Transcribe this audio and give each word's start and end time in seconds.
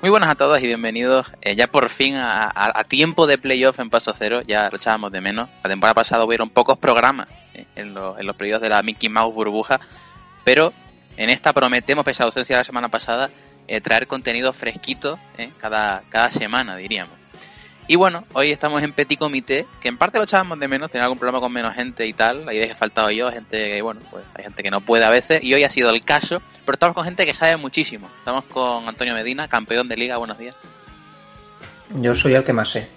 Muy 0.00 0.10
buenas 0.10 0.30
a 0.30 0.36
todos 0.36 0.62
y 0.62 0.66
bienvenidos 0.68 1.26
eh, 1.40 1.56
ya 1.56 1.66
por 1.66 1.90
fin 1.90 2.14
a, 2.16 2.84
tiempo 2.88 3.26
de 3.26 3.36
playoff 3.36 3.80
en 3.80 3.90
Paso 3.90 4.14
Cero, 4.16 4.42
ya 4.46 4.70
lo 4.70 4.76
echábamos 4.76 5.10
de 5.10 5.20
menos. 5.20 5.48
La 5.64 5.70
temporada 5.70 5.94
pasada 5.94 6.24
hubieron 6.24 6.50
pocos 6.50 6.78
programas 6.78 7.26
eh, 7.52 7.64
en, 7.74 7.94
los 7.94 8.36
playoffs 8.36 8.62
de 8.62 8.68
la 8.68 8.80
Mickey 8.84 9.08
Mouse 9.08 9.34
burbuja, 9.34 9.80
pero 10.44 10.72
en 11.16 11.30
esta 11.30 11.52
prometemos, 11.52 12.04
pese 12.04 12.22
a 12.22 12.26
la 12.26 12.28
ausencia 12.28 12.54
de 12.54 12.60
la 12.60 12.64
semana 12.64 12.88
pasada, 12.88 13.28
eh, 13.66 13.80
traer 13.80 14.06
contenido 14.06 14.52
fresquito 14.52 15.18
cada, 15.60 16.04
cada 16.10 16.30
semana, 16.30 16.76
diríamos. 16.76 17.17
Y 17.90 17.96
bueno, 17.96 18.24
hoy 18.34 18.50
estamos 18.50 18.82
en 18.82 18.92
Petit 18.92 19.18
Comité, 19.18 19.64
que 19.80 19.88
en 19.88 19.96
parte 19.96 20.18
lo 20.18 20.24
echábamos 20.24 20.60
de 20.60 20.68
menos, 20.68 20.90
tenía 20.90 21.04
algún 21.04 21.18
problema 21.18 21.40
con 21.40 21.50
menos 21.50 21.74
gente 21.74 22.06
y 22.06 22.12
tal, 22.12 22.46
ahí 22.46 22.58
he 22.58 22.74
faltado 22.74 23.10
yo, 23.10 23.32
gente 23.32 23.56
que, 23.56 23.80
bueno, 23.80 24.02
pues 24.10 24.26
hay 24.34 24.44
gente 24.44 24.62
que 24.62 24.70
no 24.70 24.82
puede 24.82 25.06
a 25.06 25.10
veces, 25.10 25.42
y 25.42 25.54
hoy 25.54 25.64
ha 25.64 25.70
sido 25.70 25.88
el 25.88 26.04
caso, 26.04 26.42
pero 26.66 26.74
estamos 26.74 26.94
con 26.94 27.06
gente 27.06 27.24
que 27.24 27.32
sabe 27.32 27.56
muchísimo. 27.56 28.06
Estamos 28.18 28.44
con 28.44 28.86
Antonio 28.86 29.14
Medina, 29.14 29.48
campeón 29.48 29.88
de 29.88 29.96
liga, 29.96 30.18
buenos 30.18 30.36
días. 30.36 30.54
Yo 31.94 32.14
soy 32.14 32.34
el 32.34 32.44
que 32.44 32.52
más 32.52 32.68
sé. 32.68 32.88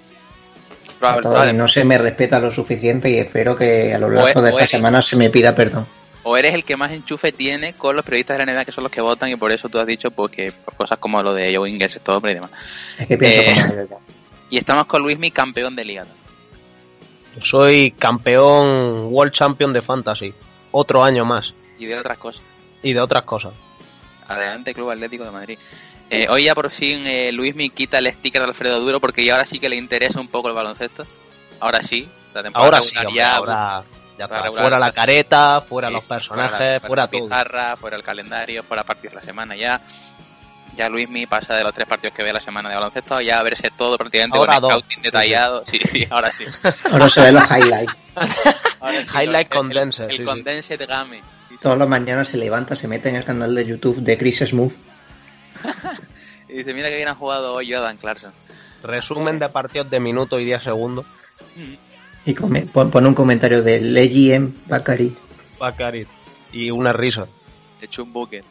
no 1.53 1.67
se 1.69 1.85
me 1.85 1.97
respeta 1.97 2.41
lo 2.41 2.51
suficiente 2.51 3.09
y 3.09 3.17
espero 3.17 3.55
que 3.55 3.93
a 3.93 3.97
lo 3.97 4.09
largo 4.09 4.41
de 4.41 4.49
esta 4.49 4.67
semana 4.67 5.01
se 5.01 5.15
me 5.15 5.29
pida 5.29 5.55
perdón. 5.55 5.87
O 6.23 6.35
eres 6.35 6.53
el 6.53 6.65
que 6.65 6.75
más 6.75 6.91
enchufe 6.91 7.31
tiene 7.31 7.73
con 7.73 7.95
los 7.95 8.03
periodistas 8.03 8.37
de 8.37 8.45
la 8.45 8.51
NBA 8.51 8.65
que 8.65 8.73
son 8.73 8.83
los 8.83 8.91
que 8.91 8.99
votan 8.99 9.29
y 9.29 9.37
por 9.37 9.53
eso 9.53 9.69
tú 9.69 9.79
has 9.79 9.87
dicho 9.87 10.11
pues, 10.11 10.33
que 10.33 10.51
cosas 10.75 10.99
como 10.99 11.23
lo 11.23 11.33
de 11.33 11.55
Joe 11.55 11.69
Ingles, 11.69 11.97
todo 12.01 12.29
y 12.29 12.33
demás. 12.33 12.51
Es 12.99 13.07
que 13.07 13.17
pienso 13.17 13.73
eh, 13.73 13.87
y 14.51 14.57
estamos 14.57 14.85
con 14.85 15.01
Luismi, 15.01 15.31
campeón 15.31 15.75
de 15.77 15.85
liga. 15.85 16.05
Yo 17.37 17.45
soy 17.45 17.91
campeón 17.91 19.05
World 19.05 19.31
Champion 19.31 19.71
de 19.71 19.81
Fantasy. 19.81 20.33
Otro 20.71 21.03
año 21.03 21.23
más. 21.23 21.53
Y 21.79 21.85
de 21.85 21.97
otras 21.97 22.17
cosas. 22.17 22.43
Y 22.83 22.91
de 22.91 22.99
otras 22.99 23.23
cosas. 23.23 23.53
Adelante, 24.27 24.73
Club 24.73 24.91
Atlético 24.91 25.23
de 25.23 25.31
Madrid. 25.31 25.57
Eh, 26.09 26.27
hoy 26.29 26.43
ya 26.43 26.53
por 26.53 26.69
fin 26.69 27.07
eh, 27.07 27.31
Luismi 27.31 27.69
quita 27.69 27.99
el 27.99 28.11
sticker 28.11 28.41
de 28.41 28.49
Alfredo 28.49 28.81
Duro 28.81 28.99
porque 28.99 29.23
ya 29.23 29.33
ahora 29.33 29.45
sí 29.45 29.57
que 29.57 29.69
le 29.69 29.77
interesa 29.77 30.19
un 30.19 30.27
poco 30.27 30.49
el 30.49 30.53
baloncesto. 30.53 31.05
Ahora 31.61 31.81
sí. 31.81 32.09
La 32.33 32.49
ahora 32.53 32.81
sí, 32.81 32.93
ya, 33.15 33.37
ahora 33.37 33.83
ya 34.17 34.25
está. 34.25 34.51
Fuera 34.51 34.79
la 34.79 34.91
careta, 34.91 35.61
fuera 35.61 35.89
los 35.89 36.05
personajes, 36.05 36.81
fuera, 36.81 37.07
todo. 37.07 37.21
Pizarra, 37.21 37.77
fuera 37.77 37.95
el 37.95 38.03
calendario, 38.03 38.63
fuera 38.63 38.83
partidos 38.83 39.13
de 39.13 39.19
la 39.21 39.25
semana 39.25 39.55
ya 39.55 39.81
ya 40.75 40.89
Luismi 40.89 41.25
pasa 41.25 41.55
de 41.55 41.63
los 41.63 41.73
tres 41.73 41.87
partidos 41.87 42.15
que 42.15 42.23
ve 42.23 42.31
la 42.31 42.39
semana 42.39 42.69
de 42.69 42.75
baloncesto 42.75 43.19
ya 43.21 43.39
a 43.39 43.43
verse 43.43 43.69
todo 43.77 43.97
prácticamente 43.97 44.37
ahora 44.37 44.59
con 44.59 44.69
scouting 44.71 45.01
detallado. 45.01 45.63
Sí, 45.65 45.79
sí, 45.91 46.07
ahora 46.09 46.31
sí. 46.31 46.45
Ahora 46.91 47.09
se 47.09 47.21
ven 47.21 47.35
los 47.35 47.43
highlights. 47.43 47.95
Highlight 49.13 49.49
condenser. 49.49 50.11
El, 50.11 50.25
condense 50.25 50.77
de 50.77 50.85
game. 50.85 51.21
Todas 51.61 51.77
las 51.77 51.87
mañanas 51.87 52.29
se 52.29 52.37
levanta, 52.37 52.75
se 52.75 52.87
mete 52.87 53.09
en 53.09 53.15
el 53.15 53.23
canal 53.23 53.53
de 53.53 53.65
YouTube 53.65 53.97
de 53.97 54.17
Chris 54.17 54.39
Smooth. 54.39 54.73
y 56.49 56.53
dice, 56.53 56.73
mira 56.73 56.89
que 56.89 56.95
bien 56.95 57.07
ha 57.07 57.15
jugado 57.15 57.53
hoy 57.53 57.71
Jordan 57.71 57.97
Clarkson. 57.97 58.33
Resumen 58.83 59.37
de 59.39 59.49
partidos 59.49 59.89
de 59.89 59.99
minuto 59.99 60.39
y 60.39 60.45
10 60.45 60.63
segundos. 60.63 61.05
Y 62.25 62.33
pone 62.33 63.07
un 63.07 63.13
comentario 63.13 63.61
de 63.61 63.79
Legiem 63.81 64.53
Bakarit. 64.65 65.15
Bakarit. 65.59 66.07
Y 66.51 66.71
una 66.71 66.93
risa. 66.93 67.27
Hecho 67.81 68.03
un 68.03 68.13
bucket. 68.13 68.43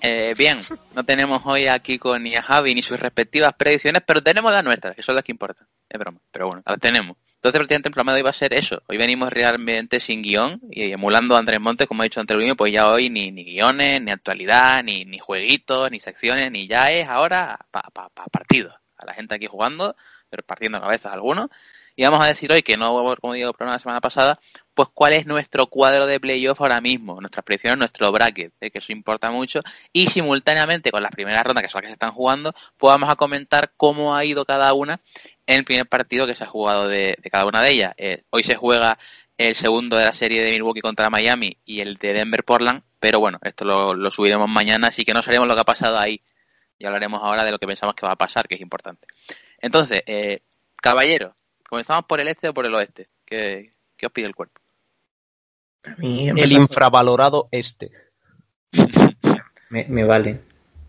Eh, 0.00 0.34
bien, 0.36 0.58
no 0.94 1.04
tenemos 1.04 1.42
hoy 1.44 1.66
aquí 1.66 1.98
con 1.98 2.22
ni 2.22 2.34
a 2.34 2.42
Javi 2.42 2.74
ni 2.74 2.82
sus 2.82 3.00
respectivas 3.00 3.54
predicciones, 3.54 4.02
pero 4.06 4.22
tenemos 4.22 4.52
las 4.52 4.64
nuestras, 4.64 4.94
que 4.94 5.02
son 5.02 5.14
las 5.14 5.24
que 5.24 5.32
importan. 5.32 5.66
Es 5.88 5.98
broma, 5.98 6.20
pero 6.30 6.46
bueno, 6.46 6.62
las 6.64 6.78
tenemos. 6.78 7.16
Entonces, 7.34 7.58
prácticamente 7.60 7.88
el 7.88 7.92
programa 7.92 8.12
de 8.12 8.18
hoy 8.18 8.22
va 8.24 8.30
a 8.30 8.32
ser 8.32 8.52
eso. 8.52 8.82
Hoy 8.88 8.96
venimos 8.96 9.32
realmente 9.32 10.00
sin 10.00 10.22
guion 10.22 10.60
y 10.70 10.90
emulando 10.90 11.36
a 11.36 11.38
Andrés 11.38 11.60
Montes, 11.60 11.86
como 11.86 12.02
ha 12.02 12.04
dicho 12.04 12.20
antes 12.20 12.36
pues 12.56 12.72
ya 12.72 12.88
hoy 12.88 13.10
ni, 13.10 13.30
ni 13.30 13.44
guiones, 13.44 14.02
ni 14.02 14.10
actualidad, 14.10 14.82
ni, 14.82 15.04
ni 15.04 15.18
jueguitos, 15.18 15.90
ni 15.90 16.00
secciones, 16.00 16.50
ni 16.50 16.66
ya 16.66 16.90
es 16.90 17.08
ahora 17.08 17.58
para 17.70 17.90
pa, 17.90 18.08
pa 18.08 18.24
partidos. 18.26 18.74
A 18.96 19.06
la 19.06 19.14
gente 19.14 19.36
aquí 19.36 19.46
jugando, 19.46 19.94
pero 20.28 20.42
partiendo 20.42 20.80
cabezas 20.80 21.12
algunos. 21.12 21.48
Y 21.98 22.04
vamos 22.04 22.24
a 22.24 22.28
decir 22.28 22.52
hoy, 22.52 22.62
que 22.62 22.76
no 22.76 22.92
hubo, 22.92 23.16
como 23.16 23.32
digo, 23.32 23.52
programa 23.52 23.74
la 23.74 23.80
semana 23.80 24.00
pasada, 24.00 24.38
pues 24.72 24.88
cuál 24.94 25.14
es 25.14 25.26
nuestro 25.26 25.66
cuadro 25.66 26.06
de 26.06 26.20
playoff 26.20 26.60
ahora 26.60 26.80
mismo, 26.80 27.20
nuestras 27.20 27.44
predicciones, 27.44 27.76
nuestro 27.76 28.12
bracket, 28.12 28.52
¿eh? 28.60 28.70
que 28.70 28.78
eso 28.78 28.92
importa 28.92 29.32
mucho. 29.32 29.62
Y 29.92 30.06
simultáneamente 30.06 30.92
con 30.92 31.02
las 31.02 31.10
primeras 31.10 31.44
rondas, 31.44 31.64
que 31.64 31.68
son 31.68 31.80
las 31.80 31.86
que 31.86 31.88
se 31.88 31.92
están 31.94 32.12
jugando, 32.12 32.54
pues 32.76 32.92
vamos 32.92 33.10
a 33.10 33.16
comentar 33.16 33.72
cómo 33.76 34.14
ha 34.14 34.24
ido 34.24 34.44
cada 34.44 34.72
una 34.74 35.00
en 35.44 35.56
el 35.56 35.64
primer 35.64 35.88
partido 35.88 36.24
que 36.28 36.36
se 36.36 36.44
ha 36.44 36.46
jugado 36.46 36.86
de, 36.86 37.18
cada 37.32 37.46
una 37.46 37.64
de 37.64 37.72
ellas. 37.72 37.94
Eh, 37.96 38.22
hoy 38.30 38.44
se 38.44 38.54
juega 38.54 38.96
el 39.36 39.56
segundo 39.56 39.96
de 39.96 40.04
la 40.04 40.12
serie 40.12 40.40
de 40.40 40.52
Milwaukee 40.52 40.82
contra 40.82 41.10
Miami 41.10 41.56
y 41.64 41.80
el 41.80 41.96
de 41.96 42.12
Denver 42.12 42.44
Portland, 42.44 42.82
pero 43.00 43.18
bueno, 43.18 43.40
esto 43.42 43.64
lo, 43.64 43.94
lo 43.94 44.12
subiremos 44.12 44.48
mañana, 44.48 44.86
así 44.86 45.04
que 45.04 45.14
no 45.14 45.22
sabemos 45.24 45.48
lo 45.48 45.56
que 45.56 45.62
ha 45.62 45.64
pasado 45.64 45.98
ahí. 45.98 46.22
Y 46.78 46.86
hablaremos 46.86 47.20
ahora 47.24 47.44
de 47.44 47.50
lo 47.50 47.58
que 47.58 47.66
pensamos 47.66 47.96
que 47.96 48.06
va 48.06 48.12
a 48.12 48.16
pasar, 48.16 48.46
que 48.46 48.54
es 48.54 48.60
importante. 48.60 49.08
Entonces, 49.60 50.04
eh, 50.06 50.42
caballero, 50.76 51.34
¿Comenzamos 51.68 52.06
por 52.06 52.18
el 52.18 52.28
este 52.28 52.48
o 52.48 52.54
por 52.54 52.64
el 52.64 52.74
oeste? 52.74 53.08
¿Qué, 53.26 53.70
os 54.02 54.12
pide 54.12 54.26
el 54.26 54.34
cuerpo? 54.34 54.60
el 55.98 56.52
infravalorado 56.52 57.48
este. 57.50 57.92
me, 59.70 60.04
vale, 60.04 60.40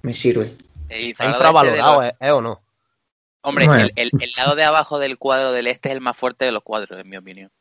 me 0.02 0.14
sirve. 0.14 0.56
Está 0.88 1.26
infravalorado, 1.26 2.04
¿eh? 2.04 2.16
¿eh? 2.20 2.32
o 2.32 2.42
no? 2.42 2.62
Hombre, 3.42 3.66
el, 3.96 4.12
lado 4.38 4.56
de 4.56 4.64
abajo 4.64 5.00
del 5.00 5.18
cuadro 5.18 5.52
del 5.52 5.68
este 5.68 5.90
es 5.90 5.96
el 5.96 6.02
más 6.02 6.16
fuerte 6.16 6.46
de 6.46 6.52
los 6.52 6.64
cuadros, 6.64 7.00
en 7.00 7.10
mi 7.10 7.18
opinión. 7.18 7.52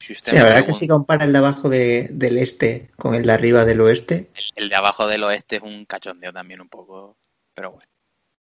sí, 0.00 0.14
la 0.32 0.44
verdad 0.44 0.66
que 0.66 0.74
si 0.74 0.88
compara 0.88 1.24
el 1.24 1.32
de 1.32 1.38
abajo 1.38 1.68
del 1.68 2.38
este 2.38 2.90
con 2.96 3.14
el 3.14 3.24
de 3.24 3.32
arriba 3.32 3.64
del 3.64 3.80
oeste. 3.80 4.30
El, 4.56 4.68
de 4.68 4.74
abajo 4.74 5.06
del 5.06 5.22
oeste 5.22 5.56
es 5.56 5.62
un 5.62 5.84
cachondeo 5.84 6.32
también 6.32 6.60
un 6.60 6.68
poco, 6.68 7.16
pero 7.54 7.72
bueno. 7.72 7.88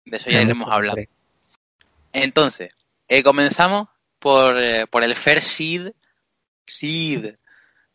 De 0.05 0.17
eso 0.17 0.29
ya 0.29 0.41
iremos 0.41 0.69
hablado. 0.69 0.97
Entonces, 2.13 2.73
eh, 3.11 3.23
comenzamos 3.23 3.89
por, 4.19 4.57
eh, 4.57 4.87
por 4.87 5.03
el 5.03 5.15
Fair 5.15 5.41
Seed, 5.41 5.91
Seed, 6.65 7.35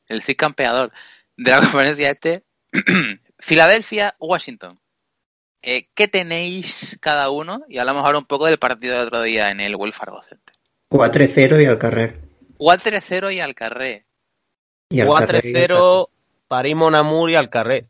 el 0.09 0.23
Seed 0.23 0.37
campeador 0.37 0.93
de 1.39 1.51
la 1.51 1.61
conferencia 1.61 2.11
este, 2.11 2.45
Filadelfia, 3.39 4.15
Washington. 4.21 4.79
Eh, 5.63 5.89
¿Qué 5.95 6.07
tenéis 6.07 6.99
cada 7.01 7.31
uno? 7.31 7.65
Y 7.67 7.79
hablamos 7.79 8.05
ahora 8.05 8.19
un 8.19 8.27
poco 8.27 8.45
del 8.45 8.59
partido 8.59 8.95
de 8.95 9.07
otro 9.07 9.23
día 9.23 9.51
en 9.51 9.61
el 9.61 9.75
Wells 9.75 9.97
Fargo 9.97 10.21
Center. 10.21 10.55
4-0 10.91 11.63
y 11.63 11.65
al 11.65 11.79
carrer. 11.79 12.21
4-0 12.59 13.35
y 13.35 13.41
al 13.41 13.55
carrer. 13.55 14.03
4-0 14.91 16.09
Paris 16.47 16.77
Monamur 16.77 17.31
y 17.31 17.37
al 17.37 17.49
carrer. 17.49 17.87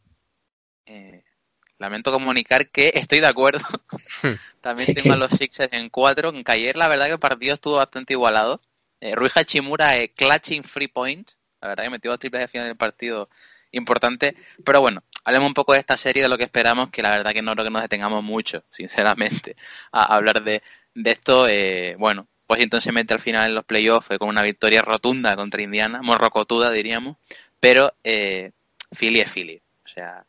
Lamento 1.79 2.11
comunicar 2.11 2.69
que 2.69 2.93
estoy 2.95 3.21
de 3.21 3.27
acuerdo. 3.27 3.65
También 4.63 4.95
tengo 4.95 5.13
a 5.13 5.17
los 5.17 5.31
Sixers 5.33 5.73
en 5.73 5.91
4. 5.91 6.31
En 6.31 6.43
ayer 6.47 6.77
la 6.77 6.89
verdad 6.89 7.07
que 7.07 7.13
el 7.13 7.19
partido 7.19 7.55
estuvo 7.55 7.77
bastante 7.77 8.15
igualado. 8.15 8.61
Eh, 9.01 9.15
Rui 9.15 9.31
Hachimura 9.35 9.97
eh, 9.99 10.13
clutching 10.15 10.65
free 10.65 10.89
points. 10.89 11.37
La 11.61 11.69
verdad 11.69 11.85
que 11.85 11.91
metió 11.91 12.11
dos 12.11 12.21
triples 12.21 12.41
de 12.43 12.49
final 12.49 12.67
del 12.67 12.77
partido 12.77 13.29
importante. 13.73 14.37
Pero 14.65 14.81
bueno, 14.81 15.03
hablemos 15.25 15.49
un 15.49 15.55
poco 15.55 15.73
de 15.73 15.81
esta 15.81 15.97
serie, 15.97 16.23
de 16.23 16.29
lo 16.29 16.39
que 16.39 16.45
esperamos, 16.45 16.91
que 16.91 17.03
la 17.03 17.11
verdad 17.11 17.33
que 17.33 17.43
no 17.43 17.53
creo 17.53 17.65
que 17.65 17.71
nos 17.71 17.83
detengamos 17.83 18.23
mucho, 18.23 18.65
sinceramente, 18.71 19.57
a 19.93 20.15
hablar 20.15 20.43
de, 20.43 20.63
esto. 20.95 21.47
Eh, 21.49 21.97
bueno, 21.99 22.27
Washington 22.49 22.81
se 22.81 22.93
mete 22.93 23.15
al 23.15 23.21
final 23.21 23.49
en 23.49 23.55
los 23.55 23.65
playoffs 23.65 24.19
con 24.19 24.29
una 24.29 24.43
victoria 24.43 24.83
rotunda 24.83 25.37
contra 25.37 25.63
Indiana, 25.63 26.01
morrocotuda 26.03 26.71
diríamos, 26.71 27.17
pero 27.61 27.93
eh, 28.05 28.53
Philly 28.97 29.21
es 29.21 29.31
Philly. 29.31 29.61
O 29.85 29.89
sea, 29.89 30.25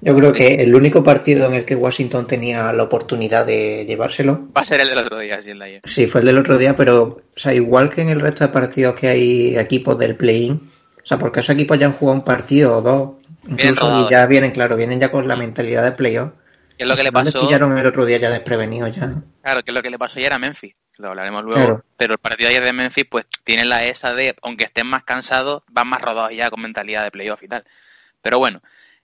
Yo 0.00 0.16
creo 0.16 0.32
que 0.32 0.54
el 0.54 0.74
único 0.74 1.02
partido 1.02 1.46
en 1.46 1.54
el 1.54 1.64
que 1.64 1.74
Washington 1.74 2.26
tenía 2.26 2.72
la 2.72 2.84
oportunidad 2.84 3.46
de 3.46 3.84
llevárselo. 3.86 4.48
Va 4.56 4.62
a 4.62 4.64
ser 4.64 4.80
el 4.80 4.88
del 4.88 4.98
otro 4.98 5.18
día, 5.18 5.40
sí, 5.42 5.50
el 5.50 5.58
de 5.58 5.64
ayer. 5.64 5.80
Sí, 5.84 6.06
fue 6.06 6.20
el 6.20 6.26
del 6.26 6.38
otro 6.38 6.56
día, 6.56 6.76
pero, 6.76 7.02
o 7.02 7.22
sea, 7.34 7.52
igual 7.52 7.90
que 7.90 8.02
en 8.02 8.08
el 8.10 8.20
resto 8.20 8.44
de 8.44 8.52
partidos 8.52 8.94
que 8.94 9.08
hay 9.08 9.56
equipos 9.56 9.98
del 9.98 10.16
play-in, 10.16 10.54
o 10.54 11.06
sea, 11.06 11.18
porque 11.18 11.40
esos 11.40 11.54
equipos 11.54 11.78
ya 11.78 11.86
han 11.86 11.94
jugado 11.94 12.18
un 12.18 12.24
partido 12.24 12.76
o 12.76 12.82
dos, 12.82 13.10
incluso, 13.48 14.06
y 14.06 14.10
ya 14.10 14.26
vienen, 14.26 14.52
claro, 14.52 14.76
vienen 14.76 15.00
ya 15.00 15.10
con 15.10 15.26
la 15.26 15.36
mentalidad 15.36 15.82
de 15.82 15.92
playoff. 15.92 16.32
¿Qué 16.76 16.84
es 16.84 16.88
lo 16.88 16.94
que 16.94 17.02
le 17.02 17.10
pasó? 17.10 17.40
pillaron 17.40 17.76
el 17.76 17.86
otro 17.86 18.04
día 18.04 18.18
ya 18.18 18.30
desprevenidos 18.30 18.94
ya. 18.94 19.14
Claro, 19.42 19.62
que 19.64 19.70
es 19.70 19.74
lo 19.74 19.82
que 19.82 19.90
le 19.90 19.98
pasó 19.98 20.20
ayer 20.20 20.32
a 20.32 20.38
Memphis, 20.38 20.76
lo 20.98 21.08
hablaremos 21.08 21.42
luego. 21.42 21.82
Pero 21.96 22.12
el 22.12 22.18
partido 22.20 22.48
de 22.48 22.56
ayer 22.56 22.64
de 22.64 22.72
Memphis, 22.72 23.06
pues 23.10 23.26
tiene 23.42 23.64
la 23.64 23.84
esa 23.84 24.14
de, 24.14 24.36
aunque 24.42 24.64
estén 24.64 24.86
más 24.86 25.02
cansados, 25.02 25.64
van 25.72 25.88
más 25.88 26.00
rodados 26.00 26.30
ya 26.36 26.50
con 26.50 26.62
mentalidad 26.62 27.02
de 27.02 27.10
playoff 27.10 27.42
y 27.42 27.48
tal. 27.48 27.64
Pero 28.22 28.38
bueno, 28.38 28.60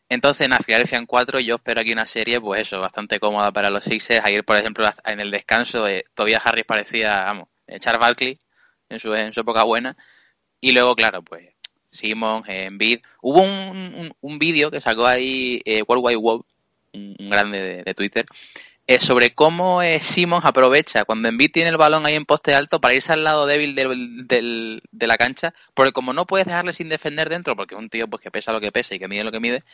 entonces 0.08 0.46
en 0.46 0.56
Filadelfia 0.64 0.98
en 0.98 1.06
4 1.06 1.40
yo 1.40 1.56
espero 1.56 1.80
aquí 1.80 1.92
una 1.92 2.06
serie, 2.06 2.40
pues 2.40 2.62
eso, 2.62 2.80
bastante 2.80 3.18
cómoda 3.20 3.52
para 3.52 3.70
los 3.70 3.84
Sixers. 3.84 4.24
Ayer, 4.24 4.44
por 4.44 4.56
ejemplo, 4.56 4.88
en 5.04 5.20
el 5.20 5.30
descanso, 5.30 5.88
eh, 5.88 6.04
todavía 6.14 6.38
Harris 6.38 6.64
parecía, 6.64 7.24
vamos, 7.24 7.48
Charles 7.80 8.00
Barkley 8.00 8.38
en 8.88 9.00
su, 9.00 9.14
en 9.14 9.32
su 9.32 9.40
época 9.40 9.64
buena. 9.64 9.96
Y 10.60 10.72
luego, 10.72 10.94
claro, 10.96 11.22
pues 11.22 11.54
Simon, 11.94 12.42
Bid. 12.72 13.00
Hubo 13.22 13.42
un, 13.42 14.14
un, 14.20 14.38
vídeo 14.38 14.70
que 14.70 14.80
sacó 14.80 15.06
ahí 15.06 15.62
eh, 15.64 15.82
World 15.86 16.04
Wide 16.04 16.16
Web, 16.16 16.42
un, 16.92 17.30
grande 17.30 17.82
de, 17.84 17.94
Twitter, 17.94 18.26
eh, 18.86 19.00
sobre 19.00 19.34
cómo 19.34 19.82
eh, 19.82 20.00
Simon 20.00 20.42
aprovecha 20.44 21.04
cuando 21.04 21.28
Embiid 21.28 21.52
tiene 21.52 21.70
el 21.70 21.76
balón 21.76 22.06
ahí 22.06 22.14
en 22.14 22.26
poste 22.26 22.54
alto 22.54 22.80
para 22.80 22.94
irse 22.94 23.12
al 23.12 23.24
lado 23.24 23.46
débil 23.46 23.74
del, 23.74 24.82
de 24.90 25.06
la 25.06 25.16
cancha, 25.16 25.54
porque 25.74 25.92
como 25.92 26.12
no 26.12 26.26
puedes 26.26 26.46
dejarle 26.46 26.72
sin 26.72 26.88
defender 26.88 27.28
dentro, 27.28 27.56
porque 27.56 27.74
es 27.74 27.78
un 27.78 27.90
tío 27.90 28.08
pues 28.08 28.22
que 28.22 28.30
pesa 28.30 28.52
lo 28.52 28.60
que 28.60 28.72
pesa 28.72 28.94
y 28.94 28.98
que 28.98 29.08
mide 29.08 29.24
lo 29.24 29.32
que 29.32 29.40
mide, 29.40 29.64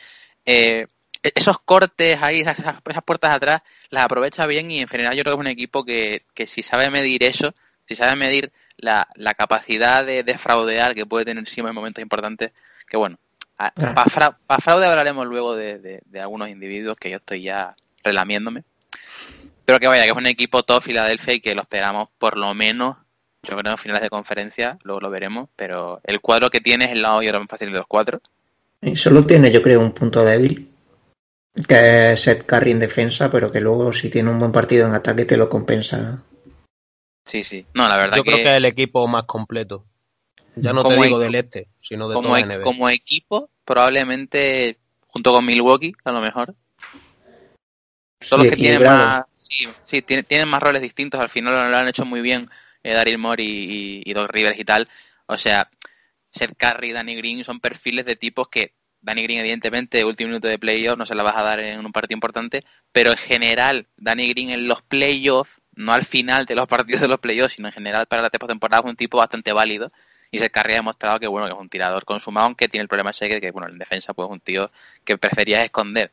eh, 0.45 0.87
esos 1.21 1.59
cortes 1.59 2.21
ahí, 2.21 2.41
esas, 2.41 2.57
esas, 2.59 3.03
puertas 3.05 3.31
atrás, 3.31 3.61
las 3.89 4.03
aprovecha 4.03 4.47
bien 4.47 4.71
y 4.71 4.79
en 4.79 4.87
general 4.87 5.15
yo 5.15 5.23
creo 5.23 5.35
que 5.35 5.41
es 5.41 5.45
un 5.45 5.51
equipo 5.51 5.85
que, 5.85 6.23
que 6.33 6.47
si 6.47 6.63
sabe 6.63 6.89
medir 6.89 7.23
eso, 7.23 7.53
si 7.87 7.95
sabe 7.95 8.15
medir 8.15 8.51
la, 8.77 9.07
la 9.15 9.33
capacidad 9.35 10.05
de, 10.05 10.37
fraudear 10.37 10.95
que 10.95 11.05
puede 11.05 11.25
tener 11.25 11.47
Simo 11.47 11.69
en 11.69 11.75
momentos 11.75 12.01
importantes, 12.01 12.51
que 12.87 12.97
bueno, 12.97 13.17
para 13.57 14.59
fraude 14.59 14.87
hablaremos 14.87 15.27
luego 15.27 15.55
de, 15.55 16.01
algunos 16.19 16.49
individuos 16.49 16.97
que 16.97 17.11
yo 17.11 17.17
estoy 17.17 17.43
ya 17.43 17.75
relamiéndome. 18.03 18.63
Pero 19.71 19.79
que 19.79 19.87
vaya, 19.87 20.03
que 20.03 20.09
es 20.09 20.17
un 20.17 20.27
equipo 20.27 20.63
top 20.63 20.83
Filadelfia 20.83 21.35
y 21.35 21.39
que 21.39 21.55
lo 21.55 21.61
esperamos 21.61 22.09
por 22.17 22.35
lo 22.35 22.53
menos, 22.53 22.97
yo 23.41 23.55
creo 23.55 23.71
en 23.71 23.77
finales 23.77 24.01
de 24.01 24.09
conferencia, 24.09 24.77
luego 24.83 24.99
lo 24.99 25.09
veremos, 25.09 25.47
pero 25.55 26.01
el 26.03 26.19
cuadro 26.19 26.49
que 26.49 26.59
tiene 26.59 26.83
es 26.83 26.91
el 26.91 27.01
lado 27.01 27.21
yo 27.21 27.31
más 27.39 27.47
fácil 27.47 27.71
de 27.71 27.77
los 27.77 27.87
cuatro. 27.87 28.19
Y 28.81 28.97
solo 28.97 29.25
tiene, 29.25 29.49
yo 29.49 29.61
creo, 29.61 29.79
un 29.79 29.93
punto 29.93 30.25
débil, 30.25 30.69
que 31.69 32.11
es 32.11 32.19
Seth 32.19 32.45
Curry 32.45 32.71
en 32.71 32.79
defensa, 32.79 33.31
pero 33.31 33.49
que 33.49 33.61
luego 33.61 33.93
si 33.93 34.09
tiene 34.09 34.29
un 34.29 34.39
buen 34.39 34.51
partido 34.51 34.85
en 34.87 34.93
ataque 34.93 35.23
te 35.23 35.37
lo 35.37 35.47
compensa 35.47 36.21
Sí, 37.23 37.41
sí. 37.41 37.65
No, 37.73 37.87
la 37.87 37.95
verdad 37.95 38.17
Yo 38.17 38.25
creo 38.25 38.39
que 38.39 38.51
es 38.51 38.57
el 38.57 38.65
equipo 38.65 39.07
más 39.07 39.23
completo. 39.23 39.85
Ya 40.57 40.73
no 40.73 40.83
te 40.83 41.01
digo 41.01 41.17
del 41.17 41.35
este, 41.35 41.69
sino 41.79 42.09
de 42.09 42.15
como, 42.15 42.35
e 42.35 42.61
como 42.61 42.89
equipo, 42.89 43.49
probablemente 43.63 44.79
junto 45.05 45.31
con 45.31 45.45
Milwaukee, 45.45 45.93
a 46.03 46.11
lo 46.11 46.19
mejor. 46.19 46.55
Son 48.19 48.39
los 48.39 48.49
que 48.49 48.57
tienen 48.57 48.83
más. 48.83 49.30
Sí, 49.51 49.67
sí 49.85 50.01
tienen, 50.01 50.47
más 50.47 50.63
roles 50.63 50.81
distintos. 50.81 51.19
Al 51.19 51.29
final 51.29 51.53
lo, 51.53 51.77
han 51.77 51.87
hecho 51.87 52.05
muy 52.05 52.21
bien 52.21 52.49
eh, 52.83 52.93
Daryl 52.93 53.17
Moore 53.17 53.43
y, 53.43 54.01
y, 54.05 54.13
Doc 54.13 54.31
Rivers 54.31 54.57
y 54.57 54.63
tal. 54.63 54.87
O 55.25 55.37
sea, 55.37 55.69
Seth 56.31 56.55
Curry 56.57 56.89
y 56.89 56.93
Danny 56.93 57.15
Green 57.15 57.43
son 57.43 57.59
perfiles 57.59 58.05
de 58.05 58.15
tipos 58.15 58.47
que 58.47 58.73
Danny 59.01 59.23
Green, 59.23 59.39
evidentemente, 59.39 60.05
último 60.05 60.29
minuto 60.29 60.47
de 60.47 60.57
playoff 60.57 60.97
no 60.97 61.05
se 61.05 61.15
la 61.15 61.23
vas 61.23 61.35
a 61.35 61.43
dar 61.43 61.59
en 61.59 61.85
un 61.85 61.91
partido 61.91 62.15
importante, 62.15 62.63
pero 62.93 63.11
en 63.11 63.17
general, 63.17 63.87
Danny 63.97 64.29
Green 64.29 64.51
en 64.51 64.67
los 64.67 64.81
playoffs 64.83 65.51
no 65.75 65.93
al 65.93 66.05
final 66.05 66.45
de 66.45 66.55
los 66.55 66.67
partidos 66.67 67.01
de 67.01 67.07
los 67.07 67.19
playoffs, 67.19 67.55
sino 67.55 67.67
en 67.67 67.73
general 67.73 68.05
para 68.07 68.21
la 68.21 68.29
temporada 68.29 68.81
es 68.83 68.89
un 68.89 68.95
tipo 68.95 69.17
bastante 69.17 69.51
válido 69.53 69.91
y 70.29 70.39
se 70.39 70.51
ha 70.53 70.67
demostrado 70.67 71.19
que 71.19 71.27
bueno 71.27 71.47
que 71.47 71.53
es 71.53 71.59
un 71.59 71.69
tirador 71.69 72.05
consumado, 72.05 72.47
aunque 72.47 72.69
tiene 72.69 72.83
el 72.83 72.87
problema 72.87 73.09
ese 73.11 73.27
que, 73.27 73.41
que 73.41 73.51
bueno 73.51 73.69
en 73.69 73.77
defensa 73.77 74.13
pues 74.13 74.27
es 74.27 74.31
un 74.31 74.39
tío 74.39 74.71
que 75.03 75.17
prefería 75.17 75.63
esconder, 75.63 76.11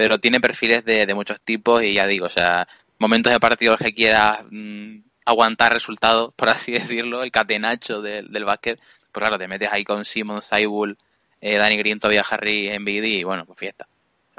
pero 0.00 0.18
tiene 0.18 0.40
perfiles 0.40 0.82
de, 0.82 1.14
muchos 1.14 1.42
tipos 1.42 1.82
y 1.82 1.92
ya 1.92 2.06
digo, 2.06 2.24
o 2.24 2.30
sea, 2.30 2.66
momentos 2.98 3.30
de 3.30 3.38
partidos 3.38 3.76
que 3.76 3.92
quiera 3.92 4.46
mm, 4.50 5.02
aguantar 5.26 5.74
resultados, 5.74 6.32
por 6.36 6.48
así 6.48 6.72
decirlo, 6.72 7.22
el 7.22 7.30
catenacho 7.30 8.00
del 8.00 8.44
básquet, 8.46 8.80
pues 9.12 9.22
claro, 9.22 9.36
te 9.36 9.46
metes 9.46 9.68
ahí 9.70 9.84
con 9.84 10.06
Simon, 10.06 10.40
Saibul, 10.40 10.96
eh, 11.42 11.58
Danny 11.58 11.76
Green, 11.76 12.00
todavía 12.00 12.24
Harry, 12.30 12.68
Embiid 12.68 13.04
y 13.04 13.24
bueno, 13.24 13.44
pues 13.44 13.58
fiesta. 13.58 13.86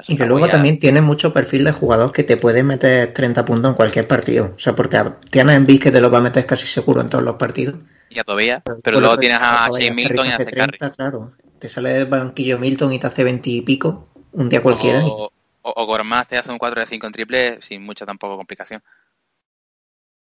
Y 0.08 0.16
que 0.16 0.26
luego 0.26 0.48
también 0.48 0.80
tiene 0.80 1.00
mucho 1.00 1.32
perfil 1.32 1.62
de 1.62 1.70
jugador 1.70 2.10
que 2.10 2.24
te 2.24 2.36
puede 2.36 2.64
meter 2.64 3.12
30 3.14 3.44
puntos 3.44 3.70
en 3.70 3.76
cualquier 3.76 4.08
partido. 4.08 4.54
O 4.56 4.58
sea, 4.58 4.74
porque 4.74 5.00
tienes 5.30 5.56
en 5.56 5.78
que 5.78 5.92
te 5.92 6.00
lo 6.00 6.10
va 6.10 6.18
a 6.18 6.22
meter 6.22 6.44
casi 6.44 6.66
seguro 6.66 7.02
en 7.02 7.08
todos 7.08 7.22
los 7.22 7.36
partidos. 7.36 7.76
Ya 8.10 8.24
todavía, 8.24 8.64
pero, 8.82 8.98
luego 8.98 9.16
tienes 9.16 9.38
a 9.40 9.68
Shane 9.70 9.92
Milton 9.92 10.26
y 10.26 10.32
hace 10.32 10.44
30, 10.46 10.90
Claro, 10.90 11.34
te 11.60 11.68
sale 11.68 11.98
el 11.98 12.06
banquillo 12.06 12.58
Milton 12.58 12.92
y 12.92 12.98
te 12.98 13.06
hace 13.06 13.22
20 13.22 13.48
y 13.48 13.60
pico 13.60 14.08
un 14.32 14.48
día 14.48 14.60
cualquiera. 14.60 15.04
O, 15.04 15.30
o, 15.62 16.24
te 16.28 16.36
hace 16.36 16.50
un 16.50 16.58
4 16.58 16.80
de 16.80 16.86
5 16.86 17.06
en 17.06 17.12
triple 17.12 17.62
sin 17.62 17.82
mucha 17.82 18.04
tampoco 18.04 18.36
complicación. 18.36 18.82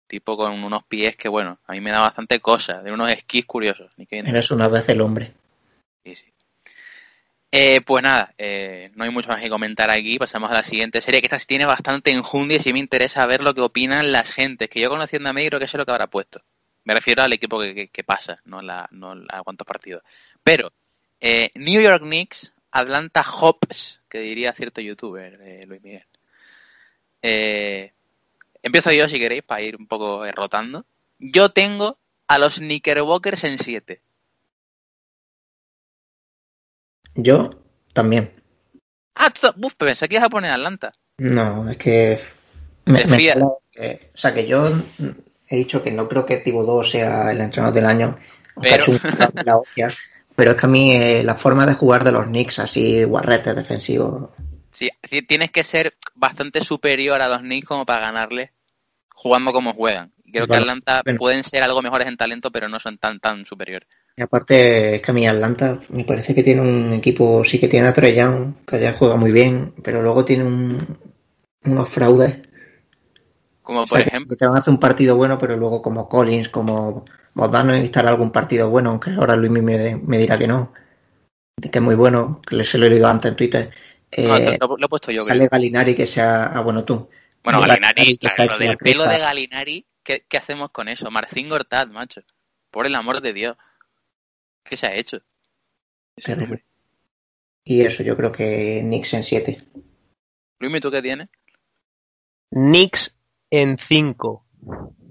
Tipo 0.08 0.36
con 0.36 0.64
unos 0.64 0.84
pies 0.86 1.16
que, 1.16 1.30
bueno, 1.30 1.60
a 1.68 1.74
mí 1.74 1.82
me 1.82 1.92
da 1.92 2.02
bastante 2.02 2.40
cosa, 2.40 2.82
de 2.82 2.92
unos 2.92 3.12
esquís 3.12 3.46
curiosos. 3.46 3.92
Eres 4.10 4.52
una 4.52 4.68
vez 4.68 4.90
el 4.90 5.02
hombre. 5.02 5.34
Sí, 6.04 6.16
sí. 6.16 6.34
Eh, 7.52 7.82
pues 7.82 8.04
nada, 8.04 8.34
eh, 8.38 8.92
no 8.96 9.04
hay 9.04 9.12
mucho 9.12 9.30
más 9.30 9.42
que 9.42 9.50
comentar 9.50 9.90
aquí. 9.90 10.18
Pasamos 10.18 10.52
a 10.52 10.56
la 10.56 10.64
siguiente 10.64 11.02
serie, 11.02 11.20
que 11.22 11.28
esta 11.28 11.40
sí 11.40 11.46
tiene 11.48 11.66
bastante 11.66 12.12
enjundia 12.12 12.58
y 12.58 12.60
sí 12.60 12.74
me 12.74 12.80
interesa 12.80 13.26
ver 13.26 13.42
lo 13.42 13.54
que 13.54 13.62
opinan 13.62 14.12
las 14.12 14.32
gentes. 14.32 14.70
Que 14.70 14.82
yo 14.82 14.90
conociendo 14.90 15.30
a 15.30 15.34
mí 15.34 15.46
creo 15.48 15.60
que 15.60 15.66
eso 15.66 15.78
es 15.78 15.80
lo 15.80 15.86
que 15.86 15.92
habrá 15.92 16.08
puesto. 16.08 16.42
Me 16.84 16.94
refiero 16.94 17.22
al 17.22 17.34
equipo 17.34 17.60
que, 17.60 18.04
pasa, 18.06 18.40
no, 18.46 18.62
la, 18.62 18.88
no 18.92 19.14
a 19.30 19.44
cuántos 19.44 19.68
partidos. 19.68 20.04
Pero, 20.44 20.72
eh, 21.20 21.52
New 21.56 21.82
York 21.82 22.02
Knicks, 22.02 22.54
Atlanta 22.72 23.22
Hops, 23.22 23.99
que 24.10 24.20
diría 24.20 24.54
cierto 24.54 24.82
youtuber, 24.82 25.40
Luis 25.68 25.82
Miguel. 25.82 26.06
empiezo 28.62 28.92
yo 28.92 29.08
si 29.08 29.20
queréis, 29.20 29.44
para 29.44 29.62
ir 29.62 29.76
un 29.76 29.88
poco 29.88 30.30
rotando. 30.32 30.86
Yo 31.20 31.50
tengo 31.50 31.98
a 32.28 32.38
los 32.38 32.58
Knickerbockers 32.58 33.44
en 33.44 33.58
7. 33.58 34.02
Yo 37.16 37.50
también. 37.94 38.32
Ah, 39.16 39.32
tú, 39.32 39.48
uf, 39.66 39.74
pensé 39.76 40.08
que 40.08 40.16
ibas 40.16 40.28
a 40.28 40.30
poner 40.30 40.52
Atlanta. 40.52 40.94
No, 41.18 41.70
es 41.70 41.78
que. 41.78 42.20
Me, 42.86 43.04
o 43.04 44.18
sea, 44.18 44.34
que 44.34 44.48
yo 44.48 44.72
he 45.48 45.56
dicho 45.56 45.84
que 45.84 45.92
no 45.92 46.08
creo 46.08 46.26
que 46.26 46.38
Thibodeau 46.38 46.84
sea 46.84 47.32
el 47.32 47.42
entrenador 47.42 47.76
del 47.76 47.86
año. 47.86 48.18
Pero... 48.62 48.86
la 49.44 49.62
Pero 50.40 50.52
es 50.52 50.58
que 50.58 50.68
a 50.68 50.70
mí 50.70 50.96
eh, 50.96 51.22
la 51.22 51.36
forma 51.36 51.66
de 51.66 51.74
jugar 51.74 52.06
de 52.06 52.14
los 52.14 52.28
Knicks, 52.28 52.60
así 52.60 53.04
guarretes 53.04 53.58
defensivos. 53.58 54.30
Sí, 54.72 54.90
tienes 55.28 55.52
que 55.52 55.66
ser 55.66 55.96
bastante 56.16 56.62
superior 56.62 57.22
a 57.22 57.28
los 57.28 57.42
Knicks 57.42 57.68
como 57.68 57.86
para 57.86 58.00
ganarle 58.00 58.54
jugando 59.14 59.52
como 59.52 59.74
juegan. 59.74 60.14
Creo 60.32 60.48
que 60.48 60.56
Atlanta 60.56 61.04
pueden 61.18 61.44
ser 61.44 61.62
algo 61.62 61.82
mejores 61.82 62.08
en 62.08 62.16
talento, 62.16 62.52
pero 62.54 62.70
no 62.70 62.80
son 62.80 62.98
tan 62.98 63.20
tan 63.20 63.46
superiores. 63.46 63.90
Y 64.16 64.22
aparte, 64.22 64.96
es 64.96 65.02
que 65.02 65.12
a 65.12 65.14
mí 65.14 65.28
Atlanta 65.28 65.82
me 65.90 66.06
parece 66.06 66.34
que 66.34 66.44
tiene 66.44 66.62
un 66.62 66.94
equipo, 66.94 67.44
sí 67.44 67.60
que 67.60 67.68
tiene 67.68 67.90
a 67.90 67.94
Trey 67.94 68.16
Young, 68.16 68.66
que 68.66 68.80
ya 68.80 68.94
juega 68.94 69.18
muy 69.18 69.34
bien, 69.34 69.74
pero 69.84 70.02
luego 70.02 70.24
tiene 70.24 70.46
unos 71.66 71.90
fraudes. 71.90 72.38
Como 73.62 73.86
por 73.86 74.00
ejemplo. 74.00 74.30
Que 74.30 74.36
te 74.38 74.46
van 74.46 74.56
a 74.56 74.60
hacer 74.60 74.74
un 74.74 74.80
partido 74.80 75.18
bueno, 75.18 75.38
pero 75.38 75.58
luego 75.58 75.82
como 75.82 76.08
Collins, 76.08 76.48
como 76.48 77.04
Bogdano 77.34 77.72
necesitará 77.72 78.10
algún 78.10 78.32
partido 78.32 78.70
bueno, 78.70 78.92
aunque 78.92 79.12
ahora 79.12 79.36
Luis 79.36 79.52
me, 79.52 79.96
me 79.96 80.18
dirá 80.18 80.38
que 80.38 80.48
no. 80.48 80.74
Que 81.62 81.80
es 81.80 81.82
muy 81.82 81.96
bueno, 81.96 82.42
que 82.42 82.64
se 82.64 82.78
lo 82.78 82.86
he 82.86 82.90
leído 82.90 83.08
antes 83.08 83.32
en 83.32 83.38
Twitter. 83.38 83.72
Eh, 84.12 84.58
lo, 84.60 84.78
he 84.78 84.90
puesto 84.90 85.12
yo. 85.12 85.24
Sale 85.24 85.48
Galinari 85.48 85.96
que 85.96 86.08
sea. 86.08 86.46
Ah, 86.46 86.62
bueno, 86.62 86.84
tú. 86.84 87.10
Bueno, 87.44 87.62
Galinari, 87.62 88.20
lo 88.22 88.58
del 88.58 88.78
pelo 88.78 89.04
de 89.06 89.20
Galinari, 89.20 89.86
¿qué, 90.04 90.26
hacemos 90.38 90.72
con 90.72 90.88
eso? 90.88 91.12
Marcin 91.12 91.50
Gortat, 91.50 91.90
macho. 91.90 92.22
Por 92.72 92.86
el 92.86 92.96
amor 92.96 93.22
de 93.22 93.34
Dios. 93.34 93.58
¿Qué 94.64 94.78
se 94.78 94.88
ha 94.88 94.96
hecho? 94.96 95.22
Y 97.64 97.82
eso, 97.82 98.04
yo 98.04 98.16
creo 98.18 98.32
que 98.32 98.82
Knicks 98.82 99.14
en 99.14 99.24
7. 99.24 99.62
Luis, 100.60 100.82
¿tú 100.82 100.92
qué 100.92 101.02
tienes? 101.02 101.30
Knicks 102.52 103.16
en 103.50 103.78
5. 103.78 104.46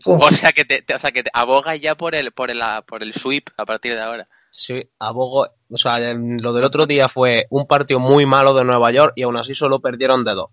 O 0.04 0.30
sea 0.32 0.52
que 0.52 0.64
te, 0.64 0.94
o 0.94 0.98
sea 0.98 1.12
que 1.12 1.22
te 1.22 1.30
abogas 1.32 1.80
ya 1.80 1.94
por 1.94 2.14
el, 2.14 2.32
por 2.32 2.50
el, 2.50 2.60
por 2.86 3.02
el 3.02 3.14
sweep 3.14 3.48
a 3.56 3.64
partir 3.64 3.94
de 3.94 4.00
ahora. 4.00 4.28
Sí, 4.50 4.82
abogo. 4.98 5.48
O 5.70 5.76
sea, 5.78 5.98
lo 6.14 6.52
del 6.52 6.64
otro 6.64 6.86
día 6.86 7.08
fue 7.08 7.46
un 7.50 7.66
partido 7.66 8.00
muy 8.00 8.26
malo 8.26 8.54
de 8.54 8.64
Nueva 8.64 8.90
York 8.90 9.12
y 9.16 9.22
aún 9.22 9.36
así 9.36 9.54
solo 9.54 9.80
perdieron 9.80 10.24
de 10.24 10.34
dos. 10.34 10.50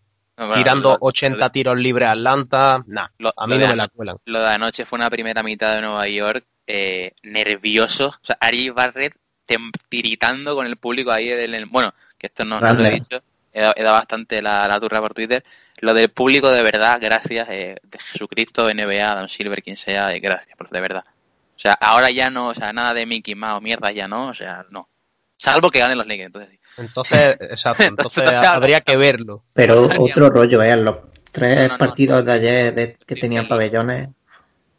tirando 0.53 0.97
80 0.99 1.49
tiros 1.51 1.77
libres 1.77 2.09
a 2.09 2.11
Atlanta, 2.11 2.83
nah, 2.87 3.07
a 3.35 3.47
mí 3.47 3.57
no 3.57 3.67
me 3.67 3.75
la 3.75 3.87
cuelan. 3.87 4.17
Lo 4.25 4.39
de 4.39 4.47
anoche 4.47 4.85
fue 4.85 4.97
una 4.97 5.09
primera 5.09 5.41
mitad 5.43 5.75
de 5.75 5.81
Nueva 5.81 6.07
York 6.07 6.45
eh, 6.67 7.13
nervioso. 7.23 8.09
O 8.09 8.25
sea, 8.25 8.37
Ari 8.39 8.69
Barrett 8.69 9.15
tiritando 9.89 10.55
con 10.55 10.65
el 10.65 10.77
público 10.77 11.11
ahí. 11.11 11.27
Del, 11.27 11.65
bueno, 11.67 11.93
que 12.17 12.27
esto 12.27 12.43
no, 12.43 12.59
lo 12.59 12.85
he 12.85 12.91
dicho. 12.91 13.21
He 13.55 13.61
dado, 13.61 13.93
bastante 13.93 14.41
la, 14.41 14.67
la, 14.67 14.79
turra 14.81 14.99
por 14.99 15.13
Twitter. 15.13 15.41
Lo 15.77 15.93
del 15.93 16.09
público, 16.09 16.51
de 16.51 16.61
verdad, 16.61 16.99
gracias. 17.01 17.47
Eh, 17.49 17.77
de 17.81 17.99
Jesucristo, 17.99 18.67
NBA, 18.67 19.15
Don 19.15 19.29
Silver, 19.29 19.63
quien 19.63 19.77
sea, 19.77 20.13
eh, 20.13 20.19
gracias, 20.19 20.57
de 20.69 20.81
verdad. 20.81 21.05
O 21.55 21.59
sea, 21.59 21.71
ahora 21.79 22.11
ya 22.11 22.29
no, 22.29 22.49
o 22.49 22.53
sea, 22.53 22.73
nada 22.73 22.93
de 22.93 23.05
Mickey 23.05 23.33
Mouse, 23.33 23.63
mierda, 23.63 23.93
ya 23.93 24.09
no, 24.09 24.27
o 24.27 24.33
sea, 24.33 24.65
no. 24.71 24.89
Salvo 25.37 25.71
que 25.71 25.79
ganen 25.79 25.97
los 25.97 26.05
Lakers, 26.05 26.27
entonces 26.27 26.49
sí. 26.51 26.59
Entonces, 26.77 27.37
exacto, 27.39 27.83
entonces, 27.83 28.29
habría 28.29 28.81
que 28.81 28.97
verlo. 28.97 29.45
Pero 29.53 29.87
otro 29.99 30.29
rollo, 30.29 30.61
¿eh? 30.61 30.75
Los 30.75 30.97
tres 31.31 31.69
partidos 31.77 32.25
de 32.25 32.31
ayer 32.33 32.97
que 33.05 33.15
tenían 33.15 33.47
pabellones. 33.47 34.09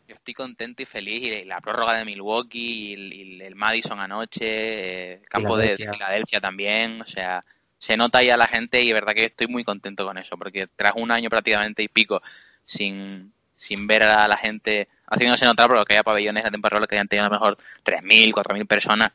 Yo 0.06 0.14
estoy 0.14 0.34
contento 0.34 0.82
y 0.82 0.86
feliz. 0.86 1.42
Y 1.42 1.44
la 1.46 1.62
prórroga 1.62 1.98
de 1.98 2.04
Milwaukee, 2.04 2.92
y 2.92 3.40
el, 3.40 3.54
Madison 3.54 3.98
anoche, 3.98 5.14
el 5.14 5.28
campo 5.28 5.56
de 5.56 5.76
Filadelfia 5.76 6.40
también, 6.40 7.00
o 7.00 7.06
sea, 7.06 7.42
se 7.78 7.96
nota 7.96 8.22
ya 8.22 8.36
la 8.36 8.46
gente 8.46 8.82
y 8.82 8.92
verdad 8.92 9.14
que 9.14 9.26
estoy 9.26 9.48
muy 9.48 9.64
contento 9.64 10.04
con 10.04 10.18
eso, 10.18 10.36
porque 10.36 10.68
tras 10.74 10.94
un 10.96 11.10
año 11.10 11.28
prácticamente 11.28 11.82
y 11.82 11.88
pico 11.88 12.22
sin, 12.64 13.32
sin 13.56 13.86
ver 13.86 14.02
a 14.04 14.26
la 14.28 14.36
gente 14.36 14.88
haciéndose 15.08 15.44
notar 15.44 15.68
porque 15.68 15.94
había 15.94 16.02
pabellones 16.02 16.44
de 16.44 16.50
temporada 16.50 16.86
que 16.86 16.94
habían 16.94 17.08
tenido 17.08 17.26
a 17.26 17.28
lo 17.28 17.34
mejor 17.34 17.58
3.000, 17.84 18.32
4.000 18.32 18.66
personas. 18.66 19.12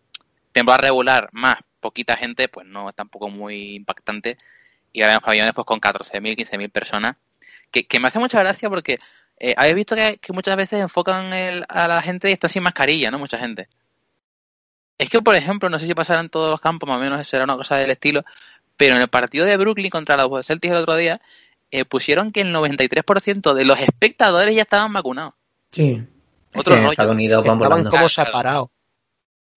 Temporada 0.51 0.83
regular, 0.83 1.29
más 1.31 1.59
poquita 1.79 2.15
gente, 2.15 2.47
pues 2.47 2.67
no 2.67 2.89
es 2.89 2.95
tampoco 2.95 3.29
muy 3.29 3.75
impactante. 3.75 4.37
Y 4.93 5.01
ahora 5.01 5.19
pabellones 5.19 5.53
pues 5.53 5.65
con 5.65 5.79
14.000, 5.79 6.35
15.000 6.35 6.71
personas. 6.71 7.15
Que, 7.71 7.99
me 7.99 8.07
hace 8.07 8.19
mucha 8.19 8.39
gracia 8.39 8.69
porque 8.69 8.99
eh, 9.39 9.53
habéis 9.57 9.75
visto 9.75 9.95
que, 9.95 10.19
muchas 10.29 10.57
veces 10.57 10.81
enfocan 10.81 11.31
a 11.33 11.87
la 11.87 12.01
gente 12.01 12.29
y 12.29 12.33
está 12.33 12.49
sin 12.49 12.63
mascarilla, 12.63 13.11
¿no? 13.11 13.19
Mucha 13.19 13.37
gente. 13.37 13.69
Es 14.97 15.09
que, 15.09 15.21
por 15.21 15.35
ejemplo, 15.35 15.69
no 15.69 15.79
sé 15.79 15.87
si 15.87 15.93
pasará 15.93 16.19
en 16.19 16.29
todos 16.29 16.51
los 16.51 16.61
campos, 16.61 16.87
más 16.87 16.97
o 16.97 17.01
menos 17.01 17.27
será 17.27 17.43
una 17.43 17.57
cosa 17.57 17.77
del 17.77 17.89
estilo, 17.91 18.23
pero 18.77 18.95
en 18.95 19.01
el 19.01 19.07
partido 19.07 19.45
de 19.45 19.57
Brooklyn 19.57 19.89
contra 19.89 20.17
los 20.17 20.45
Celtics 20.45 20.73
el 20.73 20.79
otro 20.79 20.95
día, 20.95 21.21
eh, 21.71 21.85
pusieron 21.85 22.31
que 22.31 22.41
el 22.41 22.53
93% 22.53 23.53
de 23.53 23.65
los 23.65 23.79
espectadores 23.79 24.55
ya 24.55 24.63
estaban 24.63 24.91
vacunados. 24.93 25.33
Sí. 25.71 26.03
Otro 26.53 26.75
en 26.75 26.85
Estados 26.85 27.13
Unidos 27.13 27.45
van 27.45 27.61
Estaban 27.61 27.83
como 27.85 28.09
separados. 28.09 28.69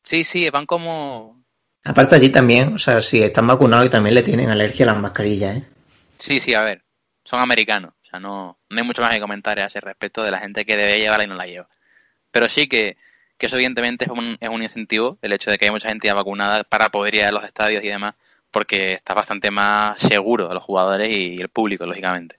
Sí, 0.02 0.22
sí, 0.24 0.48
van 0.50 0.66
como... 0.66 1.42
Aparte 1.82 2.16
allí 2.16 2.30
también, 2.30 2.74
o 2.74 2.78
sea, 2.78 3.00
sí, 3.00 3.22
están 3.22 3.46
vacunados 3.46 3.86
y 3.86 3.90
también 3.90 4.14
le 4.14 4.22
tienen 4.22 4.48
alergia 4.48 4.86
a 4.86 4.92
las 4.92 5.00
mascarillas, 5.00 5.58
¿eh? 5.58 5.64
Sí, 6.18 6.40
sí, 6.40 6.54
a 6.54 6.62
ver, 6.62 6.82
son 7.24 7.40
americanos, 7.40 7.92
o 8.02 8.06
sea, 8.08 8.20
no, 8.20 8.58
no 8.70 8.78
hay 8.78 8.86
mucho 8.86 9.02
más 9.02 9.12
que 9.12 9.20
comentar 9.20 9.58
a 9.58 9.66
ese 9.66 9.80
respecto 9.80 10.22
de 10.22 10.30
la 10.30 10.38
gente 10.38 10.64
que 10.64 10.76
debe 10.76 10.98
llevarla 10.98 11.24
y 11.24 11.28
no 11.28 11.34
la 11.34 11.46
lleva. 11.46 11.68
Pero 12.30 12.48
sí 12.48 12.68
que, 12.68 12.96
que 13.38 13.46
eso 13.46 13.56
evidentemente 13.56 14.04
es 14.04 14.10
un, 14.10 14.36
es 14.40 14.48
un 14.48 14.62
incentivo, 14.62 15.18
el 15.22 15.32
hecho 15.32 15.50
de 15.50 15.58
que 15.58 15.66
hay 15.66 15.70
mucha 15.70 15.88
gente 15.88 16.06
ya 16.06 16.14
vacunada 16.14 16.64
para 16.64 16.90
poder 16.90 17.14
ir 17.14 17.24
a 17.24 17.32
los 17.32 17.44
estadios 17.44 17.82
y 17.84 17.88
demás, 17.88 18.14
porque 18.50 18.94
está 18.94 19.14
bastante 19.14 19.50
más 19.50 19.98
seguro 19.98 20.50
a 20.50 20.54
los 20.54 20.62
jugadores 20.62 21.08
y 21.08 21.40
el 21.40 21.48
público, 21.48 21.86
lógicamente. 21.86 22.36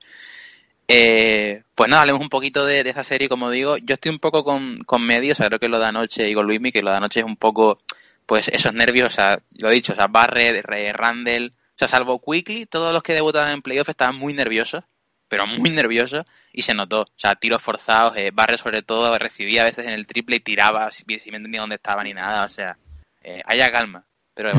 Eh, 0.88 1.64
pues 1.74 1.90
nada, 1.90 2.02
hablemos 2.02 2.22
un 2.22 2.30
poquito 2.30 2.66
de, 2.66 2.82
esa 2.82 3.04
serie, 3.04 3.28
como 3.28 3.50
digo. 3.50 3.78
Yo 3.78 3.96
estoy 3.96 4.12
un 4.12 4.20
poco 4.20 4.44
con, 4.44 4.78
con 4.86 5.06
medio, 5.06 5.36
creo 5.36 5.60
que 5.60 5.68
lo 5.68 5.80
de 5.80 5.86
anoche 5.86 6.30
y 6.30 6.34
con 6.34 6.46
Luismi, 6.46 6.72
que 6.72 6.82
lo 6.82 6.92
de 6.92 6.98
anoche 6.98 7.20
es 7.22 7.26
un 7.26 7.38
poco, 7.38 7.80
pues 8.26 8.48
esos 8.50 8.74
nervios, 8.74 9.08
o 9.10 9.12
sea, 9.12 9.40
lo 9.58 9.70
he 9.70 9.74
dicho, 9.74 9.94
o 9.94 9.96
sea, 9.96 10.08
Barrett, 10.08 10.64
Randall, 10.66 11.52
o 11.54 11.78
sea, 11.78 11.88
salvo 11.88 12.22
Quickly, 12.22 12.68
todos 12.68 12.94
los 12.94 13.04
que 13.04 13.14
debutaban 13.14 13.52
en 13.52 13.62
playoff 13.62 13.90
estaban 13.90 14.16
muy 14.16 14.34
nerviosos, 14.34 14.84
pero 15.28 15.48
muy 15.48 15.72
nerviosos, 15.72 16.26
y 16.58 16.62
se 16.62 16.74
notó, 16.74 17.02
o 17.02 17.08
sea, 17.18 17.36
tiros 17.36 17.62
forzados, 17.62 18.16
eh, 18.16 18.32
Barrett 18.34 18.62
sobre 18.62 18.82
todo 18.82 19.18
recibía 19.20 19.64
a 19.64 19.66
veces 19.66 19.86
en 19.86 19.92
el 19.92 20.08
triple 20.08 20.38
y 20.38 20.40
tiraba, 20.40 20.90
si, 20.90 21.04
si 21.20 21.30
me 21.30 21.38
entendía 21.38 21.60
dónde 21.60 21.76
estaba 21.76 22.02
ni 22.02 22.14
nada, 22.14 22.46
o 22.46 22.50
sea, 22.50 22.78
eh, 23.22 23.42
haya 23.46 23.70
calma. 23.72 24.06
Pero 24.34 24.52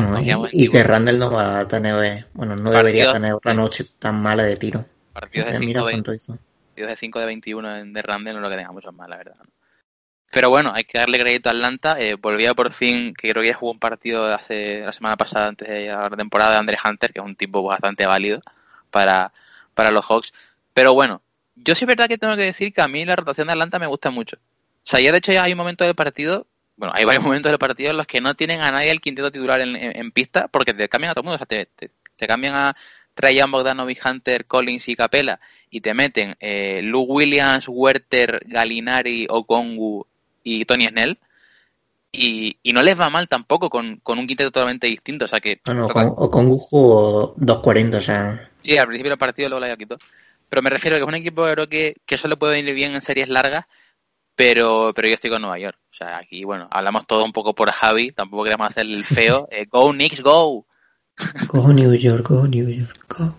y, 0.52 0.68
que 0.68 0.82
Randall 0.82 1.18
no 1.18 1.30
va 1.30 1.60
a 1.60 1.68
tener, 1.68 2.26
bueno, 2.34 2.54
no 2.54 2.70
debería 2.70 3.12
tener 3.12 3.32
otra 3.32 3.54
noche 3.54 3.84
tan 3.98 4.20
mala 4.20 4.42
de 4.42 4.56
tiro. 4.56 4.84
Partidos 5.12 5.52
de 5.52 5.58
5 5.58 5.86
de, 5.86 6.86
de 6.86 6.96
5 6.96 7.18
de 7.18 7.26
21 7.26 7.84
de 7.86 8.02
Randall 8.02 8.34
no 8.34 8.40
lo 8.40 8.50
que 8.50 8.56
tengamos 8.56 8.84
más, 8.92 9.08
la 9.08 9.16
verdad. 9.16 9.36
Pero 10.30 10.50
bueno, 10.50 10.72
hay 10.74 10.84
que 10.84 10.98
darle 10.98 11.18
crédito 11.18 11.48
a 11.48 11.52
Atlanta. 11.52 11.96
Eh, 11.98 12.14
volvía 12.14 12.52
por 12.54 12.72
fin, 12.72 13.14
que 13.14 13.30
creo 13.30 13.42
que 13.42 13.48
ya 13.48 13.54
jugó 13.54 13.72
un 13.72 13.78
partido 13.78 14.34
hace 14.34 14.80
la 14.80 14.92
semana 14.92 15.16
pasada, 15.16 15.48
antes 15.48 15.68
de 15.68 15.86
la 15.86 16.10
temporada, 16.10 16.52
de 16.52 16.58
Andre 16.58 16.78
Hunter, 16.82 17.12
que 17.12 17.20
es 17.20 17.24
un 17.24 17.36
tipo 17.36 17.62
bastante 17.62 18.04
válido 18.04 18.40
para, 18.90 19.32
para 19.74 19.90
los 19.90 20.04
Hawks. 20.06 20.32
Pero 20.74 20.92
bueno, 20.92 21.22
yo 21.56 21.74
sí 21.74 21.84
es 21.84 21.88
verdad 21.88 22.08
que 22.08 22.18
tengo 22.18 22.36
que 22.36 22.44
decir 22.44 22.72
que 22.72 22.82
a 22.82 22.88
mí 22.88 23.04
la 23.04 23.16
rotación 23.16 23.48
de 23.48 23.54
Atlanta 23.54 23.78
me 23.78 23.86
gusta 23.86 24.10
mucho. 24.10 24.36
O 24.36 24.88
sea, 24.88 25.00
ya 25.00 25.10
de 25.10 25.18
hecho 25.18 25.32
ya 25.32 25.42
hay 25.42 25.52
un 25.52 25.58
momento 25.58 25.84
del 25.84 25.94
partido, 25.94 26.46
bueno, 26.76 26.94
hay 26.94 27.04
varios 27.04 27.24
momentos 27.24 27.50
del 27.50 27.58
partido 27.58 27.90
en 27.90 27.96
los 27.96 28.06
que 28.06 28.20
no 28.20 28.34
tienen 28.34 28.60
a 28.60 28.70
nadie 28.70 28.90
el 28.90 29.00
quinteto 29.00 29.32
titular 29.32 29.60
en, 29.60 30.10
pista 30.12 30.48
porque 30.48 30.74
te 30.74 30.88
cambian 30.88 31.10
a 31.10 31.14
todo 31.14 31.22
el 31.22 31.24
mundo. 31.24 31.34
O 31.36 31.38
sea, 31.38 31.46
te, 31.46 31.68
te 32.16 32.26
cambian 32.26 32.54
a, 32.54 32.76
traían 33.16 33.50
Bogdanovic, 33.50 34.04
Hunter, 34.04 34.44
Collins 34.44 34.88
y 34.88 34.94
Capela 34.94 35.40
y 35.70 35.80
te 35.80 35.94
meten 35.94 36.36
eh, 36.38 36.80
Lou 36.82 37.02
Williams, 37.02 37.64
Werther, 37.66 38.42
Galinari, 38.46 39.26
Okongu 39.28 40.06
y 40.44 40.64
Tony 40.66 40.86
Snell 40.86 41.18
y, 42.12 42.56
y 42.62 42.72
no 42.72 42.82
les 42.82 42.98
va 42.98 43.10
mal 43.10 43.28
tampoco 43.28 43.68
con, 43.68 44.00
con 44.02 44.18
un 44.18 44.26
quinteto 44.26 44.50
totalmente 44.50 44.86
distinto, 44.86 45.24
o 45.24 45.28
sea 45.28 45.40
que... 45.40 45.60
Bueno, 45.64 45.86
Okongu 45.86 46.58
jugó 46.58 47.34
2.40, 47.36 47.96
o 47.96 48.00
sea... 48.00 48.50
Sí, 48.62 48.76
al 48.76 48.86
principio 48.86 49.10
del 49.10 49.18
partido 49.18 49.48
luego 49.48 49.66
la 49.66 49.76
quitó. 49.76 49.98
Pero 50.48 50.62
me 50.62 50.70
refiero 50.70 50.96
a 50.96 50.98
que 50.98 51.04
es 51.04 51.08
un 51.08 51.14
equipo 51.14 51.44
creo 51.44 51.68
que, 51.68 51.96
que 52.06 52.14
eso 52.14 52.28
le 52.28 52.36
puede 52.36 52.58
ir 52.58 52.74
bien 52.74 52.94
en 52.94 53.02
series 53.02 53.28
largas, 53.28 53.64
pero, 54.34 54.92
pero 54.94 55.08
yo 55.08 55.14
estoy 55.14 55.30
con 55.30 55.42
Nueva 55.42 55.58
York. 55.58 55.78
O 55.92 55.94
sea, 55.96 56.18
aquí, 56.18 56.44
bueno, 56.44 56.68
hablamos 56.70 57.06
todo 57.06 57.24
un 57.24 57.32
poco 57.32 57.54
por 57.54 57.70
Javi, 57.70 58.12
tampoco 58.12 58.44
queremos 58.44 58.68
hacer 58.68 58.86
el 58.86 59.04
feo. 59.04 59.48
Eh, 59.52 59.66
go, 59.70 59.92
Knicks, 59.92 60.20
go. 60.20 60.66
Go 61.48 61.72
New 61.72 61.94
York, 61.94 62.28
go 62.28 62.46
New 62.46 62.68
York, 62.68 63.06
go. 63.08 63.34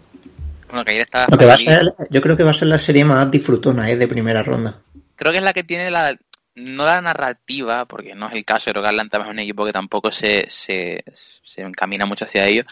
Bueno, 0.68 0.84
que 0.84 0.92
ayer 0.92 1.04
estaba 1.04 1.28
va 1.28 1.54
a 1.54 1.58
ser, 1.58 1.94
yo 2.10 2.22
creo 2.22 2.36
que 2.36 2.44
va 2.44 2.52
a 2.52 2.56
ser 2.56 2.68
la 2.68 2.78
serie 2.78 3.06
más 3.06 3.30
disfrutona 3.32 3.90
¿eh? 3.90 3.96
de 3.96 4.08
primera 4.08 4.44
ronda. 4.44 4.82
Creo 5.16 5.32
que 5.32 5.38
es 5.38 5.44
la 5.44 5.54
que 5.54 5.64
tiene 5.64 5.90
la 5.92 6.18
no 6.56 6.86
la 6.86 7.02
narrativa, 7.02 7.86
porque 7.86 8.16
no 8.16 8.28
es 8.28 8.34
el 8.34 8.44
caso, 8.44 8.72
creo 8.72 8.82
que 8.82 8.90
Atlanta 8.90 9.20
es 9.20 9.28
un 9.28 9.40
equipo 9.40 9.64
que 9.64 9.72
tampoco 9.72 10.12
se, 10.12 10.48
se, 10.50 11.04
se 11.46 11.62
encamina 11.62 12.06
mucho 12.08 12.26
hacia 12.26 12.48
ello, 12.48 12.64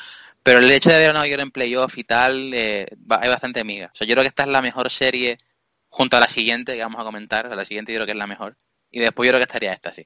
pero 0.46 0.60
el 0.60 0.70
hecho 0.70 0.92
de 0.92 0.98
ver 0.98 1.10
a 1.10 1.14
Nueva 1.14 1.28
York 1.28 1.42
en 1.42 1.52
playoff 1.52 1.98
y 1.98 2.04
tal, 2.04 2.54
eh, 2.54 2.86
hay 3.10 3.30
bastante 3.30 3.60
amiga. 3.60 3.90
O 3.92 3.98
sea, 3.98 4.06
yo 4.06 4.14
creo 4.14 4.24
que 4.24 4.30
esta 4.30 4.44
es 4.44 4.50
la 4.50 4.62
mejor 4.62 4.92
serie 4.92 5.40
junto 5.90 6.18
a 6.18 6.20
la 6.20 6.30
siguiente 6.30 6.76
que 6.76 6.84
vamos 6.84 7.02
a 7.02 7.04
comentar, 7.04 7.48
a 7.48 7.56
la 7.56 7.66
siguiente 7.66 7.92
yo 7.92 7.98
creo 7.98 8.06
que 8.06 8.12
es 8.12 8.18
la 8.18 8.28
mejor, 8.28 8.56
y 8.92 9.00
después 9.00 9.26
yo 9.26 9.32
creo 9.32 9.40
que 9.40 9.46
estaría 9.50 9.74
esta, 9.74 9.92
sí. 9.92 10.06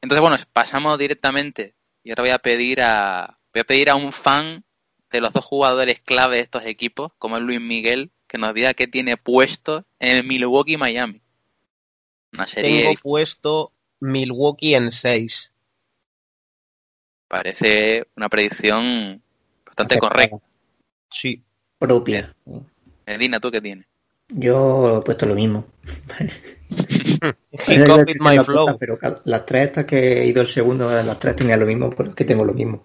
Entonces, 0.00 0.20
bueno, 0.20 0.36
pasamos 0.52 0.98
directamente, 0.98 1.76
y 2.02 2.10
ahora 2.10 2.22
voy 2.24 2.30
a 2.30 2.38
pedir 2.38 2.82
a, 2.82 3.38
Voy 3.54 3.60
a 3.60 3.64
pedir 3.64 3.88
a 3.88 3.94
un 3.94 4.12
fan 4.12 4.64
de 5.12 5.20
los 5.20 5.32
dos 5.32 5.44
jugadores 5.44 6.00
clave 6.00 6.36
de 6.36 6.42
estos 6.42 6.66
equipos, 6.66 7.12
como 7.18 7.36
es 7.36 7.42
Luis 7.44 7.60
Miguel, 7.60 8.10
que 8.26 8.36
nos 8.36 8.52
diga 8.52 8.74
qué 8.74 8.88
tiene 8.88 9.16
puesto 9.16 9.86
en 10.00 10.26
Milwaukee 10.26 10.76
Miami. 10.76 11.22
Una 12.32 12.48
serie 12.48 12.82
Tengo 12.82 13.00
puesto 13.00 13.72
Milwaukee 14.00 14.74
en 14.74 14.90
6. 14.90 15.52
parece 17.28 18.08
una 18.16 18.28
predicción 18.28 19.22
bastante 19.74 19.98
correcta. 19.98 20.38
Sí. 21.10 21.42
Propia. 21.78 22.34
Medina, 23.06 23.40
¿tú 23.40 23.50
qué 23.50 23.60
tienes? 23.60 23.86
Yo 24.28 24.98
he 24.98 25.02
puesto 25.02 25.26
lo 25.26 25.34
mismo. 25.34 25.66
Pero 27.66 28.98
las 29.24 29.46
tres 29.46 29.68
estas 29.68 29.84
que 29.84 30.22
he 30.22 30.26
ido 30.26 30.40
el 30.42 30.48
segundo, 30.48 30.90
las 30.90 31.18
tres 31.18 31.36
tenían 31.36 31.60
lo 31.60 31.66
mismo, 31.66 31.90
pero 31.90 32.10
es 32.10 32.14
que 32.14 32.24
tengo 32.24 32.44
lo 32.44 32.52
mismo. 32.52 32.84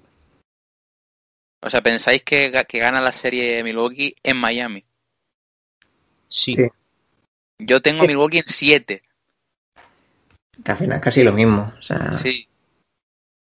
O 1.62 1.70
sea, 1.70 1.82
¿pensáis 1.82 2.24
que, 2.24 2.52
que 2.68 2.80
gana 2.80 3.02
la 3.02 3.12
serie 3.12 3.64
Milwaukee 3.64 4.16
en 4.24 4.38
Miami? 4.38 4.84
Sí. 6.28 6.56
Yo 7.58 7.82
tengo 7.82 8.06
Milwaukee 8.06 8.38
en 8.38 8.44
7. 8.46 9.02
Casi, 10.64 11.24
lo 11.24 11.34
mismo. 11.34 11.74
O 11.78 11.82
sea, 11.82 12.14
sí. 12.14 12.48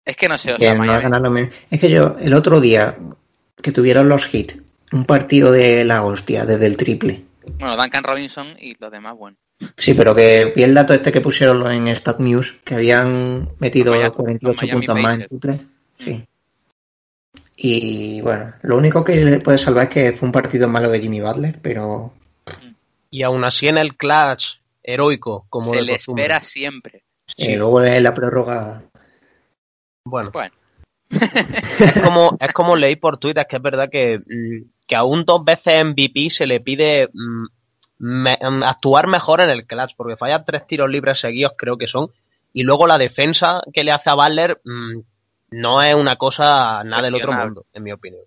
Es 0.05 0.17
que 0.17 0.27
no 0.27 0.37
sé, 0.37 0.53
o 0.53 0.57
Es 0.57 1.79
que 1.79 1.89
yo, 1.89 2.17
el 2.19 2.33
otro 2.33 2.59
día 2.59 2.97
que 3.63 3.71
tuvieron 3.71 4.07
los 4.07 4.31
hits, 4.31 4.57
un 4.91 5.05
partido 5.05 5.51
de 5.51 5.83
la 5.83 6.03
hostia, 6.03 6.45
desde 6.45 6.67
el 6.67 6.77
triple. 6.77 7.23
Bueno, 7.57 7.75
Duncan 7.75 8.03
Robinson 8.03 8.55
y 8.59 8.75
los 8.79 8.91
demás, 8.91 9.17
bueno. 9.17 9.37
Sí, 9.77 9.93
pero 9.93 10.13
que 10.13 10.53
vi 10.55 10.63
el 10.63 10.73
dato 10.73 10.93
este 10.93 11.11
que 11.11 11.21
pusieron 11.21 11.65
en 11.71 11.87
Stat 11.95 12.19
News, 12.19 12.59
que 12.63 12.75
habían 12.75 13.49
metido 13.59 13.93
48 13.93 14.67
puntos 14.67 14.99
más 14.99 15.19
en 15.19 15.27
triple. 15.27 15.59
Sí. 15.97 16.11
Mm. 16.11 16.23
Y 17.55 18.21
bueno, 18.21 18.53
lo 18.63 18.77
único 18.77 19.03
que 19.03 19.15
le 19.15 19.39
puede 19.39 19.57
salvar 19.57 19.85
es 19.85 19.89
que 19.89 20.13
fue 20.13 20.27
un 20.27 20.33
partido 20.33 20.67
malo 20.67 20.89
de 20.89 20.99
Jimmy 20.99 21.21
Butler, 21.21 21.59
pero. 21.61 22.13
Y 23.09 23.23
aún 23.23 23.43
así 23.43 23.67
en 23.67 23.77
el 23.77 23.95
clutch 23.95 24.59
heroico, 24.81 25.45
como 25.49 25.73
Se 25.73 25.81
le 25.81 25.93
espera 25.93 26.41
siempre. 26.41 27.03
Y 27.37 27.55
luego 27.55 27.83
en 27.83 28.03
la 28.03 28.13
prórroga. 28.13 28.83
Bueno. 30.03 30.31
bueno. 30.31 30.53
Es, 31.79 32.01
como, 32.01 32.37
es 32.39 32.53
como 32.53 32.75
leí 32.75 32.95
por 32.95 33.17
Twitter 33.17 33.45
que 33.47 33.55
es 33.57 33.61
verdad 33.61 33.89
que, 33.91 34.19
mm, 34.19 34.69
que 34.87 34.95
aún 34.95 35.25
dos 35.25 35.43
veces 35.43 35.83
MVP 35.83 36.29
se 36.29 36.47
le 36.47 36.59
pide 36.59 37.09
mm, 37.13 37.45
mm, 37.99 38.63
actuar 38.63 39.07
mejor 39.07 39.41
en 39.41 39.49
el 39.49 39.65
clutch, 39.65 39.93
porque 39.95 40.17
falla 40.17 40.43
tres 40.43 40.67
tiros 40.67 40.89
libres 40.89 41.19
seguidos, 41.19 41.53
creo 41.57 41.77
que 41.77 41.87
son. 41.87 42.09
Y 42.51 42.63
luego 42.63 42.85
la 42.85 42.97
defensa 42.97 43.61
que 43.73 43.83
le 43.83 43.91
hace 43.91 44.09
a 44.09 44.15
Butler 44.15 44.61
no 45.49 45.81
es 45.81 45.93
una 45.95 46.15
cosa 46.17 46.83
nada 46.83 47.03
del 47.03 47.15
otro 47.15 47.33
mundo, 47.33 47.65
en 47.73 47.83
mi 47.83 47.91
opinión. 47.91 48.23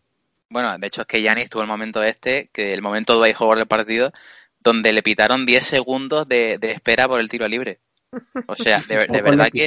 Bueno, 0.48 0.76
de 0.78 0.86
hecho 0.86 1.02
es 1.02 1.06
que 1.06 1.22
Yanis 1.22 1.50
tuvo 1.50 1.62
el 1.62 1.68
momento 1.68 2.02
este, 2.02 2.50
que 2.52 2.72
el 2.72 2.82
momento 2.82 3.20
de 3.20 3.34
jugador 3.34 3.58
del 3.58 3.66
partido, 3.66 4.12
donde 4.60 4.92
le 4.92 5.02
pitaron 5.02 5.46
10 5.46 5.64
segundos 5.64 6.28
de, 6.28 6.58
espera 6.60 7.08
por 7.08 7.20
el 7.20 7.28
tiro 7.28 7.48
libre. 7.48 7.80
O 8.46 8.56
sea, 8.56 8.82
de, 8.88 8.96
verdad 8.96 9.50
que... 9.52 9.66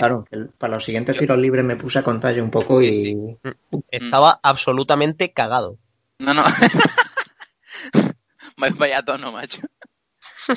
Para 0.58 0.74
los 0.74 0.84
siguientes 0.84 1.18
tiros 1.18 1.38
libres 1.38 1.64
me 1.64 1.76
puse 1.76 2.00
a 2.00 2.04
contar 2.04 2.40
un 2.42 2.50
poco 2.50 2.82
y... 2.82 3.16
Mm. 3.16 3.78
Estaba 3.90 4.40
absolutamente 4.42 5.32
cagado. 5.32 5.78
No, 6.20 6.34
no. 6.34 6.44
Vaya 8.78 9.02
tono, 9.04 9.32
macho. 9.32 9.62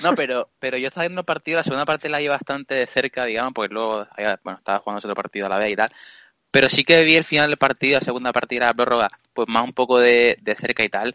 No, 0.02 0.14
pero, 0.14 0.50
pero 0.58 0.78
yo 0.78 0.88
estaba 0.88 1.06
viendo 1.06 1.24
partido, 1.24 1.58
la 1.58 1.64
segunda 1.64 1.84
parte 1.84 2.08
la 2.08 2.18
vi 2.18 2.28
bastante 2.28 2.74
de 2.74 2.86
cerca, 2.86 3.24
digamos, 3.24 3.52
porque 3.52 3.74
luego, 3.74 4.06
bueno, 4.42 4.58
estaba 4.58 4.78
jugando 4.78 4.98
otro 4.98 5.14
partido 5.14 5.46
a 5.46 5.50
la 5.50 5.58
vez 5.58 5.72
y 5.72 5.76
tal. 5.76 5.92
Pero 6.50 6.68
sí 6.68 6.84
que 6.84 7.02
vi 7.02 7.16
el 7.16 7.24
final 7.24 7.48
del 7.48 7.58
partido, 7.58 7.98
la 7.98 8.04
segunda 8.04 8.32
partida, 8.32 8.66
la 8.66 8.74
prórroga, 8.74 9.10
pues 9.32 9.48
más 9.48 9.64
un 9.64 9.72
poco 9.72 9.98
de, 9.98 10.38
cerca 10.58 10.84
y 10.84 10.88
tal. 10.88 11.14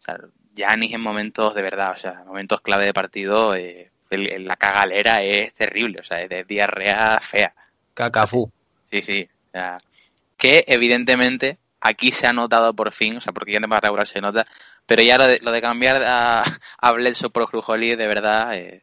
O 0.00 0.02
sea, 0.02 0.18
Yanis 0.54 0.94
en 0.94 1.00
momentos 1.00 1.54
de 1.54 1.62
verdad, 1.62 1.94
o 1.96 2.00
sea, 2.00 2.24
momentos 2.24 2.60
clave 2.60 2.86
de 2.86 2.94
partido, 2.94 3.54
eh, 3.54 3.90
la 4.10 4.56
cagalera 4.56 5.22
es 5.22 5.52
terrible, 5.54 6.00
o 6.00 6.04
sea, 6.04 6.20
es 6.20 6.28
de 6.28 6.44
diarrea 6.44 7.20
fea. 7.20 7.54
Cacafú. 7.94 8.50
Sí, 8.90 9.02
sí. 9.02 9.28
O 9.48 9.50
sea, 9.50 9.78
que 10.36 10.64
evidentemente 10.66 11.58
aquí 11.80 12.12
se 12.12 12.26
ha 12.26 12.32
notado 12.32 12.74
por 12.74 12.92
fin, 12.92 13.16
o 13.16 13.20
sea, 13.20 13.32
porque 13.32 13.52
ya 13.52 13.58
en 13.58 13.68
más 13.68 13.80
regular 13.80 14.06
se 14.06 14.20
nota, 14.20 14.46
pero 14.86 15.02
ya 15.02 15.16
lo 15.16 15.26
de, 15.26 15.38
lo 15.40 15.52
de 15.52 15.60
cambiar 15.60 16.02
a, 16.04 16.44
a 16.78 16.92
Bledsoe 16.92 17.30
por 17.30 17.48
Crujoli, 17.50 17.96
de 17.96 18.06
verdad, 18.06 18.54
eh, 18.54 18.82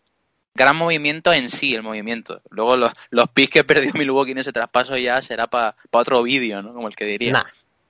gran 0.53 0.75
movimiento 0.75 1.33
en 1.33 1.49
sí, 1.49 1.73
el 1.75 1.83
movimiento. 1.83 2.41
Luego 2.49 2.77
los, 2.77 2.91
los 3.09 3.29
picks 3.29 3.53
que 3.53 3.63
perdió 3.63 3.91
Milwaukee 3.95 4.31
en 4.31 4.39
ese 4.39 4.53
traspaso 4.53 4.97
ya 4.97 5.21
será 5.21 5.47
para 5.47 5.75
otro 5.91 6.21
vídeo, 6.23 6.61
¿no? 6.61 6.73
Como 6.73 6.87
el 6.87 6.95
que 6.95 7.05
diría. 7.05 7.45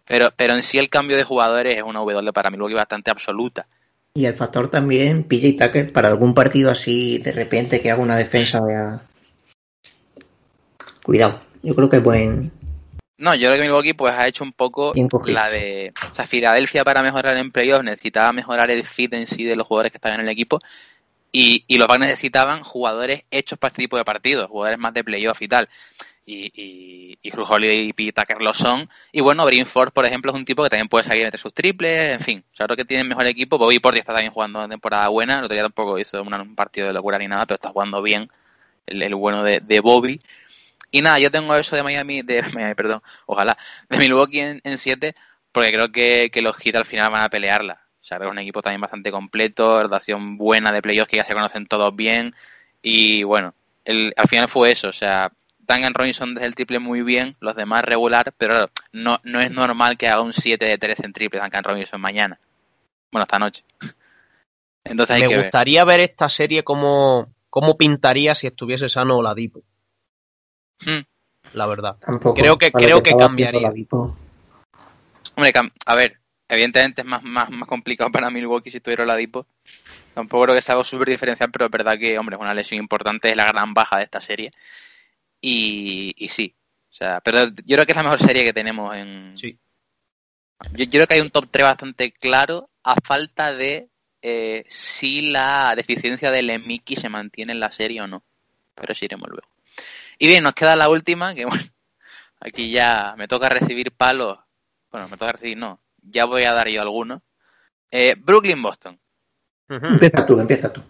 Pero, 0.05 0.31
pero 0.35 0.53
en 0.53 0.63
sí 0.63 0.77
el 0.77 0.89
cambio 0.89 1.15
de 1.15 1.23
jugadores 1.23 1.77
es 1.77 1.83
una 1.83 1.99
W 1.99 2.33
para 2.33 2.49
Milwaukee 2.49 2.75
bastante 2.75 3.11
absoluta. 3.11 3.67
Y 4.13 4.25
el 4.25 4.33
factor 4.33 4.69
también, 4.69 5.23
PJ 5.23 5.57
Tucker, 5.57 5.93
para 5.93 6.09
algún 6.09 6.33
partido 6.33 6.69
así, 6.69 7.17
de 7.19 7.31
repente 7.31 7.81
que 7.81 7.91
haga 7.91 8.01
una 8.01 8.17
defensa 8.17 8.59
de... 8.59 8.99
Cuidado, 11.03 11.41
yo 11.63 11.75
creo 11.75 11.89
que 11.89 11.97
es 11.97 12.03
buen... 12.03 12.51
No, 13.17 13.35
yo 13.35 13.49
creo 13.49 13.57
que 13.57 13.67
Milwaukee 13.67 13.93
pues 13.93 14.13
ha 14.13 14.27
hecho 14.27 14.43
un 14.43 14.51
poco 14.51 14.93
la 15.25 15.49
de... 15.49 15.93
O 16.11 16.15
sea, 16.15 16.25
Filadelfia 16.25 16.83
para 16.83 17.03
mejorar 17.03 17.37
en 17.37 17.51
playoffs 17.51 17.85
necesitaba 17.85 18.33
mejorar 18.33 18.69
el 18.71 18.85
fit 18.85 19.13
en 19.13 19.27
sí 19.27 19.43
de 19.43 19.55
los 19.55 19.67
jugadores 19.67 19.91
que 19.91 19.97
estaban 19.97 20.19
en 20.19 20.25
el 20.25 20.31
equipo 20.31 20.59
y, 21.31 21.63
y 21.67 21.77
los 21.77 21.87
Bucks 21.87 21.99
necesitaban 21.99 22.63
jugadores 22.63 23.23
hechos 23.31 23.57
para 23.57 23.71
este 23.71 23.83
tipo 23.83 23.97
de 23.97 24.03
partidos, 24.05 24.49
jugadores 24.49 24.79
más 24.79 24.93
de 24.93 25.03
playoff 25.03 25.41
y 25.41 25.47
tal. 25.47 25.69
Y, 26.25 26.51
y, 26.53 27.19
y 27.21 27.31
Holiday 27.35 27.89
y 27.89 27.93
Pete 27.93 28.13
Tucker 28.13 28.41
lo 28.41 28.53
son. 28.53 28.89
Y 29.11 29.21
bueno, 29.21 29.45
Ford, 29.65 29.91
por 29.91 30.05
ejemplo, 30.05 30.31
es 30.31 30.37
un 30.37 30.45
tipo 30.45 30.63
que 30.63 30.69
también 30.69 30.87
puede 30.87 31.03
salir 31.03 31.25
entre 31.25 31.41
sus 31.41 31.53
triples, 31.53 32.13
en 32.13 32.19
fin. 32.19 32.43
Claro 32.55 32.75
que 32.75 32.85
tiene 32.85 33.03
mejor 33.03 33.25
equipo. 33.27 33.57
Bobby 33.57 33.79
Porti 33.79 33.99
está 33.99 34.13
también 34.13 34.31
jugando 34.31 34.59
una 34.59 34.69
temporada 34.69 35.07
buena. 35.09 35.39
El 35.39 35.45
otro 35.45 35.53
día 35.55 35.63
tampoco 35.63 35.97
hizo 35.99 36.21
un 36.21 36.55
partido 36.55 36.87
de 36.87 36.93
locura 36.93 37.17
ni 37.17 37.27
nada, 37.27 37.45
pero 37.45 37.55
está 37.55 37.69
jugando 37.69 38.01
bien 38.01 38.29
el, 38.87 39.15
bueno 39.15 39.43
de, 39.43 39.59
de, 39.59 39.79
Bobby. 39.79 40.19
Y 40.91 41.01
nada, 41.01 41.19
yo 41.19 41.31
tengo 41.31 41.55
eso 41.55 41.75
de 41.75 41.83
Miami, 41.83 42.21
de 42.21 42.41
Miami, 42.53 42.75
perdón, 42.75 43.01
ojalá, 43.25 43.57
de 43.89 43.97
Milwaukee 43.97 44.39
en 44.63 44.77
7, 44.77 45.15
porque 45.51 45.71
creo 45.71 45.91
que, 45.91 46.29
que 46.31 46.41
los 46.41 46.55
Heat 46.57 46.75
al 46.75 46.85
final 46.85 47.11
van 47.11 47.23
a 47.23 47.29
pelearla. 47.29 47.81
O 48.01 48.03
sea, 48.03 48.17
es 48.17 48.29
un 48.29 48.39
equipo 48.39 48.61
también 48.61 48.81
bastante 48.81 49.11
completo, 49.11 49.81
relación 49.83 50.37
buena 50.37 50.71
de 50.71 50.81
playoffs 50.81 51.09
que 51.09 51.17
ya 51.17 51.25
se 51.25 51.33
conocen 51.33 51.67
todos 51.67 51.95
bien. 51.95 52.35
Y 52.81 53.23
bueno, 53.23 53.53
el, 53.85 54.13
al 54.17 54.27
final 54.27 54.49
fue 54.49 54.71
eso. 54.71 54.89
O 54.89 54.93
sea, 54.93 55.31
Duncan 55.67 55.93
Robinson 55.93 56.33
desde 56.33 56.47
el 56.47 56.55
triple 56.55 56.79
muy 56.79 57.01
bien, 57.01 57.35
los 57.39 57.55
demás 57.55 57.83
regular, 57.83 58.33
pero 58.37 58.69
no, 58.91 59.19
no 59.23 59.39
es 59.39 59.51
normal 59.51 59.97
que 59.97 60.07
haga 60.07 60.21
un 60.21 60.33
7 60.33 60.65
de 60.65 60.77
3 60.77 60.99
en 61.01 61.13
triple 61.13 61.39
Duncan 61.39 61.63
Robinson 61.63 62.01
mañana. 62.01 62.39
Bueno, 63.11 63.23
esta 63.23 63.39
noche. 63.39 63.63
Entonces 64.83 65.19
Me 65.19 65.37
gustaría 65.37 65.85
ver. 65.85 65.99
esta 65.99 66.27
serie 66.29 66.63
como, 66.63 67.33
cómo 67.49 67.77
pintaría 67.77 68.33
si 68.33 68.47
estuviese 68.47 68.89
sano 68.89 69.17
Oladipo. 69.17 69.61
Hmm. 70.79 71.01
La 71.53 71.67
verdad. 71.67 71.97
creo 72.35 72.57
que, 72.57 72.71
creo 72.71 73.03
que 73.03 73.13
cambiaría. 73.13 73.71
Hombre, 75.35 75.53
a 75.85 75.95
ver, 75.95 76.21
Evidentemente 76.51 77.01
es 77.01 77.07
más, 77.07 77.23
más, 77.23 77.49
más 77.49 77.65
complicado 77.65 78.11
para 78.11 78.29
Milwaukee 78.29 78.69
si 78.69 78.81
tuviera 78.81 79.05
la 79.05 79.15
Dipo. 79.15 79.47
Tampoco 80.13 80.43
creo 80.43 80.55
que 80.55 80.61
sea 80.61 80.73
algo 80.73 80.83
súper 80.83 81.07
diferencial, 81.07 81.49
pero 81.49 81.63
es 81.63 81.71
verdad 81.71 81.97
que, 81.97 82.19
hombre, 82.19 82.35
es 82.35 82.41
una 82.41 82.53
lesión 82.53 82.77
importante, 82.81 83.29
es 83.29 83.37
la 83.37 83.45
gran 83.45 83.73
baja 83.73 83.99
de 83.99 84.03
esta 84.03 84.19
serie. 84.19 84.51
Y, 85.41 86.13
y 86.17 86.27
sí, 86.27 86.55
o 86.91 86.93
sea, 86.93 87.21
pero 87.21 87.47
yo 87.65 87.75
creo 87.75 87.85
que 87.85 87.93
es 87.93 87.95
la 87.95 88.03
mejor 88.03 88.21
serie 88.21 88.43
que 88.43 88.53
tenemos 88.53 88.95
en... 88.95 89.37
Sí. 89.37 89.57
Yo, 90.73 90.89
creo 90.89 91.07
que 91.07 91.15
hay 91.15 91.21
un 91.21 91.31
top 91.31 91.47
3 91.49 91.65
bastante 91.65 92.11
claro 92.11 92.69
a 92.83 92.95
falta 93.01 93.53
de 93.53 93.89
eh, 94.21 94.65
si 94.69 95.31
la 95.31 95.73
deficiencia 95.75 96.29
del 96.29 96.49
Emiki 96.49 96.95
se 96.95 97.09
mantiene 97.09 97.53
en 97.53 97.59
la 97.59 97.71
serie 97.71 98.01
o 98.01 98.07
no. 98.07 98.23
Pero 98.75 98.93
sí 98.93 99.05
iremos 99.05 99.29
luego. 99.29 99.47
Y 100.19 100.27
bien, 100.27 100.43
nos 100.43 100.53
queda 100.53 100.75
la 100.75 100.89
última, 100.89 101.33
que 101.33 101.45
bueno, 101.45 101.63
aquí 102.39 102.69
ya 102.69 103.15
me 103.17 103.27
toca 103.27 103.49
recibir 103.49 103.91
palos. 103.91 104.37
Bueno, 104.91 105.09
me 105.09 105.17
toca 105.17 105.31
recibir, 105.31 105.57
no, 105.57 105.79
ya 106.03 106.25
voy 106.25 106.43
a 106.43 106.53
dar 106.53 106.67
yo 106.67 106.81
alguno. 106.81 107.23
Eh, 107.89 108.15
Brooklyn-Boston. 108.17 108.99
Empieza 109.69 110.25
tú, 110.25 110.39
empieza 110.39 110.71
tú. 110.71 110.83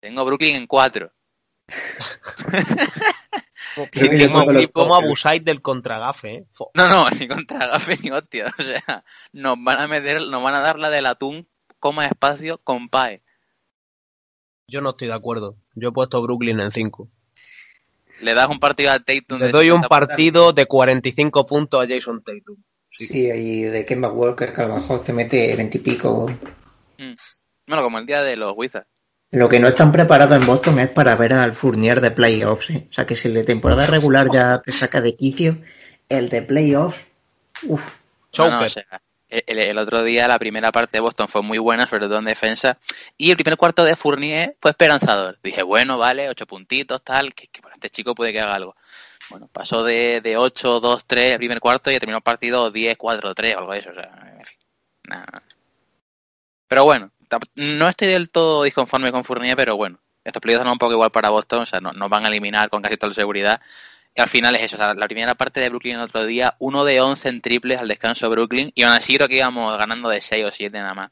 Tengo 0.00 0.24
Brooklyn 0.24 0.56
en 0.56 0.66
4. 3.88 4.72
¿Cómo 4.72 4.94
abusáis 4.94 5.44
del 5.44 5.62
contragafe? 5.62 6.34
Eh? 6.34 6.46
No, 6.74 6.88
no, 6.88 7.10
ni 7.10 7.28
contragafe 7.28 7.98
ni 8.02 8.10
hostia. 8.10 8.54
O 8.58 8.62
sea, 8.62 9.04
nos 9.32 9.56
van 9.62 9.80
a 9.80 9.88
meter, 9.88 10.22
nos 10.22 10.42
van 10.42 10.54
a 10.54 10.60
dar 10.60 10.78
la 10.78 10.90
del 10.90 11.06
atún, 11.06 11.48
coma 11.78 12.06
espacio, 12.06 12.58
con 12.58 12.88
PAE. 12.88 13.22
Yo 14.68 14.80
no 14.80 14.90
estoy 14.90 15.08
de 15.08 15.14
acuerdo. 15.14 15.56
Yo 15.74 15.88
he 15.88 15.92
puesto 15.92 16.22
Brooklyn 16.22 16.60
en 16.60 16.72
5. 16.72 17.08
Le 18.20 18.34
das 18.34 18.48
un 18.48 18.60
partido 18.60 18.92
a 18.92 19.00
Tatum. 19.00 19.38
Le 19.40 19.48
doy 19.50 19.70
un 19.70 19.80
partido 19.82 20.52
de 20.52 20.66
45 20.66 21.46
puntos 21.46 21.82
a 21.82 21.88
Jason 21.88 22.22
Tatum. 22.22 22.56
Sí, 22.90 23.26
y 23.26 23.62
de 23.62 23.86
Kemba 23.86 24.12
Walker 24.12 24.52
que 24.52 24.60
a 24.60 24.68
lo 24.68 24.76
mejor 24.76 25.02
te 25.02 25.12
mete 25.12 25.56
veintipico. 25.56 26.28
Mm. 26.98 27.14
Bueno, 27.66 27.82
como 27.82 27.98
el 27.98 28.06
día 28.06 28.22
de 28.22 28.36
los 28.36 28.52
Wizards. 28.54 28.86
Lo 29.32 29.48
que 29.48 29.60
no 29.60 29.68
están 29.68 29.92
preparados 29.92 30.36
en 30.36 30.46
Boston 30.46 30.80
es 30.80 30.90
para 30.90 31.14
ver 31.14 31.32
al 31.32 31.54
Fournier 31.54 32.00
de 32.00 32.10
playoffs. 32.10 32.70
¿eh? 32.70 32.88
O 32.90 32.92
sea 32.92 33.06
que 33.06 33.14
si 33.14 33.28
el 33.28 33.34
de 33.34 33.44
temporada 33.44 33.86
regular 33.86 34.26
ya 34.32 34.60
te 34.60 34.72
saca 34.72 35.00
de 35.00 35.14
quicio, 35.14 35.58
el 36.08 36.28
de 36.28 36.42
playoffs, 36.42 37.00
uff. 37.62 37.82
el, 39.28 39.78
otro 39.78 40.02
día 40.02 40.26
la 40.26 40.38
primera 40.38 40.72
parte 40.72 40.96
de 40.96 41.00
Boston 41.00 41.28
fue 41.28 41.42
muy 41.42 41.58
buena, 41.58 41.86
sobre 41.86 42.06
todo 42.06 42.18
en 42.18 42.24
defensa, 42.24 42.78
y 43.16 43.30
el 43.30 43.36
primer 43.36 43.56
cuarto 43.56 43.84
de 43.84 43.94
Fournier 43.94 44.56
fue 44.60 44.72
esperanzador. 44.72 45.38
Dije, 45.44 45.62
bueno, 45.62 45.96
vale, 45.96 46.28
ocho 46.28 46.46
puntitos, 46.46 47.00
tal, 47.04 47.32
que, 47.32 47.46
que 47.46 47.60
este 47.72 47.90
chico 47.90 48.16
puede 48.16 48.32
que 48.32 48.40
haga 48.40 48.56
algo. 48.56 48.74
Bueno, 49.30 49.48
pasó 49.52 49.84
de, 49.84 50.20
de 50.20 50.36
8-2-3 50.36 51.18
el 51.18 51.38
primer 51.38 51.60
cuarto 51.60 51.88
y 51.90 51.98
terminó 52.00 52.16
el 52.16 52.22
partido 52.24 52.72
10-4-3 52.72 53.54
o 53.54 53.58
algo 53.58 53.72
de 53.72 53.78
eso. 53.78 53.90
O 53.90 53.94
sea, 53.94 54.10
en 54.38 54.44
fin, 54.44 54.58
nada. 55.04 55.42
Pero 56.66 56.84
bueno, 56.84 57.12
no 57.54 57.88
estoy 57.88 58.08
del 58.08 58.30
todo 58.30 58.64
disconforme 58.64 59.12
con 59.12 59.24
Fournier, 59.24 59.56
pero 59.56 59.76
bueno, 59.76 59.98
estos 60.24 60.40
playoffs 60.40 60.64
son 60.64 60.72
un 60.72 60.78
poco 60.78 60.92
igual 60.92 61.10
para 61.10 61.30
Boston, 61.30 61.62
o 61.62 61.66
sea, 61.66 61.80
nos 61.80 62.10
van 62.10 62.24
a 62.24 62.28
eliminar 62.28 62.68
con 62.70 62.82
casi 62.82 62.96
toda 62.96 63.12
seguridad. 63.12 63.60
Y 64.14 64.20
al 64.20 64.28
final 64.28 64.56
es 64.56 64.62
eso, 64.62 64.76
o 64.76 64.78
sea, 64.78 64.94
la 64.94 65.06
primera 65.06 65.34
parte 65.36 65.60
de 65.60 65.68
Brooklyn 65.68 65.94
el 65.96 66.02
otro 66.02 66.26
día, 66.26 66.56
uno 66.58 66.84
de 66.84 67.00
11 67.00 67.28
en 67.28 67.40
triples 67.40 67.78
al 67.78 67.88
descanso 67.88 68.26
de 68.26 68.32
Brooklyn, 68.32 68.72
y 68.74 68.82
aún 68.82 68.92
así 68.92 69.16
creo 69.16 69.28
que 69.28 69.36
íbamos 69.36 69.76
ganando 69.78 70.08
de 70.08 70.20
6 70.20 70.46
o 70.46 70.50
7 70.52 70.76
nada 70.78 70.94
más. 70.94 71.10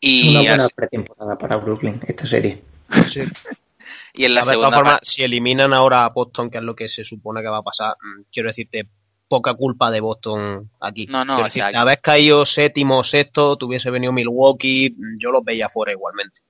Y 0.00 0.30
Una 0.30 0.48
buena 0.48 0.68
pretemporada 0.74 1.36
para 1.36 1.56
Brooklyn, 1.56 2.00
esta 2.06 2.26
serie. 2.26 2.62
Sí. 3.10 3.20
y 4.14 4.24
en 4.24 4.34
la 4.34 4.44
segunda 4.44 4.72
forma, 4.72 4.98
si 5.02 5.22
eliminan 5.22 5.74
ahora 5.74 6.04
a 6.04 6.08
Boston, 6.08 6.50
que 6.50 6.56
es 6.56 6.64
lo 6.64 6.74
que 6.74 6.88
se 6.88 7.04
supone 7.04 7.42
que 7.42 7.48
va 7.48 7.58
a 7.58 7.62
pasar, 7.62 7.96
mm, 8.00 8.22
quiero 8.32 8.48
decirte, 8.48 8.88
poca 9.30 9.54
culpa 9.54 9.92
de 9.92 10.00
Boston 10.00 10.68
aquí. 10.80 11.06
No, 11.06 11.24
no, 11.24 11.38
o 11.38 11.50
sea, 11.50 11.84
vez 11.84 12.00
caído 12.02 12.44
séptimo 12.44 12.98
o 12.98 13.04
sexto, 13.04 13.56
tuviese 13.56 13.88
venido 13.88 14.12
Milwaukee, 14.12 14.96
yo 15.20 15.30
los 15.30 15.44
veía 15.44 15.68
fuera 15.68 15.92
igualmente. 15.92 16.40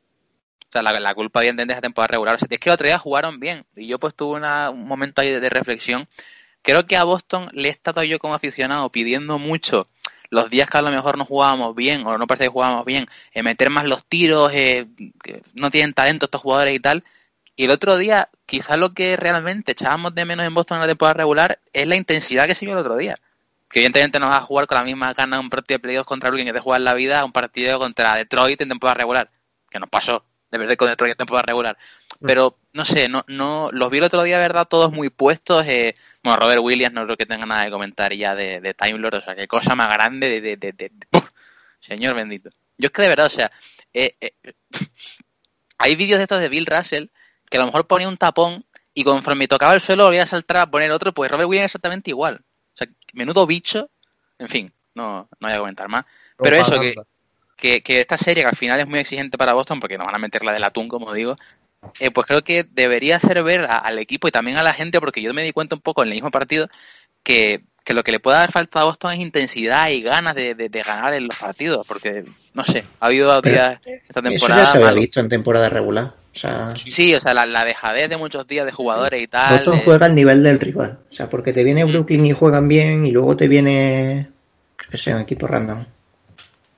O 0.67 0.73
sea, 0.73 0.81
la, 0.83 1.15
culpa 1.15 1.43
bien 1.43 1.57
de 1.57 1.65
esa 1.65 1.83
temporada 1.83 2.13
regular. 2.13 2.37
O 2.37 2.39
sea, 2.39 2.49
es 2.49 2.59
que 2.59 2.71
el 2.71 2.75
otro 2.75 2.87
día 2.87 2.99
jugaron 2.99 3.39
bien. 3.39 3.67
Y 3.77 3.87
yo 3.87 3.99
pues 3.99 4.15
tuve 4.15 4.41
un 4.71 4.89
momento 4.89 5.21
ahí 5.21 5.31
de, 5.31 5.51
reflexión. 5.51 6.09
Creo 6.63 6.87
que 6.87 6.97
a 6.97 7.05
Boston 7.05 7.51
le 7.53 7.69
he 7.69 7.71
estado 7.71 8.03
yo 8.03 8.19
como 8.19 8.33
aficionado 8.33 8.89
pidiendo 8.89 9.39
mucho 9.39 9.89
los 10.31 10.49
días 10.49 10.71
que 10.71 10.79
a 10.79 10.83
lo 10.83 10.91
mejor 10.91 11.19
no 11.19 11.27
jugábamos 11.27 11.75
bien 11.75 12.07
o 12.07 12.17
no 12.17 12.27
parece 12.27 12.45
que 12.45 12.51
jugábamos 12.51 12.87
bien, 12.87 13.07
eh, 13.35 13.43
meter 13.43 13.69
más 13.69 13.85
los 13.85 14.07
tiros, 14.07 14.51
eh, 14.55 14.87
no 15.55 15.71
tienen 15.71 15.93
talento 15.93 16.27
estos 16.27 16.41
jugadores 16.41 16.75
y 16.75 16.81
tal. 16.81 17.05
Y 17.57 17.65
el 17.65 17.71
otro 17.71 17.97
día, 17.97 18.29
quizás 18.47 18.79
lo 18.79 18.95
que 18.95 19.17
realmente 19.17 19.73
echábamos 19.73 20.15
de 20.15 20.25
menos 20.25 20.47
en 20.47 20.55
Boston 20.55 20.77
en 20.77 20.83
la 20.83 20.89
temporada 20.89 21.15
regular 21.15 21.59
es 21.73 21.87
la 21.87 21.97
intensidad 21.97 22.47
que 22.47 22.55
se 22.55 22.65
el 22.65 22.77
otro 22.77 22.97
día. 22.97 23.17
Que 23.69 23.81
evidentemente 23.81 24.19
no 24.19 24.29
vas 24.29 24.43
a 24.43 24.47
jugar 24.47 24.67
con 24.67 24.79
la 24.79 24.85
misma 24.85 25.13
gana 25.13 25.39
un 25.39 25.51
partido 25.51 25.77
de 25.77 25.83
playoffs 25.83 26.07
contra 26.07 26.29
alguien 26.29 26.47
que 26.47 26.53
te 26.53 26.61
juega 26.61 26.79
en 26.79 26.85
la 26.85 26.95
vida 26.95 27.25
un 27.25 27.33
partido 27.33 27.79
contra 27.79 28.17
Detroit 28.17 28.61
en 28.61 28.69
temporada 28.71 28.95
regular. 28.95 29.31
Que 29.71 29.79
nos 29.79 29.89
pasó 29.89 30.25
de 30.51 30.59
verdad 30.59 30.77
con 30.77 30.89
Detroit 30.89 31.13
en 31.13 31.19
temporada 31.19 31.47
regular. 31.47 31.79
Mm. 32.21 32.27
Pero 32.27 32.57
no 32.73 32.85
sé, 32.85 33.09
no, 33.09 33.25
no, 33.29 33.71
los 33.73 33.91
vi 33.91 33.99
el 33.99 34.05
otro 34.05 34.23
día, 34.23 34.39
verdad, 34.39 34.67
todos 34.67 34.93
muy 34.93 35.11
puestos. 35.11 35.65
Eh, 35.67 35.95
bueno, 36.23 36.39
Robert 36.41 36.61
Williams 36.63 36.95
no 36.95 37.05
creo 37.05 37.17
que 37.17 37.27
tenga 37.27 37.47
nada 37.47 37.65
de 37.65 37.71
comentar 37.71 38.13
ya 38.13 38.35
de, 38.35 38.61
de 38.61 38.75
Time 38.75 38.99
Lord, 38.99 39.17
o 39.17 39.21
sea, 39.21 39.35
qué 39.35 39.47
cosa 39.47 39.75
más 39.75 39.93
grande 39.93 40.29
de, 40.29 40.41
de, 40.41 40.57
de, 40.57 40.73
de 40.73 40.91
señor 41.81 42.15
bendito. 42.15 42.51
Yo 42.79 42.87
es 42.87 42.93
que 42.93 43.03
de 43.03 43.09
verdad, 43.09 43.27
o 43.27 43.31
sea, 43.31 43.51
eh, 43.93 44.17
eh, 44.21 44.33
hay 45.79 45.97
vídeos 45.97 46.19
de 46.19 46.25
estos 46.25 46.41
de 46.41 46.49
Bill 46.49 46.67
Russell 46.67 47.07
que 47.51 47.59
a 47.59 47.61
lo 47.61 47.67
mejor 47.67 47.87
ponía 47.87 48.09
un 48.09 48.17
tapón 48.17 48.65
y 48.95 49.05
conforme 49.05 49.49
tocaba 49.49 49.75
el 49.75 49.81
suelo 49.81 50.05
volvía 50.05 50.23
a 50.23 50.27
saltar 50.27 50.59
a 50.59 50.71
poner 50.71 50.91
otro, 50.91 51.13
pues 51.13 51.31
Robert 51.31 51.49
Williams 51.49 51.67
exactamente 51.67 52.11
igual. 52.11 52.41
O 52.75 52.77
sea, 52.77 52.89
menudo 53.13 53.47
bicho. 53.47 53.91
En 54.39 54.49
fin, 54.49 54.73
no, 54.95 55.29
no 55.39 55.49
voy 55.49 55.53
a 55.53 55.59
comentar 55.59 55.89
más. 55.89 56.07
Pero 56.39 56.57
eso, 56.57 56.81
que, 56.81 56.95
que, 57.57 57.83
que, 57.83 58.01
esta 58.01 58.17
serie, 58.17 58.43
que 58.43 58.49
al 58.49 58.57
final 58.57 58.81
es 58.81 58.87
muy 58.87 59.01
exigente 59.01 59.37
para 59.37 59.53
Boston, 59.53 59.81
porque 59.81 59.99
nos 59.99 60.07
van 60.07 60.15
a 60.15 60.21
meter 60.21 60.45
la 60.45 60.53
del 60.53 60.65
atún, 60.65 60.89
como 60.89 61.13
digo, 61.13 61.37
eh, 61.99 62.11
pues 62.11 62.27
creo 62.27 62.43
que 62.43 62.65
debería 62.65 63.17
hacer 63.17 63.43
ver 63.43 63.67
al 63.69 63.99
equipo 63.99 64.29
y 64.29 64.31
también 64.31 64.57
a 64.57 64.63
la 64.63 64.73
gente, 64.73 65.01
porque 65.01 65.23
yo 65.23 65.35
me 65.35 65.43
di 65.43 65.53
cuenta 65.53 65.75
un 65.75 65.83
poco 65.83 66.03
en 66.03 66.09
el 66.09 66.15
mismo 66.15 66.31
partido, 66.31 66.69
que, 67.23 67.63
que 67.85 67.95
lo 67.95 68.03
que 68.03 68.13
le 68.13 68.21
puede 68.21 68.39
dar 68.39 68.53
falta 68.53 68.81
a 68.81 68.85
Boston 68.85 69.13
es 69.13 69.21
intensidad 69.21 69.91
y 69.91 70.03
ganas 70.03 70.35
de, 70.35 70.55
de, 70.55 70.83
ganar 70.83 71.13
en 71.15 71.27
los 71.27 71.37
partidos, 71.37 71.87
porque, 71.87 72.25
no 72.55 72.65
sé, 72.65 72.85
ha 73.01 73.07
habido 73.07 73.41
días 73.43 73.81
esta 73.85 74.23
temporada... 74.23 74.63
Eso 74.63 74.73
ya 74.73 74.73
se 74.73 74.79
había 74.79 75.01
visto 75.01 75.21
en 75.21 75.29
temporada 75.29 75.69
regular. 75.69 76.15
O 76.33 76.39
sea, 76.39 76.75
sí, 76.77 77.15
o 77.15 77.21
sea, 77.21 77.35
la, 77.35 77.45
la, 77.45 77.65
dejadez 77.65 78.09
de 78.09 78.17
muchos 78.17 78.47
días 78.47 78.65
de 78.65 78.71
jugadores 78.71 79.21
y 79.21 79.27
tal. 79.27 79.67
Eh. 79.67 79.83
juega 79.85 80.07
al 80.07 80.15
nivel 80.15 80.43
del 80.43 80.61
rival. 80.61 81.01
O 81.11 81.13
sea, 81.13 81.29
porque 81.29 81.53
te 81.53 81.65
viene 81.65 81.85
Brooklyn 81.85 82.25
y 82.25 82.33
juegan 82.33 82.69
bien 82.69 83.05
y 83.05 83.11
luego 83.11 83.37
te 83.37 83.49
viene, 83.49 84.31
que 84.91 84.97
sea, 84.97 85.17
un 85.17 85.23
equipo 85.23 85.49
random. 85.49 85.85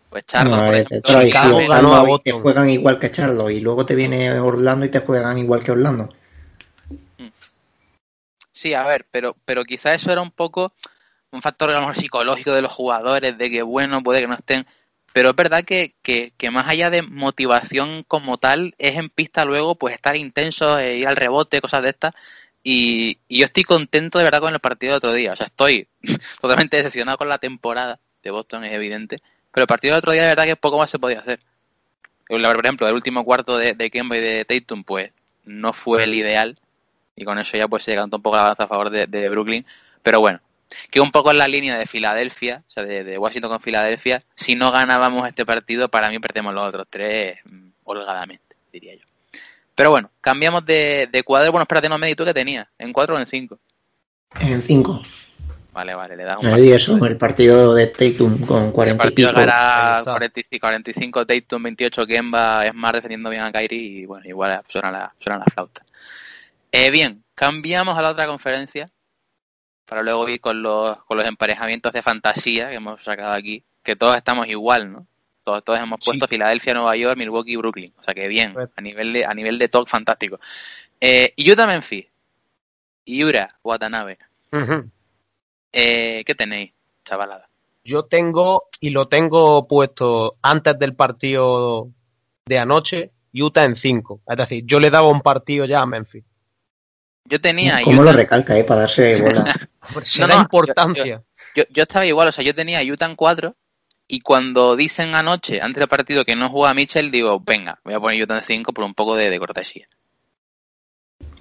Pues 0.08 0.26
Charlo, 0.26 0.56
por 0.56 0.74
ejemplo, 0.74 2.18
te 2.18 2.32
juegan 2.32 2.70
igual 2.70 2.98
que 2.98 3.10
Charlo 3.10 3.50
y 3.50 3.60
luego 3.60 3.86
te 3.86 3.94
viene 3.94 4.30
Orlando 4.38 4.86
y 4.86 4.90
te 4.90 5.00
juegan 5.00 5.38
igual 5.38 5.62
que 5.62 5.72
Orlando. 5.72 6.08
Mm. 7.18 7.28
Sí, 8.52 8.74
a 8.74 8.84
ver, 8.84 9.06
pero, 9.10 9.36
pero 9.44 9.64
quizás 9.64 9.96
eso 9.96 10.12
era 10.12 10.20
un 10.20 10.30
poco 10.30 10.72
un 11.32 11.42
factor 11.42 11.70
a 11.70 11.74
lo 11.74 11.80
mejor 11.80 11.96
psicológico 11.96 12.52
de 12.52 12.62
los 12.62 12.72
jugadores, 12.72 13.36
de 13.36 13.50
que 13.50 13.62
bueno, 13.62 14.02
puede 14.02 14.20
que 14.20 14.28
no 14.28 14.34
estén. 14.34 14.66
Pero 15.12 15.31
es 15.31 15.37
verdad 15.37 15.64
que, 15.64 15.94
que, 16.03 16.51
más 16.51 16.68
allá 16.68 16.90
de 16.90 17.03
motivación 17.03 18.05
como 18.09 18.38
tal, 18.38 18.75
es 18.79 18.96
en 18.96 19.11
pista 19.11 19.44
luego 19.44 19.75
pues 19.75 19.94
estar 19.94 20.16
intenso, 20.16 20.79
eh, 20.79 20.96
ir 20.98 21.09
al 21.09 21.16
rebote, 21.16 21.61
cosas 21.61 21.83
de 21.83 21.90
estas. 21.90 22.14
Y, 22.62 23.18
y, 23.29 23.40
yo 23.40 23.46
estoy 23.46 23.64
contento 23.64 24.18
de 24.18 24.25
verdad 24.25 24.40
con 24.40 24.55
el 24.55 24.61
partido 24.61 24.92
de 24.92 24.98
otro 24.98 25.12
día. 25.12 25.33
O 25.33 25.37
sea, 25.37 25.46
estoy 25.46 25.88
totalmente 26.40 26.77
decepcionado 26.77 27.18
con 27.18 27.29
la 27.29 27.38
temporada 27.38 27.98
de 28.22 28.31
Boston, 28.31 28.64
es 28.64 28.72
evidente. 28.72 29.20
Pero 29.53 29.62
el 29.64 29.68
partido 29.68 29.94
del 29.94 29.98
otro 29.98 30.12
día, 30.12 30.22
de 30.22 30.29
verdad 30.29 30.44
que 30.44 30.57
poco 30.57 30.79
más 30.79 30.90
se 30.90 30.98
podía 30.98 31.20
hacer. 31.20 31.40
Por 32.27 32.40
ejemplo, 32.40 32.88
el 32.88 32.94
último 32.94 33.25
cuarto 33.25 33.59
de, 33.59 33.75
de 33.75 33.90
Kemba 33.90 34.16
y 34.16 34.20
de 34.20 34.44
Tatum, 34.46 34.85
pues 34.85 35.12
no 35.44 35.72
fue 35.72 36.05
el 36.05 36.14
ideal. 36.14 36.59
Y 37.14 37.25
con 37.25 37.38
eso 37.38 37.57
ya 37.57 37.68
pues 37.68 37.85
se 37.85 37.94
cantó 37.94 38.16
un 38.16 38.22
poco 38.22 38.37
la 38.37 38.42
balanza 38.42 38.64
a 38.64 38.68
favor 38.68 38.90
de, 38.90 39.07
de, 39.07 39.29
Brooklyn. 39.29 39.66
Pero 40.03 40.20
bueno, 40.20 40.40
que 40.90 41.00
un 41.00 41.11
poco 41.11 41.30
en 41.30 41.38
la 41.38 41.48
línea 41.48 41.76
de 41.76 41.87
Filadelfia, 41.87 42.62
o 42.66 42.70
sea, 42.70 42.85
de, 42.85 43.04
de, 43.04 43.18
Washington 43.18 43.50
con 43.50 43.61
Filadelfia. 43.61 44.22
Si 44.35 44.54
no 44.54 44.70
ganábamos 44.70 45.28
este 45.28 45.44
partido, 45.44 45.88
para 45.88 46.11
mí 46.11 46.18
perdemos 46.18 46.54
los 46.54 46.64
otros 46.64 46.87
tres 46.90 47.38
mm, 47.44 47.68
holgadamente, 47.85 48.56
diría 48.72 48.94
yo. 48.94 49.06
Pero 49.74 49.90
bueno, 49.90 50.11
cambiamos 50.20 50.64
de, 50.66 51.08
de 51.11 51.22
cuadro. 51.22 51.50
Bueno, 51.50 51.62
espérate, 51.62 51.88
no 51.88 51.98
me 51.98 52.08
di 52.08 52.14
tú 52.14 52.24
que 52.24 52.35
tenía. 52.35 52.68
¿En 52.78 52.92
cuatro 52.92 53.14
o 53.14 53.18
en 53.18 53.26
cinco? 53.26 53.58
En 54.40 54.62
cinco. 54.62 55.02
Vale, 55.72 55.94
vale, 55.94 56.16
le 56.16 56.24
da 56.24 56.38
un 56.38 56.50
partido. 56.50 56.76
eso, 56.76 57.06
el 57.06 57.16
partido 57.16 57.74
de 57.74 57.87
Tatum 57.87 58.44
con 58.44 58.72
40 58.72 58.92
el 58.92 59.08
partido 59.08 59.30
era 59.30 60.02
45, 60.04 60.61
45 60.61 61.26
Tatum, 61.26 61.62
28 61.62 62.06
Kemba, 62.06 62.66
es 62.66 62.74
más 62.74 62.92
defendiendo 62.92 63.30
bien 63.30 63.42
a 63.42 63.50
Kyrie 63.50 63.78
y 64.02 64.04
bueno, 64.04 64.28
igual 64.28 64.61
suena 64.68 64.92
la, 64.92 65.14
suena 65.18 65.38
la 65.38 65.46
flauta. 65.46 65.82
Eh, 66.70 66.90
bien, 66.90 67.24
cambiamos 67.35 67.96
a 67.96 68.02
la 68.02 68.11
otra 68.11 68.26
conferencia 68.26 68.90
para 69.92 70.02
luego 70.02 70.26
ir 70.26 70.40
con 70.40 70.62
los, 70.62 71.05
con 71.05 71.18
los 71.18 71.28
emparejamientos 71.28 71.92
de 71.92 72.00
fantasía 72.00 72.70
que 72.70 72.76
hemos 72.76 73.05
sacado 73.05 73.35
aquí, 73.35 73.62
que 73.85 73.94
todos 73.94 74.16
estamos 74.16 74.48
igual, 74.48 74.90
¿no? 74.90 75.07
Todos, 75.44 75.62
todos 75.62 75.78
hemos 75.81 76.02
puesto 76.02 76.26
Filadelfia, 76.26 76.72
Nueva 76.72 76.96
York, 76.96 77.18
Milwaukee 77.18 77.52
y 77.52 77.57
Brooklyn. 77.57 77.92
O 77.98 78.02
sea 78.02 78.14
que 78.14 78.26
bien, 78.26 78.55
pues 78.55 78.70
a 78.74 78.81
nivel 78.81 79.12
de, 79.12 79.26
a 79.26 79.35
nivel 79.35 79.59
de 79.59 79.68
talk 79.68 79.87
fantástico. 79.87 80.40
Eh, 80.98 81.35
Utah 81.37 81.66
Memphis. 81.66 82.07
Yura 83.05 83.55
Watanabe. 83.62 84.16
Eh, 85.70 86.24
¿Qué 86.24 86.35
tenéis, 86.35 86.72
chavalada? 87.05 87.50
Yo 87.85 88.05
tengo, 88.07 88.68
y 88.81 88.88
lo 88.88 89.09
tengo 89.09 89.68
puesto 89.68 90.37
antes 90.40 90.78
del 90.78 90.94
partido 90.94 91.90
de 92.46 92.59
anoche, 92.59 93.11
Utah 93.35 93.66
en 93.66 93.76
5. 93.76 94.22
Es 94.26 94.37
decir, 94.38 94.64
yo 94.64 94.81
le 94.81 94.88
daba 94.88 95.11
un 95.11 95.20
partido 95.20 95.66
ya 95.66 95.83
a 95.83 95.87
Memphis. 95.87 96.24
Yo 97.24 97.40
tenía. 97.40 97.80
¿Cómo 97.82 98.02
lo 98.02 98.12
recalca, 98.12 98.58
eh? 98.58 98.64
Para 98.64 98.82
darse 98.82 99.20
bola. 99.20 99.44
no, 100.18 100.26
no, 100.26 100.40
importancia. 100.40 101.22
Yo, 101.54 101.64
yo, 101.70 101.82
estaba 101.82 102.06
igual, 102.06 102.28
o 102.28 102.32
sea, 102.32 102.44
yo 102.44 102.54
tenía 102.54 102.80
Utah 102.82 103.06
en 103.06 103.16
4. 103.16 103.54
Y 104.08 104.20
cuando 104.20 104.76
dicen 104.76 105.14
anoche, 105.14 105.61
antes 105.62 105.80
del 105.80 105.88
partido, 105.88 106.24
que 106.24 106.37
no 106.37 106.50
juega 106.50 106.74
Mitchell, 106.74 107.11
digo, 107.11 107.40
venga, 107.40 107.78
voy 107.85 107.94
a 107.94 108.00
poner 108.00 108.22
Utah 108.22 108.38
en 108.38 108.44
5 108.44 108.72
por 108.72 108.85
un 108.85 108.94
poco 108.94 109.16
de, 109.16 109.30
de 109.30 109.38
cortesía. 109.38 109.88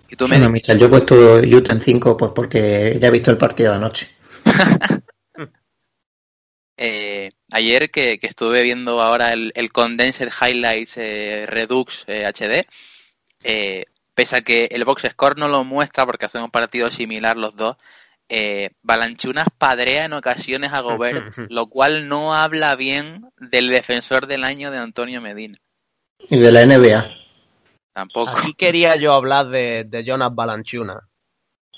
¿Y 0.09 0.15
tú 0.15 0.27
me 0.27 0.37
Mitchell, 0.49 0.77
yo 0.77 0.87
he 0.87 0.89
puesto 0.89 1.15
Utah 1.37 1.73
en 1.73 1.81
5 1.81 2.17
pues 2.17 2.31
porque 2.35 2.97
ya 2.99 3.07
he 3.07 3.11
visto 3.11 3.31
el 3.31 3.37
partido 3.37 3.71
de 3.71 3.77
anoche. 3.77 4.09
eh, 6.77 7.31
ayer 7.49 7.89
que, 7.89 8.19
que, 8.19 8.27
estuve 8.27 8.61
viendo 8.61 9.01
ahora 9.01 9.33
el, 9.33 9.51
el 9.55 9.71
Condensed 9.71 10.29
Highlights 10.41 10.93
eh, 10.97 11.45
Redux 11.47 12.05
HD, 12.07 12.67
eh, 13.43 13.85
pese 14.13 14.37
a 14.37 14.41
que 14.41 14.65
el 14.71 14.85
box 14.85 15.03
score 15.11 15.37
no 15.37 15.47
lo 15.47 15.63
muestra 15.63 16.05
porque 16.05 16.25
hacen 16.25 16.43
un 16.43 16.51
partido 16.51 16.89
similar 16.89 17.37
los 17.37 17.55
dos, 17.55 17.77
eh, 18.29 18.71
Balanchunas 18.81 19.47
padrea 19.57 20.05
en 20.05 20.13
ocasiones 20.13 20.71
a 20.73 20.81
Gobert, 20.81 21.35
lo 21.49 21.67
cual 21.67 22.07
no 22.07 22.33
habla 22.33 22.75
bien 22.75 23.29
del 23.37 23.69
defensor 23.69 24.27
del 24.27 24.43
año 24.43 24.71
de 24.71 24.77
Antonio 24.77 25.21
Medina. 25.21 25.57
Y 26.29 26.39
de 26.39 26.51
la 26.51 26.65
NBA. 26.65 27.09
Tampoco. 27.93 28.31
Aquí 28.31 28.53
quería 28.53 28.95
yo 28.95 29.13
hablar 29.13 29.49
de, 29.49 29.83
de 29.85 30.05
Jonas 30.05 30.33
Balanchuna. 30.33 31.07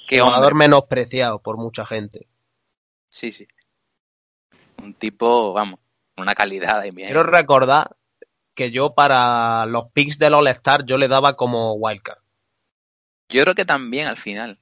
Que 0.08 0.20
jugador 0.20 0.54
menospreciado 0.54 1.40
por 1.40 1.58
mucha 1.58 1.86
gente. 1.86 2.28
Sí, 3.10 3.32
sí. 3.32 3.48
Un 4.78 4.94
tipo, 4.94 5.54
vamos, 5.54 5.80
una 6.18 6.36
calidad 6.36 6.82
de 6.82 6.94
Quiero 6.94 7.24
recordar 7.24 7.96
que 8.54 8.72
yo 8.72 8.94
para 8.94 9.66
los 9.66 9.92
picks 9.92 10.20
del 10.20 10.34
All-Star 10.34 10.86
yo 10.86 10.98
le 10.98 11.08
daba 11.08 11.36
como 11.36 11.74
wildcard. 11.74 12.23
Yo 13.30 13.42
creo 13.44 13.56
que 13.56 13.66
también 13.66 14.08
al 14.08 14.18
final. 14.18 14.58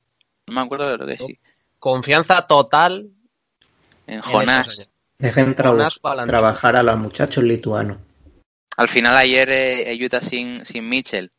No 0.48 0.54
me 0.54 0.62
acuerdo 0.62 0.90
de 0.90 0.98
lo 0.98 1.06
que 1.06 1.18
sí. 1.18 1.40
Confianza 1.80 2.46
total 2.48 3.10
en 4.08 4.22
Jonás. 4.22 4.90
Dejen 5.18 5.56
trabajar 5.56 6.76
a 6.76 6.84
los 6.84 6.98
muchachos 6.98 7.44
lituanos. 7.44 7.98
Al 8.78 8.88
final 8.88 9.16
ayer 9.16 9.50
eh, 9.50 9.98
Utah 10.04 10.22
sin, 10.22 10.66
sin 10.66 10.88
Mitchell, 10.88 11.32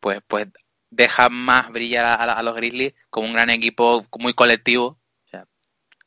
pues, 0.00 0.20
pues 0.26 0.48
deja 0.90 1.28
más 1.30 1.70
brillar 1.70 2.04
a, 2.04 2.42
los 2.42 2.54
Grizzlies 2.54 2.94
como 3.08 3.26
un 3.28 3.32
gran 3.32 3.48
equipo 3.50 4.06
muy 4.18 4.34
colectivo. 4.34 4.98
O 5.24 5.28
sea, 5.30 5.46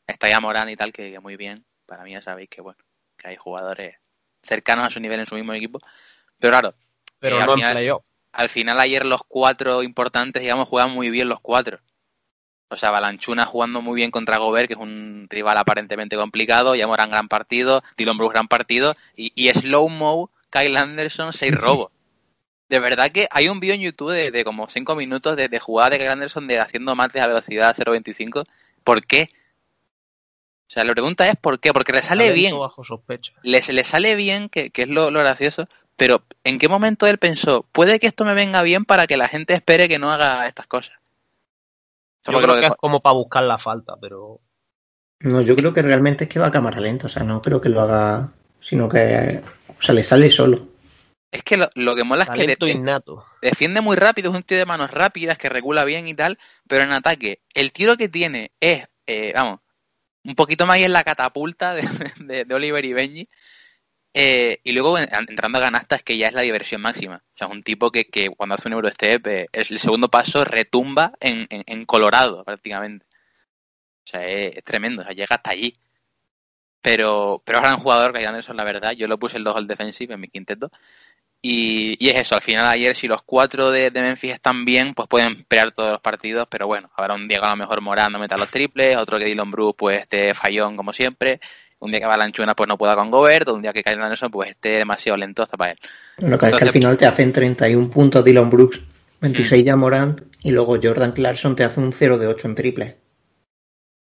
está 0.05 0.29
ya 0.29 0.39
Morán 0.39 0.69
y 0.69 0.75
tal, 0.75 0.93
que, 0.93 1.19
muy 1.19 1.35
bien. 1.35 1.65
Para 1.87 2.03
mí 2.03 2.11
ya 2.11 2.21
sabéis 2.21 2.49
que 2.49 2.61
bueno, 2.61 2.77
que 3.17 3.29
hay 3.29 3.35
jugadores 3.35 3.95
cercanos 4.43 4.85
a 4.85 4.89
su 4.91 4.99
nivel 4.99 5.19
en 5.19 5.27
su 5.27 5.35
mismo 5.35 5.53
equipo. 5.53 5.79
Pero 6.39 6.51
claro, 6.51 6.75
pero 7.19 7.37
eh, 7.37 7.45
no 7.45 7.55
final, 7.55 8.01
al 8.35 8.49
final 8.49 8.79
ayer 8.79 9.05
los 9.05 9.21
cuatro 9.27 9.81
importantes, 9.83 10.41
digamos, 10.41 10.67
juegan 10.67 10.91
muy 10.91 11.09
bien 11.09 11.29
los 11.29 11.39
cuatro. 11.39 11.79
O 12.69 12.77
sea, 12.77 12.91
Balanchuna 12.91 13.45
jugando 13.45 13.81
muy 13.81 13.95
bien 13.95 14.11
contra 14.11 14.37
Gobert, 14.37 14.67
que 14.67 14.73
es 14.73 14.79
un 14.79 15.27
rival 15.29 15.57
aparentemente 15.57 16.15
complicado. 16.15 16.75
Ya 16.75 16.87
Morán 16.87 17.09
gran 17.09 17.27
partido. 17.27 17.83
Dylan 17.95 18.17
Bruce 18.17 18.33
gran 18.33 18.47
partido. 18.47 18.95
Y, 19.15 19.31
y 19.35 19.51
Slow 19.51 19.87
Mo, 19.87 20.31
Kyle 20.49 20.75
Anderson, 20.75 21.31
seis 21.31 21.53
robos. 21.53 21.91
De 22.67 22.79
verdad 22.79 23.11
que 23.11 23.27
hay 23.29 23.47
un 23.47 23.59
vídeo 23.59 23.75
en 23.75 23.81
YouTube 23.81 24.11
de, 24.11 24.43
como 24.43 24.67
5 24.67 24.95
minutos 24.95 25.35
de, 25.35 25.59
jugada 25.59 25.91
de 25.91 25.99
Kyle 25.99 26.09
Anderson 26.09 26.47
de 26.47 26.59
haciendo 26.59 26.95
mates 26.95 27.21
a 27.21 27.27
velocidad 27.27 27.75
0.25. 27.77 28.45
¿Por 28.83 29.05
qué? 29.05 29.29
O 30.67 30.71
sea, 30.71 30.83
la 30.83 30.93
pregunta 30.93 31.29
es 31.29 31.35
¿por 31.37 31.59
qué? 31.59 31.71
Porque 31.71 31.93
le 31.93 32.01
sale 32.01 32.31
bien. 32.31 32.57
Bajo 32.57 32.83
sospecha. 32.83 33.33
Le, 33.43 33.61
le 33.61 33.83
sale 33.83 34.15
bien, 34.15 34.49
que, 34.49 34.71
es 34.73 34.89
lo, 34.89 35.11
gracioso. 35.11 35.69
Pero 35.97 36.23
¿en 36.43 36.59
qué 36.59 36.67
momento 36.67 37.07
él 37.07 37.17
pensó, 37.17 37.65
puede 37.71 37.99
que 37.99 38.07
esto 38.07 38.25
me 38.25 38.33
venga 38.33 38.61
bien 38.63 38.85
para 38.85 39.07
que 39.07 39.17
la 39.17 39.27
gente 39.27 39.53
espere 39.53 39.87
que 39.87 39.99
no 39.99 40.11
haga 40.11 40.47
estas 40.47 40.67
cosas? 40.67 40.95
Yo 42.27 42.41
creo 42.41 42.59
que, 42.59 42.65
es 42.65 42.75
como 42.77 43.01
para 43.01 43.13
buscar 43.13 43.43
la 43.43 43.57
falta, 43.57 43.95
pero... 44.01 44.39
No, 45.19 45.41
yo 45.41 45.55
creo 45.55 45.73
que 45.73 45.81
realmente 45.81 46.25
es 46.25 46.29
que 46.29 46.39
va 46.39 46.47
a 46.47 46.51
cámara 46.51 46.79
lenta, 46.79 47.05
o 47.05 47.09
sea, 47.09 47.23
no 47.23 47.41
creo 47.41 47.61
que 47.61 47.69
lo 47.69 47.81
haga, 47.81 48.31
sino 48.59 48.89
que, 48.89 49.41
o 49.67 49.81
sea, 49.81 49.95
le 49.95 50.03
sale 50.03 50.29
solo. 50.29 50.67
Es 51.31 51.43
que 51.43 51.57
lo, 51.57 51.95
que 51.95 52.03
mola 52.03 52.23
es 52.23 52.29
que 52.29 52.57
defiende 53.41 53.81
muy 53.81 53.95
rápido, 53.95 54.31
es 54.31 54.37
un 54.37 54.43
tío 54.43 54.57
de 54.57 54.65
manos 54.65 54.91
rápidas 54.91 55.37
que 55.37 55.49
regula 55.49 55.83
bien 55.83 56.07
y 56.07 56.13
tal, 56.13 56.39
pero 56.67 56.83
en 56.83 56.93
ataque, 56.93 57.41
el 57.53 57.71
tiro 57.71 57.97
que 57.97 58.09
tiene 58.09 58.51
es, 58.59 58.87
eh, 59.05 59.33
vamos, 59.35 59.59
un 60.25 60.35
poquito 60.35 60.65
más 60.65 60.75
ahí 60.75 60.83
en 60.83 60.93
la 60.93 61.03
catapulta 61.03 61.73
de, 61.73 61.83
Oliver 62.53 62.83
y 62.83 62.93
Benji. 62.93 63.29
Eh, 64.17 64.61
y 64.63 64.71
luego 64.71 64.97
entrando 64.97 65.57
a 65.57 65.61
ganastas 65.61 66.01
que 66.01 66.17
ya 66.17 66.27
es 66.27 66.33
la 66.33 66.43
diversión 66.43 66.81
máxima. 66.81 67.17
O 67.17 67.37
sea, 67.37 67.47
es 67.47 67.53
un 67.53 67.63
tipo 67.63 67.91
que, 67.91 68.05
que 68.05 68.29
cuando 68.29 68.55
hace 68.55 68.69
un 68.69 68.75
Eurostep, 68.75 69.27
eh, 69.27 69.47
el 69.51 69.77
segundo 69.77 70.07
paso 70.09 70.45
retumba 70.45 71.11
en, 71.19 71.45
en, 71.49 71.85
Colorado 71.85 72.45
prácticamente. 72.45 73.05
O 74.05 74.07
sea, 74.07 74.25
es, 74.25 74.63
tremendo, 74.63 75.01
o 75.01 75.05
sea, 75.05 75.13
llega 75.13 75.35
hasta 75.35 75.51
allí. 75.51 75.77
Pero, 76.81 77.41
pero 77.45 77.59
es 77.59 77.63
gran 77.65 77.79
jugador, 77.79 78.13
que 78.13 78.25
Anderson, 78.25 78.55
la 78.55 78.63
verdad. 78.63 78.93
Yo 78.93 79.07
lo 79.07 79.19
puse 79.19 79.37
el 79.37 79.43
2 79.43 79.55
al 79.57 79.67
defensive 79.67 80.13
en 80.13 80.21
mi 80.21 80.29
quinteto. 80.29 80.71
Y, 81.41 82.07
es 82.09 82.15
eso, 82.17 82.35
al 82.35 82.41
final 82.41 82.67
ayer 82.67 82.95
si 82.95 83.07
los 83.07 83.21
cuatro 83.23 83.69
de, 83.69 83.91
Memphis 83.91 84.33
están 84.33 84.65
bien, 84.65 84.93
pues 84.95 85.09
pueden 85.09 85.43
pelear 85.45 85.73
todos 85.73 85.91
los 85.91 86.01
partidos, 86.01 86.47
pero 86.49 86.67
bueno, 86.67 86.89
habrá 86.95 87.15
un 87.15 87.27
día 87.27 87.39
que 87.39 87.45
a 87.45 87.49
lo 87.51 87.57
mejor 87.57 87.81
Morando 87.81 88.17
meta 88.17 88.37
los 88.37 88.49
triples, 88.49 88.97
otro 88.97 89.19
que 89.19 89.25
Dylan 89.25 89.51
Bruce 89.51 89.75
pues 89.77 90.01
esté 90.01 90.33
fallón 90.33 90.75
como 90.77 90.93
siempre, 90.93 91.39
un 91.85 91.91
día 91.91 91.99
que 91.99 92.05
Balanchuna 92.05 92.55
pues 92.55 92.67
no 92.67 92.77
pueda 92.77 92.95
con 92.95 93.11
Gobert, 93.11 93.47
un 93.49 93.61
día 93.61 93.71
que 93.71 93.83
Kyle 93.83 94.01
Anderson 94.01 94.31
pues 94.31 94.49
esté 94.49 94.69
demasiado 94.69 95.17
lento 95.17 95.43
hasta 95.43 95.57
para 95.57 95.71
él. 95.71 95.79
Lo 96.17 96.37
que 96.37 96.47
es 96.47 96.55
que 96.55 96.63
al 96.65 96.71
final 96.71 96.97
te 96.97 97.05
hacen 97.05 97.31
31 97.31 97.89
puntos 97.89 98.25
Dylan 98.25 98.49
Brooks, 98.49 98.81
26 99.21 99.63
mm. 99.63 99.65
ya 99.65 99.75
Morant 99.75 100.21
y 100.41 100.51
luego 100.51 100.77
Jordan 100.81 101.13
Clarkson 101.13 101.55
te 101.55 101.63
hace 101.63 101.79
un 101.79 101.93
0 101.93 102.17
de 102.17 102.27
8 102.27 102.47
en 102.47 102.55
triple. 102.55 102.97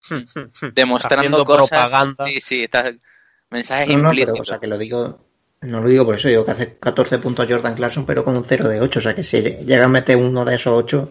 Demostrando 0.74 1.46
cosas. 1.46 1.70
Propaganda. 1.70 2.26
Sí, 2.26 2.42
sí, 2.42 2.64
está, 2.64 2.92
mensajes 3.50 3.90
implícitos. 3.90 4.40
o 4.40 4.44
sea, 4.44 4.60
que 4.60 4.68
lo 4.68 4.78
digo 4.78 5.20
no 5.62 5.82
lo 5.82 5.88
digo 5.88 6.06
por 6.06 6.16
eso, 6.16 6.28
digo 6.28 6.46
que 6.46 6.52
hace 6.52 6.78
14 6.78 7.18
puntos 7.20 7.48
Jordan 7.50 7.76
Clarkson, 7.76 8.06
pero 8.06 8.24
con 8.24 8.38
un 8.38 8.46
0 8.46 8.70
de 8.70 8.82
8. 8.82 9.00
O 9.00 9.02
sea 9.02 9.16
que 9.16 9.24
si 9.24 9.42
llega 9.42 9.86
a 9.86 9.90
meter 9.90 10.18
uno 10.18 10.46
de 10.46 10.56
esos 10.56 10.74
8, 10.74 11.10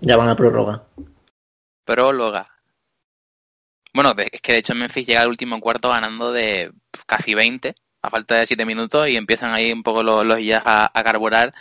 ya 0.00 0.16
van 0.16 0.28
a 0.28 0.36
prórroga. 0.36 0.84
Próloga. 1.84 2.51
Bueno, 3.94 4.14
es 4.16 4.40
que 4.40 4.52
de 4.52 4.58
hecho 4.58 4.74
Memphis 4.74 5.06
llega 5.06 5.20
al 5.20 5.28
último 5.28 5.60
cuarto 5.60 5.90
ganando 5.90 6.32
de 6.32 6.72
casi 7.06 7.34
20, 7.34 7.74
a 8.02 8.10
falta 8.10 8.36
de 8.36 8.46
7 8.46 8.64
minutos, 8.64 9.08
y 9.08 9.16
empiezan 9.16 9.52
ahí 9.52 9.72
un 9.72 9.82
poco 9.82 10.02
los, 10.02 10.24
los 10.24 10.38
a, 10.64 10.90
a, 10.98 11.04
carburar 11.04 11.52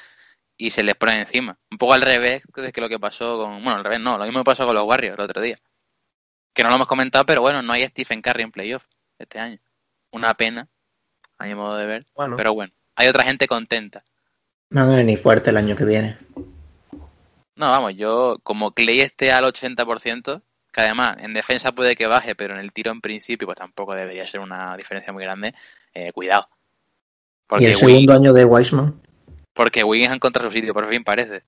y 0.58 0.72
se 0.72 0.84
les 0.84 0.96
pone 0.96 1.20
encima. 1.20 1.58
Un 1.70 1.78
poco 1.78 1.94
al 1.94 2.02
revés 2.02 2.44
de 2.56 2.72
que 2.72 2.82
lo 2.82 2.88
que 2.88 3.00
pasó 3.00 3.38
con. 3.38 3.64
Bueno, 3.64 3.80
al 3.80 3.84
revés 3.84 4.00
no, 4.00 4.18
lo 4.18 4.26
mismo 4.26 4.44
pasó 4.44 4.66
con 4.66 4.76
los 4.76 4.86
Warriors 4.86 5.18
el 5.18 5.26
otro 5.26 5.42
día. 5.42 5.58
Que 6.54 6.64
no 6.64 6.70
lo 6.70 6.76
hemos 6.76 6.88
comentado, 6.88 7.26
pero 7.26 7.42
bueno, 7.42 7.62
no 7.62 7.74
hay 7.74 7.86
Stephen 7.88 8.22
Curry 8.22 8.44
en 8.44 8.52
playoff 8.52 8.84
este 9.18 9.40
año. 9.40 9.60
Una 10.12 10.34
pena, 10.36 10.68
a 11.38 11.46
mi 11.46 11.56
modo 11.56 11.78
de 11.78 11.88
ver. 11.88 12.06
Pero 12.38 12.54
bueno, 12.54 12.74
hay 12.96 13.08
otra 13.08 13.24
gente 13.24 13.48
contenta. 13.48 14.04
No 14.70 14.88
va 14.88 14.94
a 14.94 14.98
venir 14.98 15.18
fuerte 15.18 15.50
el 15.50 15.58
año 15.58 15.76
que 15.76 15.86
viene. 15.86 16.18
No, 17.56 17.70
vamos, 17.70 17.96
yo 17.96 18.38
como 18.44 18.72
Clay 18.72 19.02
esté 19.02 19.32
al 19.32 19.44
80%, 19.46 20.42
que 20.72 20.82
además 20.82 21.18
en 21.20 21.34
defensa 21.34 21.72
puede 21.72 21.96
que 21.96 22.08
baje, 22.08 22.36
pero 22.36 22.54
en 22.54 22.60
el 22.60 22.72
tiro 22.72 22.92
en 22.92 23.02
principio 23.02 23.48
pues 23.48 23.58
tampoco 23.58 23.94
debería 23.94 24.26
ser 24.28 24.40
una 24.40 24.76
diferencia 24.78 25.12
muy 25.12 25.24
grande, 25.24 25.54
eh, 25.94 26.12
cuidado. 26.12 26.48
¿Y 27.60 27.66
el 27.66 27.76
segundo 27.76 28.14
año 28.14 28.34
de 28.34 28.46
Wiseman? 28.46 29.02
Porque 29.54 29.84
Wiggins 29.84 30.12
ha 30.12 30.16
encontrado 30.16 30.50
su 30.50 30.56
sitio, 30.56 30.74
por 30.74 30.88
fin 30.90 31.04
parece. 31.04 31.44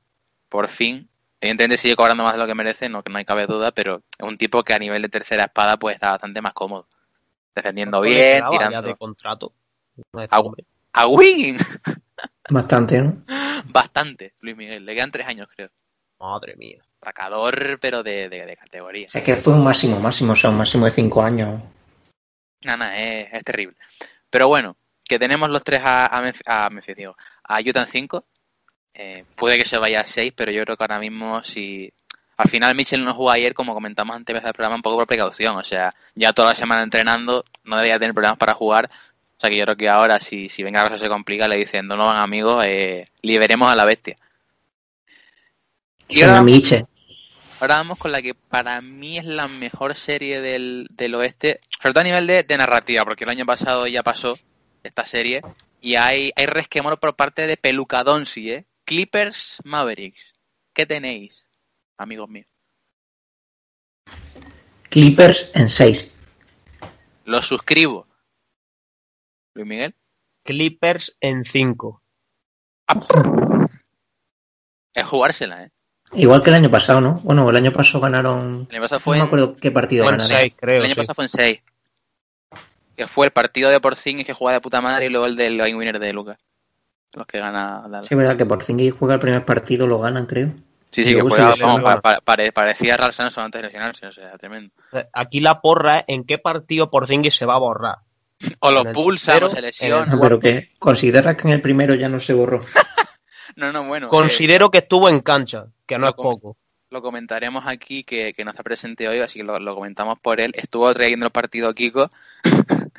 Por 0.49 0.67
fin. 0.67 1.07
Evidentemente 1.39 1.77
sigue 1.77 1.95
cobrando 1.95 2.23
más 2.23 2.33
de 2.33 2.39
lo 2.39 2.47
que 2.47 2.55
merece, 2.55 2.89
no, 2.89 3.03
no 3.09 3.17
hay 3.17 3.25
cabe 3.25 3.47
duda, 3.47 3.71
pero 3.71 4.01
es 4.17 4.27
un 4.27 4.37
tipo 4.37 4.63
que 4.63 4.73
a 4.73 4.79
nivel 4.79 5.01
de 5.01 5.09
tercera 5.09 5.45
espada 5.45 5.77
pues 5.77 5.95
está 5.95 6.11
bastante 6.11 6.41
más 6.41 6.53
cómodo. 6.53 6.87
Defendiendo 7.55 8.01
bien, 8.01 8.43
tirando. 8.49 8.81
de 8.81 8.95
contrato. 8.95 9.53
A, 10.93 11.07
Wiggins. 11.07 11.61
Bastante, 12.49 13.01
¿no? 13.01 13.23
Bastante, 13.65 14.33
Luis 14.39 14.55
Miguel. 14.55 14.85
Le 14.85 14.95
quedan 14.95 15.11
tres 15.11 15.27
años, 15.27 15.47
creo. 15.55 15.69
Madre 16.19 16.55
mía. 16.55 16.81
Sacador, 17.03 17.79
pero 17.81 18.03
de, 18.03 18.29
de, 18.29 18.57
categoría. 18.57 19.07
Es 19.13 19.23
que 19.23 19.35
fue 19.35 19.53
un 19.53 19.63
máximo, 19.63 19.99
máximo, 19.99 20.33
o 20.33 20.35
sea, 20.35 20.49
un 20.49 20.57
máximo 20.57 20.85
de 20.85 20.91
cinco 20.91 21.21
años. 21.21 21.61
Nada, 22.63 22.97
es, 22.97 23.43
terrible. 23.43 23.75
Pero 24.29 24.47
bueno, 24.47 24.75
que 25.03 25.19
tenemos 25.19 25.49
los 25.49 25.63
tres 25.63 25.81
a, 25.83 26.05
a, 26.05 26.65
a 26.65 26.69
digo, 26.95 27.15
a 27.43 27.59
Utah 27.59 27.85
5. 27.85 28.25
Eh, 28.95 29.25
puede 29.35 29.57
que 29.57 29.65
se 29.65 29.77
vaya 29.77 30.01
a 30.01 30.07
6, 30.07 30.33
pero 30.35 30.51
yo 30.51 30.63
creo 30.63 30.77
que 30.77 30.83
ahora 30.83 30.99
mismo 30.99 31.43
si... 31.43 31.91
Al 32.35 32.49
final 32.49 32.75
Mitchell 32.75 33.03
no 33.03 33.13
jugó 33.13 33.31
ayer, 33.31 33.53
como 33.53 33.75
comentamos 33.75 34.15
antes 34.15 34.33
del 34.33 34.53
programa, 34.53 34.75
un 34.75 34.81
poco 34.81 34.97
por 34.97 35.07
precaución. 35.07 35.55
O 35.55 35.63
sea, 35.63 35.93
ya 36.15 36.33
toda 36.33 36.49
la 36.49 36.55
semana 36.55 36.81
entrenando, 36.81 37.45
no 37.63 37.75
debería 37.75 37.99
tener 37.99 38.13
problemas 38.13 38.39
para 38.39 38.55
jugar 38.55 38.89
sea 39.43 39.49
que 39.49 39.57
yo 39.57 39.65
creo 39.65 39.75
que 39.75 39.89
ahora, 39.89 40.19
si, 40.19 40.47
si 40.47 40.63
venga 40.63 40.83
cosa 40.83 40.97
se 40.97 41.09
complica, 41.09 41.47
le 41.47 41.57
dicen, 41.57 41.85
no, 41.87 41.97
no 41.97 42.05
van 42.05 42.17
amigos, 42.17 42.63
eh, 42.65 43.05
liberemos 43.21 43.69
a 43.69 43.75
la 43.75 43.83
bestia. 43.83 44.15
Y 46.07 46.21
ahora, 46.21 46.43
ahora 47.63 47.77
vamos 47.77 47.97
con 47.97 48.11
la 48.11 48.21
que 48.21 48.33
para 48.35 48.81
mí 48.81 49.17
es 49.17 49.23
la 49.23 49.47
mejor 49.47 49.95
serie 49.95 50.41
del, 50.41 50.85
del 50.91 51.15
oeste, 51.15 51.61
sobre 51.81 51.93
todo 51.93 52.01
a 52.01 52.03
nivel 52.03 52.27
de, 52.27 52.57
narrativa, 52.57 53.05
porque 53.05 53.23
el 53.23 53.29
año 53.29 53.45
pasado 53.45 53.87
ya 53.87 54.03
pasó 54.03 54.37
esta 54.83 55.05
serie, 55.05 55.41
y 55.79 55.95
hay, 55.95 56.33
hay 56.35 56.45
resquemor 56.45 56.99
por 56.99 57.15
parte 57.15 57.47
de 57.47 57.55
Pelucadonsi, 57.55 58.51
¿eh? 58.51 58.65
Clippers 58.83 59.59
Mavericks. 59.63 60.19
¿Qué 60.73 60.85
tenéis, 60.85 61.45
amigos 61.97 62.29
míos? 62.29 62.47
Clippers 64.89 65.49
en 65.55 65.69
6. 65.69 66.11
Lo 67.23 67.41
suscribo. 67.41 68.07
Luis 69.53 69.67
Miguel. 69.67 69.95
Clippers 70.43 71.15
en 71.21 71.45
5. 71.45 72.01
Es 74.93 75.05
jugársela, 75.05 75.63
¿eh? 75.63 75.71
Igual 76.15 76.43
que 76.43 76.49
el 76.49 76.55
año 76.55 76.69
pasado, 76.69 77.01
¿no? 77.01 77.19
Bueno, 77.23 77.49
el 77.49 77.55
año 77.55 77.71
pasado 77.71 78.01
ganaron. 78.01 78.67
El 78.69 78.75
año 78.75 78.83
pasado 78.83 78.99
fue 78.99 79.17
no 79.17 79.23
me 79.23 79.27
acuerdo 79.27 79.55
qué 79.55 79.71
partido 79.71 80.05
ganaron. 80.05 80.31
En 80.31 80.37
6, 80.37 80.53
creo. 80.55 80.77
El 80.79 80.85
año 80.85 80.95
pasado 80.95 81.15
fue 81.15 81.25
en 81.25 81.29
6. 81.29 81.59
Que 82.95 83.07
fue 83.07 83.25
el 83.25 83.31
partido 83.31 83.69
de 83.69 83.79
Porzingis 83.79 84.25
que 84.25 84.33
juega 84.33 84.53
de 84.53 84.61
puta 84.61 84.81
madre 84.81 85.07
y 85.07 85.09
luego 85.09 85.25
el 85.25 85.35
del 85.35 85.57
game 85.57 85.75
winner 85.75 85.99
de 85.99 86.13
Lucas. 86.13 86.37
Los 87.13 87.27
que 87.27 87.39
gana. 87.39 87.87
La... 87.87 88.03
Sí, 88.03 88.15
verdad 88.15 88.37
que 88.37 88.45
Porzingis 88.45 88.93
juega 88.93 89.15
el 89.15 89.19
primer 89.19 89.45
partido, 89.45 89.87
lo 89.87 89.99
ganan, 89.99 90.25
creo. 90.25 90.51
Sí, 90.91 91.03
sí, 91.03 91.15
que 91.15 91.21
juega, 91.21 91.55
vamos, 91.59 92.01
parecía 92.23 92.95
Ralph 92.95 93.15
Sanson 93.15 93.45
antes 93.45 93.61
de 93.61 93.67
lesionarse, 93.67 94.05
o 94.05 94.11
sea, 94.11 94.37
tremendo. 94.37 94.71
Aquí 95.11 95.39
la 95.39 95.59
porra 95.59 95.99
es 95.99 96.05
en 96.07 96.23
qué 96.23 96.37
partido 96.37 96.91
Porzingis 96.91 97.35
se 97.35 97.47
va 97.47 97.55
a 97.55 97.59
borrar. 97.59 97.95
O 98.59 98.71
lo 98.71 98.83
pulsa 98.91 99.37
o 99.37 99.49
se 99.49 99.61
lesiona. 99.61 100.19
pero 100.21 100.39
que 100.39 100.69
considera 100.77 101.35
que 101.35 101.47
en 101.47 101.53
el 101.55 101.61
primero 101.61 101.95
ya 101.95 102.09
no 102.09 102.19
se 102.19 102.33
borró. 102.33 102.63
no, 103.55 103.71
no, 103.71 103.85
bueno. 103.85 104.09
Considero 104.09 104.69
que 104.69 104.79
estuvo 104.79 105.09
en 105.09 105.21
cancha, 105.21 105.67
que 105.85 105.97
no 105.97 106.07
es 106.07 106.13
poco. 106.13 106.57
Lo 106.89 107.01
comentaremos 107.01 107.63
aquí, 107.65 108.03
que, 108.03 108.33
que 108.33 108.45
no 108.45 108.51
está 108.51 108.63
presente 108.63 109.07
hoy, 109.07 109.19
así 109.19 109.39
que 109.39 109.45
lo, 109.45 109.75
comentamos 109.75 110.19
por 110.19 110.39
él. 110.39 110.51
Estuvo 110.55 110.93
trayendo 110.93 111.25
el 111.25 111.31
partido 111.31 111.73
Kiko, 111.73 112.11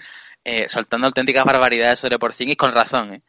eh, 0.45 0.69
soltando 0.69 1.07
auténticas 1.07 1.45
barbaridades 1.45 2.01
sobre 2.01 2.19
Porzingis 2.19 2.57
con 2.57 2.73
razón, 2.73 3.15
¿eh? 3.15 3.23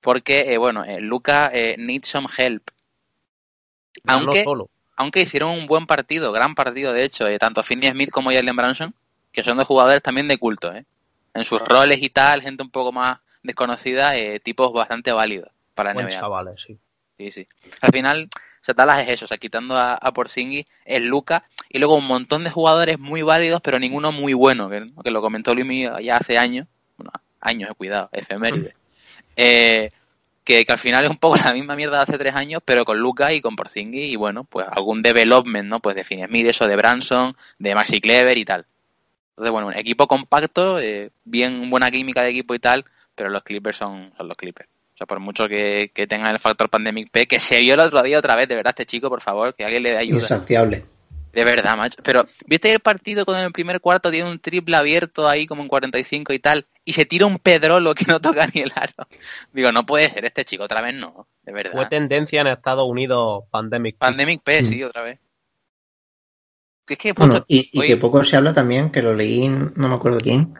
Porque, 0.00 0.52
eh, 0.52 0.58
bueno, 0.58 0.84
eh, 0.84 1.00
Luca 1.00 1.50
eh, 1.52 1.76
needs 1.78 2.08
some 2.08 2.28
help. 2.36 2.68
Aunque, 4.06 4.44
aunque 4.96 5.22
hicieron 5.22 5.50
un 5.50 5.66
buen 5.66 5.86
partido, 5.86 6.30
gran 6.30 6.54
partido, 6.54 6.92
de 6.92 7.04
hecho, 7.04 7.26
tanto 7.38 7.62
Finney 7.62 7.90
Smith 7.90 8.10
como 8.10 8.30
Jalen 8.30 8.54
Branson, 8.54 8.94
que 9.32 9.42
son 9.42 9.56
dos 9.56 9.66
jugadores 9.66 10.02
también 10.02 10.28
de 10.28 10.38
culto, 10.38 10.72
¿eh? 10.74 10.84
en 11.34 11.44
sus 11.44 11.60
roles 11.60 12.00
y 12.02 12.10
tal, 12.10 12.42
gente 12.42 12.62
un 12.62 12.70
poco 12.70 12.92
más 12.92 13.18
desconocida, 13.42 14.16
eh, 14.16 14.40
tipos 14.40 14.72
bastante 14.72 15.12
válidos 15.12 15.50
para 15.74 15.92
la 15.92 16.02
NBA. 16.02 16.10
Chavales, 16.10 16.62
sí. 16.62 16.78
Sí, 17.18 17.30
sí. 17.30 17.48
Al 17.80 17.92
final 17.92 18.28
Dallas 18.72 19.00
es 19.00 19.08
eso, 19.10 19.24
o 19.26 19.28
sea, 19.28 19.36
quitando 19.36 19.76
a, 19.76 19.94
a 19.94 20.12
Porzingis, 20.12 20.66
es 20.84 21.02
Luca, 21.02 21.44
y 21.68 21.78
luego 21.78 21.96
un 21.96 22.06
montón 22.06 22.44
de 22.44 22.50
jugadores 22.50 22.98
muy 22.98 23.22
válidos, 23.22 23.60
pero 23.62 23.78
ninguno 23.78 24.12
muy 24.12 24.32
bueno, 24.32 24.70
que, 24.70 25.10
lo 25.10 25.20
comentó 25.20 25.54
Luis 25.54 25.90
ya 26.02 26.16
hace 26.16 26.38
años, 26.38 26.66
bueno, 26.96 27.12
años, 27.40 27.70
cuidado, 27.76 28.08
efeméride. 28.12 28.74
Eh, 29.36 29.90
que, 30.44 30.64
al 30.68 30.78
final 30.78 31.04
es 31.04 31.10
un 31.10 31.18
poco 31.18 31.34
la 31.34 31.52
misma 31.52 31.74
mierda 31.74 31.96
de 31.96 32.02
hace 32.04 32.18
tres 32.18 32.36
años, 32.36 32.62
pero 32.64 32.84
con 32.84 33.00
Luca 33.00 33.32
y 33.32 33.40
con 33.40 33.56
Porzingis, 33.56 34.12
y 34.12 34.14
bueno, 34.14 34.44
pues 34.44 34.64
algún 34.70 35.02
development, 35.02 35.68
¿no? 35.68 35.80
Pues 35.80 35.96
de 35.96 36.04
Finney 36.04 36.50
o 36.60 36.68
de 36.68 36.76
Branson, 36.76 37.36
de 37.58 37.74
Maxi 37.74 38.00
Clever 38.00 38.38
y 38.38 38.44
tal. 38.44 38.64
Entonces, 39.30 39.50
bueno, 39.50 39.66
un 39.66 39.76
equipo 39.76 40.06
compacto, 40.06 40.78
eh, 40.78 41.10
bien 41.24 41.68
buena 41.68 41.90
química 41.90 42.22
de 42.22 42.30
equipo 42.30 42.54
y 42.54 42.60
tal, 42.60 42.84
pero 43.16 43.28
los 43.28 43.42
Clippers 43.42 43.78
son, 43.78 44.12
son 44.16 44.28
los 44.28 44.36
Clippers. 44.36 44.68
O 44.94 44.96
sea, 44.96 45.06
por 45.08 45.18
mucho 45.18 45.48
que, 45.48 45.90
que 45.92 46.06
tengan 46.06 46.32
el 46.32 46.38
factor 46.38 46.70
Pandemic 46.70 47.10
P, 47.10 47.26
que 47.26 47.40
se 47.40 47.58
vio 47.58 47.74
el 47.74 47.80
otro 47.80 48.02
día 48.02 48.18
otra 48.18 48.36
vez, 48.36 48.48
de 48.48 48.54
verdad, 48.54 48.70
este 48.70 48.86
chico, 48.86 49.08
por 49.08 49.20
favor, 49.20 49.54
que 49.54 49.64
alguien 49.64 49.82
le 49.82 49.90
dé 49.90 49.98
ayuda. 49.98 50.20
Insaciable. 50.20 50.84
De 51.32 51.44
verdad, 51.44 51.76
macho. 51.76 52.00
Pero, 52.04 52.24
¿viste 52.46 52.72
el 52.72 52.78
partido 52.78 53.24
cuando 53.24 53.40
en 53.40 53.46
el 53.46 53.52
primer 53.52 53.80
cuarto 53.80 54.12
tiene 54.12 54.30
un 54.30 54.38
triple 54.38 54.76
abierto 54.76 55.28
ahí 55.28 55.46
como 55.46 55.62
en 55.62 55.68
45 55.68 56.32
y 56.32 56.38
tal? 56.38 56.66
Y 56.84 56.92
se 56.92 57.06
tira 57.06 57.26
un 57.26 57.40
pedrolo 57.40 57.92
que 57.94 58.04
no 58.06 58.20
toca 58.20 58.46
ni 58.54 58.60
el 58.60 58.72
aro. 58.76 59.08
Digo, 59.52 59.72
no 59.72 59.84
puede 59.84 60.10
ser 60.10 60.24
este 60.26 60.44
chico, 60.44 60.62
otra 60.62 60.80
vez 60.80 60.94
no, 60.94 61.26
de 61.42 61.52
verdad. 61.52 61.72
Fue 61.72 61.86
tendencia 61.86 62.42
en 62.42 62.46
Estados 62.46 62.88
Unidos 62.88 63.44
Pandemic 63.50 63.96
P. 63.96 63.98
Pandemic 63.98 64.42
P, 64.44 64.64
sí, 64.64 64.82
otra 64.84 65.02
vez. 65.02 65.18
Es 66.86 66.98
que, 66.98 67.14
y, 67.48 67.70
y 67.72 67.86
que 67.86 67.96
poco 67.96 68.22
se 68.22 68.36
habla 68.36 68.52
también, 68.52 68.92
que 68.92 69.02
lo 69.02 69.14
leí, 69.14 69.48
no 69.48 69.88
me 69.88 69.94
acuerdo 69.94 70.18
quién, 70.18 70.54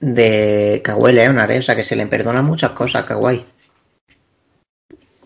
de 0.00 0.80
Kawhi 0.84 1.12
Leonard, 1.12 1.50
¿eh? 1.50 1.58
o 1.58 1.62
sea, 1.62 1.74
que 1.74 1.82
se 1.82 1.96
le 1.96 2.06
perdonan 2.06 2.44
muchas 2.44 2.70
cosas 2.70 3.02
a 3.02 3.06
Kawhi. 3.06 3.44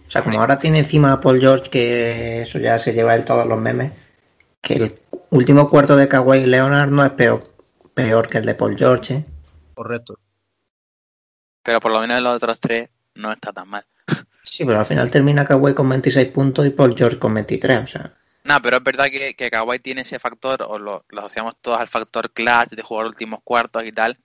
O 0.08 0.10
sea, 0.10 0.24
como 0.24 0.40
ahora 0.40 0.58
tiene 0.58 0.78
encima 0.78 1.12
a 1.12 1.20
Paul 1.20 1.38
George, 1.38 1.68
que 1.68 2.40
eso 2.40 2.58
ya 2.58 2.78
se 2.78 2.94
lleva 2.94 3.14
él 3.14 3.26
todos 3.26 3.46
los 3.46 3.60
memes, 3.60 3.92
que 4.62 4.74
el 4.74 4.98
último 5.28 5.68
cuarto 5.68 5.96
de 5.96 6.08
Kawhi 6.08 6.46
Leonard 6.46 6.88
no 6.88 7.04
es 7.04 7.12
peor, 7.12 7.44
peor 7.92 8.26
que 8.26 8.38
el 8.38 8.46
de 8.46 8.54
Paul 8.54 8.74
George. 8.78 9.14
¿eh? 9.14 9.24
Correcto. 9.74 10.18
Pero 11.62 11.78
por 11.78 11.92
lo 11.92 12.00
menos 12.00 12.16
en 12.16 12.24
los 12.24 12.36
otros 12.36 12.58
tres 12.58 12.88
no 13.16 13.30
está 13.30 13.52
tan 13.52 13.68
mal. 13.68 13.84
Sí, 14.42 14.64
pero 14.64 14.80
al 14.80 14.86
final 14.86 15.10
termina 15.10 15.44
Kawhi 15.44 15.74
con 15.74 15.90
26 15.90 16.28
puntos 16.28 16.66
y 16.66 16.70
Paul 16.70 16.96
George 16.96 17.18
con 17.18 17.34
23, 17.34 17.84
o 17.84 17.86
sea. 17.86 18.14
No, 18.44 18.54
pero 18.62 18.78
es 18.78 18.82
verdad 18.82 19.08
que, 19.10 19.34
que 19.34 19.50
Kawhi 19.50 19.78
tiene 19.80 20.00
ese 20.00 20.18
factor, 20.18 20.62
o 20.66 20.78
lo, 20.78 21.04
lo 21.10 21.20
asociamos 21.20 21.56
todos 21.60 21.78
al 21.78 21.88
factor 21.88 22.30
clutch 22.32 22.70
de 22.70 22.82
jugar 22.82 23.04
últimos 23.04 23.40
cuartos 23.44 23.84
y 23.84 23.92
tal, 23.92 24.16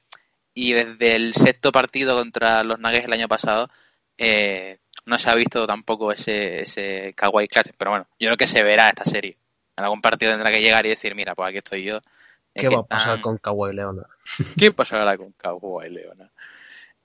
y 0.54 0.72
desde 0.72 1.18
el 1.18 1.34
sexto 1.34 1.74
partido 1.74 2.18
contra 2.18 2.64
los 2.64 2.80
Nuggets 2.80 3.04
el 3.04 3.12
año 3.12 3.28
pasado 3.28 3.70
eh, 4.18 4.80
no 5.06 5.20
se 5.20 5.30
ha 5.30 5.36
visto 5.36 5.66
tampoco 5.68 6.12
ese, 6.12 6.62
ese 6.62 7.14
Kawhi 7.16 7.48
Clutch, 7.48 7.72
pero 7.78 7.92
bueno, 7.92 8.08
yo 8.20 8.28
creo 8.28 8.38
que 8.38 8.48
se 8.48 8.64
verá 8.64 8.90
esta 8.90 9.06
serie. 9.06 9.38
En 9.76 9.84
algún 9.84 10.02
partido 10.02 10.32
tendrá 10.32 10.52
que 10.52 10.62
llegar 10.62 10.86
y 10.86 10.90
decir, 10.90 11.16
mira, 11.16 11.36
pues 11.36 11.50
aquí 11.50 11.58
estoy 11.58 11.84
yo. 11.84 12.00
¿Qué 12.54 12.70
va 12.70 12.82
a 12.82 12.84
pasar 12.84 13.22
con 13.22 13.38
Kawhi 13.38 13.74
Leonard? 13.74 14.08
¿Qué 14.58 14.72
pasará 14.72 15.18
con 15.18 15.32
Kawhi 15.32 15.90
Leonard? 15.90 16.30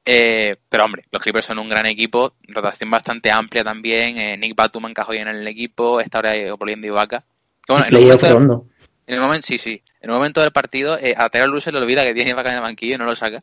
Eh, 0.05 0.57
pero 0.69 0.85
hombre, 0.85 1.05
los 1.11 1.23
Clippers 1.23 1.47
son 1.47 1.59
un 1.59 1.69
gran 1.69 1.87
equipo, 1.87 2.35
rotación 2.49 2.91
bastante 2.91 3.31
amplia 3.31 3.65
también. 3.65 4.19
Eh, 4.19 4.37
Nick 4.37 4.55
Batum 4.55 4.87
encajó 4.87 5.13
bien 5.13 5.29
en 5.29 5.37
el 5.37 5.47
equipo, 5.47 6.01
está 6.01 6.19
ahora 6.19 6.33
Opoliendo 6.53 6.87
y 6.87 6.91
Vaca. 6.91 7.25
Bueno, 7.67 7.85
en, 7.87 7.95
el 7.95 8.03
momento, 8.03 8.67
en 9.07 9.15
el 9.15 9.21
momento, 9.21 9.47
sí, 9.47 9.59
sí. 9.59 9.83
En 10.01 10.11
el 10.11 10.17
momento 10.17 10.41
del 10.41 10.53
partido, 10.53 10.99
eh, 10.99 11.15
a 11.17 11.47
Luz 11.47 11.65
se 11.65 11.73
le 11.73 11.79
olvida 11.79 12.05
que 12.05 12.15
tiene 12.15 12.33
Vaca 12.35 12.51
en 12.51 12.57
el 12.57 12.63
banquillo 12.63 12.95
y 12.95 12.99
no 12.99 13.05
lo 13.05 13.15
saca. 13.15 13.43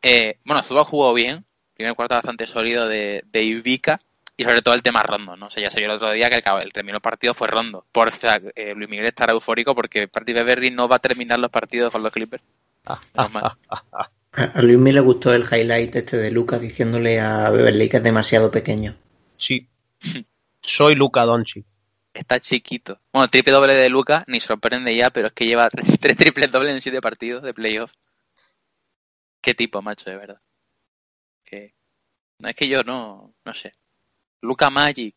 Eh, 0.00 0.38
bueno, 0.44 0.62
Zuba 0.62 0.84
jugó 0.84 1.12
bien, 1.14 1.44
primer 1.74 1.94
cuarto 1.94 2.14
bastante 2.14 2.46
sólido 2.46 2.88
de, 2.88 3.24
de 3.30 3.42
Ivica 3.42 4.00
y 4.36 4.44
sobre 4.44 4.62
todo 4.62 4.74
el 4.74 4.82
tema 4.82 5.02
rondo, 5.02 5.36
¿no? 5.36 5.46
O 5.46 5.50
sea, 5.50 5.62
ya 5.62 5.70
se 5.70 5.78
vio 5.78 5.88
el 5.88 5.96
otro 5.96 6.10
día 6.12 6.28
que 6.28 6.36
el, 6.36 6.62
el 6.62 6.72
terminó 6.72 6.96
el 6.96 7.02
partido 7.02 7.34
fue 7.34 7.48
rondo. 7.48 7.84
Por 7.92 8.10
eh, 8.10 8.74
Luis 8.74 8.88
Miguel 8.88 9.06
estará 9.06 9.32
eufórico 9.32 9.74
porque 9.74 10.08
Party 10.08 10.32
Beverly 10.32 10.70
no 10.70 10.88
va 10.88 10.96
a 10.96 11.00
terminar 11.00 11.38
los 11.38 11.50
partidos 11.50 11.92
con 11.92 12.02
los 12.02 12.12
Clippers. 12.12 12.42
a 12.84 14.62
Luis 14.62 14.78
Miguel 14.78 14.94
le 14.96 15.00
gustó 15.00 15.32
el 15.32 15.44
highlight 15.44 15.94
este 15.94 16.16
de 16.16 16.32
Luca 16.32 16.58
diciéndole 16.58 17.20
a 17.20 17.50
Beverly 17.50 17.88
que 17.88 17.98
es 17.98 18.02
demasiado 18.02 18.50
pequeño. 18.50 18.96
Sí. 19.36 19.68
Soy 20.60 20.96
Luca 20.96 21.22
Donchi. 21.24 21.64
Está 22.12 22.40
chiquito. 22.40 23.00
Bueno, 23.12 23.28
triple 23.28 23.52
doble 23.52 23.74
de 23.74 23.88
Luca, 23.88 24.24
ni 24.28 24.40
sorprende 24.40 24.94
ya, 24.94 25.10
pero 25.10 25.28
es 25.28 25.32
que 25.32 25.46
lleva 25.46 25.68
tres, 25.68 25.86
tres 26.00 26.16
triples 26.16 26.50
dobles 26.50 26.72
en 26.72 26.80
siete 26.80 27.00
partidos 27.00 27.42
de 27.42 27.54
playoff. 27.54 27.92
Qué 29.40 29.54
tipo, 29.54 29.82
macho, 29.82 30.08
de 30.08 30.16
verdad. 30.16 30.40
Que... 31.44 31.74
No 32.38 32.48
es 32.48 32.56
que 32.56 32.68
yo 32.68 32.82
no, 32.82 33.34
no 33.44 33.54
sé. 33.54 33.74
Luca 34.40 34.70
Magic. 34.70 35.14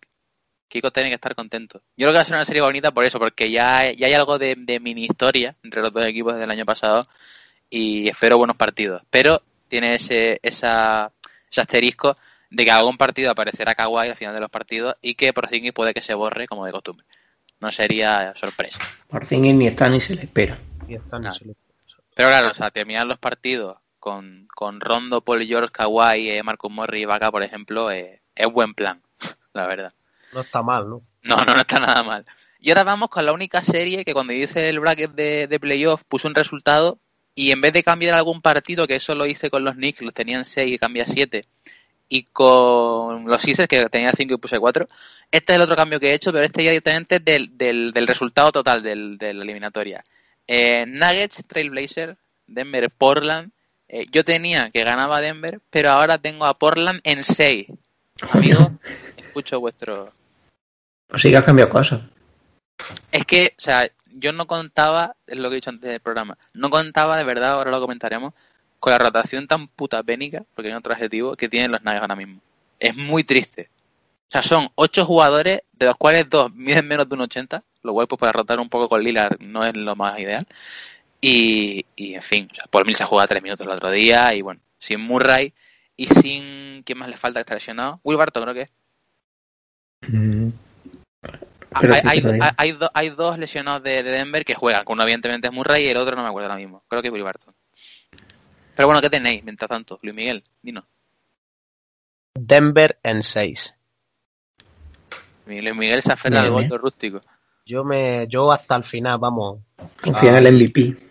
Kiko 0.67 0.91
tiene 0.91 1.09
que 1.09 1.15
estar 1.15 1.33
contento. 1.33 1.81
Yo 1.95 2.05
creo 2.05 2.11
que 2.11 2.17
va 2.17 2.21
a 2.21 2.25
ser 2.25 2.35
una 2.35 2.45
serie 2.45 2.61
bonita 2.61 2.91
por 2.91 3.05
eso, 3.05 3.19
porque 3.19 3.49
ya, 3.49 3.91
ya 3.93 4.07
hay 4.07 4.13
algo 4.13 4.37
de, 4.37 4.55
mini 4.81 5.05
historia 5.05 5.55
entre 5.63 5.81
los 5.81 5.93
dos 5.93 6.05
equipos 6.05 6.33
desde 6.33 6.43
el 6.43 6.51
año 6.51 6.65
pasado 6.65 7.07
y 7.69 8.09
espero 8.09 8.37
buenos 8.37 8.57
partidos. 8.57 9.01
Pero 9.09 9.41
tiene 9.69 9.95
ese, 9.95 10.39
esa, 10.43 11.11
ese 11.49 11.61
asterisco 11.61 12.17
de 12.49 12.65
que 12.65 12.71
algún 12.71 12.97
partido 12.97 13.31
aparecerá 13.31 13.75
Kawhi 13.75 14.09
al 14.09 14.17
final 14.17 14.33
de 14.33 14.41
los 14.41 14.49
partidos 14.49 14.95
y 15.01 15.15
que 15.15 15.33
por 15.33 15.47
fin 15.47 15.71
puede 15.73 15.93
que 15.93 16.01
se 16.01 16.13
borre 16.13 16.47
como 16.47 16.65
de 16.65 16.71
costumbre. 16.71 17.05
No 17.59 17.71
sería 17.71 18.33
sorpresa. 18.35 18.79
Por 19.07 19.25
fin 19.25 19.57
ni 19.57 19.67
está 19.67 19.89
ni 19.89 19.99
se 19.99 20.15
le 20.15 20.23
espera. 20.23 20.59
Pero 20.85 22.29
claro, 22.29 22.49
o 22.49 22.53
sea, 22.53 22.71
terminar 22.71 23.05
los 23.05 23.19
partidos 23.19 23.77
con, 24.07 24.47
con 24.55 24.79
Rondo, 24.79 25.19
Paul 25.19 25.45
George, 25.45 25.69
Kawhi, 25.69 26.29
eh, 26.29 26.41
Marcus 26.41 26.71
Morris 26.71 27.01
y 27.01 27.05
Vaca, 27.05 27.29
por 27.29 27.43
ejemplo, 27.43 27.91
eh, 27.91 28.21
es 28.33 28.47
buen 28.49 28.73
plan 28.73 29.01
la 29.53 29.67
verdad. 29.67 29.93
No 30.31 30.39
está 30.39 30.61
mal, 30.61 30.89
¿no? 30.89 31.01
No, 31.23 31.35
no, 31.35 31.53
no 31.53 31.59
está 31.59 31.77
nada 31.77 32.03
mal. 32.03 32.25
Y 32.61 32.69
ahora 32.69 32.85
vamos 32.85 33.09
con 33.09 33.25
la 33.25 33.33
única 33.33 33.61
serie 33.63 34.05
que 34.05 34.13
cuando 34.13 34.31
hice 34.31 34.69
el 34.69 34.79
bracket 34.79 35.11
de, 35.11 35.47
de 35.47 35.59
playoff 35.59 36.03
puse 36.07 36.25
un 36.25 36.35
resultado 36.35 36.99
y 37.35 37.51
en 37.51 37.59
vez 37.59 37.73
de 37.73 37.83
cambiar 37.83 38.13
algún 38.13 38.41
partido, 38.41 38.87
que 38.87 38.95
eso 38.95 39.13
lo 39.13 39.25
hice 39.25 39.49
con 39.49 39.65
los 39.65 39.75
Knicks, 39.75 40.01
los 40.01 40.13
tenían 40.13 40.45
6 40.45 40.71
y 40.71 40.79
cambia 40.79 41.05
7, 41.05 41.45
y 42.07 42.23
con 42.23 43.25
los 43.25 43.41
Sixers, 43.41 43.67
que 43.67 43.89
tenía 43.89 44.13
5 44.13 44.33
y 44.33 44.37
puse 44.37 44.57
4, 44.57 44.87
este 45.29 45.51
es 45.51 45.55
el 45.57 45.61
otro 45.61 45.75
cambio 45.75 45.99
que 45.99 46.11
he 46.11 46.13
hecho, 46.13 46.31
pero 46.31 46.45
este 46.45 46.63
ya 46.63 46.71
directamente 46.71 47.19
del, 47.19 47.57
del, 47.57 47.91
del 47.91 48.07
resultado 48.07 48.53
total 48.53 48.81
del, 48.81 49.17
de 49.17 49.33
la 49.33 49.43
eliminatoria. 49.43 50.01
Eh, 50.47 50.85
Nuggets, 50.87 51.45
Trailblazer, 51.45 52.17
Denver, 52.47 52.89
Portland. 52.89 53.51
Eh, 53.89 54.05
yo 54.11 54.23
tenía 54.23 54.69
que 54.71 54.83
ganaba 54.83 55.21
Denver, 55.21 55.61
pero 55.69 55.91
ahora 55.91 56.17
tengo 56.17 56.45
a 56.45 56.57
Portland 56.57 56.99
en 57.03 57.23
6. 57.23 57.67
Amigo, 58.31 58.71
escucho 59.17 59.59
vuestro. 59.59 60.11
Pues 61.07 61.21
sí 61.21 61.29
que 61.29 61.37
has 61.37 61.45
cambiado 61.45 61.69
cosas. 61.69 62.01
Es 63.11 63.25
que, 63.25 63.53
o 63.57 63.61
sea, 63.61 63.89
yo 64.05 64.33
no 64.33 64.45
contaba, 64.45 65.15
es 65.25 65.37
lo 65.37 65.49
que 65.49 65.55
he 65.55 65.57
dicho 65.57 65.69
antes 65.69 65.89
del 65.89 65.99
programa, 65.99 66.37
no 66.53 66.69
contaba 66.69 67.17
de 67.17 67.23
verdad, 67.23 67.53
ahora 67.53 67.71
lo 67.71 67.79
comentaremos, 67.79 68.33
con 68.79 68.91
la 68.91 68.99
rotación 68.99 69.47
tan 69.47 69.67
puta 69.67 70.03
pénica, 70.03 70.43
porque 70.53 70.69
hay 70.69 70.75
otro 70.75 70.93
adjetivo, 70.93 71.35
que 71.35 71.49
tienen 71.49 71.71
los 71.71 71.81
Nuggets 71.81 72.01
ahora 72.01 72.15
mismo. 72.15 72.41
Es 72.79 72.95
muy 72.95 73.23
triste. 73.23 73.69
O 74.27 74.31
sea, 74.31 74.43
son 74.43 74.69
ocho 74.75 75.05
jugadores, 75.05 75.61
de 75.71 75.85
los 75.85 75.95
cuales 75.95 76.29
dos 76.29 76.53
miden 76.53 76.87
menos 76.87 77.07
de 77.07 77.15
un 77.15 77.21
80, 77.21 77.63
lo 77.83 77.93
cual 77.93 78.07
pues 78.07 78.19
para 78.19 78.33
rotar 78.33 78.59
un 78.59 78.69
poco 78.69 78.89
con 78.89 79.01
Lillard 79.01 79.39
no 79.39 79.63
es 79.65 79.75
lo 79.75 79.95
más 79.95 80.19
ideal. 80.19 80.45
Y, 81.19 81.85
y 81.95 82.13
en 82.13 82.21
fin, 82.21 82.47
o 82.51 82.55
sea, 82.55 82.65
Paul 82.69 82.85
Mills 82.85 83.01
ha 83.01 83.05
jugado 83.05 83.27
tres 83.27 83.41
minutos 83.41 83.65
el 83.65 83.71
otro 83.71 83.89
día 83.89 84.33
y 84.33 84.41
bueno, 84.41 84.61
sin 84.77 85.01
Murray 85.01 85.53
y 85.95 86.07
sin... 86.07 86.83
¿Quién 86.83 86.99
más 86.99 87.09
le 87.09 87.17
falta 87.17 87.39
que 87.39 87.41
está 87.41 87.55
lesionado? 87.55 87.99
Will 88.03 88.17
Barton 88.17 88.43
creo 88.43 88.53
que 88.53 88.69
mm. 90.07 90.53
hay, 91.71 92.23
hay, 92.57 92.77
hay, 92.93 93.09
dos 93.09 93.37
lesionados 93.37 93.83
de, 93.83 94.03
Denver 94.03 94.45
que 94.45 94.55
juegan. 94.55 94.83
Uno 94.87 95.03
evidentemente 95.03 95.47
es 95.47 95.53
Murray 95.53 95.85
y 95.85 95.89
el 95.89 95.97
otro 95.97 96.15
no 96.15 96.23
me 96.23 96.29
acuerdo 96.29 96.49
ahora 96.49 96.61
mismo. 96.61 96.83
Creo 96.87 97.01
que 97.01 97.09
es 97.09 97.13
Will 97.13 97.23
Barton. 97.23 97.53
Pero 98.75 98.87
bueno, 98.87 99.01
¿qué 99.01 99.09
tenéis 99.09 99.43
mientras 99.43 99.67
tanto? 99.67 99.99
Luis 100.03 100.15
Miguel, 100.15 100.43
dinos. 100.61 100.85
Denver 102.35 102.99
en 103.01 103.23
6. 103.23 103.73
Luis 105.47 105.75
Miguel 105.75 106.03
se 106.03 106.13
aferra 106.13 106.41
al 106.41 106.51
voto 106.51 106.77
rústico. 106.77 107.19
Yo 107.65 107.83
me, 107.83 108.27
yo 108.27 108.51
hasta 108.51 108.75
el 108.75 108.83
final, 108.83 109.17
vamos. 109.17 109.59
Confía 110.01 110.37
en 110.37 110.45
el 110.45 110.53
MVP. 110.53 111.06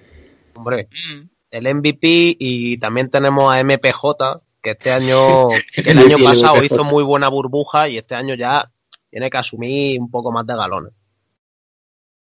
Hombre, 0.57 0.89
mm. 0.91 1.29
el 1.51 1.75
MVP 1.75 2.37
y 2.39 2.79
también 2.79 3.11
tenemos 3.11 3.53
a 3.53 3.63
MPJ, 3.63 4.41
que 4.63 4.71
este 4.71 4.93
año, 4.93 5.49
el 5.77 5.99
año 5.99 6.17
pasado 6.25 6.63
hizo 6.63 6.85
muy 6.85 7.05
buena 7.05 7.29
burbuja 7.29 7.89
y 7.89 7.99
este 7.99 8.15
año 8.15 8.35
ya 8.35 8.71
tiene 9.11 9.31
que 9.31 9.39
asumir 9.39 10.01
un 10.01 10.11
poco 10.11 10.33
más 10.33 10.47
de 10.47 10.57
galones. 10.57 10.93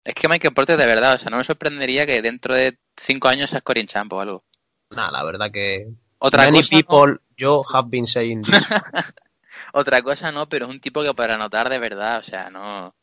Es 0.05 0.15
que 0.15 0.29
Michael 0.29 0.55
Porter 0.55 0.77
de 0.77 0.87
verdad, 0.87 1.15
o 1.15 1.19
sea, 1.19 1.31
no 1.31 1.37
me 1.37 1.45
sorprendería 1.45 2.07
que 2.07 2.21
dentro 2.23 2.55
de 2.55 2.79
cinco 2.97 3.29
años 3.29 3.51
sea 3.51 3.61
Corin 3.61 3.87
Champ 3.87 4.13
o 4.13 4.21
algo. 4.21 4.45
Nada, 4.91 5.13
la 5.13 5.25
verdad 5.25 5.51
que 5.53 5.87
otra 6.19 6.45
many 6.45 6.63
people 6.63 7.19
yo 7.37 7.63
have 7.73 7.89
been 7.89 8.07
saying 8.07 8.43
this. 8.43 8.53
otra 9.73 10.03
cosa 10.03 10.33
no, 10.33 10.49
pero 10.49 10.67
es 10.67 10.73
un 10.73 10.81
tipo 10.81 11.03
que 11.03 11.15
para 11.15 11.37
anotar 11.37 11.69
de 11.69 11.79
verdad, 11.79 12.19
o 12.19 12.23
sea, 12.23 12.51
no 12.51 12.95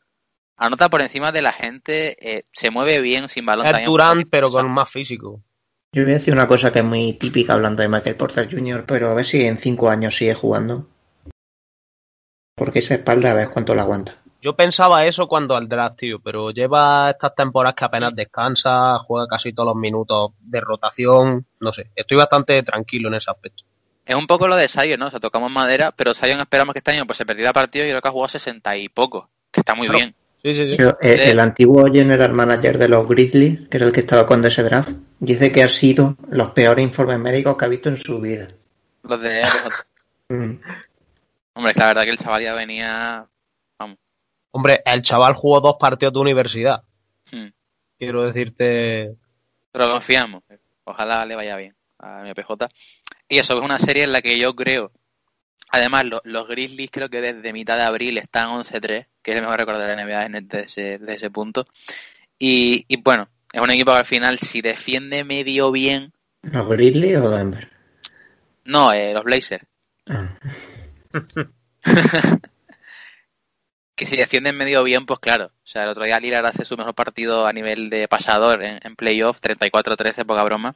anota 0.60 0.89
por 0.89 1.01
encima 1.01 1.32
de 1.32 1.41
la 1.41 1.53
gente, 1.53 2.18
eh, 2.20 2.45
se 2.51 2.70
mueve 2.70 3.01
bien 3.01 3.30
sin 3.30 3.45
balón. 3.45 3.66
Es 3.66 3.86
Durant, 3.86 4.28
pero 4.30 4.49
con 4.49 4.70
más 4.70 4.91
físico. 4.91 5.41
Yo 5.91 6.03
voy 6.03 6.12
a 6.12 6.16
decir 6.16 6.34
una 6.34 6.47
cosa 6.47 6.72
que 6.72 6.80
es 6.80 6.86
muy 6.86 7.14
típica 7.14 7.53
hablando 7.53 7.82
de 7.82 7.89
Michael 7.89 8.16
Porter 8.16 8.47
Jr., 8.51 8.84
pero 8.86 9.07
a 9.07 9.14
ver 9.16 9.26
si 9.26 9.43
en 9.43 9.57
cinco 9.57 9.89
años 9.89 10.16
sigue 10.16 10.36
jugando. 10.36 10.88
Porque 12.55 12.80
esa 12.80 12.95
espalda 12.95 13.32
a 13.32 13.34
ver 13.34 13.49
cuánto 13.49 13.74
la 13.74 13.84
aguanta. 13.84 14.16
Yo 14.41 14.55
pensaba 14.55 15.05
eso 15.05 15.28
cuando 15.28 15.55
al 15.55 15.68
draft, 15.68 15.97
tío, 15.97 16.20
pero 16.20 16.51
lleva 16.51 17.10
estas 17.10 17.36
temporadas 17.36 17.76
que 17.76 17.86
apenas 17.86 18.16
descansa, 18.16 18.99
juega 18.99 19.28
casi 19.28 19.51
todos 19.51 19.68
los 19.68 19.76
minutos 19.76 20.32
de 20.39 20.62
rotación, 20.62 21.45
no 21.60 21.74
sé, 21.74 21.89
estoy 21.95 22.18
bastante 22.18 22.62
tranquilo 22.64 23.10
en 23.10 23.16
ese 23.16 23.32
aspecto. 23.32 23.64
Es 24.05 24.16
un 24.16 24.28
poco 24.28 24.47
lo 24.47 24.55
de 24.55 24.70
Sion, 24.70 24.99
¿no? 24.99 25.07
O 25.07 25.12
sea, 25.12 25.20
tocamos 25.20 25.51
madera, 25.51 25.91
pero 25.91 26.14
Sion 26.14 26.39
esperamos 26.39 26.74
que 26.74 26.80
este 26.80 26.91
año 26.91 27.05
pues 27.05 27.18
se 27.18 27.26
perdiera 27.26 27.51
partido 27.51 27.86
y 27.86 27.89
creo 27.89 28.01
que 28.01 28.07
ha 28.07 28.12
jugado 28.12 28.30
60 28.30 28.78
y 28.78 28.89
poco, 28.89 29.30
que 29.51 29.60
está 29.60 29.76
muy 29.76 29.89
bien. 29.89 30.16
Sí, 30.42 30.56
sí, 30.56 30.76
sí. 30.76 30.84
Eh, 31.02 31.32
el, 31.32 31.40
antiguo 31.40 31.86
general 31.92 32.32
manager 32.34 32.78
de 32.78 32.88
los 32.88 33.08
Grizzlies, 33.08 33.68
que 33.70 33.78
era 33.78 33.88
el 33.88 33.92
que 33.92 34.00
estaba 34.02 34.26
con 34.26 34.44
ese 34.46 34.64
draft, 34.64 34.92
dice 35.20 35.52
que 35.52 35.64
ha 35.64 35.70
sido 35.70 36.16
los 36.30 36.52
peores 36.52 36.84
informes 36.84 37.20
médicos 37.20 37.58
que 37.58 37.66
ha 37.66 37.68
visto 37.68 37.90
en 37.90 37.98
su 37.98 38.22
vida. 38.22 38.48
Los 39.04 39.22
de 39.22 39.42
mm. 40.30 40.60
Hombre, 41.54 41.72
es 41.72 41.78
la 41.78 41.88
verdad 41.88 42.04
que 42.04 42.12
el 42.12 42.18
chaval 42.18 42.42
ya 42.42 42.54
venía 42.54 43.28
Hombre, 44.52 44.82
el 44.86 45.02
chaval 45.02 45.36
jugó 45.36 45.62
dos 45.62 45.76
partidos 45.80 46.14
de 46.14 46.20
universidad. 46.20 46.84
Hmm. 47.32 47.50
Quiero 47.98 48.24
decirte. 48.24 49.16
Pero 49.72 49.92
confiamos. 49.92 50.44
Ojalá 50.86 51.26
le 51.26 51.36
vaya 51.36 51.56
bien 51.56 51.76
a 52.00 52.24
mi 52.24 52.34
PJ. 52.34 52.70
Y 53.28 53.38
eso 53.38 53.56
es 53.58 53.62
una 53.62 53.78
serie 53.78 54.04
en 54.04 54.12
la 54.12 54.22
que 54.22 54.40
yo 54.40 54.56
creo. 54.56 54.92
Además, 55.72 56.05
los 56.24 56.47
Grizzlies 56.47 56.89
creo 56.91 57.09
que 57.09 57.22
desde 57.22 57.53
mitad 57.53 57.78
de 57.78 57.84
abril 57.84 58.17
están 58.17 58.49
11-3, 58.49 59.05
que 59.22 59.32
es 59.32 59.38
el 59.38 59.43
mejor 59.43 59.59
récord 59.59 59.80
de 59.80 59.95
la 59.95 60.03
NBA 60.03 60.30
desde 60.41 60.63
ese, 60.63 60.99
ese 61.07 61.30
punto. 61.30 61.65
Y, 62.39 62.86
bueno, 63.03 63.28
es 63.51 63.61
un 63.61 63.70
equipo 63.70 63.91
que 63.91 63.99
al 63.99 64.05
final, 64.05 64.39
si 64.39 64.61
defiende 64.61 65.24
medio 65.24 65.72
bien. 65.72 66.11
¿Los 66.41 66.67
Grizzlies 66.70 67.17
o 67.17 67.30
Denver? 67.30 67.70
No, 68.65 68.91
eh, 68.93 69.13
los 69.13 69.24
Blazers. 69.24 69.65
Ah. 70.07 70.30
que 73.95 74.05
si 74.05 74.17
defienden 74.17 74.57
medio 74.57 74.84
bien, 74.84 75.05
pues 75.05 75.20
claro. 75.20 75.47
O 75.47 75.67
sea, 75.67 75.84
el 75.84 75.89
otro 75.89 76.03
día 76.03 76.20
Lillard 76.20 76.45
hace 76.45 76.65
su 76.65 76.78
mejor 76.78 76.95
partido 76.95 77.45
a 77.45 77.53
nivel 77.53 77.89
de 77.89 78.07
pasador 78.07 78.63
en, 78.63 78.80
en 78.82 78.95
playoff, 78.95 79.39
34-13, 79.41 80.26
poca 80.26 80.43
broma. 80.43 80.76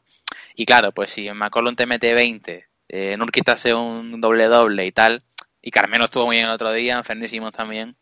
Y 0.56 0.66
claro, 0.66 0.92
pues 0.92 1.12
si 1.12 1.32
McCollum 1.32 1.76
te 1.76 1.86
mete 1.86 2.14
20, 2.14 2.68
eh, 2.96 3.18
Nurkic 3.18 3.50
hace 3.50 3.74
un 3.74 4.22
doble-doble 4.22 4.86
y 4.86 4.92
tal, 4.92 5.24
y 5.64 5.72
Carmelo 5.72 6.06
estuvo 6.06 6.28
muy 6.28 6.36
bien 6.36 6.48
el 6.48 6.54
otro 6.54 6.72
día, 6.72 6.96
enfermísimos 6.96 7.52
también. 7.52 7.96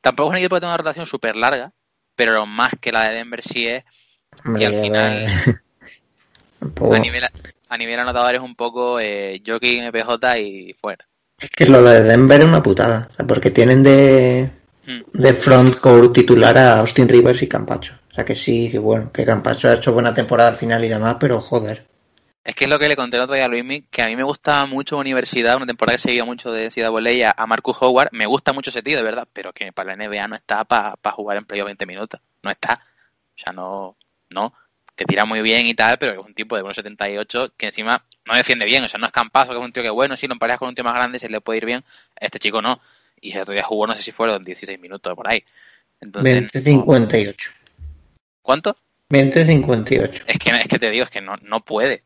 Tampoco 0.00 0.30
es 0.30 0.32
un 0.32 0.38
equipo 0.38 0.56
que 0.56 0.60
tenga 0.60 0.72
una 0.72 0.78
rotación 0.78 1.06
súper 1.06 1.36
larga, 1.36 1.72
pero 2.16 2.44
más 2.44 2.72
que 2.80 2.90
la 2.90 3.08
de 3.08 3.14
Denver 3.14 3.42
sí 3.42 3.68
es. 3.68 3.84
y 4.58 4.64
al 4.64 4.74
final, 4.74 5.26
a, 6.60 6.98
nivel, 6.98 7.24
a 7.68 7.78
nivel 7.78 8.00
anotador 8.00 8.34
es 8.34 8.40
un 8.40 8.56
poco 8.56 8.98
eh, 8.98 9.40
jockey 9.46 9.80
MPJ 9.82 10.38
y 10.40 10.72
fuera. 10.72 11.06
Es 11.38 11.50
que 11.50 11.66
lo 11.66 11.80
de 11.84 12.02
Denver 12.02 12.40
es 12.40 12.46
una 12.46 12.62
putada, 12.62 13.08
porque 13.28 13.52
tienen 13.52 13.84
de, 13.84 14.50
hmm. 14.84 15.16
de 15.16 15.32
front 15.34 15.78
core 15.78 16.08
titular 16.08 16.58
a 16.58 16.80
Austin 16.80 17.08
Rivers 17.08 17.40
y 17.40 17.46
Campacho. 17.46 17.94
O 18.10 18.14
sea 18.16 18.24
que 18.24 18.34
sí, 18.34 18.68
que 18.68 18.80
bueno, 18.80 19.12
que 19.12 19.24
Campacho 19.24 19.68
ha 19.68 19.74
hecho 19.74 19.92
buena 19.92 20.12
temporada 20.12 20.48
al 20.48 20.56
final 20.56 20.84
y 20.84 20.88
demás, 20.88 21.18
pero 21.20 21.40
joder. 21.40 21.93
Es 22.44 22.54
que 22.54 22.64
es 22.64 22.70
lo 22.70 22.78
que 22.78 22.88
le 22.88 22.96
conté 22.96 23.16
el 23.16 23.22
otro 23.22 23.34
día 23.34 23.46
a 23.46 23.48
Luismi, 23.48 23.82
que 23.82 24.02
a 24.02 24.06
mí 24.06 24.16
me 24.16 24.22
gusta 24.22 24.66
mucho 24.66 24.98
Universidad, 24.98 25.56
una 25.56 25.66
temporada 25.66 25.96
que 25.96 26.02
seguía 26.02 26.24
mucho 26.26 26.52
de 26.52 26.70
Ciudad 26.70 26.90
Bolella 26.90 27.32
a 27.34 27.46
Marcus 27.46 27.76
Howard, 27.80 28.10
me 28.12 28.26
gusta 28.26 28.52
mucho 28.52 28.70
ese 28.70 28.82
tío, 28.82 28.98
de 28.98 29.02
verdad, 29.02 29.26
pero 29.32 29.52
que 29.52 29.72
para 29.72 29.96
la 29.96 30.06
NBA 30.06 30.28
no 30.28 30.36
está 30.36 30.64
para 30.64 30.96
jugar 31.12 31.38
en 31.38 31.46
playoff 31.46 31.66
20 31.66 31.86
minutos, 31.86 32.20
no 32.42 32.50
está. 32.50 32.84
O 33.34 33.38
sea, 33.38 33.52
no, 33.52 33.96
no 34.28 34.52
que 34.96 35.04
tira 35.04 35.24
muy 35.24 35.42
bien 35.42 35.66
y 35.66 35.74
tal, 35.74 35.98
pero 35.98 36.12
es 36.12 36.26
un 36.26 36.34
tipo 36.34 36.56
de 36.56 36.62
1,78 36.62 37.52
que 37.56 37.66
encima 37.66 38.04
no 38.26 38.34
defiende 38.34 38.64
bien, 38.64 38.84
o 38.84 38.88
sea, 38.88 38.98
no 38.98 39.06
es 39.06 39.12
Campazo, 39.12 39.52
que 39.52 39.58
es 39.58 39.64
un 39.64 39.72
tío 39.72 39.82
que 39.82 39.90
bueno, 39.90 40.16
si 40.16 40.26
lo 40.26 40.34
emparejas 40.34 40.58
con 40.58 40.68
un 40.68 40.74
tío 40.74 40.84
más 40.84 40.94
grande 40.94 41.18
se 41.18 41.28
le 41.28 41.40
puede 41.40 41.58
ir 41.58 41.66
bien, 41.66 41.84
este 42.16 42.38
chico 42.38 42.62
no. 42.62 42.80
Y 43.20 43.32
el 43.32 43.42
otro 43.42 43.54
día 43.54 43.64
jugó, 43.64 43.86
no 43.86 43.94
sé 43.94 44.02
si 44.02 44.12
fueron 44.12 44.44
16 44.44 44.78
minutos 44.78 45.14
por 45.14 45.28
ahí. 45.28 45.42
Entonces, 46.00 46.52
20-58. 46.52 47.34
¿Cuánto? 48.42 48.76
20-58. 49.10 50.22
Es 50.26 50.38
que, 50.38 50.50
es 50.50 50.68
que 50.68 50.78
te 50.78 50.90
digo, 50.90 51.04
es 51.04 51.10
que 51.10 51.22
no, 51.22 51.36
no 51.42 51.60
puede. 51.64 52.02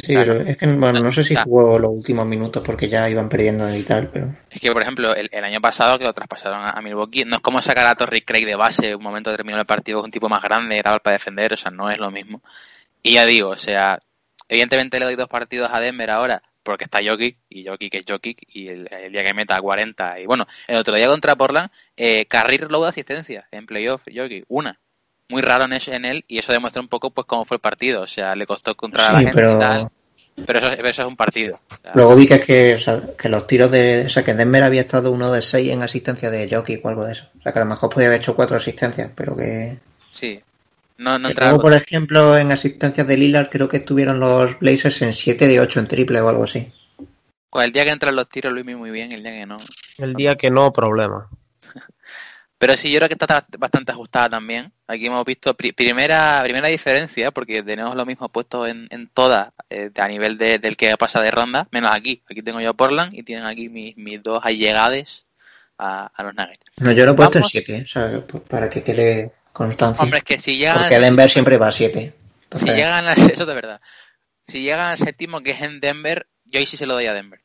Sí, 0.00 0.14
es 0.16 0.56
que 0.56 0.66
bueno, 0.66 1.00
no 1.00 1.12
sé 1.12 1.22
si 1.22 1.36
jugó 1.36 1.78
los 1.78 1.92
últimos 1.92 2.26
minutos 2.26 2.62
porque 2.64 2.88
ya 2.88 3.08
iban 3.08 3.28
perdiendo 3.28 3.72
y 3.72 3.82
tal, 3.82 4.08
pero... 4.08 4.34
Es 4.50 4.60
que, 4.60 4.72
por 4.72 4.82
ejemplo, 4.82 5.14
el, 5.14 5.44
año 5.44 5.60
pasado 5.60 5.98
que 5.98 6.04
lo 6.04 6.12
traspasaron 6.12 6.66
a, 6.66 6.80
Milwaukee, 6.82 7.24
no 7.24 7.36
es 7.36 7.42
como 7.42 7.62
sacar 7.62 7.86
a 7.86 7.94
Torrey 7.94 8.22
Craig 8.22 8.44
de 8.44 8.56
base 8.56 8.96
un 8.96 9.02
momento 9.02 9.30
determinado 9.30 9.60
del 9.60 9.66
partido 9.66 9.98
con 9.98 10.06
un 10.06 10.10
tipo 10.10 10.28
más 10.28 10.42
grande, 10.42 10.78
era 10.78 10.98
para 10.98 11.14
defender, 11.14 11.52
o 11.52 11.56
sea, 11.56 11.70
no 11.70 11.90
es 11.90 11.98
lo 11.98 12.10
mismo. 12.10 12.42
Y 13.02 13.14
ya 13.14 13.24
digo, 13.24 13.50
o 13.50 13.56
sea, 13.56 14.00
evidentemente 14.48 14.98
le 14.98 15.04
doy 15.04 15.14
dos 15.14 15.28
partidos 15.28 15.70
a 15.72 15.78
Denver 15.78 16.10
ahora, 16.10 16.42
porque 16.64 16.84
está 16.84 16.98
Jokic, 17.04 17.36
y 17.48 17.64
Jokic 17.66 17.94
es 17.94 18.04
Jokic, 18.08 18.42
y 18.48 18.68
el, 18.68 18.88
día 19.12 19.22
que 19.22 19.34
meta 19.34 19.60
40, 19.60 20.20
y 20.20 20.26
bueno, 20.26 20.48
el 20.66 20.76
otro 20.76 20.94
día 20.96 21.06
contra 21.06 21.36
Portland, 21.36 21.70
eh, 21.96 22.26
Carril 22.26 22.66
low 22.68 22.82
de 22.82 22.88
asistencia 22.88 23.46
en 23.52 23.66
playoff, 23.66 24.02
Jokic, 24.12 24.44
una 24.48 24.80
muy 25.28 25.42
raro 25.42 25.64
en, 25.64 26.04
él 26.04 26.24
y 26.28 26.38
eso 26.38 26.52
demuestra 26.52 26.82
un 26.82 26.88
poco 26.88 27.10
pues 27.10 27.26
cómo 27.26 27.44
fue 27.44 27.56
el 27.56 27.60
partido. 27.60 28.02
O 28.02 28.06
sea, 28.06 28.34
le 28.34 28.46
costó 28.46 28.74
contra 28.74 29.12
la 29.12 29.18
gente 29.18 29.32
pero... 29.34 29.56
y 29.56 29.58
tal. 29.58 29.88
Pero 30.46 30.58
eso, 30.58 30.68
eso, 30.68 31.02
es 31.02 31.08
un 31.08 31.16
partido. 31.16 31.60
Luego 31.94 32.16
vi 32.16 32.26
que 32.26 32.34
es 32.34 32.40
que, 32.44 32.74
o 32.74 32.78
sea, 32.78 33.00
que 33.16 33.28
los 33.28 33.46
tiros 33.46 33.70
de. 33.70 34.06
O 34.06 34.08
sea, 34.08 34.24
que 34.24 34.34
Denver 34.34 34.64
había 34.64 34.80
estado 34.80 35.12
uno 35.12 35.30
de 35.30 35.42
seis 35.42 35.70
en 35.70 35.82
asistencia 35.82 36.28
de 36.28 36.48
Jockey 36.50 36.80
o 36.82 36.88
algo 36.88 37.04
de 37.04 37.12
eso. 37.12 37.26
O 37.38 37.42
sea, 37.42 37.52
que 37.52 37.60
a 37.60 37.62
lo 37.62 37.70
mejor 37.70 37.88
podía 37.90 38.08
haber 38.08 38.20
hecho 38.20 38.34
cuatro 38.34 38.56
asistencias, 38.56 39.12
pero 39.14 39.36
que. 39.36 39.78
Sí. 40.10 40.40
No, 40.98 41.18
no 41.18 41.28
luego, 41.30 41.60
por 41.60 41.72
ejemplo, 41.72 42.36
en 42.36 42.50
asistencias 42.50 43.06
de 43.06 43.16
Lillard, 43.16 43.48
creo 43.48 43.68
que 43.68 43.78
estuvieron 43.78 44.18
los 44.18 44.58
Blazers 44.58 45.02
en 45.02 45.12
7 45.12 45.46
de 45.46 45.60
8 45.60 45.80
en 45.80 45.86
triple 45.86 46.20
o 46.20 46.28
algo 46.28 46.44
así. 46.44 46.68
Pues 47.50 47.66
el 47.66 47.72
día 47.72 47.84
que 47.84 47.90
entran 47.90 48.16
los 48.16 48.28
tiros, 48.28 48.52
Luis, 48.52 48.64
muy 48.76 48.90
bien. 48.90 49.12
El 49.12 49.22
día 49.22 49.32
que 49.32 49.46
no. 49.46 49.58
El 49.98 50.14
día 50.14 50.36
que 50.36 50.50
no, 50.50 50.72
problema. 50.72 51.28
Pero 52.64 52.78
sí, 52.78 52.90
yo 52.90 52.96
creo 52.96 53.08
que 53.10 53.14
está 53.14 53.46
bastante 53.58 53.92
ajustada 53.92 54.30
también. 54.30 54.72
Aquí 54.86 55.04
hemos 55.04 55.22
visto 55.26 55.52
primera 55.52 56.40
primera 56.42 56.68
diferencia, 56.68 57.30
porque 57.30 57.62
tenemos 57.62 57.94
lo 57.94 58.06
mismo 58.06 58.30
puesto 58.30 58.66
en, 58.66 58.88
en 58.88 59.10
todas 59.10 59.52
eh, 59.68 59.90
a 59.94 60.08
nivel 60.08 60.38
del 60.38 60.74
que 60.74 60.96
pasa 60.96 61.20
de 61.20 61.30
ronda, 61.30 61.68
menos 61.72 61.94
aquí. 61.94 62.22
Aquí 62.26 62.40
tengo 62.40 62.62
yo 62.62 62.72
Portland 62.72 63.12
y 63.12 63.22
tienen 63.22 63.44
aquí 63.44 63.68
mis, 63.68 63.98
mis 63.98 64.22
dos 64.22 64.40
allegades 64.42 65.26
a, 65.76 66.06
a 66.06 66.22
los 66.22 66.34
Nuggets. 66.34 66.64
No, 66.78 66.92
yo 66.92 67.04
lo 67.04 67.10
he 67.10 67.14
puesto 67.14 67.36
en 67.36 67.44
7, 67.44 67.82
o 67.84 67.86
sea, 67.86 68.22
para 68.48 68.70
que 68.70 68.82
quede 68.82 69.32
constancia. 69.52 70.02
Hombre, 70.02 70.20
es 70.20 70.24
que 70.24 70.38
si 70.38 70.56
llegan... 70.56 70.84
Porque 70.84 71.00
Denver 71.00 71.28
siempre 71.28 71.58
va 71.58 71.68
a 71.68 71.72
7. 71.72 72.14
Si 72.56 72.64
llegan 72.64 73.06
a... 73.06 73.12
Eso 73.30 73.44
de 73.44 73.54
verdad. 73.54 73.82
Si 74.48 74.62
llegan 74.62 74.86
al 74.86 74.96
séptimo, 74.96 75.42
que 75.42 75.50
es 75.50 75.60
en 75.60 75.80
Denver, 75.80 76.28
yo 76.46 76.60
ahí 76.60 76.64
sí 76.64 76.78
se 76.78 76.86
lo 76.86 76.94
doy 76.94 77.04
a 77.04 77.12
Denver. 77.12 77.43